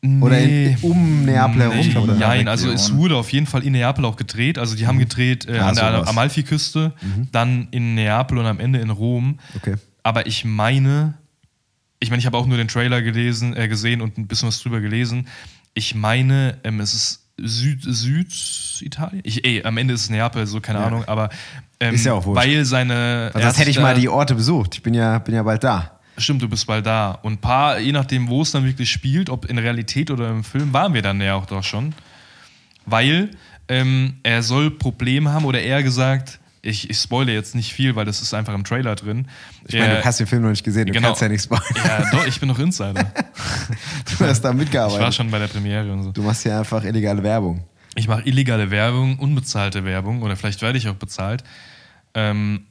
Oder 0.02 0.40
in- 0.40 0.78
um 0.82 1.26
Neapel 1.26 1.62
herum, 1.62 1.78
Nee, 1.78 1.98
oder? 1.98 2.14
Nein, 2.16 2.48
also 2.48 2.72
es 2.72 2.94
wurde 2.96 3.18
auf 3.18 3.32
jeden 3.34 3.46
Fall 3.48 3.64
in 3.64 3.74
Neapel 3.74 4.06
auch 4.06 4.16
gedreht. 4.16 4.58
Also 4.58 4.76
die 4.78 4.88
haben 4.88 4.98
gedreht 4.98 5.46
äh, 5.46 5.58
Ah, 5.60 5.70
an 5.70 5.76
der. 5.76 6.08
Amalfiküste, 6.08 6.94
dann 7.34 7.68
in 7.72 7.96
Neapel 7.96 8.38
und 8.38 8.46
am 8.46 8.60
Ende 8.62 8.80
in 8.80 8.92
Rom. 8.92 9.40
Okay. 9.58 9.76
Aber 10.04 10.26
ich 10.26 10.46
meine, 10.46 11.16
ich 12.00 12.10
meine, 12.10 12.20
ich 12.22 12.26
habe 12.26 12.38
auch 12.38 12.46
nur 12.48 12.56
den 12.58 12.70
Trailer 12.70 13.02
gelesen, 13.02 13.54
äh, 13.58 13.68
gesehen 13.68 14.00
und 14.02 14.18
ein 14.18 14.28
bisschen 14.28 14.48
was 14.48 14.62
drüber 14.62 14.80
gelesen. 14.80 15.28
Ich 15.74 15.94
meine, 15.96 16.58
ähm, 16.64 16.80
es 16.80 16.94
ist 16.94 17.26
Süd, 17.42 17.84
Süditalien. 17.84 19.22
Ich, 19.26 19.46
ey, 19.46 19.64
am 19.66 19.78
Ende 19.78 19.94
ist 19.94 20.02
es 20.04 20.10
Neapel, 20.10 20.48
so 20.48 20.62
keine 20.62 20.80
Ja. 20.80 20.88
Ahnung, 20.88 21.04
aber 21.08 21.30
ähm, 21.82 21.96
Ist 21.96 22.06
ja 22.06 22.14
auch 22.14 22.26
wurscht. 22.26 22.42
weil 22.46 22.64
seine. 22.66 23.32
Also 23.34 23.48
das 23.48 23.60
hätte 23.60 23.70
ich 23.70 23.80
mal 23.80 23.96
die 23.96 24.10
Orte 24.10 24.36
besucht. 24.36 24.76
Ich 24.76 24.84
bin 24.84 24.94
ja, 24.94 25.20
bin 25.20 25.36
ja 25.36 25.44
bald 25.44 25.64
da. 25.64 25.99
Stimmt, 26.20 26.42
du 26.42 26.50
bist 26.50 26.68
bald 26.68 26.86
da. 26.86 27.12
Und 27.12 27.34
ein 27.34 27.38
paar, 27.38 27.80
je 27.80 27.92
nachdem, 27.92 28.28
wo 28.28 28.42
es 28.42 28.52
dann 28.52 28.66
wirklich 28.66 28.92
spielt, 28.92 29.30
ob 29.30 29.46
in 29.46 29.58
Realität 29.58 30.12
oder 30.12 30.30
im 30.30 30.44
Film, 30.44 30.74
waren 30.74 30.94
wir 30.94 31.02
dann 31.02 31.20
ja 31.22 31.36
auch 31.36 31.46
doch 31.46 31.64
schon. 31.64 31.94
Weil 32.86 33.32
ähm, 33.68 34.16
er 34.24 34.44
soll 34.44 34.72
Probleme 34.72 35.32
haben, 35.32 35.46
oder 35.46 35.62
eher 35.62 35.84
gesagt, 35.84 36.40
ich, 36.62 36.90
ich 36.90 36.98
spoile 36.98 37.34
jetzt 37.34 37.56
nicht 37.56 37.74
viel, 37.74 37.96
weil 37.96 38.06
das 38.06 38.22
ist 38.22 38.34
einfach 38.34 38.54
im 38.54 38.64
Trailer 38.64 38.96
drin. 38.96 39.28
Ich 39.68 39.76
meine, 39.76 39.96
du 39.96 40.06
hast 40.06 40.20
den 40.20 40.28
Film 40.28 40.42
noch 40.42 40.50
nicht 40.50 40.64
gesehen, 40.64 40.88
du 40.88 40.94
genau. 40.94 41.10
kannst 41.10 41.22
ja 41.22 41.30
nichts 41.30 41.46
spoilern. 41.46 41.66
Ja, 41.86 42.12
doch, 42.12 42.26
ich 42.28 42.40
bin 42.40 42.50
noch 42.50 42.60
Insider. 42.60 43.12
Du 44.18 44.26
hast 44.26 44.42
da 44.42 44.50
Ich 44.50 44.54
war 44.54 44.54
mitgearbeitet. 44.54 45.14
schon 45.14 45.32
bei 45.32 45.40
der 45.40 45.48
Premiere 45.48 45.92
und 45.94 46.04
so. 46.04 46.12
Du 46.12 46.24
machst 46.24 46.44
ja 46.44 46.60
einfach 46.60 46.84
illegale 46.84 47.24
Werbung. 47.24 47.64
Ich 47.96 48.08
mache 48.08 48.24
illegale 48.24 48.72
Werbung, 48.72 49.18
unbezahlte 49.20 49.86
Werbung 49.86 50.22
oder 50.22 50.36
vielleicht 50.36 50.62
werde 50.62 50.78
ich 50.78 50.90
auch 50.90 50.96
bezahlt. 50.96 51.44
Ähm, 52.14 52.66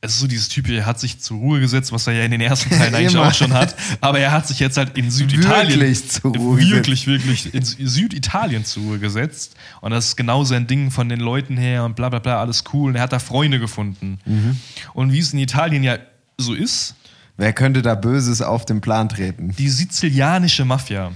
es 0.00 0.12
ist 0.12 0.20
so 0.20 0.28
dieses 0.28 0.48
Typ, 0.48 0.68
er 0.68 0.86
hat 0.86 1.00
sich 1.00 1.20
zur 1.20 1.38
Ruhe 1.38 1.58
gesetzt, 1.58 1.90
was 1.90 2.06
er 2.06 2.12
ja 2.12 2.24
in 2.24 2.30
den 2.30 2.40
ersten 2.40 2.70
Teilen 2.70 2.94
eigentlich 2.94 3.16
auch 3.16 3.34
schon 3.34 3.52
hat. 3.52 3.74
Aber 4.00 4.20
er 4.20 4.30
hat 4.30 4.46
sich 4.46 4.60
jetzt 4.60 4.76
halt 4.76 4.96
in 4.96 5.10
Süditalien. 5.10 5.80
Wirklich 5.80 6.08
zur 6.08 6.36
Ruhe 6.36 6.60
Wirklich, 6.60 7.06
wirklich 7.08 7.52
in 7.52 7.64
Süditalien 7.64 8.64
zur 8.64 8.84
Ruhe 8.84 8.98
gesetzt. 9.00 9.56
Und 9.80 9.90
das 9.90 10.06
ist 10.06 10.16
genau 10.16 10.44
sein 10.44 10.68
Ding 10.68 10.92
von 10.92 11.08
den 11.08 11.18
Leuten 11.18 11.56
her 11.56 11.84
und 11.84 11.96
bla 11.96 12.08
bla 12.10 12.20
bla, 12.20 12.40
alles 12.40 12.62
cool. 12.72 12.90
Und 12.90 12.96
er 12.96 13.02
hat 13.02 13.12
da 13.12 13.18
Freunde 13.18 13.58
gefunden. 13.58 14.20
Mhm. 14.24 14.56
Und 14.94 15.12
wie 15.12 15.18
es 15.18 15.32
in 15.32 15.40
Italien 15.40 15.82
ja 15.82 15.98
so 16.36 16.54
ist, 16.54 16.94
Wer 17.40 17.52
könnte 17.52 17.82
da 17.82 17.94
Böses 17.94 18.42
auf 18.42 18.64
den 18.66 18.80
Plan 18.80 19.08
treten? 19.08 19.54
die 19.56 19.68
sizilianische 19.68 20.64
Mafia. 20.64 21.12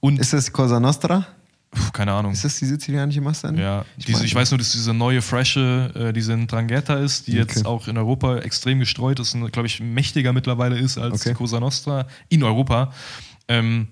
Und, 0.00 0.18
Ist 0.18 0.32
das 0.32 0.52
Cosa 0.52 0.80
Nostra? 0.80 1.26
Puh, 1.74 1.90
keine 1.92 2.12
Ahnung. 2.12 2.32
Ist 2.32 2.44
das 2.44 2.58
die 2.58 2.66
sizilianische 2.66 3.20
Mafia? 3.22 3.50
Ja, 3.52 3.84
ich, 3.96 4.04
diese, 4.04 4.24
ich 4.26 4.34
weiß 4.34 4.50
nur, 4.50 4.58
dass 4.58 4.72
diese 4.72 4.92
neue 4.92 5.22
Fresche, 5.22 5.90
äh, 5.94 6.12
diese 6.12 6.36
Drangheta 6.46 6.94
ist, 6.96 7.26
die 7.26 7.32
jetzt 7.32 7.58
Okay. 7.58 7.66
auch 7.66 7.88
in 7.88 7.96
Europa 7.96 8.36
extrem 8.38 8.78
gestreut 8.78 9.18
ist 9.20 9.34
und, 9.34 9.50
glaube 9.52 9.66
ich, 9.66 9.80
mächtiger 9.80 10.32
mittlerweile 10.34 10.78
ist 10.78 10.98
als 10.98 11.20
Okay. 11.22 11.30
die 11.30 11.34
Cosa 11.34 11.60
Nostra 11.60 12.06
in 12.28 12.42
Europa. 12.42 12.92
Ähm, 13.48 13.88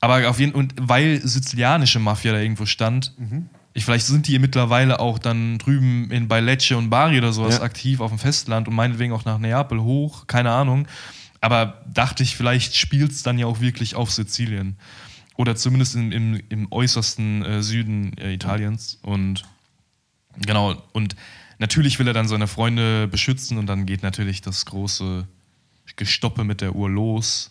aber 0.00 0.28
auf 0.30 0.40
jeden 0.40 0.52
und 0.52 0.74
weil 0.80 1.20
sizilianische 1.22 1.98
Mafia 1.98 2.32
da 2.32 2.38
irgendwo 2.40 2.64
stand, 2.66 3.12
Mhm. 3.18 3.48
ich, 3.74 3.84
vielleicht 3.84 4.06
sind 4.06 4.26
die 4.26 4.38
mittlerweile 4.38 4.98
auch 4.98 5.18
dann 5.18 5.58
drüben 5.58 6.10
in 6.10 6.28
bei 6.28 6.40
Lecce 6.40 6.76
und 6.78 6.88
Bari 6.90 7.18
oder 7.18 7.32
sowas 7.34 7.56
Ja. 7.58 7.62
aktiv 7.62 8.00
auf 8.00 8.10
dem 8.10 8.18
Festland 8.18 8.68
und 8.68 8.74
meinetwegen 8.74 9.12
auch 9.12 9.24
nach 9.26 9.38
Neapel 9.38 9.82
hoch, 9.82 10.26
keine 10.26 10.50
Ahnung. 10.50 10.88
Aber 11.42 11.82
dachte 11.92 12.22
ich, 12.22 12.36
vielleicht 12.36 12.74
spielt 12.76 13.12
es 13.12 13.22
dann 13.22 13.38
ja 13.38 13.46
auch 13.46 13.60
wirklich 13.60 13.96
auf 13.96 14.10
Sizilien. 14.12 14.76
Oder 15.36 15.56
zumindest 15.56 15.94
im, 15.94 16.12
im, 16.12 16.42
im 16.48 16.70
äußersten 16.70 17.44
äh, 17.44 17.62
Süden 17.62 18.16
äh, 18.18 18.32
Italiens. 18.32 18.98
Und 19.02 19.44
genau, 20.44 20.82
und 20.92 21.16
natürlich 21.58 21.98
will 21.98 22.06
er 22.06 22.14
dann 22.14 22.28
seine 22.28 22.46
Freunde 22.46 23.08
beschützen 23.08 23.58
und 23.58 23.66
dann 23.66 23.86
geht 23.86 24.02
natürlich 24.02 24.40
das 24.42 24.66
große 24.66 25.26
Gestoppe 25.96 26.44
mit 26.44 26.60
der 26.60 26.74
Uhr 26.74 26.90
los. 26.90 27.50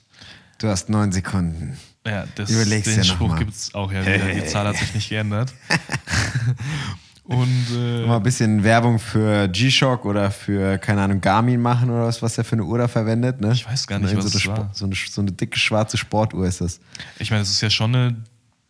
Du 0.59 0.67
hast 0.67 0.89
neun 0.89 1.11
Sekunden. 1.11 1.77
Ja, 2.05 2.25
das, 2.35 2.49
Überleg's 2.49 2.85
den 2.85 2.97
dir 2.97 3.03
Spruch 3.03 3.37
gibt 3.37 3.51
es 3.51 3.73
auch 3.75 3.91
ja 3.91 4.01
wieder. 4.01 4.33
Die 4.33 4.45
Zahl 4.45 4.67
hat 4.67 4.77
sich 4.77 4.93
nicht 4.93 5.09
geändert. 5.09 5.53
und 7.31 7.67
äh, 7.75 8.05
Mal 8.05 8.17
ein 8.17 8.23
bisschen 8.23 8.63
Werbung 8.63 8.99
für 8.99 9.47
G-Shock 9.47 10.05
oder 10.05 10.31
für, 10.31 10.77
keine 10.77 11.01
Ahnung, 11.01 11.21
Garmin 11.21 11.61
machen 11.61 11.89
oder 11.89 12.05
was, 12.05 12.21
was 12.21 12.37
er 12.37 12.43
für 12.43 12.53
eine 12.53 12.63
Uhr 12.63 12.77
da 12.77 12.87
verwendet. 12.87 13.41
Ne? 13.41 13.51
Ich 13.53 13.65
weiß 13.65 13.87
gar 13.87 13.99
nicht, 13.99 14.15
was 14.15 14.31
so, 14.31 14.49
eine 14.49 14.57
war. 14.59 14.69
So, 14.73 14.85
eine, 14.85 14.95
so 14.95 15.21
eine 15.21 15.31
dicke 15.31 15.57
schwarze 15.57 15.97
Sportuhr 15.97 16.45
ist 16.45 16.61
das. 16.61 16.79
ich 17.19 17.31
meine, 17.31 17.43
es 17.43 17.49
ist 17.49 17.61
ja 17.61 17.69
schon 17.69 17.95
eine, 17.95 18.15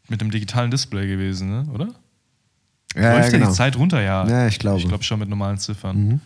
mit 0.08 0.22
dem 0.22 0.32
digitalen 0.32 0.72
Display 0.72 1.08
gewesen, 1.08 1.50
ne? 1.50 1.66
oder? 1.74 1.88
Ja, 2.96 3.14
Läuft 3.14 3.32
ja 3.32 3.38
genau. 3.38 3.50
die 3.50 3.56
Zeit 3.56 3.78
runter, 3.78 4.02
ja. 4.02 4.28
Ja, 4.28 4.48
ich 4.48 4.60
glaube. 4.60 4.80
Ich 4.80 4.88
glaube 4.88 5.04
schon 5.04 5.20
mit 5.20 5.30
normalen 5.30 5.58
Ziffern. 5.58 6.20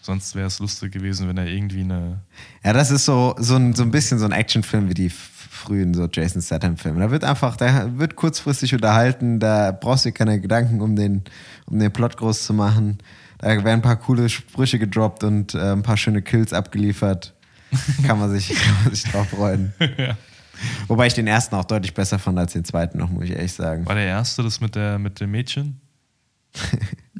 Sonst 0.00 0.34
wäre 0.34 0.46
es 0.46 0.58
lustig 0.58 0.92
gewesen, 0.92 1.28
wenn 1.28 1.36
er 1.36 1.46
irgendwie 1.46 1.80
eine. 1.80 2.20
Ja, 2.64 2.72
das 2.72 2.90
ist 2.90 3.04
so, 3.04 3.34
so, 3.38 3.56
ein, 3.56 3.74
so 3.74 3.82
ein 3.82 3.90
bisschen 3.90 4.18
so 4.18 4.24
ein 4.24 4.32
Actionfilm 4.32 4.88
wie 4.88 4.94
die 4.94 5.10
frühen 5.48 5.94
so 5.94 6.08
Jason 6.10 6.42
Statham-Filme. 6.42 7.00
Da 7.00 7.10
wird 7.10 7.24
einfach, 7.24 7.56
da 7.56 7.98
wird 7.98 8.16
kurzfristig 8.16 8.74
unterhalten, 8.74 9.40
da 9.40 9.72
brauchst 9.72 10.04
du 10.04 10.10
dir 10.10 10.14
keine 10.14 10.40
Gedanken, 10.40 10.80
um 10.80 10.96
den, 10.96 11.24
um 11.66 11.78
den 11.78 11.92
Plot 11.92 12.16
groß 12.16 12.44
zu 12.44 12.54
machen. 12.54 12.98
Da 13.38 13.48
werden 13.48 13.66
ein 13.66 13.82
paar 13.82 13.96
coole 13.96 14.28
Sprüche 14.28 14.78
gedroppt 14.78 15.24
und 15.24 15.54
äh, 15.54 15.72
ein 15.72 15.82
paar 15.82 15.96
schöne 15.96 16.22
Kills 16.22 16.52
abgeliefert. 16.52 17.34
kann, 18.06 18.18
man 18.18 18.30
sich, 18.30 18.48
kann 18.48 18.74
man 18.84 18.94
sich 18.94 19.10
drauf 19.10 19.28
freuen. 19.28 19.72
Wobei 20.88 21.06
ich 21.06 21.14
den 21.14 21.26
ersten 21.26 21.54
auch 21.54 21.64
deutlich 21.64 21.94
besser 21.94 22.18
fand 22.18 22.38
als 22.38 22.52
den 22.52 22.64
zweiten 22.64 22.98
noch, 22.98 23.10
muss 23.10 23.24
ich 23.24 23.32
ehrlich 23.32 23.52
sagen. 23.52 23.86
War 23.86 23.94
der 23.94 24.06
erste 24.06 24.42
das 24.42 24.60
mit, 24.60 24.74
der, 24.74 24.98
mit 24.98 25.20
dem 25.20 25.30
Mädchen? 25.30 25.80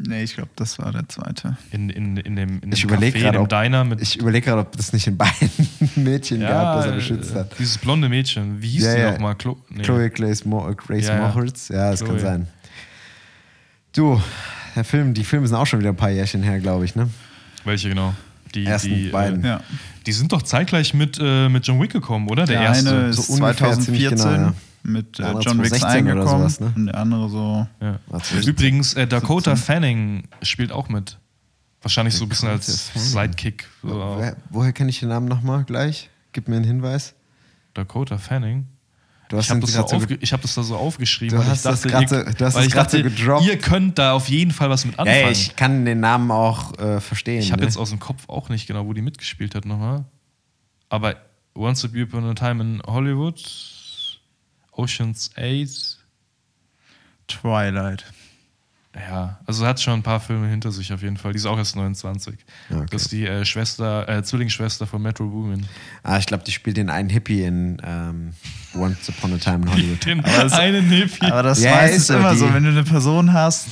Nee, 0.01 0.22
ich 0.22 0.35
glaube, 0.35 0.51
das 0.55 0.79
war 0.79 0.93
der 0.93 1.09
zweite. 1.09 1.57
In, 1.72 1.91
in, 1.91 2.16
in 2.18 2.37
dem, 2.37 2.61
in 2.62 2.70
Ich 2.70 2.83
dem 2.83 2.89
überlege 2.91 3.18
Café, 3.18 3.22
gerade, 3.22 3.39
dem 3.39 3.43
ob, 3.43 3.49
Diner 3.49 3.83
mit. 3.85 4.01
ich 4.01 4.16
überleg 4.16 4.45
grad, 4.45 4.57
ob 4.59 4.76
das 4.76 4.93
nicht 4.93 5.09
in 5.09 5.16
beiden 5.16 5.51
Mädchen 5.97 6.39
gab, 6.41 6.76
das 6.76 6.87
er 6.87 6.93
beschützt 6.93 7.33
äh, 7.33 7.41
hat. 7.41 7.59
Dieses 7.59 7.79
blonde 7.79 8.09
Mädchen. 8.09 8.62
Wie 8.62 8.68
hieß 8.68 8.85
Ja, 8.85 8.95
die 8.95 9.01
ja. 9.01 9.11
nochmal? 9.12 9.35
Chlo 9.35 9.59
nee. 9.70 9.83
Chloe 9.83 10.09
Grace, 10.11 10.45
Mo 10.45 10.72
Grace 10.76 11.09
Ja, 11.09 11.16
ja. 11.16 11.29
Moritz. 11.29 11.68
Ja, 11.68 11.91
das 11.91 11.99
kann 12.01 12.11
Chloe. 12.11 12.20
sein. 12.20 12.47
Du, 13.93 14.22
der 14.76 14.85
Film, 14.85 15.14
die 15.14 15.24
Filme 15.24 15.49
sind 15.49 15.57
auch 15.57 15.66
schon 15.66 15.81
wieder 15.81 15.89
ein 15.91 15.97
paar 15.97 16.11
Jährchen 16.11 16.45
her, 16.45 16.61
glaube 16.61 16.85
ich, 16.85 16.95
ne? 16.95 17.09
Welche 17.64 17.89
genau? 17.89 18.14
Die, 18.55 18.66
Ersten 18.66 18.95
die, 18.95 19.09
beiden. 19.09 19.43
Äh, 19.45 19.49
Ja. 19.49 19.61
die 20.07 20.12
sind 20.12 20.33
doch 20.33 20.43
zeitgleich 20.43 20.95
mit, 20.95 21.18
äh, 21.20 21.49
mit 21.49 21.66
John 21.66 21.81
Wick 21.83 21.91
gekommen, 21.93 22.29
oder? 22.29 22.45
Der, 22.47 22.61
Der, 22.61 22.68
erste. 22.68 22.91
eine 22.91 23.12
so 23.12 23.20
ist 23.22 23.26
ziemlich 23.35 23.57
2014 23.57 24.11
genau, 24.16 24.31
ja. 24.31 24.55
Mit 24.83 25.18
äh, 25.18 25.22
John 25.41 25.62
Wick 25.62 25.68
2016 25.74 25.81
oder 25.81 25.91
eingekommen 25.91 26.29
sowas, 26.49 26.61
ne? 26.61 26.72
und 26.74 26.87
der 26.87 26.97
andere 26.97 27.29
so. 27.29 27.66
ja. 27.81 27.99
Übrigens, 28.47 28.95
äh, 28.95 29.07
Dakota 29.07 29.57
Fanning 29.57 30.24
spielt 30.43 30.72
auch 30.72 30.89
mit. 30.89 31.18
Wahrscheinlich 31.83 32.14
so 32.14 32.24
ein 32.24 32.29
bisschen 32.29 32.49
als. 32.49 32.91
Sidekick. 32.95 33.68
So. 33.83 33.91
Woher, 33.91 34.37
woher 34.51 34.72
kenne 34.72 34.91
ich 34.91 35.01
den 35.01 35.09
Namen 35.11 35.29
nochmal 35.29 35.64
gleich? 35.64 36.11
Gib 36.33 36.49
mir 36.49 36.57
einen 36.57 36.64
Hinweis. 36.64 37.14
Dakota 37.74 38.18
Fanning. 38.18 38.66
Du 39.29 39.37
hast 39.37 39.45
Ich 39.45 39.51
habe 39.51 39.61
das, 39.61 39.72
so 39.72 39.87
so 39.87 40.07
hab 40.33 40.41
das 40.43 40.55
da 40.55 40.62
so 40.62 40.76
aufgeschrieben, 40.76 41.37
Du 41.37 41.43
weil 41.43 41.51
hast 41.51 41.59
ich 41.59 41.70
das 41.70 41.83
dachte, 41.83 42.03
ihr, 42.03 42.09
so- 42.09 42.33
du 42.39 42.45
hast 42.47 42.55
weil 42.55 42.62
das 42.62 42.66
ich 42.66 42.72
dachte 42.72 43.03
gedroppt. 43.03 43.47
ihr 43.47 43.59
könnt 43.59 43.99
da 43.99 44.12
auf 44.12 44.29
jeden 44.29 44.53
Fall 44.53 44.70
was 44.70 44.87
mit 44.87 44.99
anfangen. 44.99 45.20
ja, 45.20 45.31
ich 45.31 45.55
kann 45.55 45.85
den 45.85 46.01
Namen 46.01 46.31
auch 46.31 46.79
äh, 46.79 47.01
verstehen. 47.01 47.41
Ich 47.41 47.53
habe 47.53 47.61
ne? 47.61 47.66
jetzt 47.66 47.76
aus 47.76 47.91
dem 47.91 47.99
Kopf 47.99 48.26
auch 48.29 48.49
nicht 48.49 48.66
genau, 48.66 48.87
wo 48.87 48.95
die 48.95 49.03
mitgespielt 49.03 49.55
hat 49.55 49.66
nochmal. 49.66 50.07
Aber 50.89 51.16
Once 51.55 51.85
Upon 51.85 52.24
a 52.24 52.35
Time 52.35 52.62
in 52.62 52.83
Hollywood, 52.87 53.39
Oceans 54.79 55.31
8, 55.37 55.99
Twilight. 57.26 58.05
Ja, 58.97 59.39
also 59.47 59.64
hat 59.66 59.81
schon 59.81 60.01
ein 60.01 60.03
paar 60.03 60.18
Filme 60.18 60.49
hinter 60.49 60.72
sich 60.72 60.93
auf 60.93 61.03
jeden 61.03 61.18
Fall. 61.18 61.33
Die 61.33 61.37
ist 61.39 61.47
auch 61.47 61.59
erst 61.59 61.76
29. 61.76 62.35
Okay. 62.70 62.87
Das 62.91 63.03
ist 63.03 63.12
die 63.12 63.26
äh, 63.26 63.45
Schwester, 63.45 64.09
äh, 64.09 64.22
Zwillingsschwester 64.24 64.87
von 64.87 65.01
Metro 65.03 65.26
Boomin. 65.26 65.66
Ah, 66.03 66.18
ich 66.18 66.26
glaube, 66.26 66.43
die 66.43 66.51
spielt 66.53 66.79
den 66.79 66.91
einen 66.91 67.09
Hippie 67.09 67.43
in 67.45 67.81
ähm, 67.85 68.33
Once 68.74 69.09
Upon 69.11 69.35
a 69.35 69.39
Time 69.39 69.66
in 69.66 69.70
Hollywood. 69.72 70.05
Den 70.07 70.22
das- 70.22 70.53
einen 70.55 70.89
Hippie. 70.89 71.26
Aber 71.26 71.43
das 71.45 71.62
Ja, 71.62 71.72
weiß 71.76 71.97
ist 71.97 72.11
immer 72.11 72.33
die- 72.33 72.39
so, 72.39 72.53
wenn 72.53 72.64
du 72.64 72.70
eine 72.70 72.83
Person 72.83 73.33
hast, 73.33 73.68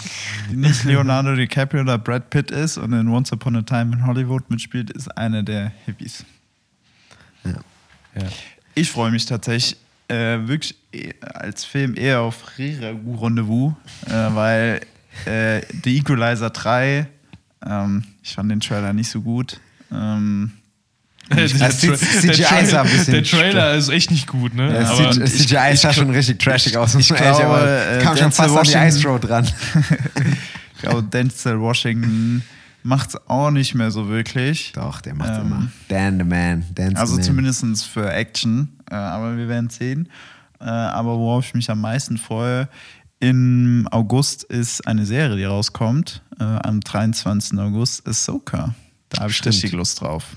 die 0.51 0.57
nicht 0.57 0.85
Leonardo 0.85 1.35
DiCaprio 1.35 1.81
oder 1.81 1.99
Brad 1.99 2.31
Pitt 2.31 2.51
ist 2.53 2.77
und 2.77 2.93
in 2.93 3.09
Once 3.09 3.33
Upon 3.33 3.57
a 3.57 3.63
Time 3.63 3.97
in 3.97 4.07
Hollywood 4.07 4.49
mitspielt, 4.51 4.91
ist 4.91 5.09
einer 5.17 5.43
der 5.43 5.73
Hippies. 5.87 6.25
ja. 7.45 7.53
Ich 8.75 8.91
freue 8.91 9.11
mich 9.11 9.25
tatsächlich 9.27 9.79
äh, 10.09 10.39
wirklich 10.47 10.75
eh- 10.93 11.15
als 11.21 11.65
Film 11.65 11.97
eher 11.97 12.21
auf 12.21 12.59
Riragu 12.59 13.17
Rendezvous, 13.17 13.73
äh, 14.07 14.13
weil 14.35 14.81
äh, 15.25 15.61
The 15.85 15.97
Equalizer 15.99 16.51
3, 16.51 17.07
ähm, 17.67 18.05
ich 18.23 18.35
fand 18.35 18.51
den 18.51 18.61
Trailer 18.61 18.93
nicht 18.93 19.11
so 19.11 19.21
gut. 19.23 19.61
Ähm, 19.93 20.53
Der, 21.31 21.39
Also 21.39 21.57
Tra- 21.57 21.97
CGI 21.97 22.27
der, 22.37 22.61
ist 22.63 22.75
ein 22.75 22.85
bisschen 22.89 23.15
der 23.15 23.23
Trailer 23.25 23.75
ist 23.75 23.89
echt 23.89 24.13
nicht 24.13 24.29
gut, 24.29 24.55
ne? 24.55 24.73
Ja, 24.73 24.89
Aber 24.89 25.11
CGI 25.11 25.25
ich- 25.25 25.33
CGI 25.49 25.73
ich- 25.73 25.81
sah 25.81 25.93
schon 25.93 26.11
richtig 26.11 26.39
trashig 26.39 26.77
aus, 26.77 26.95
ich 26.95 27.11
ehrlich, 27.11 27.37
glaube, 27.39 27.45
aber 27.57 27.91
äh, 27.97 27.99
kam 28.01 28.17
schon 28.17 28.31
fast 28.31 28.41
an 28.41 28.63
die 28.65 28.71
Washington- 28.75 28.89
Ice 28.89 29.09
Road 29.09 29.29
ran. 29.29 29.45
ich 30.77 30.83
glaube, 30.83 31.03
Denzel 31.03 31.59
Washington 31.61 32.43
macht 32.85 33.09
es 33.09 33.17
auch 33.29 33.51
nicht 33.51 33.75
mehr 33.75 33.91
so 33.91 34.09
wirklich. 34.09 34.71
Doch, 34.77 35.01
der 35.01 35.15
macht 35.17 35.31
Ähm, 35.31 35.41
immer. 35.47 35.69
Dan 35.89 36.19
the 36.19 36.25
Man. 36.25 36.65
Dan's 36.75 36.97
Also 37.01 37.19
zumindest 37.19 37.65
für 37.87 38.13
Action, 38.13 38.69
äh, 38.76 38.76
aber 38.95 39.37
wir 39.37 39.49
werden 39.49 39.71
sehen. 39.71 40.09
Äh, 40.61 40.65
aber 40.65 41.19
worauf 41.19 41.47
ich 41.47 41.55
mich 41.55 41.71
am 41.71 41.81
meisten 41.81 42.17
freue, 42.19 42.69
im 43.19 43.89
August 43.91 44.45
ist 44.45 44.87
eine 44.87 45.07
Serie, 45.07 45.37
die 45.37 45.45
rauskommt. 45.45 46.23
Äh, 46.39 46.45
am 46.45 46.81
23. 46.81 47.59
August 47.59 48.07
ist 48.07 48.25
Soka. 48.25 48.75
Da 49.09 49.21
habe 49.21 49.31
ich 49.31 49.37
Stimmt. 49.39 49.55
richtig 49.55 49.73
Lust 49.73 50.01
drauf. 50.01 50.37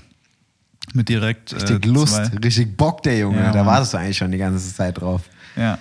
Mit 0.94 1.08
direkt 1.08 1.52
Richtig 1.54 1.84
äh, 1.84 1.88
Lust, 1.88 2.14
zwei- 2.14 2.38
richtig 2.38 2.76
Bock, 2.76 3.02
der 3.02 3.18
Junge. 3.18 3.38
Ja, 3.42 3.52
da 3.52 3.64
wartest 3.66 3.92
du 3.94 3.98
eigentlich 3.98 4.16
schon 4.18 4.32
die 4.32 4.38
ganze 4.38 4.74
Zeit 4.74 4.98
drauf. 5.00 5.22
Ja. 5.56 5.78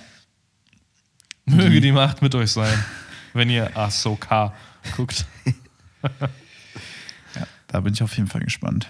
Möge 1.46 1.82
die 1.82 1.92
Macht 1.92 2.22
mit 2.22 2.36
euch 2.36 2.52
sein, 2.52 2.78
wenn 3.34 3.50
ihr 3.50 3.76
Ahsoka 3.76 4.54
guckt. 4.96 5.26
ja, 6.04 7.48
da 7.68 7.80
bin 7.80 7.94
ich 7.94 8.04
auf 8.04 8.16
jeden 8.18 8.28
Fall 8.30 8.42
gespannt. 8.42 8.88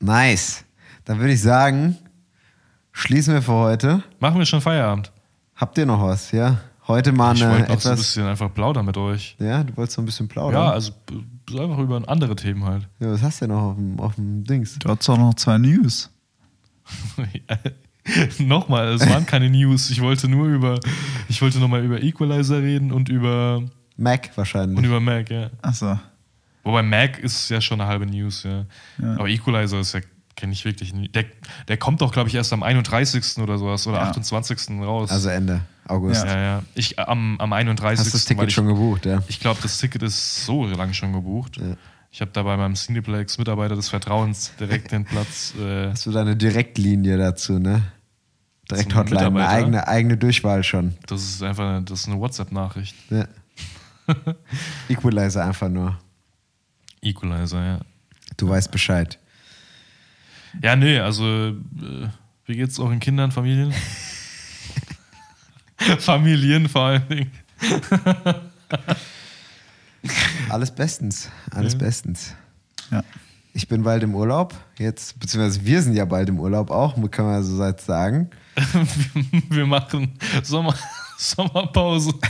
Nice. 0.00 0.64
Dann 1.04 1.18
würde 1.18 1.32
ich 1.32 1.40
sagen, 1.42 1.96
schließen 2.94 3.34
wir 3.34 3.42
für 3.42 3.52
heute. 3.52 4.02
Machen 4.20 4.38
wir 4.38 4.46
schon 4.46 4.62
Feierabend. 4.62 5.12
Habt 5.56 5.76
ihr 5.76 5.84
noch 5.84 6.00
was, 6.00 6.32
ja? 6.32 6.58
Heute 6.86 7.12
mal 7.12 7.34
Ich 7.34 7.44
eine 7.44 7.58
wollte 7.58 7.72
noch 7.72 7.80
so 7.80 7.90
ein 7.90 7.96
bisschen 7.96 8.26
einfach 8.26 8.52
plaudern 8.52 8.86
mit 8.86 8.96
euch. 8.96 9.36
Ja, 9.38 9.62
du 9.62 9.76
wolltest 9.76 9.96
so 9.96 10.02
ein 10.02 10.06
bisschen 10.06 10.28
plaudern. 10.28 10.62
Ja, 10.62 10.70
also 10.70 10.92
einfach 11.58 11.78
über 11.78 12.02
andere 12.08 12.36
Themen 12.36 12.64
halt. 12.64 12.88
Ja, 13.00 13.12
was 13.12 13.22
hast 13.22 13.40
du 13.40 13.46
denn 13.46 13.54
noch 13.54 13.62
auf 13.70 13.76
dem, 13.76 14.00
auf 14.00 14.14
dem 14.16 14.44
Dings? 14.44 14.78
Du 14.78 14.88
hast 14.88 15.08
auch 15.08 15.18
noch 15.18 15.34
zwei 15.34 15.58
News. 15.58 16.10
Nochmal, 18.38 18.88
es 18.88 19.08
waren 19.08 19.24
keine 19.24 19.48
News. 19.48 19.88
Ich 19.90 20.02
wollte 20.02 20.28
nur 20.28 20.46
über, 20.46 20.78
ich 21.28 21.40
wollte 21.40 21.58
nochmal 21.58 21.82
über 21.82 22.02
Equalizer 22.02 22.60
reden 22.60 22.92
und 22.92 23.08
über, 23.08 23.62
Mac 23.96 24.30
wahrscheinlich. 24.36 24.76
und 24.76 24.84
über 24.84 25.00
Mac, 25.00 25.30
ja. 25.30 25.50
Achso. 25.62 25.98
Wobei 26.64 26.82
Mac 26.82 27.18
ist 27.18 27.48
ja 27.48 27.60
schon 27.60 27.80
eine 27.80 27.88
halbe 27.88 28.06
News, 28.06 28.42
ja. 28.42 28.66
Ja. 29.00 29.14
Aber 29.14 29.28
Equalizer 29.28 29.80
ist 29.80 29.94
ja, 29.94 30.00
kenne 30.36 30.52
ich 30.52 30.64
wirklich 30.64 30.92
nie. 30.94 31.08
Der, 31.08 31.24
der 31.68 31.76
kommt 31.76 32.00
doch, 32.00 32.12
glaube 32.12 32.28
ich, 32.28 32.34
erst 32.34 32.52
am 32.52 32.62
31. 32.62 33.38
oder 33.38 33.58
sowas 33.58 33.86
oder 33.86 33.98
Ja. 33.98 34.10
28. 34.10 34.70
raus. 34.80 35.10
also 35.10 35.28
Ende 35.28 35.60
August. 35.86 36.24
ja, 36.24 36.38
ja. 36.38 36.62
Ich, 36.74 36.98
am, 36.98 37.38
am 37.40 37.52
31. 37.52 38.00
Hast 38.00 38.12
du 38.12 38.16
das 38.18 38.24
Ticket 38.24 38.48
ich, 38.48 38.54
schon 38.54 38.66
gebucht, 38.66 39.06
ja? 39.06 39.22
Ich 39.28 39.40
glaube, 39.40 39.60
das 39.62 39.78
Ticket 39.78 40.02
ist 40.02 40.44
so 40.44 40.64
lange 40.66 40.94
schon 40.94 41.12
gebucht. 41.12 41.58
Ja. 41.58 41.76
Ich 42.10 42.20
habe 42.20 42.30
da 42.32 42.42
bei 42.44 42.56
meinem 42.56 42.74
Cineplex-Mitarbeiter 42.74 43.74
des 43.76 43.88
Vertrauens 43.88 44.52
direkt 44.58 44.92
den 44.92 45.04
Platz. 45.04 45.52
Äh, 45.60 45.90
Hast 45.90 46.06
du 46.06 46.12
da 46.12 46.20
eine 46.22 46.36
Direktlinie 46.36 47.16
dazu, 47.16 47.58
ne? 47.58 47.82
Direkt 48.70 48.94
Hotline, 48.94 49.26
eine 49.26 49.48
eigene, 49.48 49.88
eigene 49.88 50.16
Durchwahl 50.16 50.62
schon. 50.62 50.94
das 51.06 51.22
ist 51.22 51.42
einfach 51.42 51.68
eine, 51.68 51.82
das 51.82 52.00
ist 52.00 52.08
eine 52.08 52.18
WhatsApp-Nachricht. 52.18 52.94
Ja. 53.10 53.26
Equalizer 54.88 55.44
einfach 55.44 55.68
nur. 55.68 55.98
Equalizer, 57.02 57.64
ja. 57.64 57.80
Du 58.36 58.48
weißt 58.48 58.70
Bescheid. 58.70 59.18
Ja, 60.62 60.76
nee, 60.76 60.98
also 60.98 61.24
äh, 61.48 61.54
wie 62.46 62.56
geht's 62.56 62.78
euren 62.78 63.00
Kindern, 63.00 63.32
Familien? 63.32 63.72
Familien 65.98 66.68
vor 66.68 66.82
allen 66.82 67.08
Dingen. 67.08 67.30
Alles 70.48 70.70
bestens. 70.70 71.28
Alles 71.50 71.72
Ja. 71.74 71.78
bestens. 71.78 72.34
Ja. 72.90 73.02
Ich 73.52 73.68
bin 73.68 73.82
bald 73.82 74.02
im 74.02 74.14
Urlaub. 74.14 74.54
Jetzt, 74.78 75.18
beziehungsweise 75.20 75.64
wir 75.64 75.82
sind 75.82 75.94
ja 75.94 76.04
bald 76.04 76.28
im 76.28 76.40
Urlaub 76.40 76.70
auch, 76.70 76.96
kann 77.10 77.26
man 77.26 77.42
so 77.42 77.62
jetzt 77.64 77.86
sagen. 77.86 78.30
Wir 79.50 79.66
machen 79.66 80.12
Sommer, 80.42 80.74
Sommerpause. 81.18 82.12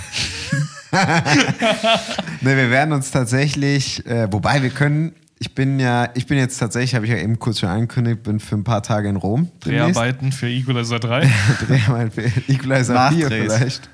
Ne, 2.41 2.57
wir 2.57 2.71
werden 2.71 2.93
uns 2.93 3.11
tatsächlich, 3.11 4.07
äh, 4.07 4.33
wobei 4.33 4.63
wir 4.63 4.71
können, 4.71 5.13
ich 5.39 5.55
bin 5.55 5.79
ja, 5.81 6.09
ich 6.15 6.27
bin 6.27 6.39
jetzt 6.39 6.59
tatsächlich, 6.59 6.95
habe 6.95 7.07
ich 7.07 7.13
ja 7.13 7.19
eben 7.19 7.39
kurz 7.39 7.61
schon 7.61 7.69
angekündigt, 7.69 8.23
bin 8.23 8.41
für 8.41 8.55
ein 8.57 8.65
paar 8.65 8.83
Tage 8.83 9.09
in 9.09 9.17
Rom. 9.17 9.51
demnächst. 9.65 9.97
Dreharbeiten 9.97 10.33
für 10.33 10.49
Equalizer 10.49 11.01
3. 11.01 11.31
Dreharbeit 11.67 12.15
für 12.15 12.23
Equalizer 12.51 13.11
4 13.11 13.19
Nachdrehs. 13.29 13.53
vielleicht. 13.53 13.91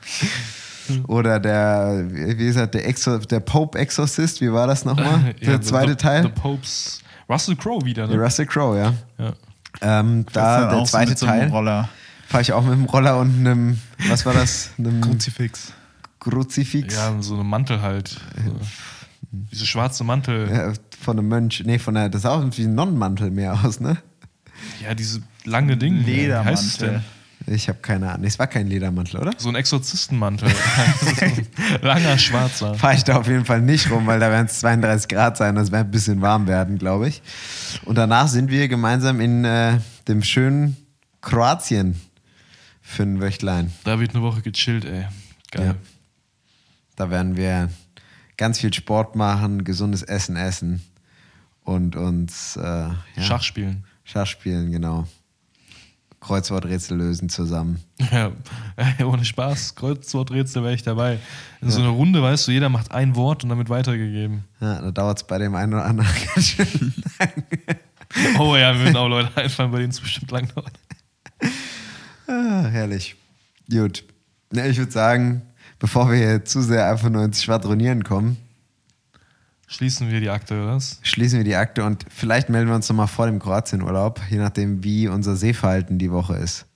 Oder 1.06 1.38
der, 1.38 2.04
wie 2.10 2.34
gesagt, 2.34 2.74
der, 2.74 2.86
Exor 2.88 3.20
der 3.20 3.40
Pope 3.40 3.78
Exorcist, 3.78 4.40
wie 4.40 4.52
war 4.52 4.66
das 4.66 4.84
nochmal? 4.84 5.34
Der 5.40 5.52
Ja, 5.52 5.60
zweite 5.60 5.90
the, 5.90 5.96
Teil? 5.96 6.22
The 6.24 6.28
Popes. 6.30 7.00
Russell 7.28 7.54
Crowe 7.54 7.84
wieder, 7.84 8.08
Der 8.08 8.16
ne? 8.16 8.22
Russell 8.24 8.46
Crowe, 8.46 8.76
ja. 8.76 8.94
Ja. 9.18 9.32
Ähm, 10.00 10.26
da 10.32 10.74
der 10.74 10.84
zweite 10.84 11.10
mit 11.10 11.18
so 11.18 11.26
Teil 11.26 11.48
Roller. 11.48 11.88
fahre 12.26 12.42
ich 12.42 12.52
auch 12.52 12.64
mit 12.64 12.72
dem 12.72 12.86
Roller 12.86 13.18
und 13.20 13.38
einem, 13.46 13.78
was 14.08 14.26
war 14.26 14.34
das? 14.34 14.70
Einem 14.78 15.00
Kruzifix. 15.00 15.72
Kruzifix. 16.18 16.92
ja, 16.96 17.14
so 17.20 17.34
einem 17.34 17.48
Mantel 17.48 17.80
halt. 17.80 18.08
So. 18.08 18.56
Diese 19.32 19.66
schwarze 19.66 20.04
Mantel. 20.04 20.50
Ja, 20.50 20.72
von 21.00 21.18
einem 21.18 21.28
Mönch. 21.28 21.62
Nee, 21.64 21.78
von 21.78 21.94
der, 21.94 22.08
das 22.08 22.22
sah 22.22 22.30
auch 22.30 22.44
wie 22.56 22.64
ein 22.64 22.74
Nonnenmantel 22.74 23.30
mehr 23.30 23.64
aus, 23.64 23.80
ne? 23.80 23.96
Ja, 24.82 24.94
diese 24.94 25.22
lange 25.44 25.76
Ding. 25.76 26.06
Wie 26.06 26.32
heißt 26.32 26.64
es 26.64 26.76
denn? 26.78 26.88
Ledermantel. 26.88 27.20
Ich 27.46 27.68
habe 27.68 27.78
keine 27.80 28.10
Ahnung. 28.10 28.26
Es 28.26 28.38
war 28.38 28.46
kein 28.46 28.68
Ledermantel, 28.68 29.20
oder? 29.20 29.32
So 29.38 29.48
ein 29.48 29.54
Exorzistenmantel. 29.54 30.50
Langer 31.82 32.18
schwarzer. 32.18 32.74
Fahre 32.74 32.94
ich 32.94 33.04
da 33.04 33.16
auf 33.16 33.28
jeden 33.28 33.46
Fall 33.46 33.62
nicht 33.62 33.90
rum, 33.90 34.06
weil 34.06 34.20
da 34.20 34.30
werden 34.30 34.46
es 34.46 34.60
32 34.60 35.08
Grad 35.08 35.36
sein. 35.36 35.54
Das 35.54 35.72
wird 35.72 35.80
ein 35.80 35.90
bisschen 35.90 36.20
warm 36.20 36.46
werden, 36.46 36.78
glaube 36.78 37.08
ich. 37.08 37.22
Und 37.84 37.96
danach 37.96 38.28
sind 38.28 38.50
wir 38.50 38.68
gemeinsam 38.68 39.20
in 39.20 39.44
äh, 39.44 39.78
dem 40.06 40.22
schönen 40.22 40.76
Kroatien 41.22 41.98
für 42.82 43.04
ein 43.04 43.20
Wöchlein. 43.20 43.72
Da 43.84 43.98
wird 43.98 44.14
eine 44.14 44.22
Woche 44.22 44.42
gechillt, 44.42 44.84
ey. 44.84 45.06
Geil. 45.50 45.66
Ja. 45.66 45.74
Da 46.96 47.10
werden 47.10 47.36
wir 47.36 47.70
ganz 48.40 48.58
viel 48.58 48.72
Sport 48.72 49.16
machen, 49.16 49.64
gesundes 49.64 50.02
Essen 50.02 50.34
essen 50.34 50.80
und 51.62 51.94
uns 51.94 52.56
äh, 52.56 52.62
ja, 52.62 52.96
Schach 53.20 53.42
spielen. 53.42 53.84
Schach 54.02 54.26
spielen, 54.26 54.72
genau. 54.72 55.06
Kreuzworträtsel 56.20 56.96
lösen 56.96 57.28
zusammen. 57.28 57.84
Ja, 58.10 58.32
ohne 59.06 59.26
Spaß. 59.26 59.74
Kreuzworträtsel 59.74 60.62
wäre 60.62 60.72
ich 60.72 60.82
dabei. 60.82 61.18
In 61.60 61.70
so 61.70 61.80
einer 61.80 61.90
Runde, 61.90 62.22
weißt 62.22 62.48
du, 62.48 62.52
jeder 62.52 62.70
macht 62.70 62.92
ein 62.92 63.14
Wort 63.14 63.44
und 63.44 63.54
wird 63.56 63.68
weitergegeben. 63.68 64.44
Ja, 64.58 64.80
da 64.80 64.90
dauert 64.90 65.18
es 65.18 65.24
bei 65.24 65.36
dem 65.36 65.54
einen 65.54 65.74
oder 65.74 65.84
anderen 65.84 66.10
ganz 66.34 66.46
schön. 66.46 66.94
Oh 68.38 68.56
ja, 68.56 68.72
mir 68.72 68.80
würden 68.80 68.96
auch 68.96 69.08
Leute 69.08 69.36
einfallen, 69.36 69.70
bei 69.70 69.78
denen 69.78 69.90
es 69.90 70.00
bestimmt 70.00 70.30
lang 70.30 70.48
dauert. 70.54 70.72
Ah, 72.26 72.68
herrlich. 72.68 73.16
Gut. 73.70 74.04
Ja, 74.52 74.64
ich 74.64 74.78
würde 74.78 74.92
sagen, 74.92 75.42
bevor 75.80 76.10
wir 76.10 76.16
hier 76.16 76.44
zu 76.44 76.62
sehr 76.62 76.88
einfach 76.88 77.10
nur 77.10 77.24
ins 77.24 77.42
Schwadronieren 77.42 78.04
kommen, 78.04 78.36
Schließen 79.66 80.10
wir 80.10 80.18
die 80.18 80.30
Akte, 80.30 80.54
oder 80.54 80.74
was? 80.74 80.98
schließen 81.02 81.38
wir 81.38 81.44
die 81.44 81.54
Akte 81.54 81.84
und 81.84 82.04
vielleicht 82.08 82.48
melden 82.48 82.68
wir 82.68 82.74
uns 82.74 82.88
nochmal 82.88 83.06
vor 83.06 83.26
dem 83.26 83.38
Kroatienurlaub, 83.38 84.20
je 84.28 84.38
nachdem, 84.38 84.82
wie 84.82 85.06
unser 85.06 85.36
Sehverhalten 85.36 85.96
die 85.96 86.10
Woche 86.10 86.34
ist. 86.34 86.66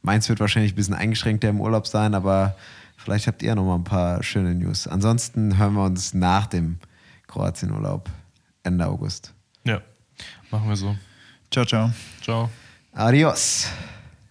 Meins 0.00 0.26
wird 0.30 0.40
wahrscheinlich 0.40 0.72
ein 0.72 0.76
bisschen 0.76 0.94
eingeschränkter 0.94 1.50
im 1.50 1.60
Urlaub 1.60 1.86
sein, 1.86 2.14
aber 2.14 2.56
vielleicht 2.96 3.26
habt 3.26 3.42
ihr 3.42 3.54
nochmal 3.54 3.78
ein 3.78 3.84
paar 3.84 4.22
schöne 4.22 4.54
News. 4.54 4.86
Ansonsten 4.86 5.58
hören 5.58 5.74
wir 5.74 5.84
uns 5.84 6.14
nach 6.14 6.46
dem 6.46 6.78
Kroatienurlaub 7.26 8.08
Ende 8.62 8.86
August. 8.86 9.34
Ja, 9.64 9.82
machen 10.50 10.70
wir 10.70 10.76
so. 10.76 10.96
Ciao, 11.50 11.66
ciao. 11.66 11.92
Ciao. 12.22 12.48
Adios. 12.94 13.66